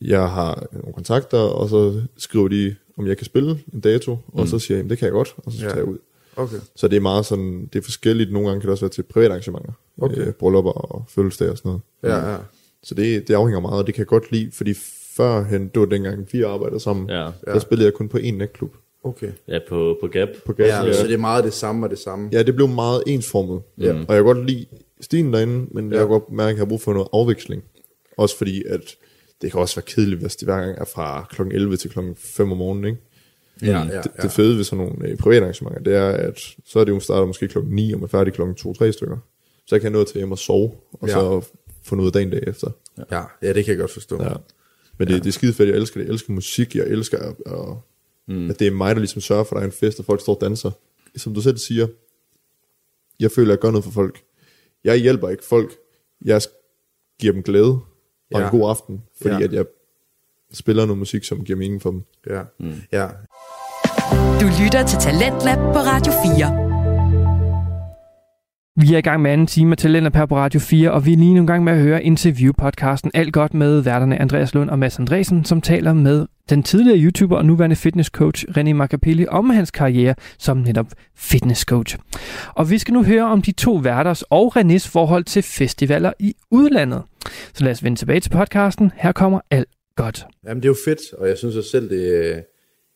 jeg 0.00 0.28
har 0.30 0.66
nogle 0.72 0.92
kontakter, 0.94 1.38
og 1.38 1.68
så 1.68 2.02
skriver 2.16 2.48
de, 2.48 2.74
om 2.98 3.06
jeg 3.06 3.16
kan 3.16 3.24
spille 3.26 3.58
en 3.74 3.80
dato, 3.80 4.10
og 4.28 4.40
Mm. 4.40 4.46
så 4.46 4.58
siger 4.58 4.76
jeg, 4.76 4.80
"Jamen, 4.80 4.90
det 4.90 4.98
kan 4.98 5.06
jeg 5.06 5.12
godt, 5.12 5.34
og 5.36 5.52
så 5.52 5.58
Ja. 5.58 5.64
tager 5.64 5.76
jeg 5.76 5.84
ud. 5.84 5.98
Okay. 6.36 6.56
Så 6.76 6.88
det 6.88 6.96
er 6.96 7.00
meget 7.00 7.26
sådan, 7.26 7.68
det 7.72 7.78
er 7.78 7.82
forskelligt. 7.82 8.32
Nogle 8.32 8.48
gange 8.48 8.60
kan 8.60 8.66
det 8.66 8.72
også 8.72 8.84
være 8.84 8.90
til 8.90 9.02
private 9.02 9.30
arrangementer. 9.30 9.72
Okay. 10.02 10.26
Øh, 10.26 10.32
bryllupper 10.32 10.70
og 10.72 11.04
fødselsdage 11.08 11.50
og 11.50 11.58
sådan 11.58 11.68
noget. 11.68 11.82
Ja, 12.24 12.30
ja. 12.32 12.36
Så 12.82 12.94
det, 12.94 13.28
det 13.28 13.34
afhænger 13.34 13.60
meget, 13.60 13.78
og 13.80 13.86
det 13.86 13.94
kan 13.94 14.00
jeg 14.00 14.06
godt 14.06 14.32
lide, 14.32 14.50
fordi 14.52 14.74
førhen, 15.16 15.68
det 15.68 15.80
var 15.80 15.86
dengang 15.86 16.28
vi 16.32 16.42
arbejdede 16.42 16.80
sammen, 16.80 17.10
Ja. 17.10 17.30
der 17.44 17.58
spillede 17.58 17.86
jeg 17.86 17.94
kun 17.94 18.08
på 18.08 18.18
én 18.18 18.30
natklub. 18.34 18.74
Okay. 19.04 19.30
ja 19.48 19.58
på, 19.68 19.96
på 20.00 20.06
Gap. 20.08 20.28
På 20.46 20.52
gaden. 20.52 20.86
Ja, 20.86 20.92
så 20.92 21.06
det 21.06 21.14
er 21.14 21.18
meget 21.18 21.44
det 21.44 21.52
samme 21.52 21.86
og 21.86 21.90
det 21.90 21.98
samme. 21.98 22.28
Ja, 22.32 22.42
det 22.42 22.54
blev 22.54 22.68
meget 22.68 23.02
ensformet. 23.06 23.62
Ja. 23.78 23.92
Og 23.92 24.14
jeg 24.14 24.24
kan 24.24 24.24
godt 24.24 24.46
lide 24.46 24.66
stilen 25.00 25.32
derinde, 25.32 25.66
men 25.70 25.84
ja. 25.88 25.94
Ja. 25.94 26.00
jeg 26.00 26.08
kan 26.08 26.08
godt 26.20 26.32
mærke, 26.32 26.48
at 26.50 26.54
jeg 26.54 26.60
har 26.60 26.66
brug 26.68 26.80
for 26.82 26.92
noget 26.92 27.08
afveksling. 27.12 27.64
Også 28.16 28.38
fordi, 28.38 28.62
at 28.68 28.80
det 29.42 29.50
kan 29.52 29.60
også 29.60 29.76
være 29.76 29.84
kedeligt, 29.86 30.20
hvis 30.20 30.36
det 30.36 30.48
hver 30.48 30.60
gang 30.60 30.78
er 30.78 30.84
fra 30.84 31.26
kl. 31.30 31.42
11 31.42 31.76
til 31.76 31.90
kl. 31.90 31.98
5 32.16 32.52
om 32.52 32.58
morgenen. 32.58 32.84
Ikke? 32.84 32.98
Ja, 33.62 33.66
ja, 33.78 33.84
Det, 33.84 33.92
ja. 34.18 34.22
det 34.22 34.32
fede 34.32 34.56
ved 34.56 34.64
sådan 34.64 34.84
nogle 34.86 35.08
øh, 35.08 35.16
private 35.16 35.40
arrangementer, 35.42 35.80
det 35.82 35.94
er, 35.94 36.08
at 36.08 36.40
så 36.66 36.78
er 36.78 36.84
det 36.84 36.92
jo 36.92 37.00
starter 37.00 37.26
måske 37.26 37.48
klokken 37.48 37.74
9, 37.74 37.92
og 37.92 37.98
man 37.98 38.04
er 38.04 38.08
færdig 38.08 38.32
klokken 38.32 38.74
2-3 38.84 38.90
stykker. 38.90 39.16
Så 39.66 39.74
jeg 39.74 39.82
kan 39.82 39.92
nå 39.92 40.04
til 40.04 40.16
hjem 40.16 40.32
og 40.32 40.38
sove, 40.38 40.72
og 40.92 41.08
Ja. 41.08 41.12
så 41.14 41.40
få 41.82 41.94
noget 41.94 42.08
af 42.08 42.12
dagen 42.12 42.32
derefter. 42.32 42.70
Ja, 43.12 43.22
ja, 43.42 43.52
det 43.52 43.64
kan 43.64 43.72
jeg 43.72 43.78
godt 43.78 43.90
forstå. 43.90 44.22
Ja. 44.22 44.28
Men 44.98 45.08
det, 45.08 45.14
ja. 45.14 45.18
det 45.18 45.26
er 45.26 45.30
skide 45.32 45.52
fedt, 45.52 45.68
jeg 45.68 45.76
elsker 45.76 46.00
det. 46.00 46.06
Jeg 46.06 46.12
elsker 46.12 46.32
musik, 46.32 46.74
jeg 46.76 46.86
elsker, 46.86 47.18
at, 47.18 47.34
at, 47.46 47.76
mm. 48.28 48.50
at 48.50 48.58
det 48.58 48.66
er 48.66 48.70
mig, 48.70 48.94
der 48.94 49.00
ligesom 49.00 49.20
sørger 49.20 49.44
for, 49.44 49.56
at 49.56 49.60
der 49.60 49.62
er 49.62 49.70
en 49.70 49.72
fest, 49.72 49.98
og 49.98 50.04
folk 50.04 50.20
står 50.20 50.34
og 50.34 50.40
danser. 50.40 50.70
Som 51.16 51.34
du 51.34 51.40
selv 51.40 51.58
siger, 51.58 51.86
jeg 53.20 53.30
føler, 53.30 53.48
at 53.48 53.56
jeg 53.56 53.60
gør 53.60 53.70
noget 53.70 53.84
for 53.84 53.90
folk. 53.90 54.22
Jeg 54.84 54.96
hjælper 54.96 55.28
ikke 55.28 55.44
folk. 55.44 55.72
Jeg 56.24 56.40
giver 57.20 57.32
dem 57.32 57.42
glæde 57.42 57.72
og 58.32 58.40
Ja. 58.40 58.44
en 58.44 58.50
god 58.60 58.70
aften, 58.70 59.02
fordi 59.22 59.34
Ja. 59.34 59.42
at 59.44 59.52
jeg 59.52 59.64
spiller 60.52 60.86
noget 60.86 60.98
musik, 60.98 61.24
som 61.24 61.44
giver 61.44 61.58
mening 61.58 61.82
for 61.82 61.90
dem. 61.90 62.02
Ja, 62.30 62.42
ja. 62.92 63.08
Du 64.40 64.46
lytter 64.64 64.86
til 64.88 64.98
Talentlab 64.98 65.58
på 65.58 65.78
Radio 65.78 66.12
4. 66.36 66.65
Vi 68.78 68.94
er 68.94 68.98
i 68.98 69.00
gang 69.00 69.22
med 69.22 69.30
anden 69.30 69.46
time 69.46 69.72
af 69.72 69.76
Talenter 69.76 70.10
per 70.10 70.26
på 70.26 70.36
Radio 70.36 70.60
4, 70.60 70.92
og 70.92 71.06
vi 71.06 71.12
er 71.12 71.16
lige 71.16 71.34
nu 71.34 71.42
i 71.42 71.46
gang 71.46 71.64
med 71.64 71.72
at 71.72 71.78
høre 71.78 72.04
interview-podcasten 72.04 73.10
Alt 73.14 73.32
godt 73.32 73.54
med 73.54 73.80
værterne 73.80 74.20
Andreas 74.20 74.54
Lund 74.54 74.70
og 74.70 74.78
Mads 74.78 74.98
Andresen, 74.98 75.44
som 75.44 75.60
taler 75.60 75.92
med 75.92 76.26
den 76.50 76.62
tidligere 76.62 76.98
YouTuber 76.98 77.36
og 77.36 77.44
nuværende 77.44 77.76
fitnesscoach 77.76 78.44
René 78.48 78.72
Macapelli 78.72 79.26
om 79.28 79.50
hans 79.50 79.70
karriere 79.70 80.14
som 80.38 80.56
netop 80.56 80.86
fitnesscoach. 81.14 81.96
Og 82.54 82.70
vi 82.70 82.78
skal 82.78 82.94
nu 82.94 83.04
høre 83.04 83.24
om 83.24 83.42
de 83.42 83.52
to 83.52 83.74
værters 83.74 84.22
og 84.30 84.56
Renés 84.56 84.90
forhold 84.90 85.24
til 85.24 85.42
festivaler 85.42 86.12
i 86.18 86.34
udlandet. 86.50 87.02
Så 87.54 87.64
lad 87.64 87.72
os 87.72 87.84
vende 87.84 87.98
tilbage 87.98 88.20
til 88.20 88.30
podcasten. 88.30 88.92
Her 88.96 89.12
kommer 89.12 89.40
Alt 89.50 89.68
godt. 89.96 90.26
Jamen, 90.46 90.62
det 90.62 90.68
er 90.68 90.70
jo 90.70 90.76
fedt, 90.84 91.12
og 91.18 91.28
jeg 91.28 91.38
synes 91.38 91.56
også 91.56 91.70
selv, 91.70 91.90
det 91.90 92.12
øh, 92.12 92.36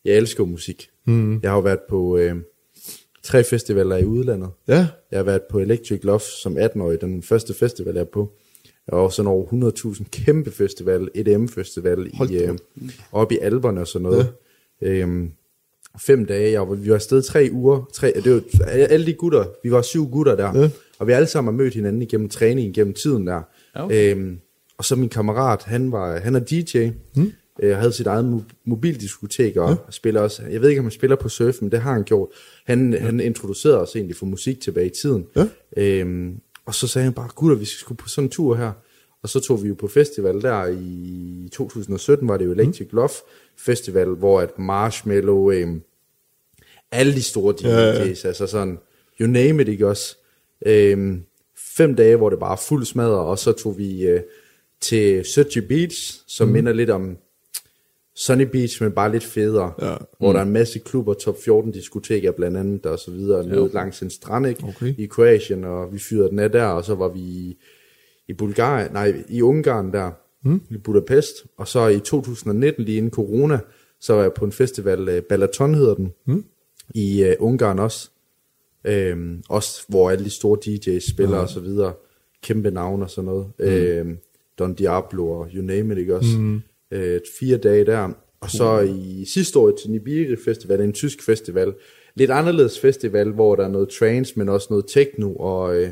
jeg 0.05 0.17
elsker 0.17 0.45
musik. 0.45 0.87
Mm. 1.07 1.39
Jeg 1.43 1.51
har 1.51 1.57
jo 1.57 1.61
været 1.61 1.79
på 1.89 2.17
øh, 2.17 2.35
tre 3.23 3.43
festivaler 3.43 3.97
i 3.97 4.05
udlandet. 4.05 4.49
Ja, 4.67 4.87
Jeg 5.11 5.19
har 5.19 5.23
været 5.23 5.41
på 5.49 5.59
Electric 5.59 5.99
Love 6.03 6.19
som 6.19 6.57
18-årig, 6.57 7.01
den 7.01 7.23
første 7.23 7.53
festival, 7.53 7.93
jeg 7.93 8.01
er 8.01 8.05
på. 8.05 8.31
Var 8.91 9.09
sådan 9.09 9.27
over 9.27 9.71
100.000 9.95 10.03
kæmpe 10.11 10.51
festival, 10.51 11.09
EDM-festival 11.15 12.09
Hold 12.13 12.29
i, 12.29 12.43
øh, 12.43 12.57
oppe 13.11 13.35
i 13.35 13.37
Alperne 13.41 13.81
og 13.81 13.87
sådan 13.87 14.03
noget. 14.03 14.27
Ja. 14.81 14.87
Øhm, 14.87 15.31
fem 16.01 16.25
dage, 16.25 16.51
jeg 16.51 16.69
var, 16.69 16.75
vi 16.75 16.89
var 16.89 16.95
afsted 16.95 17.21
tre 17.21 17.49
uger. 17.51 17.89
Tre, 17.93 18.13
det 18.23 18.33
var, 18.33 18.65
alle 18.65 19.05
de 19.05 19.13
gutter, 19.13 19.45
vi 19.63 19.71
var 19.71 19.81
syv 19.81 20.09
gutter 20.11 20.35
der, 20.35 20.59
Ja. 20.61 20.69
og 20.99 21.07
vi 21.07 21.11
alle 21.11 21.27
sammen 21.27 21.53
har 21.53 21.57
mødt 21.63 21.73
hinanden 21.73 22.01
igennem 22.01 22.29
træning, 22.29 22.67
igennem 22.69 22.93
tiden 22.93 23.27
der. 23.27 23.41
Okay. 23.75 24.15
Øhm, 24.15 24.39
og 24.77 24.85
så 24.85 24.95
min 24.95 25.09
kammerat, 25.09 25.63
han, 25.63 25.91
var, 25.91 26.19
han 26.19 26.35
er 26.35 26.39
DJ, 26.39 26.89
mm. 27.15 27.31
Øh, 27.59 27.77
havde 27.77 27.93
sit 27.93 28.07
eget 28.07 28.33
mo- 28.33 28.53
mobildiskotek, 28.65 29.57
og 29.57 29.69
ja. 29.69 29.75
spiller 29.89 30.21
også, 30.21 30.43
jeg 30.43 30.61
ved 30.61 30.69
ikke, 30.69 30.79
om 30.79 30.85
han 30.85 30.91
spiller 30.91 31.15
på 31.15 31.29
surf, 31.29 31.61
men 31.61 31.71
det 31.71 31.81
har 31.81 31.93
han 31.93 32.03
gjort. 32.03 32.29
Han, 32.65 32.93
ja. 32.93 32.99
han 32.99 33.19
introducerede 33.19 33.81
os 33.81 33.95
egentlig 33.95 34.15
for 34.15 34.25
musik 34.25 34.61
tilbage 34.61 34.85
i 34.87 34.93
tiden. 35.01 35.27
Ja. 35.35 35.47
Øhm, 35.77 36.39
og 36.65 36.75
så 36.75 36.87
sagde 36.87 37.03
han 37.03 37.13
bare, 37.13 37.29
gutter, 37.35 37.57
vi 37.57 37.65
skal 37.65 37.79
sgu 37.79 37.93
på 37.93 38.09
sådan 38.09 38.25
en 38.25 38.29
tur 38.29 38.55
her. 38.55 38.71
Og 39.23 39.29
så 39.29 39.39
tog 39.39 39.63
vi 39.63 39.67
jo 39.67 39.73
på 39.73 39.87
festival 39.87 40.41
der 40.41 40.67
i 40.67 41.49
2017, 41.53 42.27
var 42.27 42.37
det 42.37 42.45
jo 42.45 42.51
Electric 42.51 42.87
mm. 42.91 42.95
Love 42.95 43.09
Festival, 43.57 44.07
hvor 44.07 44.41
at 44.41 44.59
Marshmallow, 44.59 45.51
øhm, 45.51 45.81
alle 46.91 47.13
de 47.13 47.23
store 47.23 47.53
DJ's, 47.53 47.67
Ja, 47.67 48.05
ja. 48.05 48.15
altså 48.23 48.47
sådan, 48.47 48.79
you 49.21 49.27
name 49.27 49.61
it, 49.61 49.67
ikke 49.67 49.87
også? 49.87 50.17
Øhm, 50.65 51.23
fem 51.57 51.95
dage, 51.95 52.15
hvor 52.15 52.29
det 52.29 52.39
bare 52.39 52.57
fuld 52.57 52.85
smadret, 52.85 53.19
og 53.19 53.39
så 53.39 53.51
tog 53.51 53.77
vi 53.77 54.03
øh, 54.03 54.21
til 54.81 55.25
Sochi 55.25 55.61
Beach, 55.61 56.23
som 56.27 56.47
mm. 56.47 56.53
minder 56.53 56.73
lidt 56.73 56.89
om 56.89 57.17
Sunny 58.15 58.43
Beach, 58.43 58.83
men 58.83 58.91
bare 58.91 59.11
lidt 59.11 59.23
federe. 59.23 59.73
Ja. 59.81 59.95
Hvor 60.19 60.33
der 60.33 60.39
er 60.39 60.43
en 60.43 60.51
masse 60.51 60.79
klubber, 60.79 61.13
top 61.13 61.35
14 61.45 61.71
diskoteker 61.71 62.31
blandt 62.31 62.57
andet, 62.57 62.85
og 62.85 62.99
så 62.99 63.11
videre, 63.11 63.47
nede 63.47 63.69
langs 63.73 64.01
en 64.01 64.09
strand, 64.09 64.47
ikke? 64.47 64.63
Okay. 64.63 64.95
I 64.97 65.05
Kroatien, 65.05 65.63
og 65.63 65.93
vi 65.93 65.99
fyrede 65.99 66.29
den 66.29 66.39
af 66.39 66.51
der, 66.51 66.65
og 66.65 66.85
så 66.85 66.95
var 66.95 67.07
vi 67.09 67.19
i, 67.19 67.57
i 68.27 68.33
Bulgarien, 68.33 68.91
nej, 68.91 69.23
i 69.29 69.41
Ungarn 69.41 69.93
der, 69.93 70.11
mm. 70.43 70.61
i 70.69 70.77
Budapest, 70.77 71.45
og 71.57 71.67
så 71.67 71.87
i 71.87 71.99
2019, 71.99 72.83
lige 72.83 72.97
inden 72.97 73.11
corona, 73.11 73.59
så 73.99 74.13
var 74.13 74.21
jeg 74.21 74.33
på 74.33 74.45
en 74.45 74.51
festival, 74.51 75.09
øh, 75.09 75.21
Balaton 75.23 75.75
hedder 75.75 75.93
den, 75.95 76.13
mm. 76.25 76.45
i 76.95 77.23
øh, 77.23 77.35
Ungarn 77.39 77.79
også, 77.79 78.09
øhm, 78.85 79.43
også 79.49 79.85
hvor 79.87 80.09
alle 80.09 80.25
de 80.25 80.29
store 80.29 80.57
DJ's 80.65 81.11
spiller 81.11 81.37
og 81.37 81.49
så 81.49 81.59
videre, 81.59 81.93
kæmpe 82.43 82.71
navne 82.71 83.03
og 83.03 83.09
sådan 83.09 83.25
noget, 83.25 83.47
mm. 83.59 83.65
øhm, 83.65 84.17
Don 84.59 84.73
Diablo 84.73 85.29
og 85.29 85.47
you 85.53 85.63
name 85.63 85.93
it, 85.93 85.99
ikke 85.99 86.15
også, 86.15 86.37
mm. 86.39 86.61
Øh, 86.91 87.19
fire 87.39 87.57
dage 87.57 87.85
der, 87.85 88.09
og 88.41 88.51
så 88.51 88.79
i 88.79 89.25
sidste 89.25 89.59
år 89.59 89.71
til 89.81 89.91
Nibiri 89.91 90.35
Festival, 90.45 90.81
en 90.81 90.93
tysk 90.93 91.23
festival, 91.23 91.73
lidt 92.15 92.31
anderledes 92.31 92.79
festival, 92.79 93.31
hvor 93.31 93.55
der 93.55 93.63
er 93.63 93.67
noget 93.67 93.89
trance, 93.89 94.33
men 94.35 94.49
også 94.49 94.67
noget 94.69 94.85
techno 94.87 95.35
og 95.35 95.75
øh, 95.75 95.89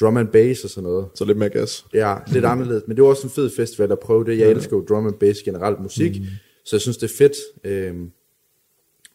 drum 0.00 0.16
and 0.16 0.28
bass 0.28 0.64
og 0.64 0.70
sådan 0.70 0.90
noget. 0.90 1.06
så 1.14 1.24
lidt 1.24 1.38
mere 1.38 1.48
gas. 1.48 1.86
Ja, 1.94 2.16
lidt 2.32 2.44
anderledes, 2.54 2.82
men 2.86 2.96
det 2.96 3.04
var 3.04 3.10
også 3.10 3.26
en 3.26 3.30
fed 3.30 3.50
festival 3.50 3.92
at 3.92 3.98
prøve 3.98 4.24
det. 4.24 4.38
Jeg 4.38 4.50
elsker 4.50 4.76
jo 4.76 4.84
drum 4.88 5.06
and 5.06 5.14
bass 5.14 5.42
generelt 5.42 5.80
musik, 5.80 6.20
mm. 6.20 6.26
så 6.64 6.76
jeg 6.76 6.80
synes 6.80 6.96
det 6.96 7.10
er 7.10 7.14
fedt, 7.16 7.36
øh, 7.64 7.94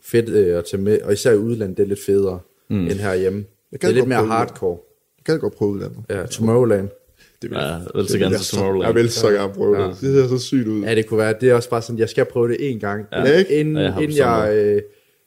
fedt 0.01 0.29
øh, 0.29 0.57
at 0.57 0.65
tage 0.65 0.81
med, 0.81 1.01
og 1.01 1.13
især 1.13 1.31
i 1.31 1.37
udlandet, 1.37 1.77
det 1.77 1.83
er 1.83 1.87
lidt 1.87 2.03
federe 2.05 2.39
mm. 2.69 2.87
end 2.87 2.99
herhjemme. 2.99 3.45
Jeg 3.71 3.81
Det 3.81 3.89
er 3.89 3.93
lidt 3.93 4.07
mere 4.07 4.25
hardcore. 4.25 4.77
Jeg 5.17 5.25
kan 5.25 5.39
godt 5.39 5.55
prøve 5.55 5.71
udlandet. 5.71 5.99
Ja, 6.09 6.25
Tomorrowland. 6.25 6.89
Det 7.41 7.49
vil, 7.49 7.57
Ja, 7.57 7.65
jeg 7.65 7.81
vil 7.95 8.07
så 8.07 8.17
gerne 8.17 8.31
jeg 8.31 8.39
til 8.39 8.45
så- 8.47 8.55
Tomorrowland. 8.55 8.85
Jeg 8.87 8.95
vil 9.03 9.11
så 9.11 9.29
gerne 9.29 9.53
prøve 9.53 9.81
Ja. 9.81 9.87
det. 9.87 9.97
Det 10.01 10.29
ser 10.29 10.37
så 10.37 10.43
sygt 10.45 10.67
ud. 10.67 10.83
Ja, 10.83 10.95
det 10.95 11.05
kunne 11.05 11.17
være, 11.17 11.33
det 11.41 11.49
er 11.49 11.53
også 11.55 11.69
bare 11.69 11.81
sådan, 11.81 11.99
jeg 11.99 12.09
skal 12.09 12.25
prøve 12.25 12.47
det 12.47 12.57
en 12.71 12.79
gang, 12.79 13.05
Ja, 13.13 13.23
ikke? 13.23 13.59
inden, 13.59 13.75
Ja, 13.77 13.81
jeg 13.81 14.01
inden 14.03 14.17
jeg 14.17 14.51
øh, 14.55 14.81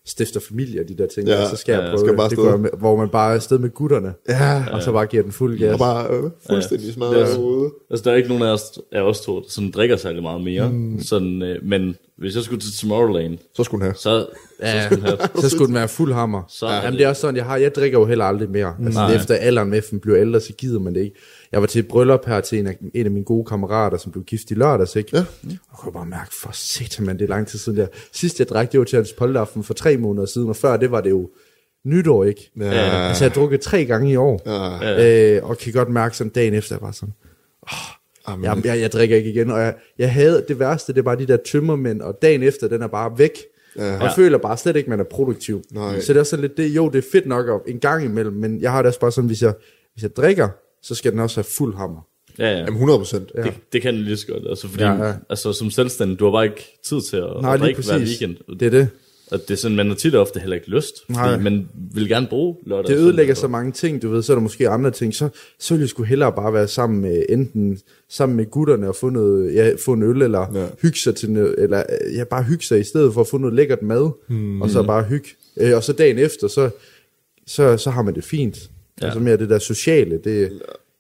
stifter 0.06 0.40
familie 0.40 0.80
og 0.80 0.88
de 0.88 0.94
der 0.98 1.06
ting, 1.06 1.28
Ja, 1.28 1.40
ja, 1.40 1.48
så 1.50 1.56
skal 1.56 1.72
jeg 1.72 1.80
ja, 1.82 1.86
prøve 1.88 1.98
skal 1.98 2.08
det. 2.08 2.16
bare 2.16 2.28
det 2.28 2.38
kunne 2.38 2.48
være 2.48 2.58
med, 2.58 2.70
hvor 2.78 2.96
man 2.96 3.08
bare 3.08 3.30
er 3.30 3.34
afsted 3.34 3.58
med 3.58 3.70
gutterne, 3.70 4.12
Ja, 4.28 4.64
og 4.72 4.82
så 4.82 4.92
bare 4.92 5.06
giver 5.06 5.22
den 5.22 5.32
fuld 5.32 5.58
gas. 5.58 5.72
og 5.72 5.78
bare 5.78 6.16
øh, 6.16 6.30
fuldstændig 6.50 6.92
smadret 6.92 7.34
Ja. 7.34 7.38
ude. 7.38 7.70
Altså, 7.90 8.04
der 8.04 8.10
er 8.12 8.16
ikke 8.16 8.28
nogen 8.28 8.42
af 8.44 8.52
os, 8.52 8.78
af 8.92 9.00
os 9.02 9.20
to, 9.20 9.36
der 9.40 9.44
sådan 9.48 9.70
drikker 9.70 9.96
særlig 9.96 10.22
meget 10.22 10.40
mere. 10.44 10.72
Mm. 10.72 11.00
Sådan, 11.00 11.42
øh, 11.42 11.58
men 11.62 11.96
hvis 12.18 12.34
jeg 12.34 12.42
skulle 12.42 12.60
til 12.60 12.72
Tomorrowland, 12.80 13.38
Så 13.56 13.64
skulle 13.64 13.80
den 13.80 13.90
have. 13.90 13.94
så, 13.94 14.26
Ja, 14.60 14.80
så 14.82 14.84
skulle 14.86 15.02
den 15.02 15.18
have, 15.18 15.28
så 15.42 15.48
skulle 15.48 15.66
den 15.66 15.74
være 15.74 15.88
fuld 15.88 16.12
hammer. 16.12 16.42
Så 16.48 16.66
ja, 16.66 16.74
Jamen, 16.74 16.92
det- 16.98 17.04
er 17.04 17.08
også 17.08 17.20
sådan, 17.20 17.36
jeg 17.36 17.44
har, 17.44 17.56
jeg 17.56 17.74
drikker 17.74 17.98
jo 17.98 18.04
heller 18.06 18.24
aldrig 18.24 18.50
mere. 18.50 18.76
Altså, 18.84 19.00
Nej. 19.00 19.14
efter 19.14 19.34
alderen 19.34 19.70
med, 19.70 19.82
man 19.92 20.00
bliver 20.00 20.20
ældre, 20.20 20.40
så 20.40 20.52
gider 20.52 20.80
man 20.80 20.94
det 20.94 21.00
ikke. 21.00 21.16
Jeg 21.52 21.60
var 21.60 21.66
til 21.66 21.78
et 21.78 21.88
bryllup 21.88 22.26
her 22.26 22.40
til 22.40 22.58
en 22.58 22.66
af, 22.66 22.76
en 22.94 23.04
af 23.06 23.10
mine 23.12 23.24
gode 23.24 23.44
kammerater, 23.44 23.98
som 23.98 24.12
blev 24.12 24.24
gift 24.24 24.50
i 24.50 24.54
lørdags, 24.54 24.96
ikke? 24.96 25.10
Ja. 25.16 25.20
Og 25.20 25.26
jeg 25.48 25.58
kunne 25.78 25.92
bare 25.92 26.06
mærke, 26.06 26.34
for 26.34 26.50
satan, 26.52 27.06
man, 27.06 27.18
det 27.18 27.24
er 27.24 27.28
lang 27.28 27.46
tid 27.46 27.58
siden. 27.58 27.78
Der. 27.78 27.86
Sidst 28.12 28.38
jeg 28.38 28.48
drak, 28.48 28.72
det 28.72 28.80
var 28.80 28.84
til 28.86 28.96
hans 28.96 29.12
polteraften 29.12 29.64
for 29.64 29.74
tre 29.74 29.96
måneder 29.96 30.26
siden, 30.26 30.48
og 30.48 30.56
før 30.56 30.76
det 30.76 30.90
var 30.90 31.00
det 31.00 31.10
jo 31.10 31.30
nytår, 31.86 32.24
ikke? 32.24 32.50
Ja. 32.60 32.64
Altså, 33.08 33.24
jeg 33.24 33.30
har 33.30 33.34
drukket 33.40 33.60
tre 33.60 33.84
gange 33.84 34.12
i 34.12 34.16
år. 34.16 34.42
Ja. 34.82 35.36
Øh, 35.36 35.44
og 35.48 35.58
kan 35.58 35.72
godt 35.72 35.88
mærke 35.90 36.16
sådan 36.16 36.30
dagen 36.30 36.54
efter, 36.54 36.74
jeg 36.74 36.80
bare 36.80 36.92
sådan, 36.92 37.14
Jamen, 38.28 38.44
jeg, 38.44 38.62
jeg, 38.64 38.80
jeg 38.80 38.92
drikker 38.92 39.16
ikke 39.16 39.30
igen. 39.30 39.50
Og 39.50 39.60
jeg, 39.60 39.74
jeg 39.98 40.12
havde 40.12 40.44
det 40.48 40.58
værste, 40.58 40.92
det 40.92 40.98
er 40.98 41.02
bare 41.02 41.18
de 41.18 41.26
der 41.26 41.36
tømmermænd, 41.36 42.00
og 42.00 42.18
dagen 42.22 42.42
efter, 42.42 42.68
den 42.68 42.82
er 42.82 42.86
bare 42.86 43.18
væk. 43.18 43.38
Ja. 43.78 43.96
Og 43.96 44.02
jeg 44.02 44.12
føler 44.16 44.38
bare 44.38 44.56
slet 44.56 44.76
ikke, 44.76 44.90
man 44.90 45.00
er 45.00 45.04
produktiv. 45.04 45.62
Nej. 45.72 46.00
Så 46.00 46.12
det 46.12 46.20
er 46.20 46.24
sådan 46.24 46.40
lidt 46.40 46.56
det, 46.56 46.68
jo, 46.68 46.88
det 46.88 46.98
er 46.98 47.08
fedt 47.12 47.26
nok 47.26 47.48
at, 47.48 47.72
en 47.72 47.80
gang 47.80 48.04
imellem, 48.04 48.32
men 48.34 48.60
jeg 48.60 48.70
har 48.72 48.82
det 48.82 48.86
også 48.86 49.00
bare 49.00 49.12
sådan, 49.12 49.28
hvis 49.28 49.42
jeg, 49.42 49.54
hvis 49.92 50.02
jeg 50.02 50.16
drikker, 50.16 50.48
så 50.82 50.94
skal 50.94 51.12
den 51.12 51.20
også 51.20 51.36
have 51.36 51.44
fuld 51.44 51.76
hammer. 51.76 52.00
ja, 52.38 52.50
ja. 52.50 52.58
Jamen 52.58 52.72
100 52.72 52.98
procent. 52.98 53.32
Ja. 53.34 53.42
Det, 53.42 53.54
det 53.72 53.82
kan 53.82 53.94
den 53.94 54.02
lige 54.02 54.16
så 54.16 54.26
godt, 54.26 54.42
altså, 54.48 54.68
fordi 54.68 54.84
Ja, 54.84 55.04
ja. 55.06 55.12
Altså, 55.30 55.52
som 55.52 55.70
selvstændig, 55.70 56.18
du 56.18 56.24
har 56.24 56.32
bare 56.32 56.44
ikke 56.44 56.78
tid 56.86 57.00
til 57.10 57.16
at, 57.16 57.30
Nej, 57.42 57.54
at 57.54 57.60
drikke 57.60 57.82
hver 57.82 57.98
weekend. 57.98 58.36
Det 58.60 58.66
er 58.66 58.70
det. 58.70 58.88
Og 59.30 59.40
det 59.48 59.50
er 59.50 59.56
sådan, 59.58 59.76
man 59.76 59.88
har 59.88 59.94
tit 59.94 60.14
og 60.14 60.20
ofte 60.20 60.40
heller 60.40 60.54
ikke 60.56 60.68
lyst, 60.70 60.94
Nej. 61.08 61.38
man 61.38 61.68
vil 61.94 62.08
gerne 62.08 62.26
bruge 62.26 62.56
lørdag. 62.66 62.96
Det 62.96 63.00
ødelægger 63.02 63.34
så 63.34 63.48
mange 63.48 63.72
ting, 63.72 64.02
du 64.02 64.08
ved, 64.10 64.22
så 64.22 64.32
er 64.32 64.36
der 64.36 64.42
måske 64.42 64.68
andre 64.68 64.90
ting. 64.90 65.14
Så, 65.14 65.28
så 65.58 65.74
vil 65.74 65.80
jeg 65.80 65.88
sgu 65.88 66.02
hellere 66.02 66.32
bare 66.32 66.52
være 66.52 66.68
sammen 66.68 67.00
med, 67.00 67.22
enten 67.28 67.78
sammen 68.08 68.36
med 68.36 68.50
gutterne 68.50 68.88
og 68.88 68.96
få, 68.96 69.08
noget, 69.08 69.54
ja, 69.54 69.72
få 69.84 69.92
en 69.92 70.02
øl, 70.02 70.22
eller 70.22 70.46
Ja. 70.54 70.66
hygge 70.82 70.98
sig 70.98 71.14
til 71.16 71.30
noget, 71.30 71.54
eller 71.58 71.82
ja, 72.16 72.24
bare 72.24 72.42
hygge 72.42 72.64
sig 72.64 72.80
i 72.80 72.84
stedet 72.84 73.14
for 73.14 73.20
at 73.20 73.26
få 73.26 73.38
noget 73.38 73.54
lækkert 73.54 73.82
mad, 73.82 74.10
hmm. 74.28 74.62
og 74.62 74.70
så 74.70 74.82
bare 74.82 75.02
hygge. 75.02 75.28
Øh, 75.60 75.76
og 75.76 75.82
så 75.84 75.92
dagen 75.92 76.18
efter, 76.18 76.48
så, 76.48 76.70
så, 77.46 77.76
så 77.76 77.90
har 77.90 78.02
man 78.02 78.14
det 78.14 78.24
fint. 78.24 78.70
Ja. 79.00 79.06
Altså 79.06 79.20
mere 79.20 79.36
det 79.36 79.50
der 79.50 79.58
sociale, 79.58 80.20
det, 80.24 80.52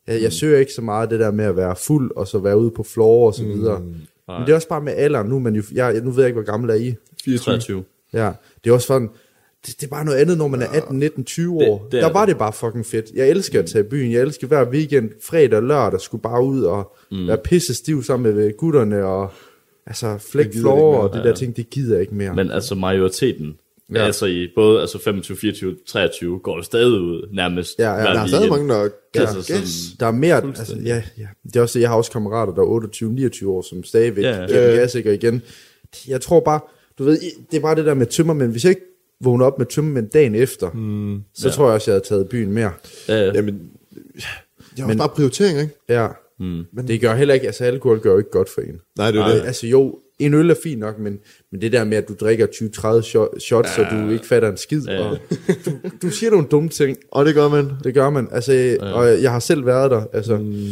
jeg, 0.06 0.22
jeg 0.22 0.32
søger 0.32 0.58
ikke 0.58 0.72
så 0.72 0.82
meget 0.82 1.10
det 1.10 1.20
der 1.20 1.30
med 1.30 1.44
at 1.44 1.56
være 1.56 1.76
fuld, 1.76 2.10
og 2.16 2.28
så 2.28 2.38
være 2.38 2.58
ude 2.58 2.70
på 2.70 2.82
floor 2.82 3.26
og 3.26 3.34
så 3.34 3.44
videre. 3.44 3.80
Men 4.28 4.40
det 4.46 4.48
er 4.48 4.54
også 4.54 4.68
bare 4.68 4.80
med 4.80 4.92
alderen, 4.96 5.28
nu, 5.28 5.38
man 5.38 5.54
jo, 5.54 5.62
jeg, 5.74 6.00
nu 6.00 6.10
ved 6.10 6.22
jeg 6.22 6.28
ikke, 6.28 6.40
hvor 6.40 6.50
gammel 6.52 6.70
er 6.70 6.74
I. 6.74 6.94
24. 7.24 7.38
23. 7.38 7.84
Ja, 8.14 8.30
det 8.64 8.70
er 8.70 8.74
også 8.74 8.86
sådan, 8.86 9.08
det, 9.66 9.80
det 9.80 9.86
er 9.86 9.90
bare 9.90 10.04
noget 10.04 10.18
andet, 10.18 10.38
når 10.38 10.48
man 10.48 10.62
er 10.62 10.66
18, 10.68 10.98
19, 10.98 11.24
20 11.24 11.58
Det- 11.60 11.68
år. 11.68 11.88
det 11.90 11.96
er 11.98 12.00
der 12.00 12.08
det. 12.08 12.14
var 12.14 12.26
det 12.26 12.38
bare 12.38 12.52
fucking 12.52 12.86
fedt. 12.86 13.06
Jeg 13.14 13.28
elsker 13.28 13.58
at 13.58 13.66
tage 13.66 13.84
i 13.84 13.88
byen. 13.88 14.12
Jeg 14.12 14.22
elsker 14.22 14.46
hver 14.46 14.70
weekend, 14.70 15.10
fredag 15.22 15.54
og 15.56 15.62
lørdag, 15.62 16.00
skulle 16.00 16.22
bare 16.22 16.44
ud 16.44 16.62
og 16.62 16.92
mm. 17.10 17.28
være 17.28 17.38
pisse 17.38 17.74
stiv 17.74 18.02
sammen 18.02 18.34
med 18.36 18.56
gutterne 18.56 19.04
og 19.04 19.30
altså 19.86 20.18
flæk 20.18 20.46
floor 20.60 20.96
og 20.96 21.14
det 21.14 21.24
der 21.24 21.34
ting, 21.34 21.56
det 21.56 21.70
gider 21.70 21.94
jeg 21.94 22.00
ikke 22.00 22.14
mere. 22.14 22.34
Men 22.34 22.50
altså 22.50 22.74
majoriteten, 22.74 23.56
Ja. 23.92 23.98
ja. 23.98 24.04
altså 24.06 24.26
i 24.26 24.48
både 24.54 24.80
altså 24.80 24.98
25, 24.98 25.36
24, 25.36 25.76
23, 25.86 26.38
går 26.38 26.56
det 26.56 26.64
stadig 26.64 27.00
ud 27.00 27.28
nærmest 27.32 27.78
Ja, 27.78 27.92
ja. 27.92 28.00
Der 28.02 28.20
er 28.20 28.26
stadig 28.26 28.48
mange, 28.50 28.68
der 28.68 28.88
Ja, 29.14 29.20
altså 29.20 29.34
gas. 29.36 29.46
sådan- 29.68 29.96
der 30.00 30.06
er 30.06 30.10
mere, 30.10 30.42
altså, 30.42 30.76
ja, 30.84 31.02
ja. 31.18 31.26
Det 31.44 31.56
er 31.56 31.60
også, 31.60 31.78
jeg 31.78 31.88
har 31.88 31.96
også 31.96 32.10
kammerater, 32.10 32.54
der 32.54 32.62
er 32.62 32.66
28, 32.66 33.12
29 33.12 33.50
år, 33.52 33.62
som 33.62 33.84
stadigvæk 33.84 34.24
Ja, 34.24 34.30
ja, 34.30 34.46
ja. 34.48 34.70
ja. 34.70 34.76
gas, 34.76 34.94
ikke? 34.94 35.10
Og 35.10 35.14
igen, 35.14 35.42
jeg 36.08 36.20
tror 36.20 36.40
bare, 36.40 36.60
du 36.98 37.04
ved, 37.04 37.18
det 37.50 37.56
er 37.56 37.60
bare 37.60 37.74
det 37.74 37.84
der 37.86 37.94
med 37.94 38.06
tømmermænd. 38.06 38.50
Hvis 38.50 38.64
jeg 38.64 38.70
ikke 38.70 38.82
vågner 39.20 39.46
op 39.46 39.58
med 39.58 39.66
tømmermænd 39.66 40.08
dagen 40.10 40.34
efter, 40.34 40.70
mm, 40.70 41.20
så 41.34 41.48
ja. 41.48 41.52
tror 41.54 41.64
jeg 41.66 41.74
også, 41.74 41.90
jeg 41.90 41.94
havde 41.94 42.04
taget 42.08 42.28
byen 42.28 42.52
mere. 42.52 42.72
Ja, 43.08 43.14
ja. 43.24 43.32
Jamen, 43.34 43.60
det 44.76 44.82
er 44.82 44.86
Men- 44.86 44.98
bare 44.98 45.08
prioritering, 45.08 45.60
ikke? 45.60 45.74
Ja, 45.88 46.08
Mm. 46.40 46.62
men 46.72 46.88
det 46.88 47.00
gør 47.00 47.14
heller 47.14 47.34
ikke, 47.34 47.46
altså 47.46 47.64
alkohol 47.64 48.00
gør 48.00 48.12
jo 48.12 48.18
ikke 48.18 48.30
godt 48.30 48.48
for 48.48 48.60
en. 48.60 48.80
Nej, 48.98 49.10
det 49.10 49.20
er 49.20 49.28
det. 49.28 49.42
altså 49.46 49.66
jo, 49.66 49.98
en 50.18 50.34
øl 50.34 50.50
er 50.50 50.54
fint 50.62 50.80
nok, 50.80 50.98
men, 50.98 51.18
men 51.52 51.60
det 51.60 51.72
der 51.72 51.84
med, 51.84 51.96
at 51.96 52.08
du 52.08 52.14
drikker 52.20 52.46
20-30 52.46 53.02
shot- 53.02 53.38
shots, 53.38 53.78
ja. 53.78 53.84
og 53.86 54.06
du 54.06 54.10
ikke 54.10 54.26
fatter 54.26 54.50
en 54.50 54.56
skid, 54.56 54.82
ja. 54.88 54.98
og 55.04 55.18
du, 55.66 55.70
du 56.02 56.10
siger 56.10 56.30
nogle 56.30 56.46
dumme 56.50 56.68
ting, 56.68 56.96
Og 57.12 57.26
det 57.26 57.34
gør 57.34 57.48
man. 57.48 57.70
det 57.84 57.94
gør 57.94 58.10
man, 58.10 58.28
altså, 58.32 58.52
ja. 58.52 58.92
og 58.92 59.22
jeg 59.22 59.30
har 59.32 59.38
selv 59.40 59.66
været 59.66 59.90
der, 59.90 60.04
altså, 60.12 60.36
mm. 60.36 60.68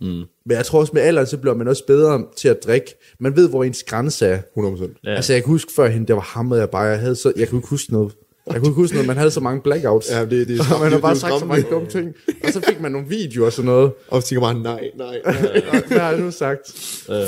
Mm. 0.00 0.06
men 0.46 0.56
jeg 0.56 0.64
tror 0.66 0.80
også 0.80 0.92
med 0.94 1.02
alderen, 1.02 1.26
så 1.26 1.36
bliver 1.38 1.54
man 1.54 1.68
også 1.68 1.86
bedre 1.86 2.24
til 2.36 2.48
at 2.48 2.56
drikke, 2.66 2.94
man 3.20 3.36
ved, 3.36 3.48
hvor 3.48 3.64
ens 3.64 3.82
grænse 3.82 4.26
er, 4.26 4.38
100 4.56 4.76
procent. 4.76 4.96
Ja. 5.04 5.10
ja. 5.10 5.16
altså 5.16 5.32
jeg 5.32 5.42
kan 5.42 5.50
huske 5.50 5.72
førhen, 5.76 6.08
der 6.08 6.14
var 6.14 6.20
hammet 6.20 6.58
jeg 6.58 6.70
bare, 6.70 6.82
jeg 6.82 6.98
havde 6.98 7.16
så, 7.16 7.32
jeg 7.36 7.48
kunne 7.48 7.58
ikke 7.58 7.68
huske 7.68 7.92
noget, 7.92 8.12
jeg 8.46 8.54
kunne 8.56 8.68
ikke 8.68 8.74
huske 8.80 8.94
noget, 8.94 9.06
man 9.06 9.16
havde 9.16 9.30
så 9.30 9.40
mange 9.40 9.62
blackouts, 9.62 10.10
Ja, 10.10 10.20
det, 10.24 10.48
det 10.48 10.60
er 10.60 10.64
og 10.74 10.80
man 10.80 10.92
har 10.92 10.98
bare 10.98 11.16
sagt 11.16 11.32
så 11.32 11.38
skræmmende. 11.38 11.62
mange 11.62 11.74
dumme 11.74 11.88
ting, 11.88 12.14
og 12.44 12.52
så 12.52 12.60
fik 12.60 12.80
man 12.80 12.92
nogle 12.92 13.08
videoer 13.08 13.46
og 13.46 13.52
sådan 13.52 13.66
noget, 13.66 13.92
Og 14.08 14.22
så 14.22 14.28
tænker 14.28 14.40
bare, 14.40 14.54
nej, 14.62 14.90
nej. 14.96 15.20
nej. 15.24 15.82
Hvad 15.88 15.98
har 15.98 16.10
jeg 16.10 16.20
nu 16.20 16.30
sagt? 16.30 16.60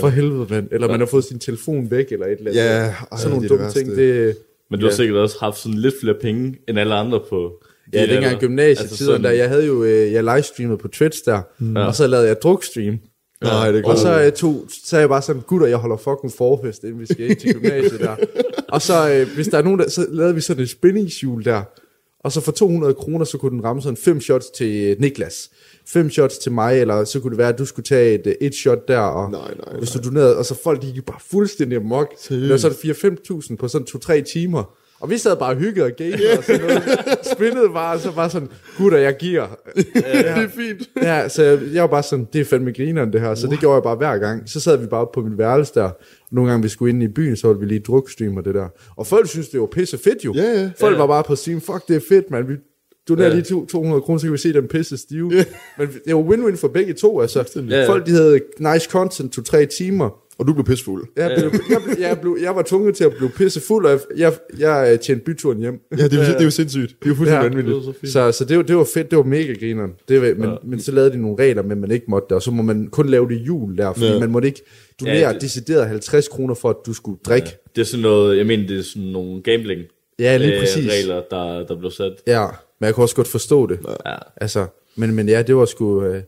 For 0.00 0.08
helvede, 0.08 0.46
mand. 0.50 0.68
Eller 0.72 0.88
man 0.88 1.00
har 1.00 1.06
fået 1.06 1.24
sin 1.24 1.38
telefon 1.38 1.90
væk, 1.90 2.12
eller 2.12 2.26
et 2.26 2.38
eller 2.38 2.50
andet. 2.50 2.64
Ja, 2.64 2.78
ej, 2.86 2.94
Sådan 3.18 3.30
nogle 3.30 3.48
det 3.48 3.54
er 3.54 3.56
det 3.66 3.74
dumme 3.74 3.94
ting, 3.94 3.96
det... 3.96 4.36
Men 4.70 4.80
du 4.80 4.86
har 4.86 4.90
Ja. 4.92 4.96
sikkert 4.96 5.16
også 5.18 5.36
haft 5.40 5.58
sådan 5.58 5.78
lidt 5.78 5.94
flere 6.00 6.14
penge 6.22 6.56
end 6.68 6.78
alle 6.78 6.94
andre 6.94 7.20
på... 7.30 7.52
Ja, 7.92 8.02
de 8.02 8.06
dengang 8.06 8.24
alder. 8.24 8.40
gymnasietiden, 8.40 9.12
Altså 9.12 9.28
der 9.28 9.30
jeg 9.30 9.48
havde 9.48 9.66
jo, 9.66 9.84
øh, 9.84 10.12
jeg 10.12 10.24
livestreamet 10.24 10.78
på 10.78 10.88
Twitch 10.88 11.24
der, 11.24 11.40
mm. 11.58 11.76
og 11.76 11.94
så 11.94 12.06
lavede 12.06 12.28
jeg 12.28 12.36
drukstream. 12.42 12.98
Nej, 13.42 13.70
det 13.70 13.84
er 13.84 13.88
Og 13.88 13.98
så, 13.98 14.22
øh, 14.22 14.32
tog, 14.32 14.68
er 14.92 14.98
jeg 14.98 15.08
bare 15.08 15.22
sådan, 15.22 15.42
gutter, 15.46 15.66
jeg 15.66 15.76
holder 15.76 15.96
fucking 15.96 16.32
forfest, 16.32 16.84
inden 16.84 17.00
vi 17.00 17.06
skal 17.06 17.30
ind 17.30 17.36
til 17.36 17.54
gymnasiet 17.54 18.00
der. 18.00 18.16
Og 18.74 18.82
så, 18.82 19.10
øh, 19.10 19.34
hvis 19.34 19.48
der 19.48 19.58
er 19.58 19.62
nogen, 19.62 19.80
der, 19.80 19.90
så 19.90 20.06
lavede 20.10 20.34
vi 20.34 20.40
sådan 20.40 20.62
et 20.62 20.70
spændingshjul 20.70 21.44
der. 21.44 21.62
Og 22.20 22.32
så 22.32 22.40
for 22.40 22.52
200 22.52 22.94
kroner, 22.94 23.24
så 23.24 23.38
kunne 23.38 23.50
den 23.50 23.64
ramme 23.64 23.82
sådan 23.82 23.96
fem 23.96 24.20
shots 24.20 24.50
til 24.50 24.90
øh, 24.90 25.00
Niklas. 25.00 25.50
Fem 25.86 26.10
shots 26.10 26.38
til 26.38 26.52
mig, 26.52 26.80
eller 26.80 27.04
så 27.04 27.20
kunne 27.20 27.30
det 27.30 27.38
være, 27.38 27.48
at 27.48 27.58
du 27.58 27.64
skulle 27.64 27.84
tage 27.84 28.14
et, 28.14 28.36
et 28.40 28.54
shot 28.54 28.88
der, 28.88 28.98
og 28.98 29.30
Nej, 29.30 29.54
nej, 29.66 29.78
hvis 29.78 29.90
du 29.90 29.98
donerede, 30.08 30.36
og 30.36 30.44
så 30.44 30.54
folk 30.64 30.82
de 30.82 30.92
gik 30.92 31.04
bare 31.04 31.20
fuldstændig 31.30 31.76
amok. 31.76 32.08
Det 32.28 32.50
var 32.50 32.56
sådan 32.56 32.76
4-5.000 32.76 33.56
på 33.56 33.68
sådan 33.68 33.86
2-3 33.90 34.32
timer. 34.32 34.76
Og 35.00 35.10
vi 35.10 35.18
sad 35.18 35.36
bare 35.36 35.50
og 35.54 35.56
hyggede 35.56 35.86
og 35.86 35.92
gamede 35.98 36.38
og 36.38 36.44
sådan 36.44 36.60
noget. 36.60 36.82
Spillede 37.34 37.68
bare, 37.74 37.94
og 37.94 38.00
så 38.00 38.12
bare 38.12 38.30
sådan, 38.30 38.48
gutter, 38.78 38.98
jeg 38.98 39.16
giver. 39.16 39.46
det 39.76 39.94
er 40.28 40.48
fint. 40.48 40.82
Ja, 41.02 41.28
så 41.28 41.42
jeg, 41.42 41.58
jeg 41.72 41.82
var 41.82 41.88
bare 41.88 42.02
sådan, 42.02 42.26
det 42.32 42.40
er 42.40 42.44
fandme 42.44 42.72
grineren 42.72 43.12
det 43.12 43.20
her, 43.20 43.34
så 43.34 43.46
det 43.46 43.58
gjorde 43.60 43.74
jeg 43.74 43.82
bare 43.82 43.96
hver 43.96 44.18
gang. 44.18 44.42
Så 44.48 44.60
sad 44.60 44.76
vi 44.76 44.86
bare 44.86 45.06
på 45.14 45.20
mit 45.20 45.38
værelse 45.38 45.74
der, 45.74 45.90
nogle 46.32 46.50
gange 46.50 46.62
vi 46.62 46.68
skulle 46.68 46.92
ind 46.92 47.02
i 47.02 47.08
byen, 47.08 47.36
så 47.36 47.48
ville 47.48 47.60
vi 47.60 47.66
lige 47.66 47.80
drukstream 47.80 48.36
og 48.36 48.44
det 48.44 48.54
der. 48.54 48.68
Og 48.96 49.06
folk 49.06 49.28
synes 49.28 49.48
det 49.48 49.60
var 49.60 49.66
pisse 49.66 49.98
fedt 49.98 50.24
jo. 50.24 50.32
Ja, 50.36 50.42
ja. 50.60 50.70
Folk 50.80 50.94
Ja. 50.94 50.98
var 50.98 51.06
bare 51.06 51.24
på 51.24 51.36
stream, 51.36 51.60
fuck 51.60 51.88
det 51.88 51.96
er 51.96 52.00
fedt, 52.08 52.30
man. 52.30 52.48
Vi 52.48 52.54
donerer 53.08 53.28
Ja. 53.28 53.34
lige 53.34 53.44
to- 53.44 53.66
200 53.66 54.00
kroner, 54.02 54.18
så 54.18 54.24
kan 54.26 54.32
vi 54.32 54.38
se 54.38 54.52
dem 54.52 54.68
pisse 54.68 54.96
stive. 54.96 55.30
Men 55.78 55.88
det 56.06 56.14
var 56.14 56.22
win-win 56.22 56.56
for 56.56 56.68
begge 56.68 56.92
to, 56.92 57.20
altså. 57.20 57.44
Ja, 57.70 57.80
ja. 57.80 57.88
Folk 57.88 58.06
de 58.06 58.10
havde 58.10 58.40
nice 58.58 58.90
content, 58.90 59.32
to-tre 59.32 59.66
timer. 59.66 60.10
Og 60.38 60.46
du 60.46 60.52
blev 60.52 60.64
pissfuld. 60.64 61.04
Jeg, 61.16 61.32
blev, 61.38 61.50
jeg, 61.70 61.80
blev, 61.84 61.96
jeg, 62.00 62.18
blev, 62.20 62.36
jeg 62.42 62.56
var 62.56 62.62
tvunget 62.62 62.96
til 62.96 63.04
at 63.04 63.12
blive 63.16 63.30
pisse 63.30 63.60
fuld, 63.60 63.86
og 63.86 63.90
jeg, 63.92 64.00
jeg, 64.16 64.32
jeg 64.58 64.92
øh, 64.92 64.98
tjente 64.98 65.24
byturen 65.24 65.58
hjem. 65.58 65.80
Ja, 65.98 66.04
det 66.04 66.12
er, 66.12 66.16
jo- 66.16 66.22
det 66.32 66.40
er 66.40 66.44
jo 66.44 66.50
sindssygt. 66.50 66.88
Det 66.98 67.04
er 67.04 67.08
jo 67.10 67.14
fuldstændig 67.14 67.42
Ja. 67.42 67.48
vanvittigt. 67.48 67.76
Det 67.76 67.86
var 68.14 68.30
så. 68.30 68.32
Så, 68.32 68.38
så 68.38 68.44
det, 68.44 68.56
var, 68.56 68.62
det 68.62 68.76
var 68.76 68.86
fedt, 68.94 69.10
det 69.10 69.16
var 69.18 69.24
mega 69.24 69.52
grineren. 69.52 69.90
Det 70.08 70.20
var, 70.20 70.34
men, 70.34 70.48
Ja. 70.50 70.56
men 70.64 70.80
så 70.80 70.92
lavede 70.92 71.10
de 71.12 71.22
nogle 71.22 71.36
regler 71.44 71.62
med, 71.62 71.72
at 71.72 71.78
man 71.78 71.90
ikke 71.90 72.06
måtte 72.08 72.26
det, 72.28 72.34
og 72.34 72.42
så 72.42 72.50
må 72.50 72.62
man 72.62 72.86
kun 72.92 73.08
lave 73.08 73.28
det 73.28 73.34
i 73.34 73.42
jul 73.42 73.78
der, 73.78 73.92
fordi 73.92 74.06
Ja. 74.06 74.12
ja. 74.12 74.18
man 74.20 74.30
måtte 74.30 74.48
ikke 74.48 74.62
donere 75.00 75.14
Ja, 75.16 75.26
ja, 75.26 75.32
det- 75.32 75.40
decideret 75.42 75.86
50 75.88 76.28
kroner 76.28 76.54
for, 76.54 76.70
at 76.70 76.76
du 76.86 76.92
skulle 76.92 77.18
drikke. 77.26 77.48
Ja, 77.48 77.70
Det 77.76 77.80
er 77.80 77.86
sådan 77.86 78.02
noget, 78.02 78.38
jeg 78.38 78.46
mener, 78.46 78.66
det 78.66 78.78
er 78.78 78.82
sådan 78.82 79.08
nogle 79.08 79.42
gambling 79.42 79.80
ja 80.18 80.36
lige 80.36 80.54
øh, 80.54 80.60
præcis. 80.60 80.90
regler, 80.92 81.22
der, 81.30 81.66
der 81.66 81.78
blev 81.78 81.90
sat. 81.90 82.12
Ja, 82.26 82.46
men 82.80 82.86
jeg 82.86 82.94
kunne 82.94 83.04
også 83.04 83.16
godt 83.16 83.28
forstå 83.28 83.66
det. 83.66 83.78
Ja. 84.06 84.14
Altså, 84.36 84.66
men, 84.96 85.14
men 85.14 85.28
ja, 85.28 85.42
det 85.42 85.56
var 85.56 85.64
sgu... 85.64 86.04
Øh, 86.04 86.22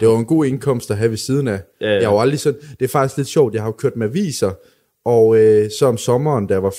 det 0.00 0.08
var 0.08 0.18
en 0.18 0.24
god 0.24 0.46
indkomst 0.46 0.90
at 0.90 0.96
have 0.96 1.10
ved 1.10 1.16
siden 1.18 1.48
af. 1.48 1.60
Ja, 1.80 1.86
ja. 1.94 2.00
Jeg 2.00 2.10
var 2.10 2.20
aldrig 2.20 2.40
sådan... 2.40 2.60
Det 2.78 2.84
er 2.84 2.88
faktisk 2.88 3.16
lidt 3.16 3.28
sjovt, 3.28 3.54
jeg 3.54 3.62
har 3.62 3.68
jo 3.68 3.72
kørt 3.72 3.96
med 3.96 4.06
aviser, 4.06 4.50
og 5.04 5.36
øh, 5.38 5.70
så 5.78 5.86
om 5.86 5.96
sommeren, 5.96 6.46
da 6.46 6.54
jeg 6.54 6.62
var 6.62 6.70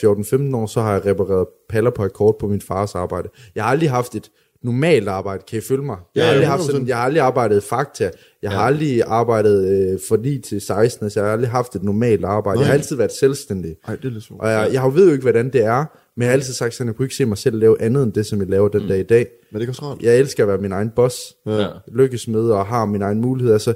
14-15 0.52 0.56
år, 0.56 0.66
så 0.66 0.82
har 0.82 0.94
jeg 0.94 1.06
repareret 1.06 1.48
paller 1.70 1.92
på 1.92 2.06
et 2.06 2.14
kort 2.14 2.36
på 2.40 2.48
min 2.48 2.62
fars 2.62 2.96
arbejde. 2.96 3.30
Jeg 3.56 3.64
har 3.64 3.72
aldrig 3.72 3.90
haft 3.90 4.16
et 4.16 4.30
normalt 4.64 5.08
arbejde, 5.08 5.44
kan 5.50 5.58
I 5.58 5.62
følge 5.62 5.84
mig? 5.84 5.98
Jeg, 6.16 6.22
Ja, 6.22 6.26
har, 6.26 6.30
aldrig 6.32 6.44
ja, 6.46 6.50
haft 6.50 6.64
sådan, 6.64 6.82
100%. 6.82 6.88
jeg 6.88 6.98
har 6.98 7.04
aldrig 7.04 7.22
arbejdet 7.24 7.64
Fakta, 7.64 8.12
jeg 8.42 8.52
har 8.52 8.60
aldrig 8.62 9.04
arbejdet 9.08 9.70
øh, 9.94 10.00
for 10.10 10.18
9 10.18 10.40
til 10.40 10.62
16, 10.62 11.10
så 11.10 11.20
jeg 11.20 11.28
har 11.28 11.34
aldrig 11.34 11.50
haft 11.52 11.76
et 11.76 11.84
normalt 11.84 12.26
arbejde. 12.26 12.56
Nej. 12.58 12.62
Jeg 12.64 12.68
har 12.68 12.74
altid 12.74 12.96
været 12.96 13.12
selvstændig. 13.12 13.76
Ej, 13.88 13.96
det 13.96 14.06
er 14.06 14.10
lidt. 14.10 14.26
Og 14.40 14.50
jeg, 14.50 14.70
jeg 14.74 14.96
ved 14.96 15.06
jo 15.06 15.12
ikke, 15.12 15.22
hvordan 15.22 15.54
det 15.54 15.64
er, 15.64 15.86
men 16.20 16.26
jeg 16.26 16.30
har 16.30 16.34
altid 16.34 16.54
sagt 16.54 16.74
sådan, 16.74 16.88
at 16.90 16.94
jeg 16.94 16.98
kunne 16.98 17.06
ikke 17.06 17.16
se 17.16 17.26
mig 17.26 17.38
selv 17.38 17.58
lave 17.60 17.82
andet 17.82 18.04
end 18.04 18.14
det, 18.14 18.26
som 18.26 18.40
jeg 18.40 18.50
laver 18.50 18.68
den 18.70 18.88
dag 18.88 19.00
i 19.00 19.04
dag. 19.04 19.28
Men 19.52 19.60
det 19.62 19.66
er 19.68 19.70
også 19.72 19.82
rart. 19.86 20.02
Jeg 20.02 20.18
elsker 20.20 20.44
at 20.44 20.48
være 20.48 20.58
min 20.58 20.72
egen 20.72 20.90
boss, 20.96 21.34
Ja. 21.46 21.68
lykkes 21.94 22.28
med 22.28 22.42
og 22.42 22.66
har 22.66 22.86
min 22.86 23.02
egen 23.02 23.22
mulighed. 23.22 23.54
Altså, 23.54 23.74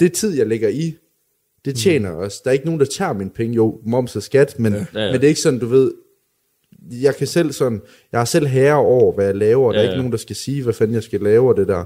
det 0.00 0.12
tid, 0.12 0.36
jeg 0.36 0.46
lægger 0.46 0.68
i, 0.68 0.94
det 1.64 1.76
tjener 1.76 2.10
også. 2.10 2.40
Der 2.44 2.50
er 2.50 2.52
ikke 2.52 2.64
nogen, 2.64 2.80
der 2.80 2.86
tager 2.86 3.12
mine 3.12 3.30
penge. 3.30 3.54
Jo, 3.54 3.80
moms 3.86 4.16
og 4.16 4.22
skat, 4.22 4.58
men, 4.58 4.72
ja. 4.72 4.78
Ja, 4.94 5.00
ja. 5.04 5.12
men 5.12 5.20
det 5.20 5.24
er 5.24 5.28
ikke 5.28 5.40
sådan, 5.40 5.58
du 5.58 5.66
ved, 5.66 5.92
jeg 7.02 7.16
kan 7.16 7.26
selv 7.26 7.52
sådan, 7.52 7.80
jeg 8.12 8.20
har 8.20 8.24
selv 8.24 8.46
herre 8.46 8.74
over, 8.76 9.12
hvad 9.14 9.24
jeg 9.26 9.36
laver, 9.36 9.66
og 9.68 9.74
der 9.74 9.80
Ja, 9.80 9.86
er 9.86 9.88
ikke 9.90 9.92
ja. 9.94 9.98
nogen, 9.98 10.12
der 10.12 10.18
skal 10.18 10.36
sige, 10.36 10.62
hvad 10.62 10.72
fanden 10.74 10.94
jeg 10.94 11.02
skal 11.02 11.20
lave, 11.20 11.48
og 11.48 11.56
det 11.56 11.68
der. 11.68 11.84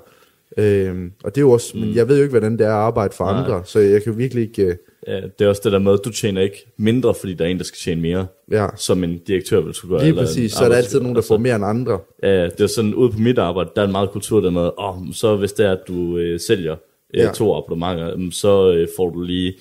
Øhm, 0.59 1.13
og 1.25 1.35
det 1.35 1.41
er 1.41 1.43
jo 1.45 1.51
også, 1.51 1.77
men 1.77 1.95
jeg 1.95 2.09
ved 2.09 2.17
jo 2.17 2.23
ikke, 2.23 2.31
hvordan 2.31 2.53
det 2.53 2.61
er 2.61 2.71
at 2.71 2.75
arbejde 2.75 3.15
for 3.15 3.25
Nej. 3.25 3.41
andre, 3.43 3.63
så 3.65 3.79
jeg 3.79 4.03
kan 4.03 4.19
virkelig 4.19 4.43
ikke, 4.43 4.63
øh, 4.65 4.77
det 5.07 5.41
er 5.41 5.49
også 5.49 5.61
det 5.65 5.73
der 5.73 5.79
med, 5.79 5.93
at 5.93 6.01
du 6.05 6.11
tjener 6.11 6.41
ikke 6.43 6.67
mindre, 6.77 7.15
fordi 7.15 7.35
der 7.35 7.45
er 7.45 7.49
en, 7.49 7.59
der 7.59 7.65
skal 7.65 7.77
tjene 7.79 8.01
mere, 8.03 8.27
ja, 8.51 8.67
som 8.77 9.05
en 9.05 9.19
direktør 9.19 9.61
vil 9.61 9.75
skulle 9.75 9.91
gøre. 9.91 10.01
lige 10.01 10.09
eller 10.09 10.23
præcis, 10.23 10.53
så 10.53 10.65
er 10.65 10.69
der 10.69 10.77
altid 10.77 11.01
nogen, 11.01 11.17
der 11.17 11.23
får 11.23 11.37
mere 11.39 11.57
end 11.57 11.65
andre. 11.65 11.99
Ja, 12.23 12.45
det 12.45 12.61
er 12.61 12.67
sådan, 12.67 12.95
ude 12.95 13.13
på 13.13 13.19
mit 13.19 13.39
arbejde, 13.39 13.71
der 13.77 13.83
er 13.83 13.87
en 13.87 13.93
meget 13.93 14.11
kultur 14.11 14.41
der 14.41 14.51
med, 14.51 14.71
åh, 14.79 15.03
oh, 15.03 15.07
så 15.13 15.37
hvis 15.37 15.53
det 15.53 15.67
er, 15.67 15.73
at 15.73 15.81
du 15.89 16.19
øh, 16.19 16.41
sælger 16.41 16.73
øh, 17.15 17.21
Ja. 17.21 17.31
to 17.35 17.57
abonnementer, 17.57 18.29
så 18.33 18.73
øh, 18.73 18.89
får 18.97 19.11
du 19.11 19.23
lige 19.23 19.55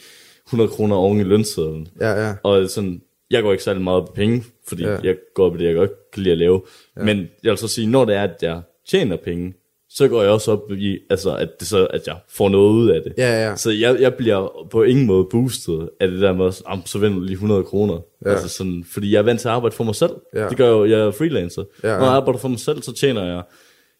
100 0.47 0.69
kroner 0.69 0.95
oven 0.95 1.19
i 1.19 1.23
lønsedlen. 1.23 1.87
Ja, 2.01 2.27
ja. 2.27 2.33
Og 2.43 2.69
sådan, 2.69 3.01
jeg 3.31 3.43
går 3.43 3.51
ikke 3.51 3.63
særlig 3.63 3.83
meget 3.83 4.01
i 4.01 4.11
penge, 4.15 4.43
fordi 4.67 4.83
ja. 4.83 4.97
jeg 5.03 5.15
går 5.35 5.45
op 5.45 5.55
i 5.55 5.59
det, 5.59 5.65
jeg 5.65 5.75
godt 5.75 6.11
kan 6.13 6.23
lide 6.23 6.31
at 6.31 6.37
lave. 6.37 6.61
Ja. 6.97 7.03
Men 7.03 7.17
jeg 7.43 7.49
vil 7.49 7.57
så 7.57 7.67
sige, 7.67 7.87
når 7.87 8.05
det 8.05 8.15
er, 8.15 8.23
at 8.23 8.35
jeg 8.41 8.61
tjener 8.89 9.15
penge, 9.15 9.53
så 9.95 10.07
går 10.07 10.21
jeg 10.21 10.31
også 10.31 10.51
op 10.51 10.71
i, 10.71 10.97
altså, 11.09 11.35
at, 11.35 11.49
det 11.59 11.67
så, 11.67 11.85
at 11.87 12.07
jeg 12.07 12.15
får 12.29 12.49
noget 12.49 12.71
ud 12.73 12.89
af 12.89 13.01
det. 13.03 13.13
Ja, 13.17 13.47
ja. 13.49 13.55
Så 13.55 13.71
jeg, 13.71 13.97
jeg 14.01 14.13
bliver 14.13 14.67
på 14.71 14.83
ingen 14.83 15.05
måde 15.05 15.27
boostet 15.31 15.89
af 15.99 16.07
det 16.07 16.21
der 16.21 16.33
med, 16.33 16.45
at 16.45 16.61
"Am, 16.65 16.85
så 16.85 16.99
vinder 16.99 17.17
du 17.17 17.23
lige 17.23 17.33
100 17.33 17.63
kroner. 17.63 17.99
Ja. 18.25 18.31
Altså 18.31 18.47
sådan, 18.49 18.85
fordi 18.93 19.11
jeg 19.11 19.17
er 19.19 19.23
vant 19.23 19.39
til 19.41 19.47
at 19.47 19.53
arbejde 19.53 19.75
for 19.75 19.83
mig 19.83 19.95
selv. 19.95 20.11
Ja. 20.35 20.49
Det 20.49 20.57
gør 20.57 20.65
jeg 20.65 20.71
jo, 20.73 20.85
jeg 20.85 20.99
er 20.99 21.11
freelancer. 21.11 21.63
Ja, 21.83 21.91
ja. 21.93 21.97
Når 21.97 22.05
jeg 22.05 22.13
arbejder 22.13 22.39
for 22.39 22.47
mig 22.47 22.59
selv, 22.59 22.81
så 22.81 22.93
tjener 22.93 23.25
jeg 23.25 23.43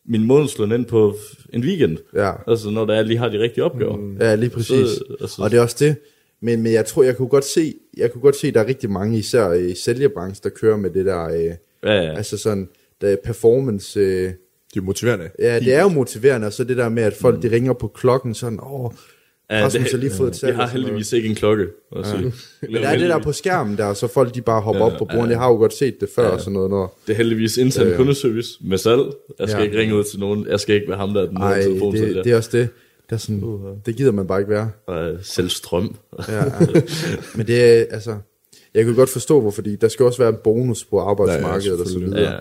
min 0.05 0.23
månedsløn 0.23 0.71
ind 0.71 0.85
på 0.85 1.15
en 1.53 1.63
weekend. 1.63 1.97
Ja. 2.15 2.31
Altså 2.47 2.69
når 2.69 2.85
der 2.85 2.93
er, 2.95 3.01
lige 3.01 3.17
har 3.17 3.29
de 3.29 3.39
rigtige 3.39 3.63
opgaver. 3.63 3.95
Mm. 3.97 4.17
Ja, 4.19 4.35
lige 4.35 4.49
præcis. 4.49 4.67
Så, 4.89 5.03
altså- 5.21 5.41
og 5.43 5.51
det 5.51 5.57
er 5.57 5.61
også 5.61 5.75
det. 5.79 5.95
Men, 6.41 6.61
men 6.61 6.73
jeg 6.73 6.85
tror, 6.85 7.03
jeg 7.03 7.17
kunne 7.17 7.27
godt 7.27 7.45
se, 7.45 7.73
jeg 7.97 8.11
kunne 8.11 8.21
godt 8.21 8.35
se, 8.35 8.47
at 8.47 8.53
der 8.53 8.59
er 8.61 8.67
rigtig 8.67 8.89
mange, 8.91 9.17
især 9.19 9.51
i 9.51 9.75
sælgerbranchen, 9.75 10.43
der 10.43 10.49
kører 10.49 10.77
med 10.77 10.89
det 10.89 11.05
der, 11.05 11.23
øh, 11.29 11.43
Ja, 11.83 11.93
ja. 12.01 12.17
altså 12.17 12.37
sådan, 12.37 12.69
der 13.01 13.07
er 13.09 13.15
performance, 13.23 13.99
øh, 13.99 14.31
Det 14.73 14.79
er 14.79 14.83
motiverende. 14.83 15.29
ja, 15.39 15.59
det 15.59 15.73
er 15.73 15.81
jo 15.81 15.87
motiverende, 15.89 16.47
og 16.47 16.53
så 16.53 16.63
det 16.63 16.77
der 16.77 16.89
med, 16.89 17.03
at 17.03 17.13
folk, 17.13 17.41
de 17.43 17.51
ringer 17.51 17.73
på 17.73 17.87
klokken, 17.87 18.33
sådan, 18.35 18.59
åh, 18.63 18.91
Ja, 19.49 19.65
Rasmus 19.65 19.91
har 19.91 19.97
lige 19.97 20.11
fået 20.11 20.29
et 20.29 20.35
salg. 20.35 20.49
Jeg 20.49 20.55
har 20.55 20.67
heldigvis 20.67 21.13
ikke 21.13 21.29
en 21.29 21.35
klokke. 21.35 21.65
Altså, 21.95 22.17
Men 22.61 22.73
der 22.73 22.87
er 22.89 22.97
det 22.97 23.09
der 23.09 23.19
på 23.19 23.31
skærmen 23.31 23.77
der, 23.77 23.93
så 23.93 24.07
folk 24.07 24.35
de 24.35 24.41
bare 24.41 24.61
hopper 24.61 24.85
ja, 24.85 24.91
op 24.91 24.97
på 24.99 25.05
bordet. 25.05 25.29
Jeg 25.29 25.37
har 25.37 25.47
jo 25.49 25.55
godt 25.55 25.73
set 25.73 26.01
det 26.01 26.09
før, 26.15 26.27
og 26.29 26.39
sådan 26.39 26.53
noget. 26.53 26.69
Når, 26.69 26.99
Det 27.07 27.13
er 27.13 27.17
heldigvis 27.17 27.57
intern 27.57 27.83
Ja, 27.83 27.87
ja, 27.87 27.91
ja. 27.91 27.97
kundeservice 27.97 28.49
med 28.61 28.77
salg. 28.77 29.01
Jeg 29.39 29.49
skal 29.49 29.57
Ja. 29.57 29.57
ja. 29.57 29.63
ikke 29.63 29.77
ringe 29.77 29.95
ud 29.95 30.03
til 30.03 30.19
nogen. 30.19 30.47
Jeg 30.49 30.59
skal 30.59 30.75
ikke 30.75 30.87
være 30.87 30.97
ham, 30.97 31.13
der 31.13 31.21
er 31.21 31.25
den 31.27 31.37
ej, 31.37 31.61
telefon 31.61 31.93
det, 31.95 32.21
det 32.23 32.31
er 32.31 32.37
også 32.37 32.49
det. 32.53 32.69
Der 33.09 33.15
er 33.15 33.19
sådan, 33.19 33.43
det 33.85 33.95
gider 33.95 34.11
man 34.11 34.27
bare 34.27 34.39
ikke 34.39 34.51
være. 34.51 34.71
Og 34.87 35.13
selv 35.21 35.49
strøm. 35.49 35.95
Ja, 36.27 36.35
ja. 36.35 36.43
Men 37.35 37.47
det 37.47 37.63
er, 37.63 37.85
altså, 37.91 38.15
jeg 38.73 38.85
kan 38.85 38.95
godt 38.95 39.09
forstå, 39.09 39.41
hvorfor, 39.41 39.55
fordi 39.55 39.75
der 39.75 39.87
skal 39.87 40.05
også 40.05 40.19
være 40.19 40.29
en 40.29 40.37
bonus 40.43 40.85
på 40.85 40.99
arbejdsmarkedet 40.99 41.79
og 41.81 41.87
så 41.87 41.99
videre. 41.99 42.21
Ja. 42.33 42.37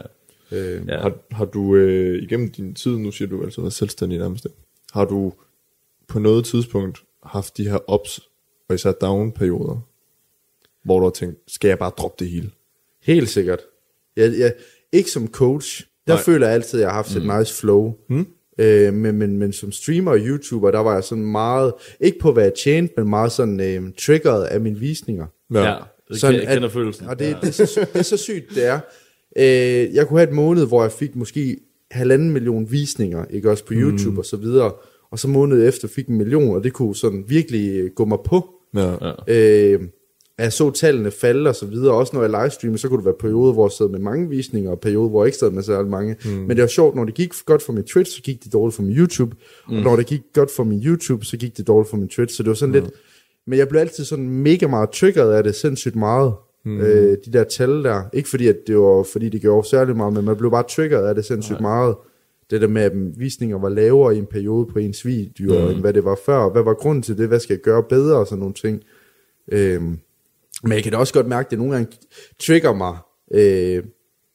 Øh, 0.53 0.89
Ja. 0.89 1.01
Har, 1.01 1.13
har 1.31 1.45
du 1.45 1.77
øh, 1.77 2.23
igennem 2.23 2.51
din 2.51 2.75
tid, 2.75 2.97
nu 2.97 3.11
siger 3.11 3.29
du 3.29 3.43
altså 3.45 3.61
været 3.61 3.73
selvstændig 3.73 4.19
nærmest, 4.19 4.47
har 4.93 5.05
du 5.05 5.33
på 6.09 6.19
noget 6.19 6.45
tidspunkt 6.45 7.03
haft 7.25 7.57
de 7.57 7.71
her 7.71 7.93
ups 7.95 8.21
og 8.69 8.75
især 8.75 8.93
down-perioder, 8.93 9.81
hvor 10.85 10.99
du 10.99 11.05
har 11.05 11.11
tænkt, 11.11 11.39
skal 11.49 11.69
jeg 11.69 11.79
bare 11.79 11.91
droppe 11.99 12.25
det 12.25 12.33
hele? 12.33 12.51
Helt 13.03 13.29
sikkert. 13.29 13.59
Jeg, 14.17 14.33
jeg, 14.39 14.55
ikke 14.93 15.11
som 15.11 15.29
coach. 15.29 15.87
Der 16.07 16.15
Nej. 16.15 16.23
føler 16.23 16.47
jeg 16.47 16.55
altid, 16.55 16.79
at 16.79 16.83
jeg 16.83 16.89
har 16.91 16.95
haft 16.97 17.17
et 17.17 17.39
nice 17.39 17.55
flow. 17.61 17.95
Mm. 18.09 18.27
Øh, 18.59 18.95
men, 18.95 19.17
men, 19.19 19.37
men 19.39 19.53
som 19.53 19.73
streamer 19.73 20.11
og 20.11 20.19
YouTuber, 20.19 20.71
der 20.71 20.79
var 20.79 20.95
jeg 20.95 21.05
sådan 21.05 21.25
meget, 21.27 21.73
ikke 22.01 22.19
på 22.19 22.33
hvad 22.33 22.43
jeg 22.45 22.53
tjente, 22.65 22.95
men 22.97 23.09
meget 23.09 23.33
sådan 23.33 23.61
øh, 23.61 23.93
triggeret 23.99 24.45
af 24.45 24.61
mine 24.61 24.79
visninger. 24.79 25.27
Ja, 25.55 25.61
ja 25.71 25.77
Sådan, 26.13 26.41
jeg 26.41 26.49
kender 26.49 26.65
at- 26.69 26.73
følelsen. 26.73 27.07
Og 27.07 27.19
det, 27.19 27.37
det, 27.43 27.61
er 27.61 27.67
så, 27.67 27.81
det 27.93 27.99
er 27.99 28.03
så 28.03 28.17
sygt, 28.17 28.51
det 28.55 28.67
er. 28.67 28.81
Øh, 29.37 29.95
jeg 29.95 30.09
kunne 30.09 30.19
have 30.19 30.29
et 30.29 30.35
måned, 30.35 30.67
hvor 30.67 30.83
jeg 30.83 30.93
fik 30.93 31.17
måske 31.17 31.57
halvanden 31.91 32.31
million 32.31 32.71
visninger, 32.71 33.25
ikke 33.31 33.51
også 33.51 33.65
på 33.65 33.73
YouTube 33.75 34.13
mm. 34.13 34.19
og 34.19 34.25
så 34.25 34.37
videre. 34.37 34.73
Og 35.11 35.19
så 35.19 35.29
måned 35.29 35.69
efter 35.69 35.89
fik 35.89 36.07
en 36.07 36.17
million, 36.17 36.57
og 36.57 36.65
det 36.65 36.73
kunne 36.73 36.97
sådan 36.97 37.25
virkelig 37.29 37.81
øh, 37.81 37.91
gå 37.91 38.05
mig 38.05 38.19
på. 38.25 38.49
Ja. 38.77 39.13
Øh, 39.29 39.81
jeg 40.39 40.53
så 40.53 40.71
tallene 40.71 41.11
falde 41.11 41.51
og 41.51 41.55
så 41.55 41.67
videre. 41.67 41.95
Også 41.95 42.17
når 42.17 42.23
jeg 42.23 42.31
livestreamer, 42.31 42.77
så 42.77 42.89
kunne 42.89 42.99
det 42.99 43.05
være 43.05 43.15
perioder, 43.21 43.53
hvor 43.53 43.67
jeg 43.67 43.73
sad 43.73 43.89
med 43.89 43.99
mange 43.99 44.29
visninger, 44.29 44.71
og 44.71 44.81
perioder, 44.81 45.09
hvor 45.09 45.23
jeg 45.23 45.29
ikke 45.29 45.39
sad 45.39 45.51
med 45.51 45.63
særlig 45.63 45.91
mange. 45.91 46.17
Mm. 46.25 46.31
Men 46.31 46.51
det 46.51 46.61
var 46.61 46.67
sjovt, 46.67 46.97
når 46.97 47.05
det 47.05 47.15
gik 47.15 47.33
godt 47.47 47.63
for 47.63 47.73
min 47.73 47.85
Twitch, 47.85 48.17
så 48.17 48.23
gik 48.23 48.45
det 48.45 48.53
dårligt 48.53 48.77
for 48.77 48.83
min 48.83 48.97
YouTube. 48.97 49.37
Mm. 49.69 49.77
Og 49.77 49.83
når 49.83 49.97
det 49.97 50.07
gik 50.07 50.21
godt 50.33 50.51
for 50.57 50.65
min 50.65 50.83
YouTube, 50.85 51.25
så 51.25 51.37
gik 51.37 51.57
det 51.57 51.67
dårligt 51.67 51.91
for 51.91 51.97
min 51.97 52.09
Twitch. 52.09 52.37
Så 52.37 52.43
det 52.43 52.49
var 52.49 52.55
sådan 52.55 52.75
mm. 52.75 52.81
lidt... 52.81 52.95
Men 53.47 53.59
jeg 53.59 53.69
blev 53.69 53.81
altid 53.81 54.05
sådan 54.05 54.29
mega 54.29 54.67
meget 54.67 54.91
triggeret 54.91 55.33
af 55.33 55.45
det, 55.45 55.55
sindssygt 55.55 55.97
meget. 55.97 56.33
Mm. 56.65 56.81
Øh, 56.81 57.17
de 57.25 57.33
der 57.33 57.45
tal 57.45 57.85
der. 57.85 58.03
Ikke 58.13 58.29
fordi, 58.29 58.49
at 58.49 58.57
det 58.67 58.79
var 58.79 59.03
fordi, 59.03 59.29
det 59.29 59.41
gjorde 59.41 59.69
særlig 59.69 59.97
meget, 59.97 60.13
men 60.13 60.25
man 60.25 60.37
blev 60.37 60.51
bare 60.51 60.65
triggeret 60.71 61.09
af 61.09 61.15
det 61.15 61.25
sindssygt 61.25 61.61
Nej. 61.61 61.71
meget. 61.71 61.97
Det 62.51 62.61
der 62.61 62.69
med, 62.69 62.83
at 62.83 62.93
visninger 63.19 63.59
var 63.59 63.69
lavere 63.69 64.15
i 64.15 64.19
en 64.19 64.27
periode 64.27 64.67
på 64.67 64.79
ens 64.79 65.07
video, 65.07 65.65
mm. 65.65 65.71
end 65.71 65.81
hvad 65.81 65.93
det 65.93 66.05
var 66.05 66.19
før. 66.27 66.53
Hvad 66.53 66.63
var 66.63 66.75
grunden 66.75 67.03
til 67.03 67.19
det? 67.19 67.29
Hvad 67.29 67.41
skal 67.41 67.55
jeg 67.55 67.61
gøre 67.61 67.83
bedre? 67.83 68.19
Og 68.19 68.27
sådan 68.27 68.39
nogle 68.39 68.55
ting. 68.55 68.83
Øhm, 69.53 69.99
men 70.63 70.73
jeg 70.73 70.83
kan 70.83 70.93
da 70.93 70.99
også 70.99 71.15
godt 71.15 71.29
mærke, 71.29 71.47
at 71.47 71.51
det 71.51 71.59
nogle 71.59 71.75
gange 71.75 71.93
trigger 72.41 72.75
mig. 72.75 72.97
Øh, 73.35 73.85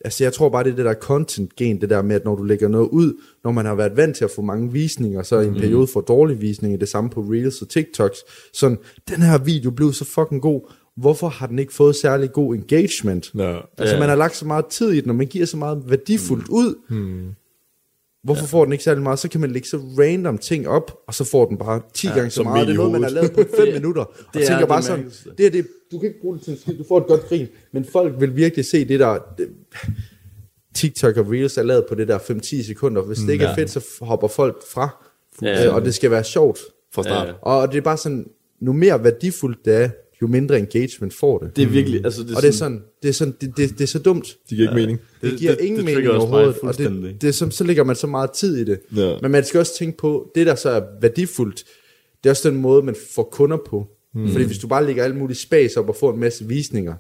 altså 0.05 0.23
jeg 0.23 0.33
tror 0.33 0.49
bare, 0.49 0.63
det 0.63 0.71
er 0.71 0.75
det 0.75 0.85
der 0.85 0.93
content-gen, 0.93 1.81
det 1.81 1.89
der 1.89 2.01
med, 2.01 2.15
at 2.15 2.25
når 2.25 2.35
du 2.35 2.43
lægger 2.43 2.67
noget 2.67 2.89
ud, 2.89 3.13
når 3.43 3.51
man 3.51 3.65
har 3.65 3.75
været 3.75 3.97
vant 3.97 4.15
til 4.15 4.23
at 4.23 4.31
få 4.31 4.41
mange 4.41 4.71
visninger, 4.71 5.23
så 5.23 5.39
i 5.39 5.47
en 5.47 5.53
periode 5.53 5.87
får 5.87 6.01
dårlige 6.01 6.39
visninger, 6.39 6.77
det 6.77 6.89
samme 6.89 7.09
på 7.09 7.21
Reels 7.21 7.61
og 7.61 7.69
TikToks. 7.69 8.17
Sådan, 8.53 8.77
den 9.09 9.21
her 9.21 9.37
video 9.37 9.71
blev 9.71 9.93
så 9.93 10.05
fucking 10.05 10.41
god, 10.41 10.71
hvorfor 10.97 11.27
har 11.27 11.47
den 11.47 11.59
ikke 11.59 11.73
fået 11.73 11.95
særlig 11.95 12.31
god 12.31 12.55
engagement? 12.55 13.31
Ja. 13.37 13.57
Altså 13.77 13.95
Ja. 13.95 13.99
man 13.99 14.09
har 14.09 14.15
lagt 14.15 14.35
så 14.35 14.45
meget 14.45 14.65
tid 14.65 14.91
i 14.91 15.01
den, 15.01 15.09
og 15.09 15.15
man 15.15 15.27
giver 15.27 15.45
så 15.45 15.57
meget 15.57 15.83
værdifuldt 15.89 16.47
ud. 16.49 16.75
Hvorfor 18.23 18.45
får 18.45 18.63
den 18.63 18.71
ikke 18.71 18.83
særlig 18.83 19.03
meget? 19.03 19.19
Så 19.19 19.29
kan 19.29 19.41
man 19.41 19.51
lægge 19.51 19.67
så 19.67 19.77
random 19.77 20.37
ting 20.37 20.67
op, 20.67 20.97
og 21.07 21.13
så 21.13 21.23
får 21.23 21.45
den 21.45 21.57
bare 21.57 21.81
10 21.93 22.07
gange 22.07 22.29
så 22.29 22.43
meget. 22.43 22.67
Det 22.67 22.73
er 22.73 22.77
noget, 22.77 22.91
man 22.91 23.03
har 23.03 23.09
lavet 23.09 23.31
på 23.33 23.43
5 23.57 23.73
minutter. 23.77 24.01
Og 24.01 24.13
det 24.33 24.41
er 24.41 24.45
tænker 24.45 24.59
det 24.59 24.67
bare 24.67 24.81
sådan, 24.81 24.99
mærkeligste. 24.99 25.29
det 25.37 25.45
er 25.45 25.49
det, 25.49 25.67
du 25.91 25.99
kan 25.99 26.07
ikke 26.07 26.21
bruge 26.21 26.35
det 26.37 26.43
til 26.43 26.53
en 26.53 26.59
skid, 26.59 26.77
du 26.77 26.83
får 26.87 26.97
et 26.97 27.07
godt 27.07 27.21
grin, 27.21 27.47
men 27.73 27.85
folk 27.85 28.13
vil 28.19 28.35
virkelig 28.35 28.65
se 28.65 28.85
det 28.87 28.99
der, 28.99 29.17
det, 29.37 29.47
TikTok 30.75 31.17
og 31.17 31.31
Reels 31.31 31.57
er 31.57 31.63
lavet 31.63 31.85
på 31.89 31.95
det 31.95 32.07
der 32.07 32.17
5-10 32.19 32.63
sekunder. 32.67 33.01
Hvis 33.01 33.17
det 33.17 33.29
ikke 33.33 33.45
er 33.45 33.49
Ja. 33.49 33.55
fedt, 33.55 33.69
så 33.69 33.85
hopper 34.01 34.27
folk 34.27 34.63
fra. 34.73 35.03
Ja. 35.41 35.67
Øh, 35.67 35.75
og 35.75 35.85
det 35.85 35.93
skal 35.95 36.11
være 36.11 36.23
sjovt. 36.23 36.59
Fra 36.93 37.03
start. 37.03 37.27
Ja. 37.27 37.33
Og 37.41 37.71
det 37.71 37.77
er 37.77 37.81
bare 37.81 37.97
sådan, 37.97 38.25
nu 38.59 38.73
mere 38.73 39.03
værdifuldt 39.03 39.65
det 39.65 39.75
er, 39.75 39.89
jo 40.21 40.27
mindre 40.27 40.57
engagement 40.59 41.13
får 41.13 41.37
det. 41.39 41.55
Det 41.55 41.63
er 41.63 41.67
virkelig, 41.67 42.05
altså 42.05 42.23
det 42.23 42.31
er, 42.31 42.35
og 42.35 42.41
det 42.41 42.47
er 42.47 42.51
sådan, 42.53 42.81
det 43.03 43.09
er, 43.09 43.13
sådan, 43.13 43.33
det, 43.41 43.57
det, 43.57 43.69
det 43.69 43.81
er 43.81 43.87
så 43.87 43.99
dumt. 43.99 44.37
Det 44.49 44.57
giver 44.57 44.69
ikke 44.69 44.75
mening. 44.81 44.99
Det, 45.21 45.31
Det- 45.31 45.39
giver 45.39 45.55
det- 45.55 45.65
ingen 45.65 45.77
det 45.77 45.85
mening 45.85 46.09
også 46.09 46.27
mig 46.27 46.37
overhovedet, 46.37 46.61
og 46.61 46.77
det, 46.77 47.21
det 47.21 47.27
er 47.27 47.31
som, 47.31 47.51
så 47.51 47.63
lægger 47.63 47.83
man 47.83 47.95
så 47.95 48.07
meget 48.07 48.31
tid 48.31 48.57
i 48.57 48.63
det. 48.63 48.79
Ja. 48.95 49.15
Men 49.21 49.31
man 49.31 49.43
skal 49.45 49.59
også 49.59 49.77
tænke 49.77 49.97
på, 49.97 50.31
det 50.35 50.47
der 50.47 50.55
så 50.55 50.69
er 50.69 50.81
værdifuldt, 51.01 51.63
det 52.23 52.29
er 52.29 52.31
også 52.31 52.49
den 52.49 52.57
måde, 52.61 52.83
man 52.83 52.95
får 53.15 53.29
kunder 53.31 53.57
på. 53.69 53.87
Mm. 54.15 54.29
Fordi 54.31 54.45
hvis 54.45 54.57
du 54.57 54.67
bare 54.67 54.85
lægger 54.85 55.03
alt 55.03 55.15
muligt 55.17 55.39
space 55.39 55.79
op 55.79 55.89
og 55.89 55.95
får 55.95 56.13
en 56.13 56.19
masse 56.19 56.45
visninger, 56.47 56.93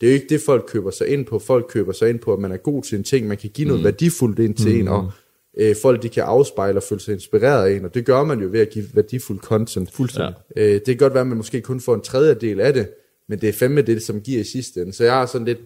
det 0.00 0.06
er 0.06 0.10
jo 0.10 0.14
ikke 0.14 0.26
det, 0.28 0.40
folk 0.40 0.64
køber 0.68 0.90
sig 0.90 1.08
ind 1.08 1.26
på. 1.26 1.38
Folk 1.38 1.66
køber 1.68 1.92
sig 1.92 2.10
ind 2.10 2.18
på, 2.18 2.32
at 2.32 2.38
man 2.40 2.52
er 2.52 2.56
god 2.56 2.82
til 2.82 2.98
en 2.98 3.04
ting, 3.04 3.26
man 3.26 3.36
kan 3.36 3.50
give 3.54 3.68
noget 3.68 3.84
værdifuldt 3.84 4.38
ind 4.38 4.54
til 4.54 4.74
mm. 4.74 4.80
en, 4.80 4.88
og 4.88 5.10
øh, 5.56 5.76
folk 5.82 6.02
de 6.02 6.08
kan 6.08 6.22
afspejle 6.22 6.78
og 6.78 6.82
føle 6.82 7.00
sig 7.00 7.14
inspireret 7.14 7.68
af 7.68 7.76
en, 7.76 7.84
og 7.84 7.94
det 7.94 8.04
gør 8.04 8.24
man 8.24 8.40
jo 8.40 8.48
ved 8.50 8.60
at 8.60 8.70
give 8.70 8.84
værdifuld 8.94 9.38
content. 9.38 9.92
Fuldstændig. 9.92 10.34
Øh, 10.56 10.72
det 10.72 10.84
kan 10.84 10.96
godt 10.96 11.14
være, 11.14 11.20
at 11.20 11.26
man 11.26 11.36
måske 11.36 11.60
kun 11.60 11.80
får 11.80 11.94
en 11.94 12.00
tredjedel 12.00 12.60
af 12.60 12.72
det, 12.72 12.88
men 13.28 13.40
det 13.40 13.48
er 13.48 13.52
fandme 13.52 13.82
det, 13.82 14.02
som 14.02 14.20
giver 14.20 14.40
i 14.40 14.44
sidste 14.44 14.80
ende. 14.80 14.92
Så 14.92 15.04
jeg 15.04 15.12
har 15.12 15.26
sådan 15.26 15.46
lidt 15.46 15.58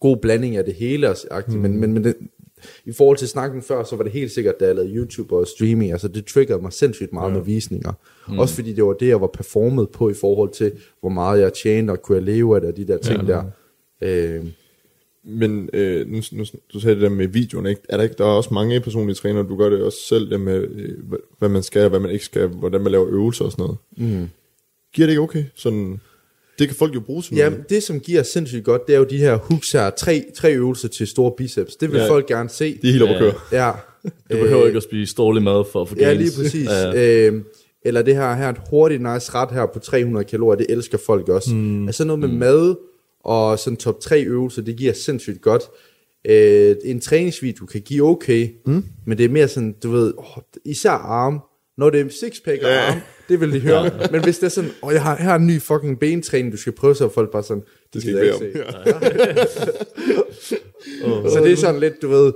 god 0.00 0.16
blanding 0.16 0.56
af 0.56 0.64
det 0.64 0.74
hele, 0.74 1.14
mm. 1.48 1.54
men, 1.54 1.80
men, 1.80 1.92
men 1.92 2.04
det, 2.04 2.16
i 2.84 2.92
forhold 2.92 3.16
til 3.18 3.28
snakken 3.28 3.62
før, 3.62 3.84
så 3.84 3.96
var 3.96 4.02
det 4.02 4.12
helt 4.12 4.32
sikkert, 4.32 4.60
da 4.60 4.66
jeg 4.66 4.74
lavede 4.74 4.94
YouTube 4.94 5.36
og 5.36 5.46
streaming, 5.46 5.92
altså 5.92 6.08
det 6.08 6.26
triggede 6.26 6.62
mig 6.62 6.72
sindssygt 6.72 7.12
meget 7.12 7.30
ja. 7.30 7.34
med 7.34 7.44
visninger. 7.44 7.92
Mm. 8.28 8.38
Også 8.38 8.54
fordi 8.54 8.72
det 8.72 8.84
var 8.84 8.92
det, 8.92 9.08
jeg 9.08 9.20
var 9.20 9.26
performet 9.26 9.90
på 9.90 10.10
i 10.10 10.14
forhold 10.14 10.50
til, 10.50 10.72
hvor 11.00 11.08
meget 11.08 11.40
jeg 11.40 11.52
tjente, 11.52 11.90
og 11.90 12.02
kunne 12.02 12.16
jeg 12.16 12.24
leve 12.24 12.54
af 12.54 12.60
det, 12.60 12.70
og 12.70 12.76
de 12.76 12.86
der 12.86 12.98
ting 12.98 13.28
ja. 13.28 13.32
der. 13.32 13.44
Øh, 14.02 14.44
Men 15.26 15.70
øh, 15.72 16.06
nu, 16.08 16.20
nu, 16.32 16.44
du 16.74 16.80
sagde 16.80 16.94
det 16.94 17.02
der 17.02 17.08
med 17.08 17.26
videoen, 17.28 17.66
ikke? 17.66 17.80
Er 17.88 17.96
der 17.96 18.04
ikke 18.04 18.14
der 18.18 18.24
er 18.24 18.28
også 18.28 18.54
mange 18.54 18.80
personlige 18.80 19.14
trænere, 19.14 19.46
du 19.48 19.56
gør 19.56 19.68
det 19.68 19.82
også 19.82 19.98
selv, 20.08 20.30
det 20.30 20.40
med, 20.40 20.56
øh, 20.62 20.88
hva- 21.12 21.36
hvad 21.38 21.48
man 21.48 21.62
skal, 21.62 21.82
og 21.82 21.90
hvad 21.90 22.00
man 22.00 22.10
ikke 22.10 22.24
skal, 22.24 22.46
hvordan 22.48 22.80
man 22.80 22.92
laver 22.92 23.06
øvelser 23.08 23.44
og 23.44 23.52
sådan 23.52 23.62
noget. 23.62 23.78
Mm. 24.20 24.28
Giver 24.94 25.06
det 25.06 25.12
ikke 25.12 25.22
okay? 25.22 25.44
Sådan, 25.54 26.00
det 26.58 26.68
kan 26.68 26.76
folk 26.76 26.94
jo 26.94 27.00
bruge 27.00 27.22
til 27.22 27.36
ja, 27.36 27.48
noget. 27.48 27.70
det 27.70 27.82
som 27.82 28.00
giver 28.00 28.22
sindssygt 28.22 28.64
godt, 28.64 28.86
det 28.86 28.94
er 28.94 28.98
jo 28.98 29.04
de 29.04 29.18
her 29.18 29.36
hooks 29.36 29.72
her, 29.72 29.90
tre, 29.90 30.24
tre 30.36 30.54
øvelser 30.54 30.88
til 30.88 31.06
store 31.06 31.32
biceps. 31.36 31.76
Det 31.76 31.90
vil 31.92 31.96
Ja. 31.98 32.04
ja. 32.04 32.10
folk 32.10 32.26
gerne 32.26 32.48
se. 32.48 32.78
De 32.82 32.88
er 32.88 32.92
helt 32.92 33.02
oppe 33.02 33.14
at 33.14 33.20
Ja. 33.24 33.30
køre. 33.30 33.40
Ja. 33.52 33.70
Du 34.32 34.36
behøver 34.42 34.66
ikke 34.66 34.76
at 34.76 34.82
spise 34.82 35.14
dårlig 35.14 35.42
mad 35.42 35.64
for 35.72 35.82
at 35.82 35.88
få 35.88 35.94
Ja, 35.98 36.04
gains. 36.04 36.20
lige 36.36 36.42
præcis. 36.44 36.66
Ja, 36.68 36.90
Ja. 36.90 37.26
Øh, 37.28 37.42
eller 37.84 38.02
det 38.02 38.14
her, 38.16 38.34
her 38.34 38.48
et 38.48 38.56
hurtigt 38.70 39.02
nice 39.02 39.34
ret 39.34 39.50
her 39.52 39.66
på 39.66 39.78
300 39.78 40.24
kalorier, 40.24 40.56
det 40.56 40.66
elsker 40.68 40.98
folk 40.98 41.28
også. 41.28 41.54
Mm. 41.54 41.86
Altså 41.86 42.04
noget 42.04 42.20
med 42.20 42.28
mm. 42.28 42.34
mad 42.34 42.74
og 43.24 43.58
sådan 43.58 43.76
top 43.76 44.00
3 44.00 44.22
øvelser, 44.22 44.62
det 44.62 44.76
giver 44.76 44.92
sindssygt 44.92 45.40
godt. 45.40 45.62
Øh, 46.28 46.76
en 46.84 47.00
træningsvideo 47.00 47.66
kan 47.66 47.80
give 47.80 48.08
okay, 48.08 48.48
mm. 48.66 48.84
men 49.06 49.18
det 49.18 49.24
er 49.24 49.28
mere 49.28 49.48
sådan, 49.48 49.74
du 49.82 49.90
ved, 49.90 50.12
åh, 50.18 50.42
især 50.64 50.90
arm, 50.90 51.40
når 51.78 51.90
det 51.90 52.00
er 52.00 52.08
sixpack 52.20 52.62
og 52.62 52.70
arm, 52.70 52.98
det 53.28 53.40
vil 53.40 53.52
de 53.52 53.60
høre. 53.60 53.90
Men 54.10 54.24
hvis 54.24 54.38
det 54.38 54.46
er 54.46 54.50
sådan, 54.50 54.70
åh, 54.82 54.92
jeg 54.92 55.02
har, 55.02 55.16
her 55.16 55.30
er 55.30 55.34
en 55.36 55.46
ny 55.46 55.60
fucking 55.60 56.00
bentræning, 56.00 56.52
du 56.52 56.56
skal 56.56 56.72
prøve, 56.72 56.94
så 56.94 57.04
er 57.04 57.08
folk 57.08 57.32
bare 57.32 57.42
sådan, 57.42 57.62
Det 57.94 58.02
skal 58.02 58.22
ikke 58.22 58.34
se. 58.38 58.52
Så 61.32 61.40
det 61.44 61.52
er 61.52 61.56
sådan 61.56 61.80
lidt, 61.80 62.02
du 62.02 62.08
ved, 62.08 62.32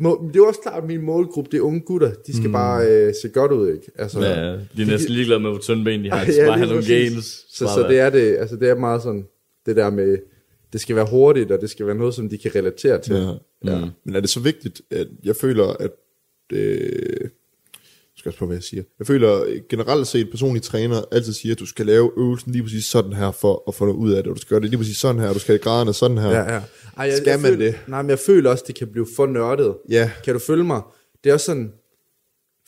må- 0.00 0.30
det 0.34 0.40
er 0.40 0.46
også 0.46 0.60
klart, 0.60 0.82
at 0.82 0.88
min 0.88 1.02
målgruppe, 1.02 1.50
det 1.50 1.58
er 1.58 1.62
unge 1.62 1.80
gutter, 1.80 2.12
de 2.26 2.36
skal 2.36 2.46
mm. 2.46 2.52
bare 2.52 2.86
øh, 2.86 3.14
se 3.22 3.28
godt 3.28 3.52
ud, 3.52 3.72
ikke? 3.72 3.90
Altså, 3.98 4.20
Ja, 4.20 4.52
de 4.52 4.82
er 4.82 4.86
næsten 4.86 5.12
ligeglade 5.14 5.40
med, 5.40 5.50
hvor 5.50 5.58
tynde 5.58 5.84
ben 5.84 6.04
de 6.04 6.10
har. 6.10 6.24
De 6.26 6.32
Ja, 6.32 6.46
bare 6.46 6.58
have 6.58 6.68
nogle 6.68 6.86
gains. 6.86 7.44
Så, 7.50 7.66
så 7.74 7.86
det 7.88 7.98
er 7.98 8.10
det, 8.10 8.36
altså 8.36 8.56
det 8.56 8.68
er 8.68 8.74
meget 8.74 9.02
sådan, 9.02 9.24
det 9.66 9.76
der 9.76 9.90
med, 9.90 10.18
det 10.72 10.80
skal 10.80 10.96
være 10.96 11.06
hurtigt, 11.10 11.50
og 11.50 11.60
det 11.60 11.70
skal 11.70 11.86
være 11.86 11.94
noget, 11.94 12.14
som 12.14 12.28
de 12.28 12.38
kan 12.38 12.54
relatere 12.54 13.00
til. 13.02 13.14
Ja. 13.14 13.72
Ja. 13.72 13.88
Men 14.04 14.14
er 14.14 14.20
det 14.20 14.30
så 14.30 14.40
vigtigt, 14.40 14.82
at 14.90 15.08
jeg 15.24 15.36
føler, 15.36 15.64
at 15.66 15.90
øh, 16.52 17.28
skal 18.16 18.28
også 18.28 18.38
på, 18.38 18.46
hvad 18.46 18.56
jeg 18.56 18.62
siger. 18.62 18.82
Jeg 18.98 19.06
føler 19.06 19.60
generelt 19.68 20.06
set, 20.06 20.30
personlige 20.30 20.62
træner 20.62 21.02
altid 21.12 21.32
siger, 21.32 21.54
at 21.54 21.58
du 21.58 21.66
skal 21.66 21.86
lave 21.86 22.10
øvelsen 22.16 22.52
lige 22.52 22.62
præcis 22.62 22.84
sådan 22.84 23.12
her, 23.12 23.30
for 23.30 23.64
at 23.68 23.74
få 23.74 23.84
noget 23.84 23.98
ud 23.98 24.12
af 24.12 24.22
det, 24.22 24.30
og 24.30 24.36
du 24.36 24.40
skal 24.40 24.48
gøre 24.48 24.60
det 24.60 24.70
lige 24.70 24.78
præcis 24.78 24.96
sådan 24.96 25.20
her, 25.20 25.28
og 25.28 25.34
du 25.34 25.40
skal 25.40 25.52
have 25.52 25.62
graderne 25.62 25.92
sådan 25.92 26.18
her. 26.18 26.30
Ja, 26.30 26.54
ja. 26.54 26.62
Ej, 26.96 27.06
jeg, 27.06 27.16
Skal 27.16 27.30
jeg 27.30 27.40
man 27.40 27.50
føler, 27.50 27.66
det? 27.66 27.80
Nej, 27.86 28.02
men 28.02 28.10
jeg 28.10 28.18
føler 28.18 28.50
også, 28.50 28.64
det 28.66 28.74
kan 28.74 28.88
blive 28.88 29.06
for 29.16 29.26
nørdet. 29.26 29.76
Ja. 29.88 30.10
Kan 30.24 30.34
du 30.34 30.40
følge 30.40 30.64
mig? 30.64 30.82
Det 31.24 31.30
er 31.30 31.34
også 31.34 31.46
sådan, 31.46 31.72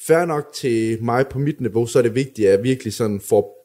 fair 0.06 0.24
nok 0.24 0.44
til 0.54 1.02
mig 1.02 1.26
på 1.26 1.38
mit 1.38 1.60
niveau, 1.60 1.86
så 1.86 1.98
er 1.98 2.02
det 2.02 2.14
vigtigt, 2.14 2.48
at 2.48 2.54
jeg 2.54 2.62
virkelig 2.62 2.92
sådan 2.92 3.20
får, 3.20 3.57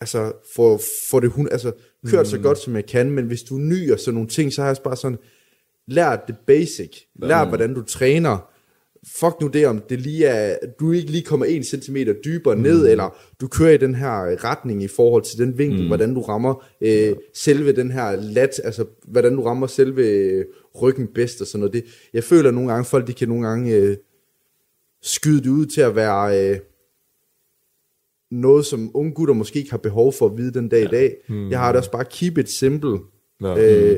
altså, 0.00 0.32
får, 0.54 0.80
får 1.10 1.20
det 1.20 1.30
hun, 1.30 1.48
altså, 1.52 1.72
kørt 2.06 2.26
mm. 2.26 2.30
så 2.30 2.38
godt, 2.38 2.58
som 2.58 2.76
jeg 2.76 2.86
kan, 2.86 3.10
men 3.10 3.24
hvis 3.24 3.42
du 3.42 3.56
er 3.56 3.60
ny 3.60 3.92
og 3.92 4.00
sådan 4.00 4.14
nogle 4.14 4.28
ting, 4.28 4.52
så 4.52 4.62
har 4.62 4.68
jeg 4.68 4.76
bare 4.84 4.96
sådan, 4.96 5.18
lær 5.88 6.16
det 6.26 6.36
basic. 6.46 6.90
Lær, 7.22 7.48
hvordan 7.48 7.74
du 7.74 7.82
træner. 7.82 8.50
Fuck 9.06 9.40
nu 9.40 9.46
det, 9.46 9.66
om 9.66 9.82
det 9.88 10.00
lige 10.00 10.26
er, 10.26 10.56
du 10.80 10.92
ikke 10.92 11.10
lige 11.10 11.24
kommer 11.24 11.46
en 11.46 11.64
centimeter 11.64 12.14
dybere 12.24 12.56
mm. 12.56 12.62
ned, 12.62 12.88
eller 12.88 13.16
du 13.40 13.48
kører 13.48 13.70
i 13.70 13.76
den 13.76 13.94
her 13.94 14.44
retning 14.44 14.82
i 14.82 14.88
forhold 14.88 15.22
til 15.22 15.38
den 15.38 15.58
vinkel, 15.58 15.80
mm. 15.80 15.86
hvordan 15.86 16.14
du 16.14 16.20
rammer 16.20 16.64
øh, 16.80 17.16
selve 17.34 17.72
den 17.72 17.90
her 17.90 18.16
lat, 18.16 18.60
altså 18.64 18.84
hvordan 19.06 19.36
du 19.36 19.42
rammer 19.42 19.66
selve 19.66 20.06
øh, 20.06 20.44
ryggen 20.82 21.06
bedst 21.14 21.40
og 21.40 21.46
sådan 21.46 21.60
noget. 21.60 21.72
Det, 21.72 21.84
jeg 22.12 22.24
føler 22.24 22.50
nogle 22.50 22.72
gange, 22.72 22.84
folk 22.84 23.06
de 23.06 23.12
kan 23.12 23.28
nogle 23.28 23.48
gange 23.48 23.74
øh, 23.74 23.96
skyde 25.02 25.42
det 25.42 25.50
ud 25.50 25.66
til 25.66 25.80
at 25.80 25.96
være 25.96 26.50
øh, 26.50 26.58
noget, 28.34 28.66
som 28.66 28.90
unge 28.94 29.12
gutter 29.12 29.34
måske 29.34 29.58
ikke 29.58 29.70
har 29.70 29.78
behov 29.78 30.12
for 30.12 30.26
at 30.26 30.36
vide 30.36 30.52
den 30.54 30.68
dag 30.68 30.80
ja. 30.82 30.88
i 30.88 30.90
dag. 30.90 31.14
Mm. 31.28 31.50
Jeg 31.50 31.58
har 31.58 31.72
det 31.72 31.78
også 31.78 31.90
bare, 31.90 32.04
keep 32.04 32.38
it 32.38 32.50
simple. 32.50 32.98
Ja. 33.42 33.56
Øh, 33.58 33.90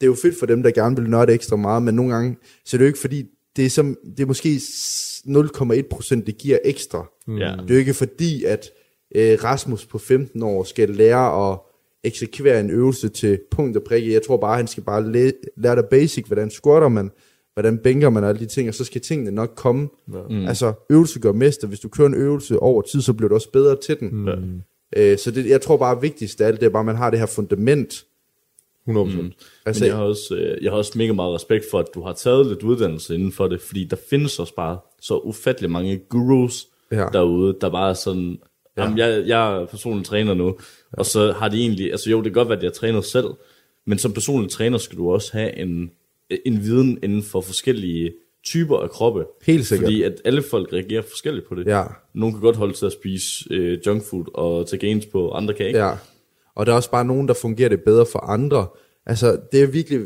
det 0.00 0.06
er 0.06 0.06
jo 0.06 0.16
fedt 0.22 0.38
for 0.38 0.46
dem, 0.46 0.62
der 0.62 0.70
gerne 0.70 0.96
vil 0.96 1.10
nørde 1.10 1.32
ekstra 1.32 1.56
meget, 1.56 1.82
men 1.82 1.94
nogle 1.94 2.14
gange, 2.14 2.36
så 2.64 2.76
er 2.76 2.78
det 2.78 2.84
jo 2.84 2.86
ikke 2.86 2.98
fordi, 2.98 3.24
det 3.56 3.66
er, 3.66 3.70
som, 3.70 3.96
det 4.16 4.20
er 4.22 4.26
måske 4.26 4.60
s- 4.60 5.22
0,1 5.26 5.82
procent, 5.90 6.26
det 6.26 6.38
giver 6.38 6.58
ekstra. 6.64 7.06
Ja. 7.28 7.32
Det 7.62 7.70
er 7.70 7.74
jo 7.74 7.78
ikke 7.80 7.94
fordi, 7.94 8.44
at 8.44 8.70
øh, 9.14 9.38
Rasmus 9.44 9.86
på 9.86 9.98
15 9.98 10.42
år 10.42 10.64
skal 10.64 10.90
lære 10.90 11.52
at 11.52 11.58
eksekvere 12.04 12.60
en 12.60 12.70
øvelse 12.70 13.08
til 13.08 13.38
punkt 13.50 13.76
og 13.76 13.82
prikke. 13.82 14.12
Jeg 14.12 14.22
tror 14.22 14.36
bare, 14.36 14.56
han 14.56 14.66
skal 14.66 14.82
bare 14.82 15.12
læ- 15.12 15.30
lære 15.56 15.76
dig 15.76 15.84
basic, 15.90 16.24
hvordan 16.26 16.50
squatter 16.50 16.88
man, 16.88 17.10
hvordan 17.54 17.78
bænker 17.78 18.10
man 18.10 18.22
og 18.24 18.28
alle 18.28 18.40
de 18.40 18.46
ting, 18.46 18.68
og 18.68 18.74
så 18.74 18.84
skal 18.84 19.00
tingene 19.00 19.30
nok 19.30 19.52
komme. 19.56 19.88
Ja. 20.12 20.18
Mm. 20.30 20.46
Altså, 20.46 20.72
øvelse 20.90 21.20
gør 21.20 21.32
mester. 21.32 21.68
Hvis 21.68 21.80
du 21.80 21.88
kører 21.88 22.08
en 22.08 22.14
øvelse 22.14 22.58
over 22.58 22.82
tid, 22.82 23.00
så 23.00 23.12
bliver 23.12 23.28
du 23.28 23.34
også 23.34 23.50
bedre 23.50 23.76
til 23.76 24.00
den. 24.00 24.24
Mm. 24.24 24.62
Øh, 24.96 25.18
så 25.18 25.30
det, 25.30 25.46
jeg 25.46 25.60
tror 25.60 25.76
bare, 25.76 26.00
vigtigst 26.00 26.40
af 26.40 26.46
alt, 26.46 26.60
det 26.60 26.66
er 26.66 26.70
bare, 26.70 26.80
at 26.80 26.86
man 26.86 26.96
har 26.96 27.10
det 27.10 27.18
her 27.18 27.26
fundament. 27.26 28.04
100%. 28.88 28.92
Mm. 28.92 29.32
Altså, 29.66 29.84
Men 29.84 29.88
jeg 29.88 29.96
har, 29.96 30.04
også, 30.04 30.34
øh, 30.34 30.64
jeg 30.64 30.70
har 30.72 30.78
også 30.78 30.92
mega 30.98 31.12
meget 31.12 31.34
respekt 31.34 31.64
for, 31.70 31.78
at 31.78 31.86
du 31.94 32.02
har 32.02 32.12
taget 32.12 32.46
lidt 32.46 32.62
uddannelse 32.62 33.14
inden 33.14 33.32
for 33.32 33.48
det, 33.48 33.60
fordi 33.60 33.84
der 33.84 33.96
findes 34.10 34.38
også 34.38 34.54
bare 34.54 34.78
så 35.00 35.16
ufattelig 35.18 35.70
mange 35.70 35.96
gurus 36.08 36.66
Ja. 36.92 37.06
derude, 37.12 37.56
der 37.60 37.70
bare 37.70 37.90
er 37.90 37.94
sådan, 37.94 38.38
ja. 38.76 38.82
jamen, 38.82 38.98
jeg, 38.98 39.22
jeg 39.26 39.60
er 39.60 39.66
personlig 39.66 40.06
træner 40.06 40.34
nu, 40.34 40.46
ja. 40.46 40.52
og 40.92 41.06
så 41.06 41.32
har 41.32 41.48
de 41.48 41.60
egentlig, 41.60 41.90
altså 41.90 42.10
jo, 42.10 42.16
det 42.16 42.24
kan 42.24 42.32
godt 42.32 42.48
være, 42.48 42.56
at 42.56 42.62
jeg 42.62 42.68
har 42.68 42.72
trænet 42.74 43.04
selv, 43.04 43.26
men 43.86 43.98
som 43.98 44.12
personlig 44.12 44.50
træner 44.50 44.78
skal 44.78 44.98
du 44.98 45.12
også 45.12 45.32
have 45.32 45.58
en, 45.58 45.90
en 46.46 46.62
viden 46.62 46.98
inden 47.02 47.22
for 47.22 47.40
forskellige 47.40 48.12
typer 48.44 48.78
af 48.78 48.90
kroppe. 48.90 49.24
Helt 49.46 49.66
sikkert. 49.66 49.86
Fordi 49.86 50.02
at 50.02 50.20
alle 50.24 50.42
folk 50.42 50.72
reagerer 50.72 51.02
forskelligt 51.02 51.48
på 51.48 51.54
det. 51.54 51.66
Ja. 51.66 51.84
Nogle 52.14 52.34
kan 52.34 52.42
godt 52.42 52.56
holde 52.56 52.72
til 52.72 52.86
at 52.86 52.92
spise 52.92 53.44
øh, 53.50 53.78
junkfood 53.86 54.24
og 54.34 54.68
tage 54.68 54.80
gains 54.80 55.06
på, 55.06 55.30
andre 55.30 55.54
kan 55.54 55.66
ikke. 55.66 55.78
Ja, 55.78 55.92
og 56.54 56.66
der 56.66 56.72
er 56.72 56.76
også 56.76 56.90
bare 56.90 57.04
nogen, 57.04 57.28
der 57.28 57.34
fungerer 57.34 57.68
det 57.68 57.80
bedre 57.80 58.06
for 58.12 58.18
andre. 58.18 58.66
Altså, 59.06 59.38
det 59.52 59.62
er 59.62 59.66
virkelig, 59.66 60.00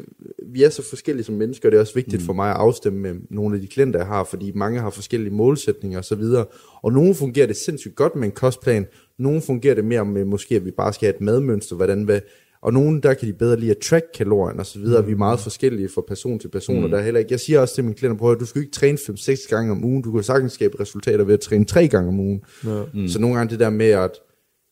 vi 0.47 0.63
er 0.63 0.71
så 0.71 0.83
forskellige 0.83 1.25
som 1.25 1.35
mennesker, 1.35 1.69
og 1.69 1.73
det 1.73 1.77
er 1.77 1.81
også 1.81 1.95
vigtigt 1.95 2.23
mm. 2.23 2.27
for 2.27 2.33
mig 2.33 2.51
at 2.51 2.57
afstemme 2.57 2.99
med 2.99 3.21
nogle 3.31 3.55
af 3.55 3.61
de 3.61 3.67
klienter, 3.67 4.01
jeg 4.01 4.07
har, 4.07 4.25
fordi 4.25 4.53
mange 4.55 4.81
har 4.81 4.91
forskellige 4.91 5.35
målsætninger 5.35 5.99
osv., 5.99 6.21
og, 6.21 6.53
og 6.83 6.93
nogle 6.93 7.15
fungerer 7.15 7.47
det 7.47 7.57
sindssygt 7.57 7.95
godt 7.95 8.17
med 8.17 8.25
en 8.25 8.33
kostplan, 8.33 8.87
nogle 9.19 9.41
fungerer 9.41 9.75
det 9.75 9.85
mere 9.85 10.05
med 10.05 10.25
måske, 10.25 10.57
at 10.57 10.65
vi 10.65 10.71
bare 10.71 10.93
skal 10.93 11.07
have 11.07 11.15
et 11.15 11.21
madmønster, 11.21 11.77
hvordan 11.77 12.03
hvad, 12.03 12.21
og 12.63 12.73
nogle, 12.73 13.01
der 13.01 13.15
kan 13.15 13.29
de 13.29 13.33
bedre 13.33 13.61
lide 13.61 13.71
at 13.71 13.79
track 13.79 14.05
kalorien 14.15 14.61
og 14.61 14.67
så 14.67 14.79
videre. 14.79 15.01
Mm. 15.01 15.07
Vi 15.07 15.13
er 15.13 15.17
meget 15.17 15.41
forskellige 15.41 15.89
fra 15.89 16.03
person 16.09 16.39
til 16.39 16.49
person, 16.49 16.79
mm. 16.79 16.85
og 16.85 16.91
der 16.91 16.99
er 16.99 17.03
heller 17.03 17.21
ikke, 17.21 17.33
jeg 17.33 17.41
siger 17.41 17.61
også 17.61 17.75
til 17.75 17.85
mine 17.85 17.95
klienter, 17.95 18.19
prøv 18.19 18.33
at 18.33 18.41
du 18.41 18.47
skal 18.47 18.63
ikke 18.63 18.73
træne 18.73 18.99
5-6 18.99 19.49
gange 19.49 19.73
om 19.73 19.85
ugen, 19.85 20.03
du 20.03 20.13
kan 20.13 20.23
sagtens 20.23 20.53
skabe 20.53 20.81
resultater 20.81 21.25
ved 21.25 21.35
at 21.35 21.41
træne 21.41 21.65
3 21.65 21.89
gange 21.89 22.09
om 22.09 22.21
ugen. 22.21 22.41
Ja. 22.65 22.83
Mm. 22.95 23.09
Så 23.09 23.21
nogle 23.21 23.37
gange 23.37 23.51
det 23.51 23.61
der 23.61 23.71
med, 23.71 23.91
at 23.91 24.11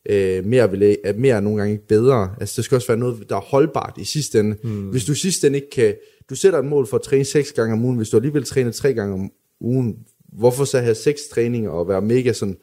øh, 0.09 0.45
mere, 0.45 0.71
vil, 0.71 0.97
at 1.03 1.17
mere 1.17 1.35
er 1.35 1.39
nogle 1.39 1.57
gange 1.59 1.73
ikke 1.73 1.87
bedre. 1.87 2.35
Altså 2.39 2.53
det 2.57 2.65
skal 2.65 2.75
også 2.75 2.87
være 2.87 2.97
noget, 2.97 3.29
der 3.29 3.35
er 3.35 3.41
holdbart 3.41 3.93
i 3.97 4.05
sidste 4.05 4.39
ende. 4.39 4.55
Mm. 4.63 4.89
Hvis 4.89 5.05
du 5.05 5.11
i 5.11 5.15
sidste 5.15 5.47
ende 5.47 5.57
ikke 5.57 5.69
kan, 5.69 5.95
du 6.29 6.35
sætter 6.35 6.59
et 6.59 6.65
mål 6.65 6.87
for 6.87 6.97
at 6.97 7.03
træne 7.03 7.25
6 7.25 7.51
gange 7.51 7.73
om 7.73 7.85
ugen, 7.85 7.97
hvis 7.97 8.09
du 8.09 8.17
alligevel 8.17 8.43
træner 8.43 8.71
3 8.71 8.93
gange 8.93 9.13
om 9.13 9.31
ugen, 9.61 9.95
hvorfor 10.33 10.65
så 10.65 10.79
have 10.79 10.95
6 10.95 11.21
træninger 11.31 11.69
og 11.69 11.87
være 11.87 12.01
mega 12.01 12.33
sådan 12.33 12.57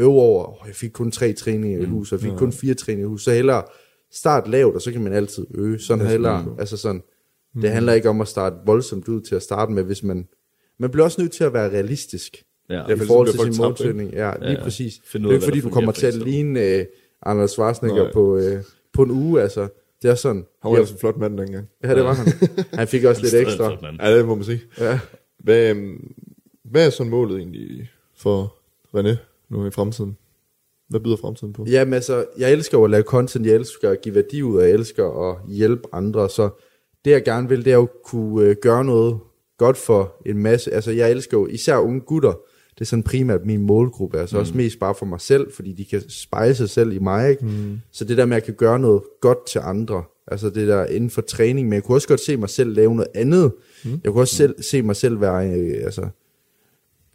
øve 0.00 0.12
over, 0.12 0.62
oh, 0.62 0.68
jeg 0.68 0.74
fik 0.74 0.90
kun 0.90 1.10
3 1.10 1.32
træninger 1.32 1.80
i 1.80 1.84
hus, 1.84 2.12
og 2.12 2.18
jeg 2.18 2.30
fik 2.30 2.38
kun 2.38 2.52
4 2.52 2.74
træninger 2.74 3.06
i 3.06 3.08
hus, 3.08 3.24
så 3.24 3.32
hellere 3.32 3.62
start 4.12 4.48
lavt, 4.48 4.74
og 4.74 4.82
så 4.82 4.92
kan 4.92 5.02
man 5.02 5.12
altid 5.12 5.46
øge. 5.54 5.78
Sådan 5.78 6.06
hellere, 6.06 6.56
altså 6.58 6.76
sådan, 6.76 7.02
det 7.62 7.70
handler 7.70 7.92
ikke 7.92 8.08
om 8.08 8.20
at 8.20 8.28
starte 8.28 8.56
voldsomt 8.66 9.08
ud 9.08 9.20
til 9.20 9.34
at 9.34 9.42
starte 9.42 9.72
med, 9.72 9.82
hvis 9.82 10.02
man, 10.02 10.28
man 10.78 10.90
bliver 10.90 11.04
også 11.04 11.20
nødt 11.20 11.32
til 11.32 11.44
at 11.44 11.52
være 11.52 11.70
realistisk 11.70 12.42
Ja. 12.70 12.86
i 12.94 12.98
forhold 13.06 13.28
til 13.28 13.40
sin 13.54 13.62
målsætning. 13.62 14.12
Ja, 14.12 14.32
lige 14.38 14.46
Ja, 14.50 14.52
ja. 14.52 14.62
præcis. 14.62 15.00
Find 15.04 15.22
Det 15.22 15.30
er 15.30 15.34
ikke 15.34 15.44
fordi, 15.44 15.60
du 15.60 15.70
kommer 15.70 15.92
til 15.92 16.06
at 16.06 16.14
ligne 16.14 16.78
uh, 16.78 16.84
Arnold 17.22 17.48
Schwarzenegger 17.48 18.12
på, 18.12 18.36
uh, 18.36 18.42
på 18.92 19.02
en 19.02 19.10
uge, 19.10 19.42
altså. 19.42 19.68
Det 20.02 20.10
er 20.10 20.14
sådan. 20.14 20.46
Han 20.62 20.72
var 20.72 20.78
altså 20.78 20.94
en 20.94 21.00
flot 21.00 21.16
mand 21.16 21.38
dengang. 21.38 21.68
ja, 21.84 21.94
det 21.94 22.04
var 22.04 22.12
han. 22.12 22.26
Han 22.78 22.88
fik 22.88 23.04
også 23.04 23.22
lidt 23.22 23.34
ekstra. 23.34 23.76
Ja, 24.00 24.16
det 24.18 24.26
må 24.26 24.34
man 24.34 24.44
sige. 24.44 24.60
Ja. 24.78 25.00
Hvad, 25.38 25.70
øhm, 25.70 26.12
hvad 26.64 26.86
er 26.86 26.90
sådan 26.90 27.10
målet 27.10 27.38
egentlig 27.38 27.90
for 28.16 28.54
René 28.96 29.16
nu 29.48 29.66
i 29.66 29.70
fremtiden? 29.70 30.16
Hvad 30.92 31.00
byder 31.00 31.16
fremtiden 31.16 31.52
på? 31.52 31.64
Jamen 31.68 31.94
altså, 31.94 32.24
jeg 32.38 32.52
elsker 32.52 32.78
jo 32.78 32.84
at 32.84 32.90
lave 32.90 33.02
content, 33.02 33.46
jeg 33.46 33.54
elsker 33.54 33.90
at 33.90 34.00
give 34.00 34.14
værdi 34.14 34.42
ud, 34.42 34.56
og 34.56 34.62
jeg 34.62 34.70
elsker 34.70 35.30
at 35.30 35.36
hjælpe 35.48 35.82
andre, 35.92 36.30
så 36.30 36.50
det 37.04 37.10
jeg 37.10 37.24
gerne 37.24 37.48
vil, 37.48 37.64
det 37.64 37.70
er 37.70 37.76
jo 37.76 37.82
at 37.82 37.88
kunne 38.04 38.46
øh, 38.46 38.56
gøre 38.62 38.84
noget 38.84 39.18
godt 39.58 39.76
for 39.76 40.14
en 40.26 40.38
masse, 40.38 40.74
altså 40.74 40.90
jeg 40.90 41.10
elsker 41.10 41.38
jo 41.38 41.46
især 41.46 41.76
unge 41.76 42.00
gutter, 42.00 42.32
det 42.74 42.80
er 42.80 42.84
sådan 42.84 43.02
primært 43.02 43.46
min 43.46 43.62
målgruppe, 43.62 44.18
altså 44.18 44.36
mm. 44.36 44.40
også 44.40 44.56
mest 44.56 44.78
bare 44.78 44.94
for 44.94 45.06
mig 45.06 45.20
selv, 45.20 45.52
fordi 45.52 45.72
de 45.72 45.84
kan 45.84 46.02
spejle 46.08 46.54
sig 46.54 46.70
selv 46.70 46.92
i 46.92 46.98
mig, 46.98 47.30
ikke? 47.30 47.44
Mm. 47.44 47.80
Så 47.90 48.04
det 48.04 48.16
der 48.16 48.26
med, 48.26 48.36
at 48.36 48.40
jeg 48.40 48.44
kan 48.44 48.54
gøre 48.54 48.78
noget 48.78 49.02
godt 49.20 49.46
til 49.46 49.58
andre, 49.58 50.04
altså 50.26 50.50
det 50.50 50.68
der 50.68 50.86
inden 50.86 51.10
for 51.10 51.20
træning, 51.20 51.68
men 51.68 51.74
jeg 51.74 51.82
kunne 51.82 51.96
også 51.96 52.08
godt 52.08 52.20
se 52.20 52.36
mig 52.36 52.48
selv 52.48 52.74
lave 52.74 52.94
noget 52.94 53.10
andet. 53.14 53.52
Mm. 53.84 54.00
Jeg 54.04 54.12
kunne 54.12 54.22
også 54.22 54.36
selv, 54.36 54.62
se 54.62 54.82
mig 54.82 54.96
selv 54.96 55.20
være, 55.20 55.50
øh, 55.50 55.84
altså, 55.84 56.00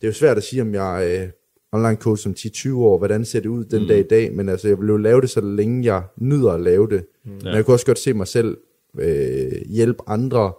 det 0.01 0.03
er 0.03 0.07
jo 0.07 0.13
svært 0.13 0.37
at 0.37 0.43
sige, 0.43 0.61
om 0.61 0.73
jeg 0.73 1.19
øh, 1.21 1.29
online 1.71 1.95
coach 1.95 2.23
som 2.23 2.35
10-20 2.39 2.75
år, 2.75 2.97
hvordan 2.97 3.25
ser 3.25 3.39
det 3.39 3.49
ud 3.49 3.65
den 3.65 3.81
mm. 3.81 3.87
dag 3.87 3.99
i 3.99 4.07
dag, 4.09 4.33
men 4.33 4.49
altså, 4.49 4.67
jeg 4.67 4.79
vil 4.79 4.87
jo 4.87 4.97
lave 4.97 5.21
det, 5.21 5.29
så 5.29 5.41
længe 5.41 5.85
jeg 5.85 6.03
nyder 6.17 6.51
at 6.51 6.61
lave 6.61 6.87
det. 6.89 7.05
Mm. 7.25 7.31
Men 7.31 7.53
jeg 7.53 7.65
kunne 7.65 7.75
også 7.75 7.85
godt 7.85 7.99
se 7.99 8.13
mig 8.13 8.27
selv 8.27 8.57
øh, 8.99 9.51
hjælpe 9.69 10.03
andre 10.07 10.53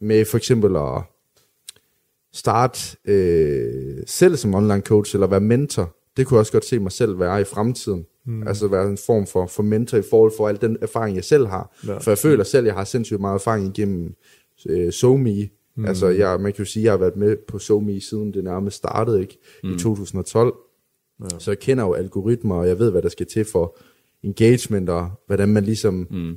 med 0.00 0.24
for 0.24 0.36
eksempel 0.36 0.76
at 0.76 1.02
starte 2.32 2.96
øh, 3.04 3.96
selv 4.06 4.36
som 4.36 4.54
online 4.54 4.80
coach, 4.80 5.16
eller 5.16 5.26
være 5.26 5.40
mentor. 5.40 5.96
Det 6.16 6.26
kunne 6.26 6.36
jeg 6.36 6.40
også 6.40 6.52
godt 6.52 6.64
se 6.64 6.78
mig 6.78 6.92
selv 6.92 7.20
være 7.20 7.40
i 7.40 7.44
fremtiden. 7.44 8.06
Mm. 8.26 8.48
Altså 8.48 8.68
være 8.68 8.86
en 8.86 8.98
form 9.06 9.26
for, 9.26 9.46
for 9.46 9.62
mentor 9.62 9.98
i 9.98 10.02
forhold 10.10 10.32
for 10.36 10.48
al 10.48 10.60
den 10.60 10.76
erfaring, 10.82 11.16
jeg 11.16 11.24
selv 11.24 11.46
har. 11.46 11.76
Ja. 11.86 11.98
For 11.98 12.10
jeg 12.10 12.18
føler 12.18 12.44
selv, 12.44 12.64
at 12.64 12.66
jeg 12.66 12.74
har 12.74 12.84
sindssygt 12.84 13.20
meget 13.20 13.34
erfaring 13.34 13.78
igennem 13.78 14.14
øh, 14.68 14.92
SoMe. 14.92 15.48
Mm. 15.76 15.84
Altså 15.84 16.08
jeg, 16.08 16.40
man 16.40 16.52
kan 16.52 16.64
jo 16.64 16.70
sige, 16.70 16.82
at 16.82 16.84
jeg 16.84 16.92
har 16.92 16.98
været 16.98 17.16
med 17.16 17.36
på 17.36 17.58
SoMe 17.58 18.00
siden 18.00 18.34
det 18.34 18.44
nærmest 18.44 18.76
startede 18.76 19.20
ikke 19.20 19.38
mm. 19.64 19.72
i 19.72 19.78
2012. 19.78 20.54
Ja. 21.20 21.38
Så 21.38 21.50
jeg 21.50 21.58
kender 21.58 21.84
jo 21.84 21.92
algoritmer, 21.92 22.54
og 22.54 22.68
jeg 22.68 22.78
ved, 22.78 22.90
hvad 22.90 23.02
der 23.02 23.08
skal 23.08 23.26
til 23.26 23.44
for 23.44 23.76
engagement, 24.22 24.88
og 24.88 25.10
hvordan 25.26 25.48
man 25.48 25.64
ligesom 25.64 26.06
mm. 26.10 26.36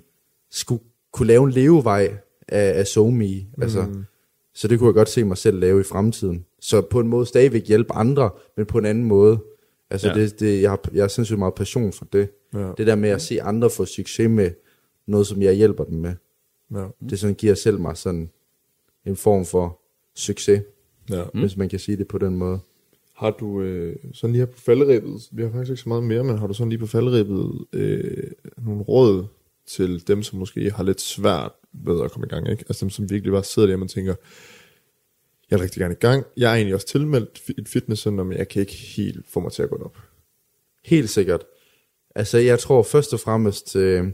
skulle 0.52 0.84
kunne 1.12 1.28
lave 1.28 1.44
en 1.44 1.52
levevej 1.52 2.18
af, 2.48 2.80
af 2.80 2.88
SoMe. 2.88 3.46
Altså, 3.62 3.86
Så 4.54 4.68
det 4.68 4.80
kunne 4.80 4.88
jeg 4.88 4.94
godt 4.94 5.10
se 5.10 5.24
mig 5.24 5.38
selv 5.38 5.60
lave 5.60 5.80
i 5.80 5.84
fremtiden. 5.84 6.46
Så 6.62 6.82
på 6.82 7.00
en 7.00 7.08
måde 7.08 7.26
stadigvæk 7.26 7.68
hjælpe 7.68 7.94
andre, 7.94 8.30
men 8.58 8.66
på 8.66 8.78
en 8.78 8.86
anden 8.86 9.04
måde. 9.04 9.40
Altså 9.90 10.08
ja. 10.08 10.14
det, 10.14 10.40
det, 10.40 10.62
jeg, 10.62 10.70
har, 10.70 10.80
jeg 10.94 11.04
har 11.04 11.08
sindssygt 11.08 11.40
meget 11.40 11.54
passion 11.54 11.94
for 11.94 12.06
det. 12.06 12.30
Ja. 12.54 12.72
Det 12.78 12.88
der 12.88 12.96
med 12.96 13.10
at 13.10 13.22
se 13.22 13.42
andre 13.42 13.70
få 13.70 13.86
succes 13.86 14.30
med 14.30 14.52
noget, 15.06 15.28
som 15.28 15.42
jeg 15.42 15.54
hjælper 15.54 15.84
dem 15.84 15.98
med. 15.98 16.14
Ja. 16.74 16.86
Det 17.10 17.20
sådan 17.20 17.36
giver 17.36 17.54
selv 17.54 17.80
mig 17.80 17.98
sådan 17.98 18.30
en 19.08 19.16
form 19.16 19.46
for 19.46 19.82
succes, 20.16 20.62
ja. 21.10 21.24
mm. 21.34 21.40
hvis 21.40 21.58
man 21.58 21.70
kan 21.70 21.80
sige 21.80 21.98
det 21.98 22.08
på 22.08 22.18
den 22.18 22.36
måde. 22.36 22.60
Har 23.16 23.32
du 23.32 23.62
øh, 23.62 23.96
sådan 24.14 24.32
lige 24.32 24.46
her 24.46 24.52
på 24.52 24.60
falderæbet, 24.60 25.30
vi 25.32 25.42
har 25.42 25.50
faktisk 25.50 25.72
ikke 25.72 25.82
så 25.82 25.90
meget 25.90 26.04
mere, 26.04 26.24
men 26.24 26.38
har 26.38 26.48
du 26.48 26.54
sådan 26.54 26.70
lige 26.70 26.80
på 26.80 26.88
falderæbet 26.88 27.66
øh, 27.74 28.32
nogle 28.58 28.82
råd 28.82 29.26
til 29.66 30.08
dem, 30.08 30.24
som 30.24 30.40
måske 30.40 30.72
har 30.72 30.84
lidt 30.84 31.02
svært 31.02 31.52
ved 31.74 32.04
at 32.04 32.12
komme 32.12 32.28
i 32.28 32.30
gang, 32.30 32.50
ikke? 32.50 32.64
Altså 32.70 32.86
dem, 32.86 32.90
som 32.90 33.10
virkelig 33.10 33.32
bare 33.32 33.44
sidder 33.44 33.68
der, 33.68 33.84
og 33.84 33.90
tænker, 33.90 34.16
jeg 35.50 35.58
er 35.58 35.62
rigtig 35.62 35.80
gerne 35.80 35.94
i 35.94 35.98
gang. 35.98 36.26
Jeg 36.38 36.52
er 36.52 36.56
egentlig 36.56 36.76
også 36.76 36.88
tilmeldt 36.88 37.42
et 37.58 37.68
fitnesscenter, 37.68 38.24
men 38.24 38.38
jeg 38.38 38.48
kan 38.48 38.60
ikke 38.60 38.74
helt 38.74 39.26
få 39.28 39.40
mig 39.40 39.52
til 39.52 39.64
at 39.64 39.70
gå 39.70 39.76
op. 39.76 39.98
Helt 40.86 41.10
sikkert. 41.10 41.44
Altså, 42.16 42.38
jeg 42.38 42.60
tror 42.60 42.84
først 42.84 43.14
og 43.14 43.20
fremmest, 43.20 43.76
øh, 43.76 44.08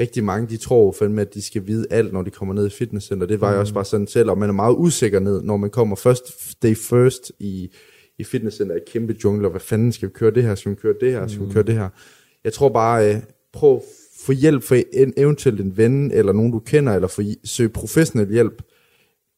rigtig 0.00 0.24
mange, 0.24 0.48
de 0.48 0.56
tror 0.56 0.92
fandme, 0.92 1.20
at 1.20 1.34
de 1.34 1.42
skal 1.42 1.66
vide 1.66 1.86
alt, 1.90 2.12
når 2.12 2.22
de 2.22 2.30
kommer 2.30 2.54
ned 2.54 2.66
i 2.66 2.70
fitnesscenter. 2.70 3.26
Det 3.26 3.40
var 3.40 3.48
mm. 3.48 3.52
jeg 3.52 3.60
også 3.60 3.74
bare 3.74 3.84
sådan 3.84 4.06
selv, 4.06 4.30
og 4.30 4.38
man 4.38 4.48
er 4.48 4.54
meget 4.54 4.74
usikker 4.78 5.20
ned, 5.20 5.42
når 5.42 5.56
man 5.56 5.70
kommer 5.70 5.96
først 5.96 6.62
day 6.62 6.76
first 6.76 7.32
i, 7.38 7.70
i 8.18 8.24
fitnesscenter 8.24 8.76
i 8.76 8.80
kæmpe 8.86 9.16
jungler. 9.24 9.48
Hvad 9.48 9.60
fanden 9.60 9.92
skal 9.92 10.08
vi 10.08 10.12
køre 10.12 10.30
det 10.30 10.42
her? 10.42 10.54
Skal 10.54 10.70
vi 10.70 10.76
køre 10.76 10.94
det 11.00 11.12
her? 11.12 11.26
Skal 11.26 11.46
vi 11.46 11.52
køre 11.52 11.62
det 11.62 11.74
her? 11.74 11.88
Jeg 12.44 12.52
tror 12.52 12.68
bare, 12.68 13.14
øh, 13.14 13.20
prøv 13.52 13.76
at 13.76 13.82
få 14.26 14.32
hjælp 14.32 14.62
fra 14.62 14.76
en, 14.92 15.12
eventuelt 15.16 15.60
en 15.60 15.76
ven, 15.76 16.10
eller 16.12 16.32
nogen 16.32 16.52
du 16.52 16.58
kender, 16.58 16.92
eller 16.94 17.08
få, 17.08 17.22
søg 17.44 17.72
professionel 17.72 18.32
hjælp. 18.32 18.62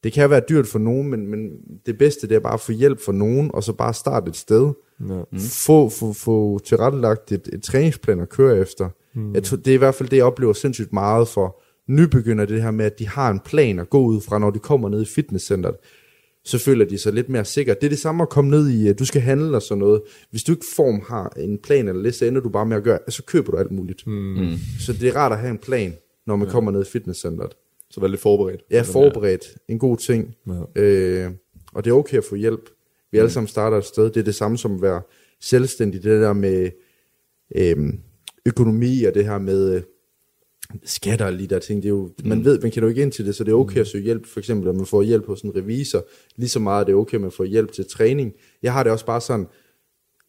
Det 0.04 0.12
kan 0.12 0.30
være 0.30 0.42
dyrt 0.48 0.66
for 0.66 0.78
nogen, 0.78 1.10
men, 1.10 1.26
men 1.26 1.50
det 1.86 1.98
bedste 1.98 2.28
det 2.28 2.34
er 2.34 2.40
bare 2.40 2.54
at 2.54 2.60
få 2.60 2.72
hjælp 2.72 3.00
fra 3.00 3.12
nogen, 3.12 3.50
og 3.54 3.64
så 3.64 3.72
bare 3.72 3.94
starte 3.94 4.28
et 4.28 4.36
sted. 4.36 4.72
Ja. 5.08 5.22
Mm. 5.32 5.38
Få, 5.38 5.88
få, 5.88 6.12
få 6.12 6.58
tilrettelagt 6.58 7.32
et, 7.32 7.48
et 7.52 7.62
træningsplan 7.62 8.20
at 8.20 8.28
køre 8.28 8.58
efter. 8.58 8.88
Mm. 9.14 9.34
Jeg 9.34 9.42
tror, 9.42 9.56
det 9.56 9.70
er 9.70 9.74
i 9.74 9.78
hvert 9.78 9.94
fald 9.94 10.08
det, 10.08 10.16
jeg 10.16 10.24
oplever 10.24 10.52
sindssygt 10.52 10.92
meget 10.92 11.28
for 11.28 11.62
nybegynder, 11.88 12.44
det 12.44 12.62
her 12.62 12.70
med, 12.70 12.84
at 12.84 12.98
de 12.98 13.08
har 13.08 13.30
en 13.30 13.40
plan 13.40 13.78
at 13.78 13.90
gå 13.90 14.00
ud 14.00 14.20
fra, 14.20 14.38
når 14.38 14.50
de 14.50 14.58
kommer 14.58 14.88
ned 14.88 15.02
i 15.02 15.04
fitnesscenteret. 15.04 15.76
Så 16.44 16.58
føler 16.58 16.84
de 16.84 16.98
sig 16.98 17.12
lidt 17.12 17.28
mere 17.28 17.44
sikre. 17.44 17.74
Det 17.74 17.84
er 17.84 17.88
det 17.88 17.98
samme 17.98 18.22
at 18.22 18.28
komme 18.28 18.50
ned 18.50 18.68
i, 18.68 18.88
at 18.88 18.98
du 18.98 19.04
skal 19.04 19.20
handle 19.20 19.56
og 19.56 19.62
sådan 19.62 19.78
noget. 19.78 20.02
Hvis 20.30 20.44
du 20.44 20.52
ikke 20.52 20.66
form 20.76 21.02
har 21.08 21.32
en 21.36 21.58
plan 21.58 21.88
eller 21.88 22.02
liste, 22.02 22.28
ender 22.28 22.40
du 22.40 22.48
bare 22.48 22.66
med 22.66 22.76
at 22.76 22.82
gøre, 22.82 22.98
så 23.08 23.22
køber 23.22 23.50
du 23.52 23.56
alt 23.56 23.72
muligt. 23.72 24.06
Mm. 24.06 24.56
Så 24.80 24.92
det 24.92 25.08
er 25.08 25.16
rart 25.16 25.32
at 25.32 25.38
have 25.38 25.50
en 25.50 25.58
plan, 25.58 25.94
når 26.26 26.36
man 26.36 26.46
ja. 26.46 26.52
kommer 26.52 26.70
ned 26.70 26.82
i 26.82 26.88
fitnesscenteret. 26.88 27.52
Så 27.90 28.00
vær 28.00 28.08
lidt 28.08 28.20
forberedt. 28.20 28.62
Ja, 28.70 28.82
forberedt. 28.82 29.44
En 29.68 29.78
god 29.78 29.96
ting. 29.96 30.34
Ja. 30.46 30.82
Øh, 30.82 31.30
og 31.74 31.84
det 31.84 31.90
er 31.90 31.94
okay 31.94 32.18
at 32.18 32.24
få 32.24 32.34
hjælp. 32.34 32.70
Vi 33.12 33.18
alle 33.18 33.30
sammen 33.30 33.48
starter 33.48 33.76
et 33.78 33.84
sted. 33.84 34.04
Det 34.04 34.16
er 34.16 34.24
det 34.24 34.34
samme 34.34 34.58
som 34.58 34.74
at 34.74 34.82
være 34.82 35.02
selvstændig. 35.40 36.02
Det 36.02 36.22
der 36.22 36.32
med 36.32 36.70
øh, 37.56 37.76
økonomi 38.48 39.04
og 39.04 39.14
det 39.14 39.24
her 39.24 39.38
med 39.38 39.74
øh, 39.74 39.82
skatter 40.84 41.26
og 41.26 41.32
lige 41.32 41.46
der 41.46 41.58
ting. 41.58 41.82
Det 41.82 41.88
er 41.88 41.92
jo, 41.92 42.10
man 42.24 42.44
ved, 42.44 42.60
man 42.60 42.70
kan 42.70 42.82
jo 42.82 42.88
ikke 42.88 43.02
ind 43.02 43.12
til 43.12 43.26
det, 43.26 43.34
så 43.34 43.44
det 43.44 43.50
er 43.52 43.56
okay 43.56 43.80
at 43.80 43.86
søge 43.86 44.04
hjælp. 44.04 44.26
For 44.26 44.40
eksempel, 44.40 44.68
at 44.68 44.74
man 44.76 44.86
får 44.86 45.02
hjælp 45.02 45.26
hos 45.26 45.42
en 45.42 45.56
revisor. 45.56 46.06
Lige 46.36 46.48
så 46.48 46.58
meget 46.60 46.80
er 46.80 46.84
det 46.84 46.94
okay, 46.94 47.14
at 47.14 47.20
man 47.20 47.30
får 47.30 47.44
hjælp 47.44 47.72
til 47.72 47.84
træning. 47.90 48.32
Jeg 48.62 48.72
har 48.72 48.82
det 48.82 48.92
også 48.92 49.06
bare 49.06 49.20
sådan, 49.20 49.46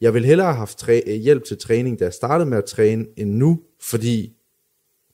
jeg 0.01 0.13
vil 0.13 0.25
hellere 0.25 0.47
have 0.47 0.57
haft 0.57 0.77
træ, 0.77 1.01
hjælp 1.23 1.43
til 1.43 1.57
træning, 1.57 1.99
da 1.99 2.03
jeg 2.03 2.13
startede 2.13 2.49
med 2.49 2.57
at 2.57 2.65
træne, 2.65 3.05
end 3.17 3.29
nu, 3.31 3.59
fordi 3.81 4.33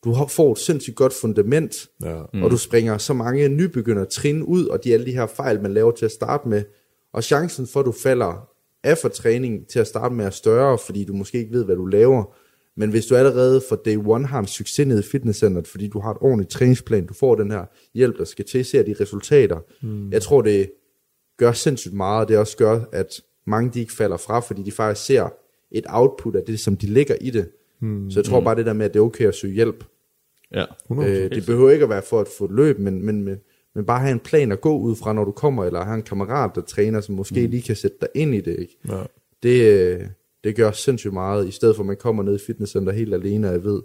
du 0.03 0.12
har- 0.12 0.28
får 0.28 0.51
et 0.51 0.58
sindssygt 0.58 0.95
godt 0.95 1.14
fundament, 1.14 1.88
Ja. 2.03 2.22
mm. 2.34 2.43
og 2.43 2.51
du 2.51 2.58
springer 2.58 2.97
så 2.97 3.14
mange 3.14 3.47
nybegynder 3.49 4.06
trin 4.06 4.43
ud, 4.43 4.66
og 4.66 4.84
de 4.84 4.93
alle 4.93 5.06
de 5.06 5.12
her 5.12 5.28
fejl, 5.28 5.62
man 5.62 5.74
laver 5.74 5.91
til 5.91 6.06
at 6.06 6.12
starte 6.12 6.49
med. 6.49 6.64
Og 7.14 7.24
chancen 7.24 7.68
for, 7.68 7.80
at 7.80 7.86
du 7.86 7.91
falder 7.91 8.49
af 8.84 8.97
for 8.97 9.10
træning 9.10 9.68
til 9.68 9.80
at 9.80 9.88
starte 9.88 10.16
med 10.16 10.26
er 10.26 10.30
større, 10.30 10.78
fordi 10.86 11.03
du 11.03 11.14
måske 11.14 11.38
ikke 11.38 11.51
ved, 11.53 11.66
hvad 11.66 11.76
du 11.76 11.86
laver. 11.86 12.36
Men 12.78 12.90
hvis 12.90 13.06
du 13.06 13.16
allerede 13.16 13.62
fra 13.70 13.78
day 13.86 13.98
one 14.06 14.26
har 14.26 14.40
en 14.40 14.48
succes 14.48 14.88
nede 14.88 15.00
i 15.00 15.04
fitnesscenteret, 15.04 15.68
fordi 15.68 15.88
du 15.88 16.00
har 16.00 16.12
et 16.12 16.18
ordentligt 16.22 16.50
træningsplan, 16.50 17.06
du 17.06 17.14
får 17.14 17.36
den 17.36 17.52
her 17.52 17.66
hjælp, 17.94 18.18
der 18.18 18.26
skal 18.26 18.46
til, 18.46 18.66
ser 18.66 18.84
de 18.84 18.96
resultater. 19.00 19.60
Mm. 19.82 20.12
Jeg 20.12 20.22
tror, 20.22 20.42
det 20.42 20.72
gør 21.38 21.52
sindssygt 21.52 21.94
meget, 21.94 22.28
det 22.28 22.38
også 22.38 22.58
gør, 22.58 22.82
at 22.92 23.22
mange 23.48 23.72
de 23.74 23.80
ikke 23.80 23.94
falder 23.94 24.18
fra, 24.18 24.40
fordi 24.40 24.64
de 24.64 24.72
faktisk 24.72 25.06
ser 25.06 25.30
et 25.72 25.86
output 25.90 26.36
af 26.36 26.44
det, 26.44 26.60
som 26.60 26.78
de 26.78 26.88
lægger 26.88 27.16
i 27.22 27.30
det. 27.30 27.50
Mm. 27.82 28.12
Så 28.12 28.20
jeg 28.20 28.26
tror 28.26 28.42
bare 28.42 28.56
det 28.56 28.66
der 28.66 28.74
med, 28.74 28.86
at 28.86 28.94
det 28.94 29.00
er 29.00 29.04
okay 29.04 29.28
at 29.28 29.36
søge 29.36 29.54
hjælp. 29.54 29.84
Ja. 30.54 30.66
Øh, 30.92 31.30
det 31.32 31.46
behøver 31.46 31.72
ikke 31.72 31.84
at 31.84 31.90
være 31.90 32.02
for 32.02 32.22
at 32.22 32.28
få 32.38 32.46
et 32.46 32.52
løb, 32.52 32.80
men, 32.80 33.06
men, 33.06 33.24
men, 33.24 33.38
men 33.76 33.86
bare 33.86 34.00
have 34.00 34.12
en 34.12 34.20
plan 34.20 34.52
at 34.52 34.62
gå 34.62 34.78
ud 34.78 34.96
fra, 34.96 35.14
når 35.14 35.24
du 35.24 35.32
kommer, 35.32 35.66
eller 35.66 35.84
have 35.84 35.96
en 35.96 36.04
kammerat, 36.04 36.52
der 36.56 36.62
træner, 36.62 37.02
som 37.02 37.16
måske 37.16 37.42
mm. 37.46 37.50
lige 37.50 37.62
kan 37.62 37.76
sætte 37.76 37.98
dig 38.02 38.10
ind 38.16 38.36
i 38.36 38.42
det. 38.42 38.60
Ikke? 38.60 38.78
Ja. 38.90 39.04
Det, 39.44 39.62
øh, 39.62 40.02
det 40.46 40.56
gør 40.56 40.72
sindssygt 40.72 41.14
meget, 41.14 41.48
i 41.48 41.52
stedet 41.52 41.76
for 41.76 41.84
at 41.84 41.88
man 41.88 41.98
kommer 41.98 42.24
ned 42.24 42.36
i 42.36 42.43
fitnesscenter 42.46 42.93
helt 42.93 43.14
alene, 43.14 43.48
og 43.48 43.54
jeg 43.54 43.64
ved, 43.64 43.82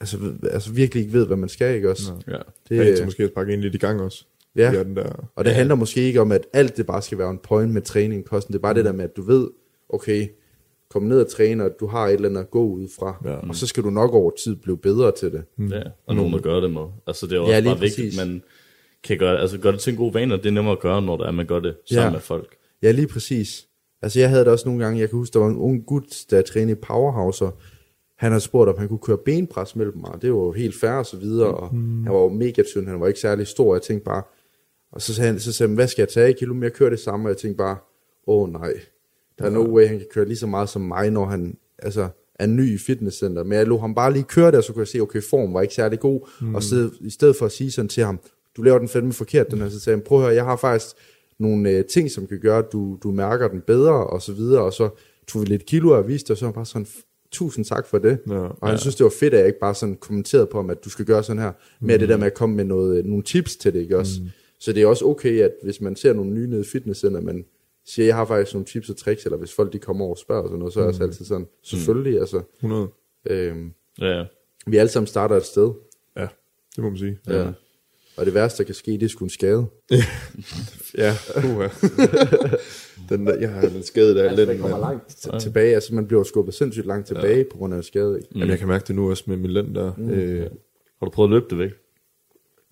altså, 0.00 0.18
altså 0.50 0.72
virkelig 0.72 1.00
ikke 1.02 1.12
ved, 1.12 1.26
hvad 1.26 1.36
man 1.36 1.48
skal, 1.48 1.74
ikke 1.74 1.90
også? 1.90 2.12
Ja. 2.28 2.36
Det 2.68 2.78
er 2.78 2.84
Det, 2.84 2.96
til 2.96 3.04
måske 3.04 3.22
at 3.22 3.30
sparke 3.30 3.54
en 3.54 3.60
lidt 3.60 3.74
i 3.74 3.78
gang 3.78 4.00
også. 4.00 4.24
Ja. 4.56 4.72
Ja. 4.72 4.82
den 4.84 4.96
der. 4.96 5.30
Og 5.36 5.44
det 5.44 5.54
handler 5.54 5.74
måske 5.74 6.00
ikke 6.00 6.20
om, 6.20 6.32
at 6.32 6.46
alt 6.52 6.76
det 6.76 6.86
bare 6.86 7.02
skal 7.02 7.18
være 7.18 7.30
en 7.30 7.38
point 7.38 7.72
med 7.72 7.82
træning, 7.82 8.24
kosten. 8.24 8.52
Det 8.52 8.58
er 8.58 8.62
bare 8.62 8.74
det 8.74 8.84
der 8.84 8.92
med, 8.92 9.04
at 9.04 9.16
du 9.16 9.22
ved, 9.22 9.48
okay, 9.88 10.28
kom 10.90 11.02
ned 11.02 11.20
og 11.20 11.28
træne, 11.30 11.64
og 11.64 11.70
du 11.80 11.86
har 11.86 12.06
et 12.06 12.12
eller 12.14 12.28
andet 12.28 12.40
at 12.40 12.50
gå 12.50 12.64
ud 12.68 12.88
fra. 12.98 13.22
Ja. 13.24 13.48
Og 13.48 13.54
så 13.56 13.66
skal 13.66 13.82
du 13.82 13.90
nok 13.90 14.12
over 14.14 14.30
tid 14.44 14.56
blive 14.56 14.78
bedre 14.78 15.12
til 15.12 15.32
det. 15.32 15.44
ja. 15.70 15.82
Og 16.06 16.14
nogen, 16.16 16.32
der 16.32 16.38
gør 16.40 16.60
det 16.60 16.70
med. 16.70 16.82
Altså, 17.06 17.26
det 17.26 17.32
er 17.32 17.36
jo 17.36 17.42
også 17.42 17.52
Ja, 17.52 17.58
ja, 17.58 17.64
bare 17.64 17.80
vigtigt, 17.80 18.06
præcis. 18.06 18.18
man 18.18 18.42
kan 19.02 19.18
gøre, 19.18 19.40
altså, 19.40 19.58
gøre 19.58 19.72
det 19.72 19.80
til 19.80 19.90
en 19.90 19.96
god 19.96 20.12
vane, 20.12 20.34
og 20.34 20.38
det 20.42 20.46
er 20.46 20.52
nemmere 20.52 20.72
at 20.72 20.80
gøre, 20.80 21.02
når 21.02 21.16
der 21.16 21.24
er, 21.24 21.30
man 21.30 21.46
gør 21.46 21.60
det 21.60 21.76
sammen 21.90 22.06
Ja. 22.06 22.10
med 22.12 22.20
folk. 22.20 22.56
Ja, 22.82 22.90
lige 22.90 23.06
præcis. 23.08 23.66
Altså 24.02 24.20
jeg 24.20 24.28
havde 24.28 24.44
det 24.44 24.52
også 24.52 24.68
nogle 24.68 24.84
gange, 24.84 25.00
jeg 25.00 25.08
kan 25.08 25.18
huske, 25.18 25.34
der 25.34 25.38
var 25.38 25.48
en 25.48 25.56
ung 25.56 25.86
gut, 25.86 26.24
der 26.30 26.42
trænede 26.42 26.72
i 26.72 26.80
Powerhouse, 26.82 27.44
og 27.44 27.58
han 28.18 28.32
havde 28.32 28.40
spurgt, 28.40 28.70
om 28.70 28.78
han 28.78 28.88
kunne 28.88 28.98
køre 28.98 29.18
benpres 29.24 29.76
mellem 29.76 29.96
mig, 29.96 30.10
og 30.10 30.22
det 30.22 30.32
var 30.32 30.38
jo 30.38 30.52
helt 30.52 30.80
fair 30.80 30.90
og 30.90 31.06
så 31.06 31.16
videre, 31.16 31.54
og 31.54 31.68
han 32.04 32.12
var 32.12 32.20
jo 32.20 32.28
mega 32.28 32.62
tynd, 32.62 32.88
han 32.88 33.00
var 33.00 33.06
ikke 33.06 33.20
særlig 33.20 33.46
stor, 33.46 33.68
og 33.68 33.74
jeg 33.74 33.82
tænkte 33.82 34.04
bare, 34.04 34.22
og 34.92 35.02
så 35.02 35.14
sagde 35.14 35.30
han, 35.30 35.40
så 35.40 35.52
sagde 35.52 35.68
han, 35.68 35.74
hvad 35.74 35.88
skal 35.88 36.02
jeg 36.02 36.08
tage 36.08 36.30
i 36.30 36.32
kilo, 36.32 36.54
men 36.54 36.62
jeg 36.62 36.72
kører 36.72 36.90
det 36.90 37.00
samme, 37.00 37.26
og 37.26 37.28
jeg 37.28 37.36
tænkte 37.36 37.56
bare, 37.56 37.76
åh 38.26 38.42
oh, 38.42 38.52
nej, 38.52 38.74
der 39.38 39.44
er 39.44 39.50
no 39.50 39.74
way, 39.74 39.86
han 39.86 39.98
kan 39.98 40.06
køre 40.12 40.24
lige 40.24 40.36
så 40.36 40.46
meget 40.46 40.68
som 40.68 40.82
mig, 40.82 41.10
når 41.10 41.24
han 41.26 41.56
altså, 41.78 42.08
er 42.34 42.46
ny 42.46 42.74
i 42.74 42.78
fitnesscenter, 42.78 43.42
men 43.44 43.52
jeg 43.58 43.66
lå 43.66 43.78
ham 43.78 43.94
bare 43.94 44.12
lige 44.12 44.24
køre 44.24 44.52
der, 44.52 44.60
så 44.60 44.72
kunne 44.72 44.80
jeg 44.80 44.88
se, 44.88 45.00
okay, 45.00 45.22
form 45.22 45.54
var 45.54 45.62
ikke 45.62 45.74
særlig 45.74 46.00
god, 46.00 46.28
mm. 46.40 46.54
og 46.54 46.62
så, 46.62 46.90
i 47.00 47.10
stedet 47.10 47.36
for 47.36 47.46
at 47.46 47.52
sige 47.52 47.70
sådan 47.70 47.88
til 47.88 48.04
ham, 48.04 48.20
du 48.56 48.62
laver 48.62 48.78
den 48.78 48.88
fandme 48.88 49.12
forkert, 49.12 49.50
den 49.50 49.60
her, 49.60 49.68
så 49.68 49.80
sagde 49.80 49.96
han, 49.96 50.04
prøv 50.04 50.18
at 50.18 50.24
høre, 50.24 50.34
jeg 50.34 50.44
har 50.44 50.56
faktisk 50.56 50.96
nogle 51.38 51.70
øh, 51.70 51.84
ting, 51.84 52.10
som 52.10 52.26
kan 52.26 52.38
gøre, 52.40 52.58
at 52.58 52.72
du, 52.72 52.98
du 53.02 53.10
mærker 53.10 53.48
den 53.48 53.60
bedre, 53.60 54.06
og 54.06 54.22
så 54.22 54.32
videre, 54.32 54.62
og 54.62 54.72
så 54.72 54.88
tog 55.28 55.42
vi 55.42 55.46
lidt 55.46 55.66
kilo 55.66 55.90
og 55.90 56.08
viste, 56.08 56.30
og 56.30 56.36
så 56.36 56.44
var 56.44 56.52
bare 56.52 56.66
sådan, 56.66 56.86
tusind 57.32 57.64
tak 57.64 57.86
for 57.86 57.98
det. 57.98 58.18
Ja, 58.28 58.34
og 58.34 58.68
han 58.68 58.70
ja. 58.70 58.76
synes, 58.76 58.94
det 58.96 59.04
var 59.04 59.12
fedt, 59.20 59.34
at 59.34 59.38
jeg 59.38 59.46
ikke 59.46 59.58
bare 59.58 59.74
sådan 59.74 59.96
kommenterede 59.96 60.46
på 60.46 60.58
ham, 60.58 60.70
at 60.70 60.84
du 60.84 60.90
skal 60.90 61.04
gøre 61.04 61.22
sådan 61.22 61.42
her, 61.42 61.52
med 61.80 61.98
det 61.98 62.08
der 62.08 62.16
med 62.16 62.26
at 62.26 62.34
komme 62.34 62.56
med 62.56 62.64
noget, 62.64 62.98
øh, 62.98 63.04
nogle 63.04 63.22
tips 63.22 63.56
til 63.56 63.72
det, 63.74 63.80
ikke 63.80 63.98
også? 63.98 64.12
Mm. 64.22 64.28
Så 64.60 64.72
det 64.72 64.82
er 64.82 64.86
også 64.86 65.04
okay, 65.04 65.40
at 65.40 65.52
hvis 65.62 65.80
man 65.80 65.96
ser 65.96 66.12
nogle 66.12 66.30
nye 66.30 66.46
nede 66.46 66.60
i 66.60 66.64
fitnesscenter, 66.64 67.20
man 67.20 67.44
siger, 67.86 68.06
jeg 68.06 68.16
har 68.16 68.24
faktisk 68.24 68.54
nogle 68.54 68.66
tips 68.66 68.90
og 68.90 68.96
tricks, 68.96 69.24
eller 69.24 69.38
hvis 69.38 69.52
folk 69.54 69.72
de 69.72 69.78
kommer 69.78 70.04
over 70.04 70.14
og 70.14 70.18
spørger 70.18 70.42
og 70.42 70.48
sådan 70.48 70.58
noget, 70.58 70.74
så 70.74 70.80
er 70.80 70.84
jeg 70.84 70.88
også 70.88 71.02
altid 71.02 71.24
sådan, 71.24 71.46
selvfølgelig, 71.62 72.20
altså, 72.20 72.42
100. 72.56 72.88
øhm, 73.30 73.72
Ja, 74.00 74.18
ja. 74.18 74.24
vi 74.66 74.76
alle 74.76 74.90
sammen 74.90 75.06
starter 75.06 75.36
et 75.36 75.44
sted, 75.44 75.70
Ja, 76.16 76.26
det 76.76 76.84
må 76.84 76.88
man 76.90 76.98
sige. 76.98 77.18
ja. 77.28 77.52
Og 78.16 78.26
det 78.26 78.34
værste, 78.34 78.58
der 78.58 78.64
kan 78.64 78.74
ske, 78.74 78.90
det 78.92 79.02
er 79.02 79.08
sgu 79.08 79.24
en 79.24 79.30
skade. 79.30 79.66
Ja, 80.98 81.14
uha. 81.36 81.68
den 83.08 83.26
der, 83.26 83.38
jeg 83.40 83.50
har 83.50 83.68
lidt 83.68 83.86
skadet 83.86 84.18
af 84.18 84.28
Altså, 84.28 84.40
den. 84.40 84.48
man 84.48 84.58
kommer 84.58 84.78
langt 84.78 85.40
tilbage, 85.40 85.74
altså 85.74 85.94
man 85.94 86.06
bliver 86.06 86.22
skubbet 86.24 86.54
sindssygt 86.54 86.86
langt 86.86 87.06
tilbage 87.06 87.36
ja. 87.38 87.44
på 87.52 87.56
grund 87.58 87.72
af 87.74 87.76
en 87.76 87.82
skade, 87.82 88.16
ikke? 88.16 88.28
Jamen, 88.34 88.48
jeg 88.50 88.58
kan 88.58 88.68
mærke 88.68 88.84
det 88.88 88.96
nu 88.96 89.10
også 89.10 89.24
med 89.26 89.36
min 89.36 89.50
lænd 89.50 89.74
der. 89.74 89.92
Mm. 89.98 90.10
Øh, 90.10 90.40
Har 90.98 91.06
du 91.06 91.10
prøvet 91.10 91.28
at 91.28 91.32
løbe 91.32 91.46
det 91.50 91.58
væk? 91.58 91.70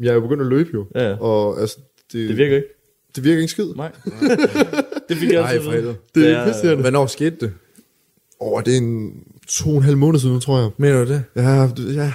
jeg 0.01 0.09
er 0.11 0.15
jo 0.15 0.21
begyndt 0.21 0.41
at 0.43 0.47
løbe 0.49 0.71
jo. 0.75 0.87
Ja, 0.95 1.09
ja. 1.09 1.17
Og 1.21 1.61
altså, 1.61 1.79
det, 2.13 2.29
Det 2.29 2.37
virker 2.37 2.57
ikke. 2.57 2.69
det 3.17 3.25
virker 3.25 3.41
ikke 3.41 3.51
skid. 3.51 3.67
Nej. 3.77 3.93
det 5.09 5.17
fik 5.17 5.31
jeg 5.33 5.41
Nej, 5.41 5.51
altid 5.51 5.65
for 5.65 5.71
vide. 5.71 5.81
helvede. 5.83 5.97
Det 6.15 6.23
Det 6.25 6.31
er 6.31 6.47
pisserende. 6.47 6.81
Hvornår 6.83 7.07
skete 7.07 7.37
det? 7.41 7.53
Åh, 8.41 8.53
oh, 8.53 8.63
det 8.65 8.73
er 8.75 8.79
en 8.79 9.13
to 9.49 9.71
og 9.71 9.77
en 9.77 9.83
halv 9.83 9.97
måned 9.97 10.21
siden, 10.21 10.41
tror 10.41 10.59
jeg. 10.61 10.71
Mener 10.77 11.05
du 11.05 11.11
det? 11.13 11.25
Ja, 11.37 11.69
det, 11.77 11.95
ja. 11.97 12.13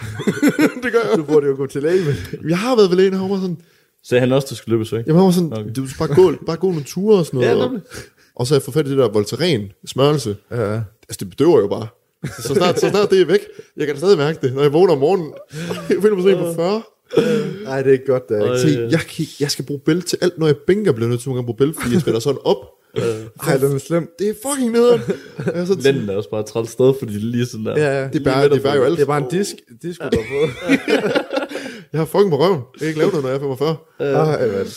det 0.84 0.92
gør 0.92 1.00
jeg. 1.10 1.18
Du 1.18 1.24
burde 1.24 1.48
jo 1.48 1.56
gå 1.56 1.66
til 1.68 1.82
læge 1.84 2.06
med 2.06 2.14
det. 2.14 2.50
Jeg 2.50 2.58
har 2.58 2.76
været 2.76 2.90
ved 2.90 2.98
lægen, 2.98 3.14
og 3.14 3.20
han 3.20 3.30
var 3.30 3.36
sådan, 3.40 3.58
Sagde 4.04 4.20
han 4.22 4.32
også, 4.32 4.48
du 4.50 4.56
skulle 4.56 4.76
løbes 4.78 4.94
væk? 4.94 5.06
jeg 5.08 5.16
var 5.16 5.32
sådan, 5.32 5.54
Okay. 5.54 5.72
du 5.76 5.88
skal 5.88 6.08
bare 6.08 6.16
gå, 6.16 6.34
bare 6.46 6.58
gå 6.58 6.68
nogle 6.68 6.84
ture 6.84 7.20
og 7.20 7.26
sådan 7.26 7.40
noget. 7.40 7.52
Ja, 7.52 7.56
og, 7.64 7.66
nemlig. 7.66 7.82
og 8.36 8.48
så 8.48 8.54
har 8.54 8.60
jeg 8.60 8.64
fået 8.64 8.74
fat 8.74 8.88
i 8.88 8.90
det 8.90 8.98
der 8.98 9.10
Voltaren 9.10 9.72
smørelse. 9.86 10.36
Ja. 10.52 10.74
Altså, 10.74 11.18
det 11.20 11.30
bedøver 11.30 11.60
jo 11.60 11.68
bare. 11.68 11.88
Så, 12.26 12.42
så, 12.42 12.54
snart, 12.56 12.80
så 12.80 12.90
snart 12.90 13.10
det 13.10 13.22
er 13.22 13.26
væk, 13.26 13.40
jeg 13.78 13.86
kan 13.86 13.96
da 13.96 14.00
stadig 14.00 14.18
mærke 14.18 14.40
det, 14.42 14.54
når 14.54 14.62
jeg 14.62 14.74
vågner 14.74 14.94
om 14.94 15.00
morgenen. 15.00 15.34
Jeg 15.90 15.98
føler 16.02 16.16
mig 16.16 16.24
sådan 16.24 16.38
en 16.38 16.44
på 16.46 16.54
40. 16.54 16.82
Nej, 17.64 17.82
det 17.82 17.90
er 17.90 17.94
ikke 17.94 18.06
godt, 18.06 18.30
det 18.30 18.44
ikke. 18.44 18.60
Se, 18.74 18.88
jeg, 18.92 19.00
kan, 19.00 19.26
jeg 19.40 19.52
skal 19.52 19.66
bruge 19.66 19.80
bælte 19.80 20.08
til 20.08 20.18
alt, 20.22 20.38
når 20.38 20.46
jeg 20.48 20.56
bænker, 20.58 20.92
bliver 20.92 21.06
jeg 21.08 21.10
nødt 21.10 21.22
til 21.22 21.30
at 21.30 21.46
bruge 21.46 21.58
bælte, 21.58 21.82
fordi 21.82 21.94
jeg 21.94 22.02
spænder 22.02 22.20
sådan 22.20 22.40
op. 22.46 22.58
Ej, 23.48 23.58
den 23.58 23.76
er 23.76 23.78
slem. 23.78 24.10
Det 24.20 24.30
er 24.30 24.34
fucking 24.50 24.72
nederen. 24.72 25.02
Er 25.38 25.66
sådan, 25.66 25.84
Lænden 25.84 26.10
er 26.10 26.16
også 26.16 26.30
bare 26.30 26.40
et 26.42 26.46
træls 26.46 26.70
sted, 26.70 26.94
fordi 27.00 27.14
det 27.14 27.22
er 27.22 27.26
lige 27.26 27.46
sådan 27.46 27.66
der. 27.66 27.78
Ja, 27.78 28.02
ja. 28.02 28.08
det 28.14 28.24
bærer, 28.24 28.48
det 28.48 28.64
bærer 28.64 28.76
jo 28.76 28.84
alt. 28.84 28.96
Det 28.98 29.02
er 29.04 29.08
bare 29.08 29.18
en 29.24 29.30
disk, 29.32 29.56
disk 29.82 30.00
du 30.02 30.06
har 30.18 30.26
fået. 30.30 30.50
Jeg 31.94 32.02
har 32.02 32.06
fucking 32.06 32.30
på 32.30 32.38
røven. 32.38 32.60
Jeg 32.74 32.80
kan 32.80 32.88
ikke 32.88 33.00
lave 33.00 33.10
noget, 33.10 33.24
når 33.24 33.30
jeg 33.30 33.36
er 33.36 33.40
45. 33.40 33.76
Ej, 34.00 34.48
mand. 34.48 34.68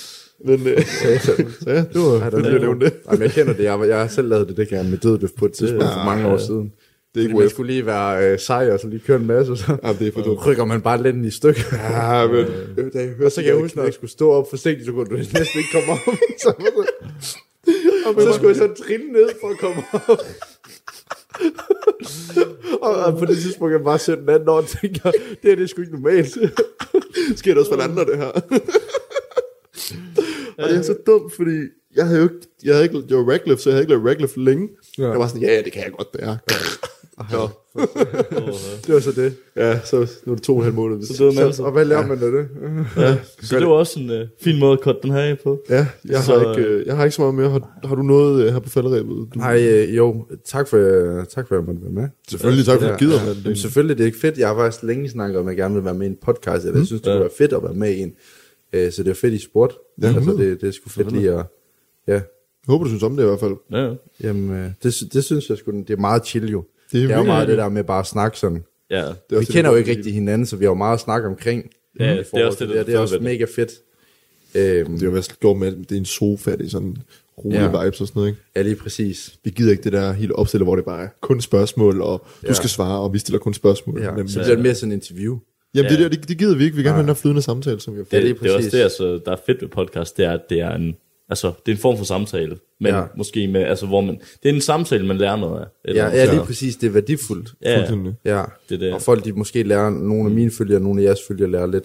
Men 0.44 0.66
øh, 0.66 0.84
så 1.20 1.32
ja, 1.66 1.76
det 1.76 1.94
var 1.94 2.20
Ej, 2.20 2.30
fedt, 2.30 2.34
den 2.36 2.46
at 2.46 2.52
jeg 2.52 2.60
nævnte 2.60 2.86
det. 2.86 2.94
Ej, 3.08 3.12
men 3.12 3.22
jeg 3.22 3.30
kender 3.30 3.52
det. 3.52 3.64
Jeg, 3.64 3.88
jeg 3.88 3.98
har 3.98 4.08
selv 4.08 4.28
lavet 4.28 4.48
det, 4.48 4.56
det 4.56 4.70
jeg 4.70 4.84
med 4.84 4.98
døddøft 4.98 5.34
på 5.34 5.44
et 5.46 5.52
tidspunkt 5.52 5.84
for 5.84 6.04
mange 6.04 6.26
år 6.28 6.36
siden. 6.36 6.72
Det 7.14 7.20
er 7.20 7.24
ikke 7.24 7.38
man 7.38 7.50
skulle 7.50 7.72
lige 7.72 7.86
være 7.86 8.32
øh, 8.32 8.38
sej, 8.38 8.70
og 8.70 8.80
så 8.80 8.88
lige 8.88 9.02
køre 9.06 9.16
en 9.16 9.26
masse, 9.26 9.52
og 9.52 9.58
så 9.58 9.76
Ja, 9.84 9.92
det 9.98 10.08
er 10.08 10.12
for 10.12 10.20
dumt. 10.26 10.46
rykker 10.46 10.64
man 10.64 10.80
bare 10.80 11.02
lænden 11.02 11.24
i 11.24 11.30
stykker. 11.30 11.62
Ja, 11.72 12.26
men 12.26 12.36
øh, 12.36 12.92
da 12.92 12.98
jeg 12.98 13.08
hørte 13.08 13.24
Og 13.26 13.32
så 13.32 13.42
kan 13.42 13.50
jeg 13.50 13.60
huske, 13.60 13.76
når 13.76 13.84
jeg 13.84 13.94
skulle 13.94 14.10
stå 14.10 14.30
op 14.30 14.50
forsigtigt, 14.50 14.86
så 14.86 14.92
kunne 14.92 15.06
du 15.06 15.16
næsten 15.16 15.38
ikke 15.58 15.70
komme 15.72 15.92
op. 15.92 15.98
så, 16.42 16.52
så, 18.04 18.14
så 18.20 18.32
skulle 18.32 18.48
jeg 18.48 18.56
så 18.56 18.84
trille 18.84 19.12
ned 19.12 19.30
for 19.40 19.48
at 19.48 19.58
komme 19.58 19.82
op. 19.92 20.20
og, 22.82 22.94
og, 23.04 23.18
på 23.18 23.24
det 23.24 23.38
tidspunkt, 23.38 23.72
jeg 23.72 23.84
bare 23.84 23.98
17 23.98 24.28
18 24.28 24.48
år, 24.48 24.56
og 24.56 24.66
tænker, 24.66 25.10
det 25.10 25.38
her 25.42 25.54
det 25.54 25.62
er 25.62 25.66
sgu 25.66 25.80
ikke 25.80 25.94
normalt. 25.94 26.38
sker 27.36 27.50
det 27.50 27.58
også 27.58 27.72
for 27.74 27.82
andre, 27.82 28.04
det 28.04 28.16
her. 28.16 28.26
og 30.58 30.68
det 30.68 30.76
er 30.78 30.82
så 30.82 30.96
dumt, 31.06 31.34
fordi 31.34 31.58
jeg 31.96 32.06
havde 32.06 32.18
jo 32.18 32.24
ikke, 32.24 32.46
jeg 32.64 32.74
havde 32.74 32.84
ikke, 32.84 33.02
jeg 33.08 33.18
var 33.18 33.32
racklift, 33.32 33.60
så 33.60 33.70
jeg 33.70 33.74
havde 33.74 33.82
ikke 33.82 33.92
lavet 33.92 34.06
racklift 34.06 34.36
længe. 34.36 34.68
Ja. 34.98 35.08
Jeg 35.08 35.18
var 35.18 35.26
sådan, 35.26 35.42
ja, 35.42 35.54
ja, 35.54 35.62
det 35.62 35.72
kan 35.72 35.82
jeg 35.82 35.92
godt, 35.92 36.12
det 36.12 36.22
er. 36.24 36.36
Nå, 37.32 37.48
Det 38.86 38.94
var 38.94 39.00
så 39.00 39.12
det. 39.12 39.34
ja, 39.56 39.80
så 39.84 39.96
nu 40.26 40.32
er 40.32 40.36
det 40.36 40.44
to 40.44 40.52
og 40.52 40.58
en 40.58 40.64
halv 40.64 40.74
måned. 40.74 41.02
Så 41.02 41.14
døde 41.18 41.34
man 41.34 41.44
altså. 41.44 41.62
Og 41.62 41.72
hvad 41.72 41.84
lærer 41.84 42.06
man 42.06 42.18
af 42.22 42.30
det? 42.32 42.48
Ja, 42.96 43.16
Så 43.46 43.58
det 43.58 43.66
var 43.66 43.72
også 43.72 44.00
en 44.00 44.10
uh, 44.10 44.16
fin 44.40 44.58
måde 44.60 44.72
at 44.72 44.78
cutte 44.82 45.00
den 45.02 45.10
her 45.10 45.18
af 45.20 45.38
på. 45.44 45.60
ja 45.68 45.86
jeg, 46.08 46.22
Så- 46.22 46.38
har 46.38 46.54
ikke, 46.56 46.68
øh, 46.70 46.86
jeg 46.86 46.96
har 46.96 47.04
ikke 47.04 47.14
så 47.16 47.22
meget 47.22 47.34
mere. 47.34 47.50
Har, 47.50 47.78
har 47.84 47.94
du 47.94 48.02
noget 48.02 48.44
øh, 48.46 48.52
her 48.52 48.58
på 48.60 48.68
falderæbet? 48.68 49.10
Du, 49.10 49.26
Nej, 49.38 49.62
øh, 49.68 49.96
jo, 49.96 50.26
tak 50.44 50.68
for, 50.68 50.76
øh, 50.78 51.26
tak 51.26 51.48
for, 51.48 51.54
at 51.54 51.60
jeg 51.60 51.66
måtte 51.66 51.82
være 51.82 51.92
med. 51.92 52.08
Selvfølgelig, 52.28 52.64
tak 52.66 52.80
for 52.80 52.86
at 52.86 53.00
du 53.00 53.04
gider, 53.04 53.24
mand. 53.26 53.38
Jamen, 53.44 53.56
selvfølgelig, 53.56 53.98
det 53.98 54.04
er 54.04 54.06
ikke 54.06 54.18
fedt. 54.18 54.38
Jeg 54.38 54.48
har 54.48 54.54
faktisk 54.54 54.82
længe 54.82 55.10
snakket 55.10 55.38
om, 55.38 55.46
at 55.48 55.50
jeg 55.52 55.56
gerne 55.56 55.74
vil 55.74 55.84
være 55.84 55.94
med 55.94 56.06
i 56.06 56.10
en 56.10 56.16
podcast, 56.22 56.64
jeg 56.66 56.72
synes, 56.86 56.88
det 57.02 57.06
Ja. 57.06 57.12
kunne 57.12 57.20
være 57.20 57.30
fedt 57.38 57.52
at 57.52 57.62
være 57.62 57.74
med 57.74 57.90
i 57.94 58.00
en. 58.00 58.12
Øh, 58.72 58.92
så 58.92 59.02
det 59.02 59.10
er 59.10 59.14
fedt, 59.14 59.34
I 59.34 59.38
spurgt. 59.44 59.74
Ja, 60.02 60.06
altså, 60.06 60.30
det, 60.30 60.60
det 60.60 60.68
er 60.68 60.72
sgu 60.72 60.88
fedt 60.88 61.12
lige 61.12 61.30
at... 61.30 61.44
Ja, 62.08 62.12
Jeg 62.12 62.22
håber, 62.68 62.84
du 62.84 62.90
synes 62.90 63.02
om 63.02 63.16
det 63.16 63.22
i 63.22 63.26
hvert 63.26 63.40
fald. 63.40 63.54
Ja, 63.72 63.84
ja. 63.86 63.94
jamen, 64.22 64.50
øh, 64.50 64.70
det, 64.82 64.94
det 65.12 65.24
synes 65.24 65.48
jeg 65.50 65.58
sgu, 65.58 65.70
det 65.70 65.90
er 65.90 65.96
meget 65.96 66.26
chill 66.26 66.50
jo. 66.50 66.64
Det 66.92 67.02
er 67.02 67.06
Det 67.06 67.14
er 67.14 67.18
jo 67.18 67.24
meget 67.24 67.48
det 67.48 67.58
der 67.58 67.68
med 67.68 67.84
bare 67.84 68.00
at 68.00 68.06
snakke 68.06 68.38
sådan. 68.38 68.64
ja. 68.90 69.04
Det 69.06 69.14
Vi 69.30 69.36
det, 69.36 69.48
kender 69.48 69.70
det 69.70 69.76
jo 69.76 69.78
ikke 69.78 69.90
rigtig 69.90 70.14
hinanden, 70.14 70.46
så 70.46 70.56
vi 70.56 70.64
har 70.64 70.70
jo 70.70 70.74
meget 70.74 70.94
at 70.94 71.00
snakke 71.00 71.28
omkring. 71.28 71.70
Ja, 72.00 72.16
det 72.16 72.26
er 72.32 72.46
også 72.46 72.58
det, 72.64 72.68
der 72.68 72.74
det, 72.78 72.86
det 72.86 72.94
er 72.94 72.98
også 72.98 73.18
mega 73.20 73.44
fedt. 73.56 73.70
Øhm, 74.54 74.92
Det 74.92 75.02
er 75.02 75.06
jo 75.06 75.10
hvad 75.12 75.22
gjort 75.40 75.56
med, 75.56 75.68
at 75.68 75.74
det 75.78 75.92
er 75.92 75.96
en 75.96 76.04
sofa, 76.04 76.50
det 76.56 76.66
er 76.66 76.70
sådan 76.70 76.96
rolige 77.44 77.60
Ja. 77.62 77.84
vibes 77.84 78.00
og 78.00 78.06
sådan 78.06 78.20
noget, 78.20 78.28
ikke? 78.28 78.40
ja, 78.56 78.62
lige 78.62 78.76
præcis. 78.76 79.34
Vi 79.44 79.50
gider 79.50 79.70
ikke 79.70 79.82
det 79.84 79.92
der 79.92 80.12
hele 80.12 80.36
opstillet, 80.36 80.66
hvor 80.66 80.76
det 80.76 80.84
bare 80.84 81.02
er 81.04 81.08
kun 81.20 81.40
spørgsmål, 81.40 82.00
og 82.00 82.26
du 82.42 82.46
Ja. 82.46 82.52
skal 82.52 82.68
svare, 82.70 83.00
og 83.00 83.12
vi 83.12 83.18
stiller 83.18 83.38
kun 83.38 83.54
spørgsmål. 83.54 84.00
Ja, 84.00 84.04
Jamen, 84.06 84.28
så 84.28 84.38
bliver 84.40 84.54
det 84.54 84.62
mere 84.62 84.74
sådan 84.74 84.92
en 84.92 84.96
interview. 84.98 85.38
Jamen, 85.74 85.90
det, 85.90 85.98
Ja. 85.98 86.02
der, 86.02 86.08
det, 86.08 86.28
det 86.28 86.38
gider 86.38 86.56
vi 86.56 86.64
ikke. 86.64 86.74
Vi 86.74 86.76
vil 86.76 86.84
gerne 86.84 86.94
have 86.94 87.02
den 87.02 87.08
der 87.08 87.14
flydende 87.14 87.42
samtale, 87.42 87.80
som 87.80 87.94
vi 87.94 87.98
har 87.98 88.04
fået. 88.04 88.12
Ja, 88.12 88.16
Det, 88.16 88.24
lige 88.24 88.34
det, 88.34 88.42
det 88.42 88.50
er 88.50 88.54
også 88.54 88.66
præcis. 88.66 88.72
det, 88.72 88.82
altså, 88.82 89.20
der 89.26 89.32
er 89.32 89.36
fedt 89.46 89.62
ved 89.62 89.68
podcast, 89.68 90.16
det 90.16 90.24
er, 90.24 90.32
at 90.32 90.40
det 90.50 90.60
er 90.60 90.70
en, 90.74 90.96
altså, 91.30 91.52
det 91.66 91.72
er 91.72 91.76
en 91.76 91.80
form 91.80 91.98
for 91.98 92.04
samtale, 92.04 92.56
men 92.80 92.92
Ja. 92.92 92.98
ja. 92.98 93.04
måske 93.16 93.48
med, 93.48 93.60
altså, 93.60 93.86
hvor 93.86 94.00
man, 94.00 94.20
det 94.42 94.48
er 94.50 94.54
en 94.54 94.60
samtale, 94.60 95.06
man 95.06 95.16
lærer 95.18 95.36
noget 95.36 95.60
af. 95.60 95.66
Eller, 95.84 96.04
Ja, 96.06 96.16
ja, 96.24 96.32
lige 96.32 96.44
præcis. 96.44 96.76
Det 96.76 96.86
er 96.86 96.90
værdifuldt. 96.90 97.54
ja, 97.62 97.70
ja, 97.70 97.78
Fuldstændig. 97.78 98.14
Ja, 98.24 98.42
det 98.68 98.74
er 98.74 98.78
det. 98.78 98.92
og 98.92 99.02
folk 99.02 99.24
de 99.24 99.32
måske 99.32 99.62
lærer, 99.62 99.90
nogle 99.90 100.24
af 100.24 100.30
mine 100.34 100.50
følgere, 100.50 100.80
nogle 100.80 101.00
af 101.02 101.04
jeres 101.06 101.18
følgere 101.28 101.50
lærer 101.50 101.66
lidt 101.66 101.84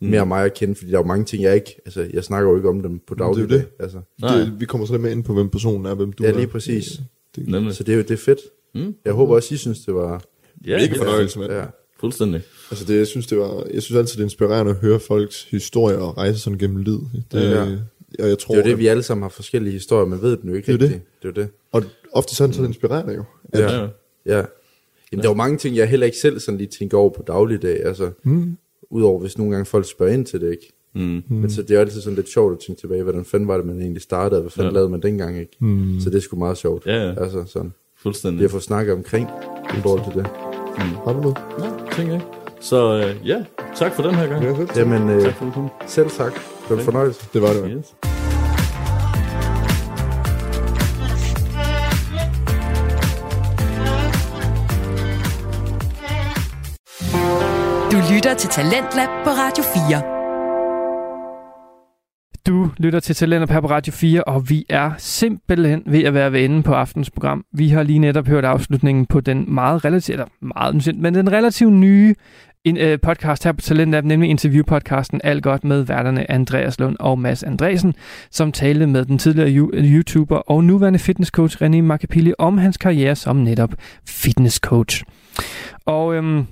mm. 0.00 0.08
mere 0.08 0.20
af 0.20 0.26
mig 0.26 0.44
at 0.44 0.54
kende, 0.54 0.74
fordi 0.74 0.90
der 0.90 0.96
er 0.96 1.00
jo 1.02 1.06
mange 1.06 1.24
ting, 1.24 1.42
jeg 1.42 1.54
ikke, 1.54 1.76
altså 1.86 2.06
jeg 2.12 2.24
snakker 2.24 2.50
jo 2.50 2.56
ikke 2.56 2.68
om 2.68 2.82
dem 2.82 3.00
på 3.06 3.14
det 3.14 3.20
er 3.20 3.46
det. 3.46 3.66
Altså. 3.80 3.98
Nej. 4.20 4.36
Det, 4.38 4.52
vi 4.60 4.64
kommer 4.64 4.86
så 4.86 4.92
lidt 4.92 5.02
mere 5.02 5.12
ind 5.12 5.24
på, 5.24 5.34
hvem 5.34 5.48
personen 5.48 5.86
er, 5.86 5.94
hvem 5.94 6.12
du 6.12 6.24
Ja, 6.24 6.30
er. 6.30 6.34
lige 6.36 6.46
præcis. 6.46 7.00
Det, 7.36 7.48
Nemlig. 7.48 7.74
Så 7.74 7.82
det 7.84 7.92
er 7.92 7.96
jo 7.96 8.02
det 8.02 8.10
er 8.10 8.16
fedt. 8.16 8.38
Mm. 8.74 8.94
Jeg 9.04 9.12
håber 9.12 9.34
også, 9.34 9.54
I 9.54 9.56
synes, 9.58 9.78
det 9.78 9.94
var... 9.94 10.22
Ja, 10.66 10.78
ikke 10.78 10.94
ja, 10.96 11.00
fornøjelse, 11.00 11.38
mand. 11.38 11.52
Ja. 11.52 11.64
Fuldstændig. 12.00 12.40
Altså 12.70 12.84
det, 12.84 12.96
jeg 12.98 13.06
synes, 13.06 13.26
det 13.26 13.38
var, 13.38 13.66
jeg 13.74 13.82
synes 13.82 13.98
altid, 13.98 14.12
det 14.12 14.20
er 14.20 14.24
inspirerende 14.26 14.70
at 14.70 14.76
høre 14.78 15.00
folks 15.00 15.42
historier 15.50 15.98
og 15.98 16.16
rejse 16.18 16.38
sådan 16.38 16.58
gennem 16.58 16.76
lyd. 16.78 16.98
Det, 17.32 17.50
Ja. 17.50 17.66
Ja. 18.18 18.22
Og 18.24 18.28
jeg 18.28 18.38
tror, 18.38 18.54
Det 18.54 18.60
er 18.60 18.64
jo 18.66 18.70
det, 18.70 18.78
vi 18.78 18.86
alle 18.86 19.02
sammen 19.02 19.22
har 19.22 19.28
forskellige 19.28 19.72
historier, 19.72 20.06
men 20.06 20.22
ved 20.22 20.36
den 20.36 20.50
jo 20.50 20.56
ikke 20.56 20.72
Det 20.72 20.78
er 20.82 20.84
rigtigt. 20.84 21.02
Det 21.22 21.28
er 21.28 21.32
jo 21.36 21.42
det. 21.42 21.48
Og 21.72 21.82
ofte 22.12 22.34
sådan, 22.34 22.52
så 22.52 22.60
er 22.60 22.62
det 22.62 22.68
inspirerende 22.68 23.14
jo. 23.14 23.24
Ja. 23.54 23.60
Ja. 23.60 23.80
ja. 23.82 23.88
Ja. 24.26 24.44
Jamen, 25.12 25.22
der 25.22 25.28
er 25.28 25.32
jo 25.32 25.34
mange 25.34 25.58
ting, 25.58 25.76
jeg 25.76 25.88
heller 25.88 26.06
ikke 26.06 26.18
selv 26.18 26.40
sådan 26.40 26.58
lige 26.58 26.68
tænker 26.78 26.98
over 26.98 27.10
på 27.10 27.22
dagligdag. 27.26 27.84
Altså, 27.84 28.10
Mm. 28.22 28.56
udover 28.90 29.20
hvis 29.20 29.38
nogle 29.38 29.52
gange 29.52 29.64
folk 29.66 29.90
spørger 29.90 30.12
ind 30.12 30.26
til 30.26 30.40
det, 30.40 30.50
ikke? 30.50 30.72
Mm. 30.94 31.00
Mm. 31.02 31.22
Men 31.36 31.50
så 31.50 31.62
det 31.62 31.70
er 31.70 31.74
jo 31.74 31.80
altid 31.80 32.00
sådan 32.00 32.16
lidt 32.16 32.28
sjovt 32.28 32.52
at 32.52 32.58
tænke 32.66 32.80
tilbage, 32.80 33.02
hvordan 33.02 33.24
fanden 33.24 33.48
var 33.48 33.56
det, 33.56 33.66
man 33.66 33.80
egentlig 33.80 34.02
startede, 34.02 34.38
og 34.38 34.42
hvad 34.42 34.50
fanden 34.50 34.64
ja. 34.66 34.70
Ja. 34.70 34.74
lavede 34.74 34.90
man 34.90 35.02
dengang, 35.02 35.38
ikke? 35.40 35.56
Mm. 35.60 36.00
Så 36.00 36.10
det 36.10 36.16
er 36.16 36.20
sgu 36.20 36.36
meget 36.36 36.56
sjovt. 36.58 36.86
Ja, 36.86 37.04
ja. 37.06 37.14
Altså 37.22 37.44
sådan, 37.46 37.72
Fuldstændig. 37.98 38.38
det 38.38 38.44
at 38.44 38.50
få 38.50 38.60
snakket 38.60 38.94
omkring 38.94 39.28
i 39.78 39.80
forhold 39.82 40.12
til 40.12 40.22
det. 40.22 40.26
Har 41.04 41.12
du 41.12 41.20
noget? 41.20 41.36
Nej, 41.58 41.68
tænker 41.92 42.12
jeg 42.12 42.22
ikke. 42.22 42.26
Så 42.60 43.04
øh, 43.22 43.28
ja, 43.28 43.44
tak 43.76 43.94
for 43.94 44.02
den 44.02 44.14
her 44.14 44.26
gang. 44.26 44.44
Ja. 44.44 44.66
Jamen, 44.80 45.08
øh, 45.10 45.22
Tak 45.22 45.34
for 45.34 45.72
selv 45.86 46.10
tak. 46.10 46.32
Det 46.68 46.74
var 46.74 46.78
en 46.78 46.84
fornøjelse. 46.84 47.28
Det 47.32 47.42
var 47.42 47.48
det. 47.48 47.62
mand. 47.62 47.74
Yes. 47.74 47.94
Du 57.92 58.14
lytter 58.14 58.34
til 58.34 58.50
Talentlab 58.50 59.08
på 59.24 59.30
Radio 59.30 59.64
4. 59.64 60.16
Du 62.46 62.70
lytter 62.78 63.00
til 63.00 63.14
Talenter 63.14 63.52
her 63.52 63.60
på 63.60 63.66
Radio 63.66 63.92
4, 63.92 64.24
og 64.24 64.50
vi 64.50 64.66
er 64.68 64.92
simpelthen 64.98 65.82
ved 65.86 66.04
at 66.04 66.14
være 66.14 66.32
ved 66.32 66.44
enden 66.44 66.62
på 66.62 66.74
aftens 66.74 67.10
program. 67.10 67.44
Vi 67.52 67.68
har 67.68 67.82
lige 67.82 67.98
netop 67.98 68.26
hørt 68.26 68.44
afslutningen 68.44 69.06
på 69.06 69.20
den 69.20 69.54
meget 69.54 69.84
relativt, 69.84 70.14
eller 70.14 70.26
meget, 70.40 70.96
men 70.96 71.14
den 71.14 71.32
relativt 71.32 71.72
nye 71.72 72.14
en, 72.66 72.76
øh, 72.76 72.98
podcast 73.00 73.44
her 73.44 73.52
på 73.52 73.60
Talentlab, 73.60 74.04
nemlig 74.04 74.30
interviewpodcasten 74.30 75.20
Alt 75.24 75.42
Godt 75.42 75.64
med 75.64 75.82
værterne 75.82 76.30
Andreas 76.30 76.78
Lund 76.80 76.96
og 77.00 77.18
Mads 77.18 77.42
Andresen, 77.42 77.94
som 78.30 78.52
talte 78.52 78.86
med 78.86 79.04
den 79.04 79.18
tidligere 79.18 79.52
øh, 79.52 79.94
YouTuber 79.94 80.36
og 80.36 80.64
nuværende 80.64 80.98
fitnesscoach 80.98 81.62
René 81.62 81.80
Macapilli 81.80 82.32
om 82.38 82.58
hans 82.58 82.76
karriere 82.76 83.16
som 83.16 83.36
netop 83.36 83.74
fitnesscoach. 84.08 85.04
Og 85.84 86.14
øhm, 86.14 86.46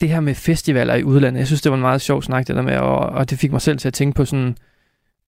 det 0.00 0.08
her 0.08 0.20
med 0.20 0.34
festivaler 0.34 0.94
i 0.94 1.04
udlandet, 1.04 1.38
jeg 1.38 1.46
synes, 1.46 1.62
det 1.62 1.70
var 1.70 1.76
en 1.76 1.82
meget 1.82 2.00
sjov 2.00 2.22
snak, 2.22 2.46
det 2.46 2.56
der 2.56 2.62
med, 2.62 2.76
og, 2.76 2.98
og 2.98 3.30
det 3.30 3.38
fik 3.38 3.52
mig 3.52 3.62
selv 3.62 3.78
til 3.78 3.88
at 3.88 3.94
tænke 3.94 4.16
på 4.16 4.24
sådan, 4.24 4.56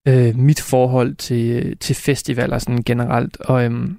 øh, 0.09 0.37
mit 0.37 0.61
forhold 0.61 1.15
til, 1.15 1.51
øh, 1.51 1.77
til 1.81 1.97
festivaler 1.97 2.59
sådan 2.59 2.83
generelt. 2.83 3.41
Og 3.41 3.65
øhm, 3.65 3.97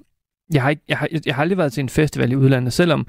jeg, 0.52 0.62
har 0.62 0.70
ikke, 0.70 0.82
jeg, 0.88 0.98
har, 0.98 1.08
jeg 1.26 1.34
har 1.34 1.42
aldrig 1.42 1.58
været 1.58 1.72
til 1.72 1.80
en 1.80 1.88
festival 1.88 2.32
i 2.32 2.36
udlandet, 2.36 2.72
selvom 2.72 3.06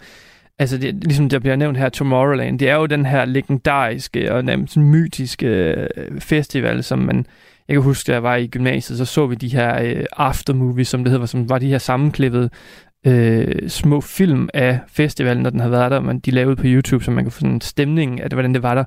altså 0.59 0.77
det, 0.77 1.03
ligesom 1.03 1.29
der 1.29 1.39
bliver 1.39 1.55
nævnt 1.55 1.77
her, 1.77 1.89
Tomorrowland, 1.89 2.59
det 2.59 2.69
er 2.69 2.75
jo 2.75 2.85
den 2.85 3.05
her 3.05 3.25
legendariske 3.25 4.33
og 4.33 4.45
nærmest 4.45 4.77
mytiske 4.77 5.47
øh, 5.47 5.87
festival, 6.19 6.83
som 6.83 6.99
man, 6.99 7.25
jeg 7.67 7.73
kan 7.75 7.83
huske, 7.83 8.07
da 8.07 8.13
jeg 8.13 8.23
var 8.23 8.35
i 8.35 8.47
gymnasiet, 8.47 8.97
så 8.97 9.05
så 9.05 9.27
vi 9.27 9.35
de 9.35 9.47
her 9.47 9.81
øh, 9.83 10.05
aftermovies, 10.17 10.87
som 10.87 11.03
det 11.03 11.11
hedder, 11.11 11.25
som 11.25 11.49
var 11.49 11.59
de 11.59 11.69
her 11.69 11.77
sammenklippede 11.77 12.49
øh, 13.07 13.69
små 13.69 14.01
film 14.01 14.49
af 14.53 14.79
festivalen, 14.87 15.43
når 15.43 15.49
den 15.49 15.59
havde 15.59 15.71
været 15.71 15.91
der, 15.91 15.99
men 15.99 16.19
de 16.19 16.31
lavede 16.31 16.55
på 16.55 16.63
YouTube, 16.65 17.03
så 17.03 17.11
man 17.11 17.23
kan 17.23 17.31
få 17.31 17.39
sådan 17.39 17.53
en 17.53 17.61
stemning 17.61 18.21
af, 18.21 18.29
hvordan 18.29 18.53
det 18.53 18.63
var 18.63 18.75
der. 18.75 18.83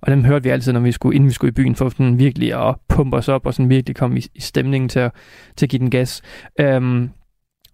Og 0.00 0.10
dem 0.10 0.24
hørte 0.24 0.42
vi 0.42 0.48
altid, 0.48 0.72
når 0.72 0.80
vi 0.80 0.92
skulle, 0.92 1.14
inden 1.14 1.28
vi 1.28 1.34
skulle 1.34 1.48
i 1.48 1.54
byen, 1.54 1.76
for 1.76 1.88
sådan 1.88 2.18
virkelig 2.18 2.68
at 2.68 2.74
pumpe 2.88 3.16
os 3.16 3.28
op, 3.28 3.46
og 3.46 3.54
sådan 3.54 3.70
virkelig 3.70 3.96
komme 3.96 4.18
i, 4.18 4.26
i 4.34 4.40
stemningen 4.40 4.88
til 4.88 4.98
at, 4.98 5.12
til 5.56 5.66
at 5.66 5.70
give 5.70 5.80
den 5.80 5.90
gas. 5.90 6.22
Øhm, 6.60 7.10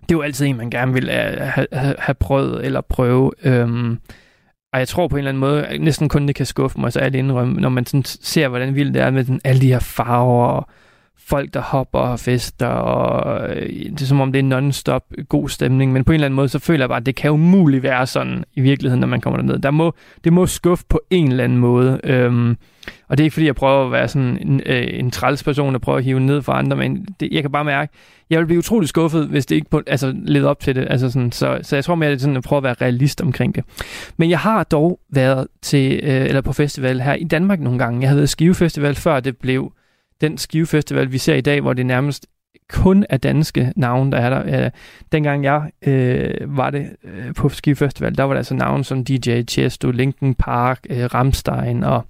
det 0.02 0.14
er 0.14 0.18
jo 0.18 0.22
altid 0.22 0.46
en, 0.46 0.56
man 0.56 0.70
gerne 0.70 0.92
vil 0.92 1.08
øh, 1.08 1.40
have, 1.40 1.66
have, 1.72 1.94
have 1.98 2.14
prøvet 2.14 2.64
eller 2.64 2.80
prøve. 2.80 3.32
Øhm, 3.44 3.98
og 4.72 4.78
jeg 4.78 4.88
tror 4.88 5.08
på 5.08 5.16
en 5.16 5.18
eller 5.18 5.28
anden 5.28 5.40
måde, 5.40 5.66
at 5.66 5.80
næsten 5.80 6.08
kun 6.08 6.26
det 6.26 6.34
kan 6.34 6.46
skuffe 6.46 6.80
mig, 6.80 6.92
så 6.92 7.00
er 7.00 7.08
det 7.08 7.18
indrømme, 7.18 7.60
når 7.60 7.68
man 7.68 7.86
sådan 7.86 8.04
ser, 8.04 8.48
hvordan 8.48 8.74
vildt 8.74 8.94
det 8.94 9.02
er 9.02 9.10
med 9.10 9.24
den, 9.24 9.40
alle 9.44 9.60
de 9.60 9.72
her 9.72 9.78
farver 9.78 10.46
og 10.46 10.68
folk, 11.26 11.54
der 11.54 11.60
hopper 11.60 11.98
og 11.98 12.20
fester, 12.20 12.66
og 12.66 13.48
øh, 13.50 13.68
det 13.68 14.02
er 14.02 14.06
som 14.06 14.20
om 14.20 14.32
det 14.32 14.38
er 14.38 14.60
non-stop 14.60 15.04
god 15.28 15.48
stemning, 15.48 15.92
men 15.92 16.04
på 16.04 16.12
en 16.12 16.14
eller 16.14 16.26
anden 16.26 16.36
måde, 16.36 16.48
så 16.48 16.58
føler 16.58 16.82
jeg 16.82 16.88
bare, 16.88 17.00
at 17.00 17.06
det 17.06 17.14
kan 17.14 17.30
umuligt 17.30 17.82
være 17.82 18.06
sådan 18.06 18.44
i 18.54 18.60
virkeligheden, 18.60 19.00
når 19.00 19.06
man 19.06 19.20
kommer 19.20 19.36
derned. 19.36 19.58
Der 19.58 19.70
må, 19.70 19.94
det 20.24 20.32
må 20.32 20.46
skuffe 20.46 20.84
på 20.88 21.00
en 21.10 21.30
eller 21.30 21.44
anden 21.44 21.58
måde, 21.58 22.00
øhm, 22.04 22.56
og 23.08 23.18
det 23.18 23.22
er 23.22 23.24
ikke 23.24 23.34
fordi, 23.34 23.46
jeg 23.46 23.54
prøver 23.54 23.84
at 23.84 23.92
være 23.92 24.08
sådan 24.08 24.38
en, 24.40 24.60
øh, 24.66 24.86
en 24.92 25.10
træls 25.10 25.42
person, 25.42 25.72
der 25.72 25.78
prøver 25.78 25.98
at 25.98 26.04
hive 26.04 26.20
ned 26.20 26.42
for 26.42 26.52
andre, 26.52 26.76
men 26.76 27.06
det, 27.20 27.28
jeg 27.32 27.42
kan 27.42 27.52
bare 27.52 27.64
mærke, 27.64 27.92
jeg 28.30 28.38
vil 28.38 28.46
blive 28.46 28.58
utrolig 28.58 28.88
skuffet, 28.88 29.26
hvis 29.26 29.46
det 29.46 29.56
ikke 29.56 29.70
på, 29.70 29.82
altså, 29.86 30.14
leder 30.24 30.48
op 30.48 30.60
til 30.60 30.74
det. 30.76 30.86
Altså 30.90 31.10
sådan, 31.10 31.32
så, 31.32 31.58
så 31.62 31.76
jeg 31.76 31.84
tror 31.84 31.94
mere, 31.94 32.08
at 32.08 32.12
det 32.12 32.18
er 32.18 32.20
sådan 32.20 32.36
at 32.36 32.42
prøve 32.42 32.56
at 32.56 32.62
være 32.62 32.74
realist 32.80 33.20
omkring 33.20 33.54
det. 33.54 33.64
Men 34.16 34.30
jeg 34.30 34.38
har 34.38 34.64
dog 34.64 35.00
været 35.12 35.46
til, 35.62 36.00
øh, 36.02 36.24
eller 36.24 36.40
på 36.40 36.52
festival 36.52 37.00
her 37.00 37.14
i 37.14 37.24
Danmark 37.24 37.60
nogle 37.60 37.78
gange. 37.78 38.00
Jeg 38.00 38.08
havde 38.08 38.18
været 38.18 38.28
Skive 38.28 38.54
Festival, 38.54 38.94
før 38.94 39.20
det 39.20 39.36
blev 39.36 39.72
den 40.20 40.38
Skive 40.38 40.66
Festival, 40.66 41.12
vi 41.12 41.18
ser 41.18 41.34
i 41.34 41.40
dag, 41.40 41.60
hvor 41.60 41.72
det 41.72 41.86
nærmest 41.86 42.26
kun 42.68 43.04
er 43.08 43.16
danske 43.16 43.72
navne, 43.76 44.12
der 44.12 44.18
er 44.18 44.30
der. 44.30 44.64
Øh, 44.64 44.70
dengang 45.12 45.44
jeg 45.44 45.70
øh, 45.86 46.56
var 46.56 46.70
det 46.70 46.86
øh, 47.04 47.34
på 47.34 47.48
Skive 47.48 47.76
Festival, 47.76 48.16
der 48.16 48.24
var 48.24 48.34
der 48.34 48.38
altså 48.38 48.54
navne 48.54 48.84
som 48.84 49.04
DJ 49.04 49.42
Chesto, 49.42 49.90
Linkin 49.90 50.34
Park, 50.34 50.86
øh, 50.90 51.04
Ramstein 51.14 51.84
og 51.84 52.04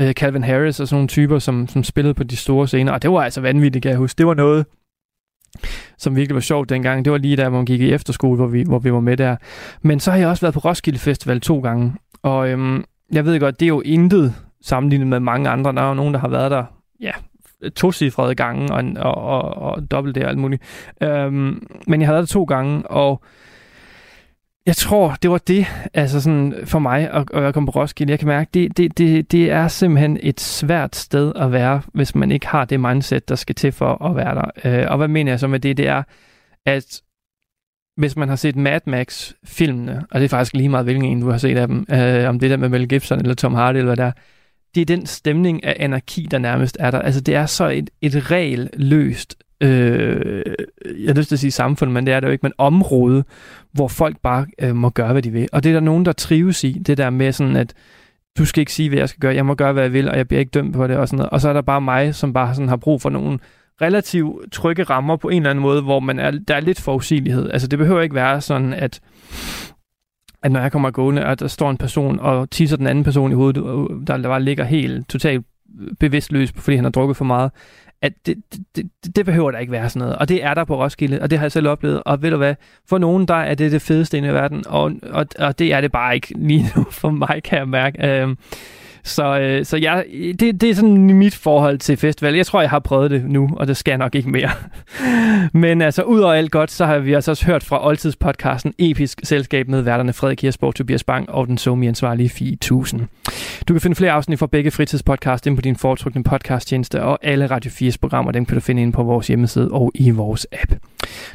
øh, 0.00 0.12
Calvin 0.12 0.44
Harris 0.44 0.80
og 0.80 0.88
sådan 0.88 0.96
nogle 0.96 1.08
typer, 1.08 1.38
som, 1.38 1.68
som 1.68 1.84
spillede 1.84 2.14
på 2.14 2.24
de 2.24 2.36
store 2.36 2.68
scener. 2.68 2.92
Og 2.92 3.02
det 3.02 3.10
var 3.10 3.22
altså 3.22 3.40
vanvittigt, 3.40 3.82
kan 3.82 3.90
jeg 3.90 3.98
huske. 3.98 4.18
Det 4.18 4.26
var 4.26 4.34
noget, 4.34 4.66
som 5.98 6.16
virkelig 6.16 6.34
var 6.34 6.40
sjovt 6.40 6.68
dengang. 6.68 7.04
Det 7.04 7.12
var 7.12 7.18
lige 7.18 7.36
der, 7.36 7.48
hvor 7.48 7.58
man 7.58 7.66
gik 7.66 7.80
i 7.80 7.92
efterskole, 7.92 8.36
hvor 8.36 8.46
vi, 8.46 8.62
hvor 8.62 8.78
vi 8.78 8.92
var 8.92 9.00
med 9.00 9.16
der. 9.16 9.36
Men 9.82 10.00
så 10.00 10.10
har 10.10 10.18
jeg 10.18 10.28
også 10.28 10.40
været 10.40 10.54
på 10.54 10.60
Roskilde 10.60 10.98
Festival 10.98 11.40
to 11.40 11.60
gange. 11.60 11.94
Og 12.22 12.48
øhm, 12.48 12.84
jeg 13.12 13.24
ved 13.24 13.40
godt, 13.40 13.60
det 13.60 13.66
er 13.66 13.68
jo 13.68 13.80
intet 13.80 14.34
sammenlignet 14.62 15.08
med 15.08 15.20
mange 15.20 15.48
andre. 15.48 15.72
Der 15.72 15.82
er 15.82 15.88
jo 15.88 15.94
nogen, 15.94 16.14
der 16.14 16.20
har 16.20 16.28
været 16.28 16.50
der, 16.50 16.64
ja, 17.00 17.12
tocifrede 17.76 18.34
gange 18.34 18.74
og, 18.74 18.84
og, 18.96 19.14
og, 19.14 19.54
og 19.54 19.90
dobbelt 19.90 20.14
det 20.14 20.24
og 20.24 20.30
alt 20.30 20.38
muligt. 20.38 20.62
Øhm, 21.02 21.66
men 21.86 22.00
jeg 22.00 22.08
har 22.08 22.14
været 22.14 22.28
der 22.28 22.32
to 22.32 22.44
gange, 22.44 22.86
og 22.86 23.22
jeg 24.66 24.76
tror, 24.76 25.16
det 25.22 25.30
var 25.30 25.38
det, 25.38 25.66
altså 25.94 26.20
sådan 26.20 26.54
for 26.64 26.78
mig 26.78 27.10
at, 27.10 27.30
at 27.34 27.54
komme 27.54 27.66
på 27.72 27.80
Roskilde. 27.80 28.10
Jeg 28.10 28.18
kan 28.18 28.28
mærke, 28.28 28.50
det, 28.54 28.76
det, 28.76 28.98
det, 28.98 29.32
det 29.32 29.50
er 29.50 29.68
simpelthen 29.68 30.18
et 30.22 30.40
svært 30.40 30.96
sted 30.96 31.32
at 31.36 31.52
være, 31.52 31.82
hvis 31.94 32.14
man 32.14 32.32
ikke 32.32 32.46
har 32.46 32.64
det 32.64 32.80
mindset, 32.80 33.28
der 33.28 33.34
skal 33.34 33.54
til 33.54 33.72
for 33.72 34.04
at 34.04 34.16
være 34.16 34.34
der. 34.34 34.80
Øh, 34.82 34.90
og 34.90 34.96
hvad 34.96 35.08
mener 35.08 35.32
jeg 35.32 35.40
så 35.40 35.46
med 35.46 35.60
det? 35.60 35.76
Det 35.76 35.88
er, 35.88 36.02
at 36.66 37.02
hvis 37.96 38.16
man 38.16 38.28
har 38.28 38.36
set 38.36 38.56
Mad 38.56 38.80
Max-filmene, 38.86 40.06
og 40.10 40.20
det 40.20 40.24
er 40.24 40.28
faktisk 40.28 40.54
lige 40.54 40.68
meget, 40.68 40.86
hvilken 40.86 41.04
en 41.04 41.20
du 41.20 41.30
har 41.30 41.38
set 41.38 41.58
af 41.58 41.68
dem, 41.68 41.86
øh, 41.90 42.28
om 42.28 42.38
det 42.38 42.50
der 42.50 42.56
med 42.56 42.68
Mel 42.68 42.88
Gibson 42.88 43.18
eller 43.18 43.34
Tom 43.34 43.54
Hardy 43.54 43.76
eller 43.76 43.88
hvad 43.88 43.96
der 43.96 44.04
er, 44.04 44.12
det 44.76 44.90
er 44.90 44.96
den 44.96 45.06
stemning 45.06 45.64
af 45.64 45.76
anarki, 45.78 46.28
der 46.30 46.38
nærmest 46.38 46.76
er 46.80 46.90
der. 46.90 46.98
Altså, 46.98 47.20
det 47.20 47.34
er 47.34 47.46
så 47.46 47.68
et, 47.68 47.90
et 48.02 48.30
regelløst 48.30 49.36
øh, 49.60 50.42
jeg 50.84 51.08
har 51.08 51.14
lyst 51.14 51.28
til 51.28 51.36
at 51.36 51.40
sige 51.40 51.50
samfund, 51.50 51.90
men 51.90 52.06
det 52.06 52.14
er 52.14 52.20
det 52.20 52.26
jo 52.26 52.32
ikke, 52.32 52.42
men 52.42 52.52
område, 52.58 53.24
hvor 53.72 53.88
folk 53.88 54.16
bare 54.22 54.46
øh, 54.58 54.76
må 54.76 54.88
gøre, 54.90 55.12
hvad 55.12 55.22
de 55.22 55.30
vil. 55.30 55.48
Og 55.52 55.64
det 55.64 55.70
er 55.70 55.72
der 55.72 55.80
nogen, 55.80 56.04
der 56.04 56.12
trives 56.12 56.64
i, 56.64 56.72
det 56.72 56.98
der 56.98 57.10
med 57.10 57.32
sådan, 57.32 57.56
at 57.56 57.74
du 58.38 58.44
skal 58.44 58.60
ikke 58.60 58.72
sige, 58.72 58.88
hvad 58.88 58.98
jeg 58.98 59.08
skal 59.08 59.20
gøre, 59.20 59.34
jeg 59.34 59.46
må 59.46 59.54
gøre, 59.54 59.72
hvad 59.72 59.82
jeg 59.82 59.92
vil, 59.92 60.10
og 60.10 60.16
jeg 60.16 60.28
bliver 60.28 60.40
ikke 60.40 60.50
dømt 60.50 60.74
på 60.74 60.86
det, 60.86 60.96
og 60.96 61.08
sådan 61.08 61.16
noget. 61.16 61.30
Og 61.30 61.40
så 61.40 61.48
er 61.48 61.52
der 61.52 61.62
bare 61.62 61.80
mig, 61.80 62.14
som 62.14 62.32
bare 62.32 62.54
sådan 62.54 62.68
har 62.68 62.76
brug 62.76 63.02
for 63.02 63.10
nogen 63.10 63.40
relativt 63.82 64.52
trygge 64.52 64.82
rammer 64.82 65.16
på 65.16 65.28
en 65.28 65.36
eller 65.36 65.50
anden 65.50 65.62
måde, 65.62 65.82
hvor 65.82 66.00
man 66.00 66.18
er, 66.18 66.30
der 66.30 66.54
er 66.54 66.60
lidt 66.60 66.80
forudsigelighed. 66.80 67.50
Altså 67.50 67.68
det 67.68 67.78
behøver 67.78 68.00
ikke 68.00 68.14
være 68.14 68.40
sådan, 68.40 68.72
at 68.72 69.00
at 70.46 70.52
når 70.52 70.60
jeg 70.60 70.72
kommer 70.72 70.90
gående, 70.90 71.24
at 71.24 71.40
der 71.40 71.48
står 71.48 71.70
en 71.70 71.76
person 71.76 72.20
og 72.20 72.50
tisser 72.50 72.76
den 72.76 72.86
anden 72.86 73.04
person 73.04 73.32
i 73.32 73.34
hovedet, 73.34 73.64
der, 74.06 74.16
der 74.16 74.28
bare 74.28 74.42
ligger 74.42 74.64
helt 74.64 75.08
totalt 75.08 75.46
bevidstløs, 76.00 76.52
fordi 76.56 76.76
han 76.76 76.84
har 76.84 76.90
drukket 76.90 77.16
for 77.16 77.24
meget, 77.24 77.50
at 78.02 78.12
det, 78.26 78.36
det, 78.52 78.60
det, 78.76 79.16
det 79.16 79.24
behøver 79.24 79.50
der 79.50 79.58
ikke 79.58 79.72
være 79.72 79.88
sådan 79.88 80.00
noget. 80.00 80.16
Og 80.16 80.28
det 80.28 80.44
er 80.44 80.54
der 80.54 80.64
på 80.64 80.82
Roskilde, 80.84 81.22
og 81.22 81.30
det 81.30 81.38
har 81.38 81.44
jeg 81.44 81.52
selv 81.52 81.68
oplevet. 81.68 82.02
Og 82.06 82.22
ved 82.22 82.30
du 82.30 82.36
hvad, 82.36 82.54
for 82.88 82.98
nogen 82.98 83.28
der 83.28 83.34
er 83.34 83.54
det 83.54 83.72
det 83.72 83.82
fedeste 83.82 84.18
i 84.18 84.22
verden, 84.22 84.64
og, 84.66 84.92
og, 85.10 85.26
og 85.38 85.58
det 85.58 85.72
er 85.72 85.80
det 85.80 85.92
bare 85.92 86.14
ikke 86.14 86.34
lige 86.36 86.66
nu 86.76 86.84
for 86.90 87.10
mig, 87.10 87.40
kan 87.44 87.58
jeg 87.58 87.68
mærke. 87.68 88.06
Øhm, 88.08 88.38
så, 89.06 89.38
øh, 89.38 89.64
så 89.64 89.76
jeg, 89.76 90.04
det, 90.40 90.60
det 90.60 90.70
er 90.70 90.74
sådan 90.74 91.14
mit 91.14 91.34
forhold 91.34 91.78
til 91.78 91.96
festival. 91.96 92.34
Jeg 92.34 92.46
tror, 92.46 92.60
jeg 92.60 92.70
har 92.70 92.78
prøvet 92.78 93.10
det 93.10 93.24
nu, 93.24 93.50
og 93.56 93.66
det 93.66 93.76
skal 93.76 93.92
jeg 93.92 93.98
nok 93.98 94.14
ikke 94.14 94.30
mere. 94.30 94.50
Men 95.62 95.82
altså, 95.82 96.02
ud 96.02 96.20
over 96.20 96.32
alt 96.32 96.50
godt, 96.50 96.70
så 96.70 96.86
har 96.86 96.98
vi 96.98 97.12
altså 97.12 97.30
også 97.30 97.46
hørt 97.46 97.64
fra 97.64 97.86
Oldtidspodcasten 97.86 98.74
Episk 98.78 99.20
Selskab 99.24 99.68
med 99.68 99.82
værterne 99.82 100.12
Frederik 100.12 100.42
Hirsborg, 100.42 100.74
Tobias 100.74 101.04
Bang 101.04 101.30
og 101.30 101.46
den 101.46 101.58
somi 101.58 101.86
ansvarlige 101.86 102.28
Fie 102.28 102.52
1000. 102.52 103.00
Du 103.68 103.74
kan 103.74 103.80
finde 103.80 103.96
flere 103.96 104.12
afsnit 104.12 104.38
fra 104.38 104.46
begge 104.46 104.70
fritidspodcast 104.70 105.46
ind 105.46 105.56
på 105.56 105.62
din 105.62 105.76
foretrukne 105.76 106.22
podcasttjeneste, 106.22 107.02
og 107.02 107.18
alle 107.22 107.46
Radio 107.46 107.70
4's 107.70 107.96
programmer, 108.00 108.32
dem 108.32 108.46
kan 108.46 108.54
du 108.54 108.60
finde 108.60 108.82
ind 108.82 108.92
på 108.92 109.02
vores 109.02 109.26
hjemmeside 109.26 109.70
og 109.70 109.92
i 109.94 110.10
vores 110.10 110.46
app. 110.52 110.72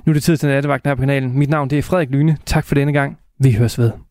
Nu 0.06 0.12
er 0.12 0.14
det 0.14 0.24
tid 0.24 0.38
til 0.38 0.50
nattevagten 0.50 0.90
her 0.90 0.96
på 0.96 1.02
kanalen. 1.02 1.40
Mit 1.40 1.50
navn 1.50 1.70
det 1.70 1.78
er 1.78 1.82
Frederik 1.82 2.10
Lyne. 2.10 2.38
Tak 2.46 2.66
for 2.66 2.76
denne 2.76 2.94
gang. 2.94 3.18
Vi 3.40 3.52
høres 3.52 3.80
ved. 3.80 4.11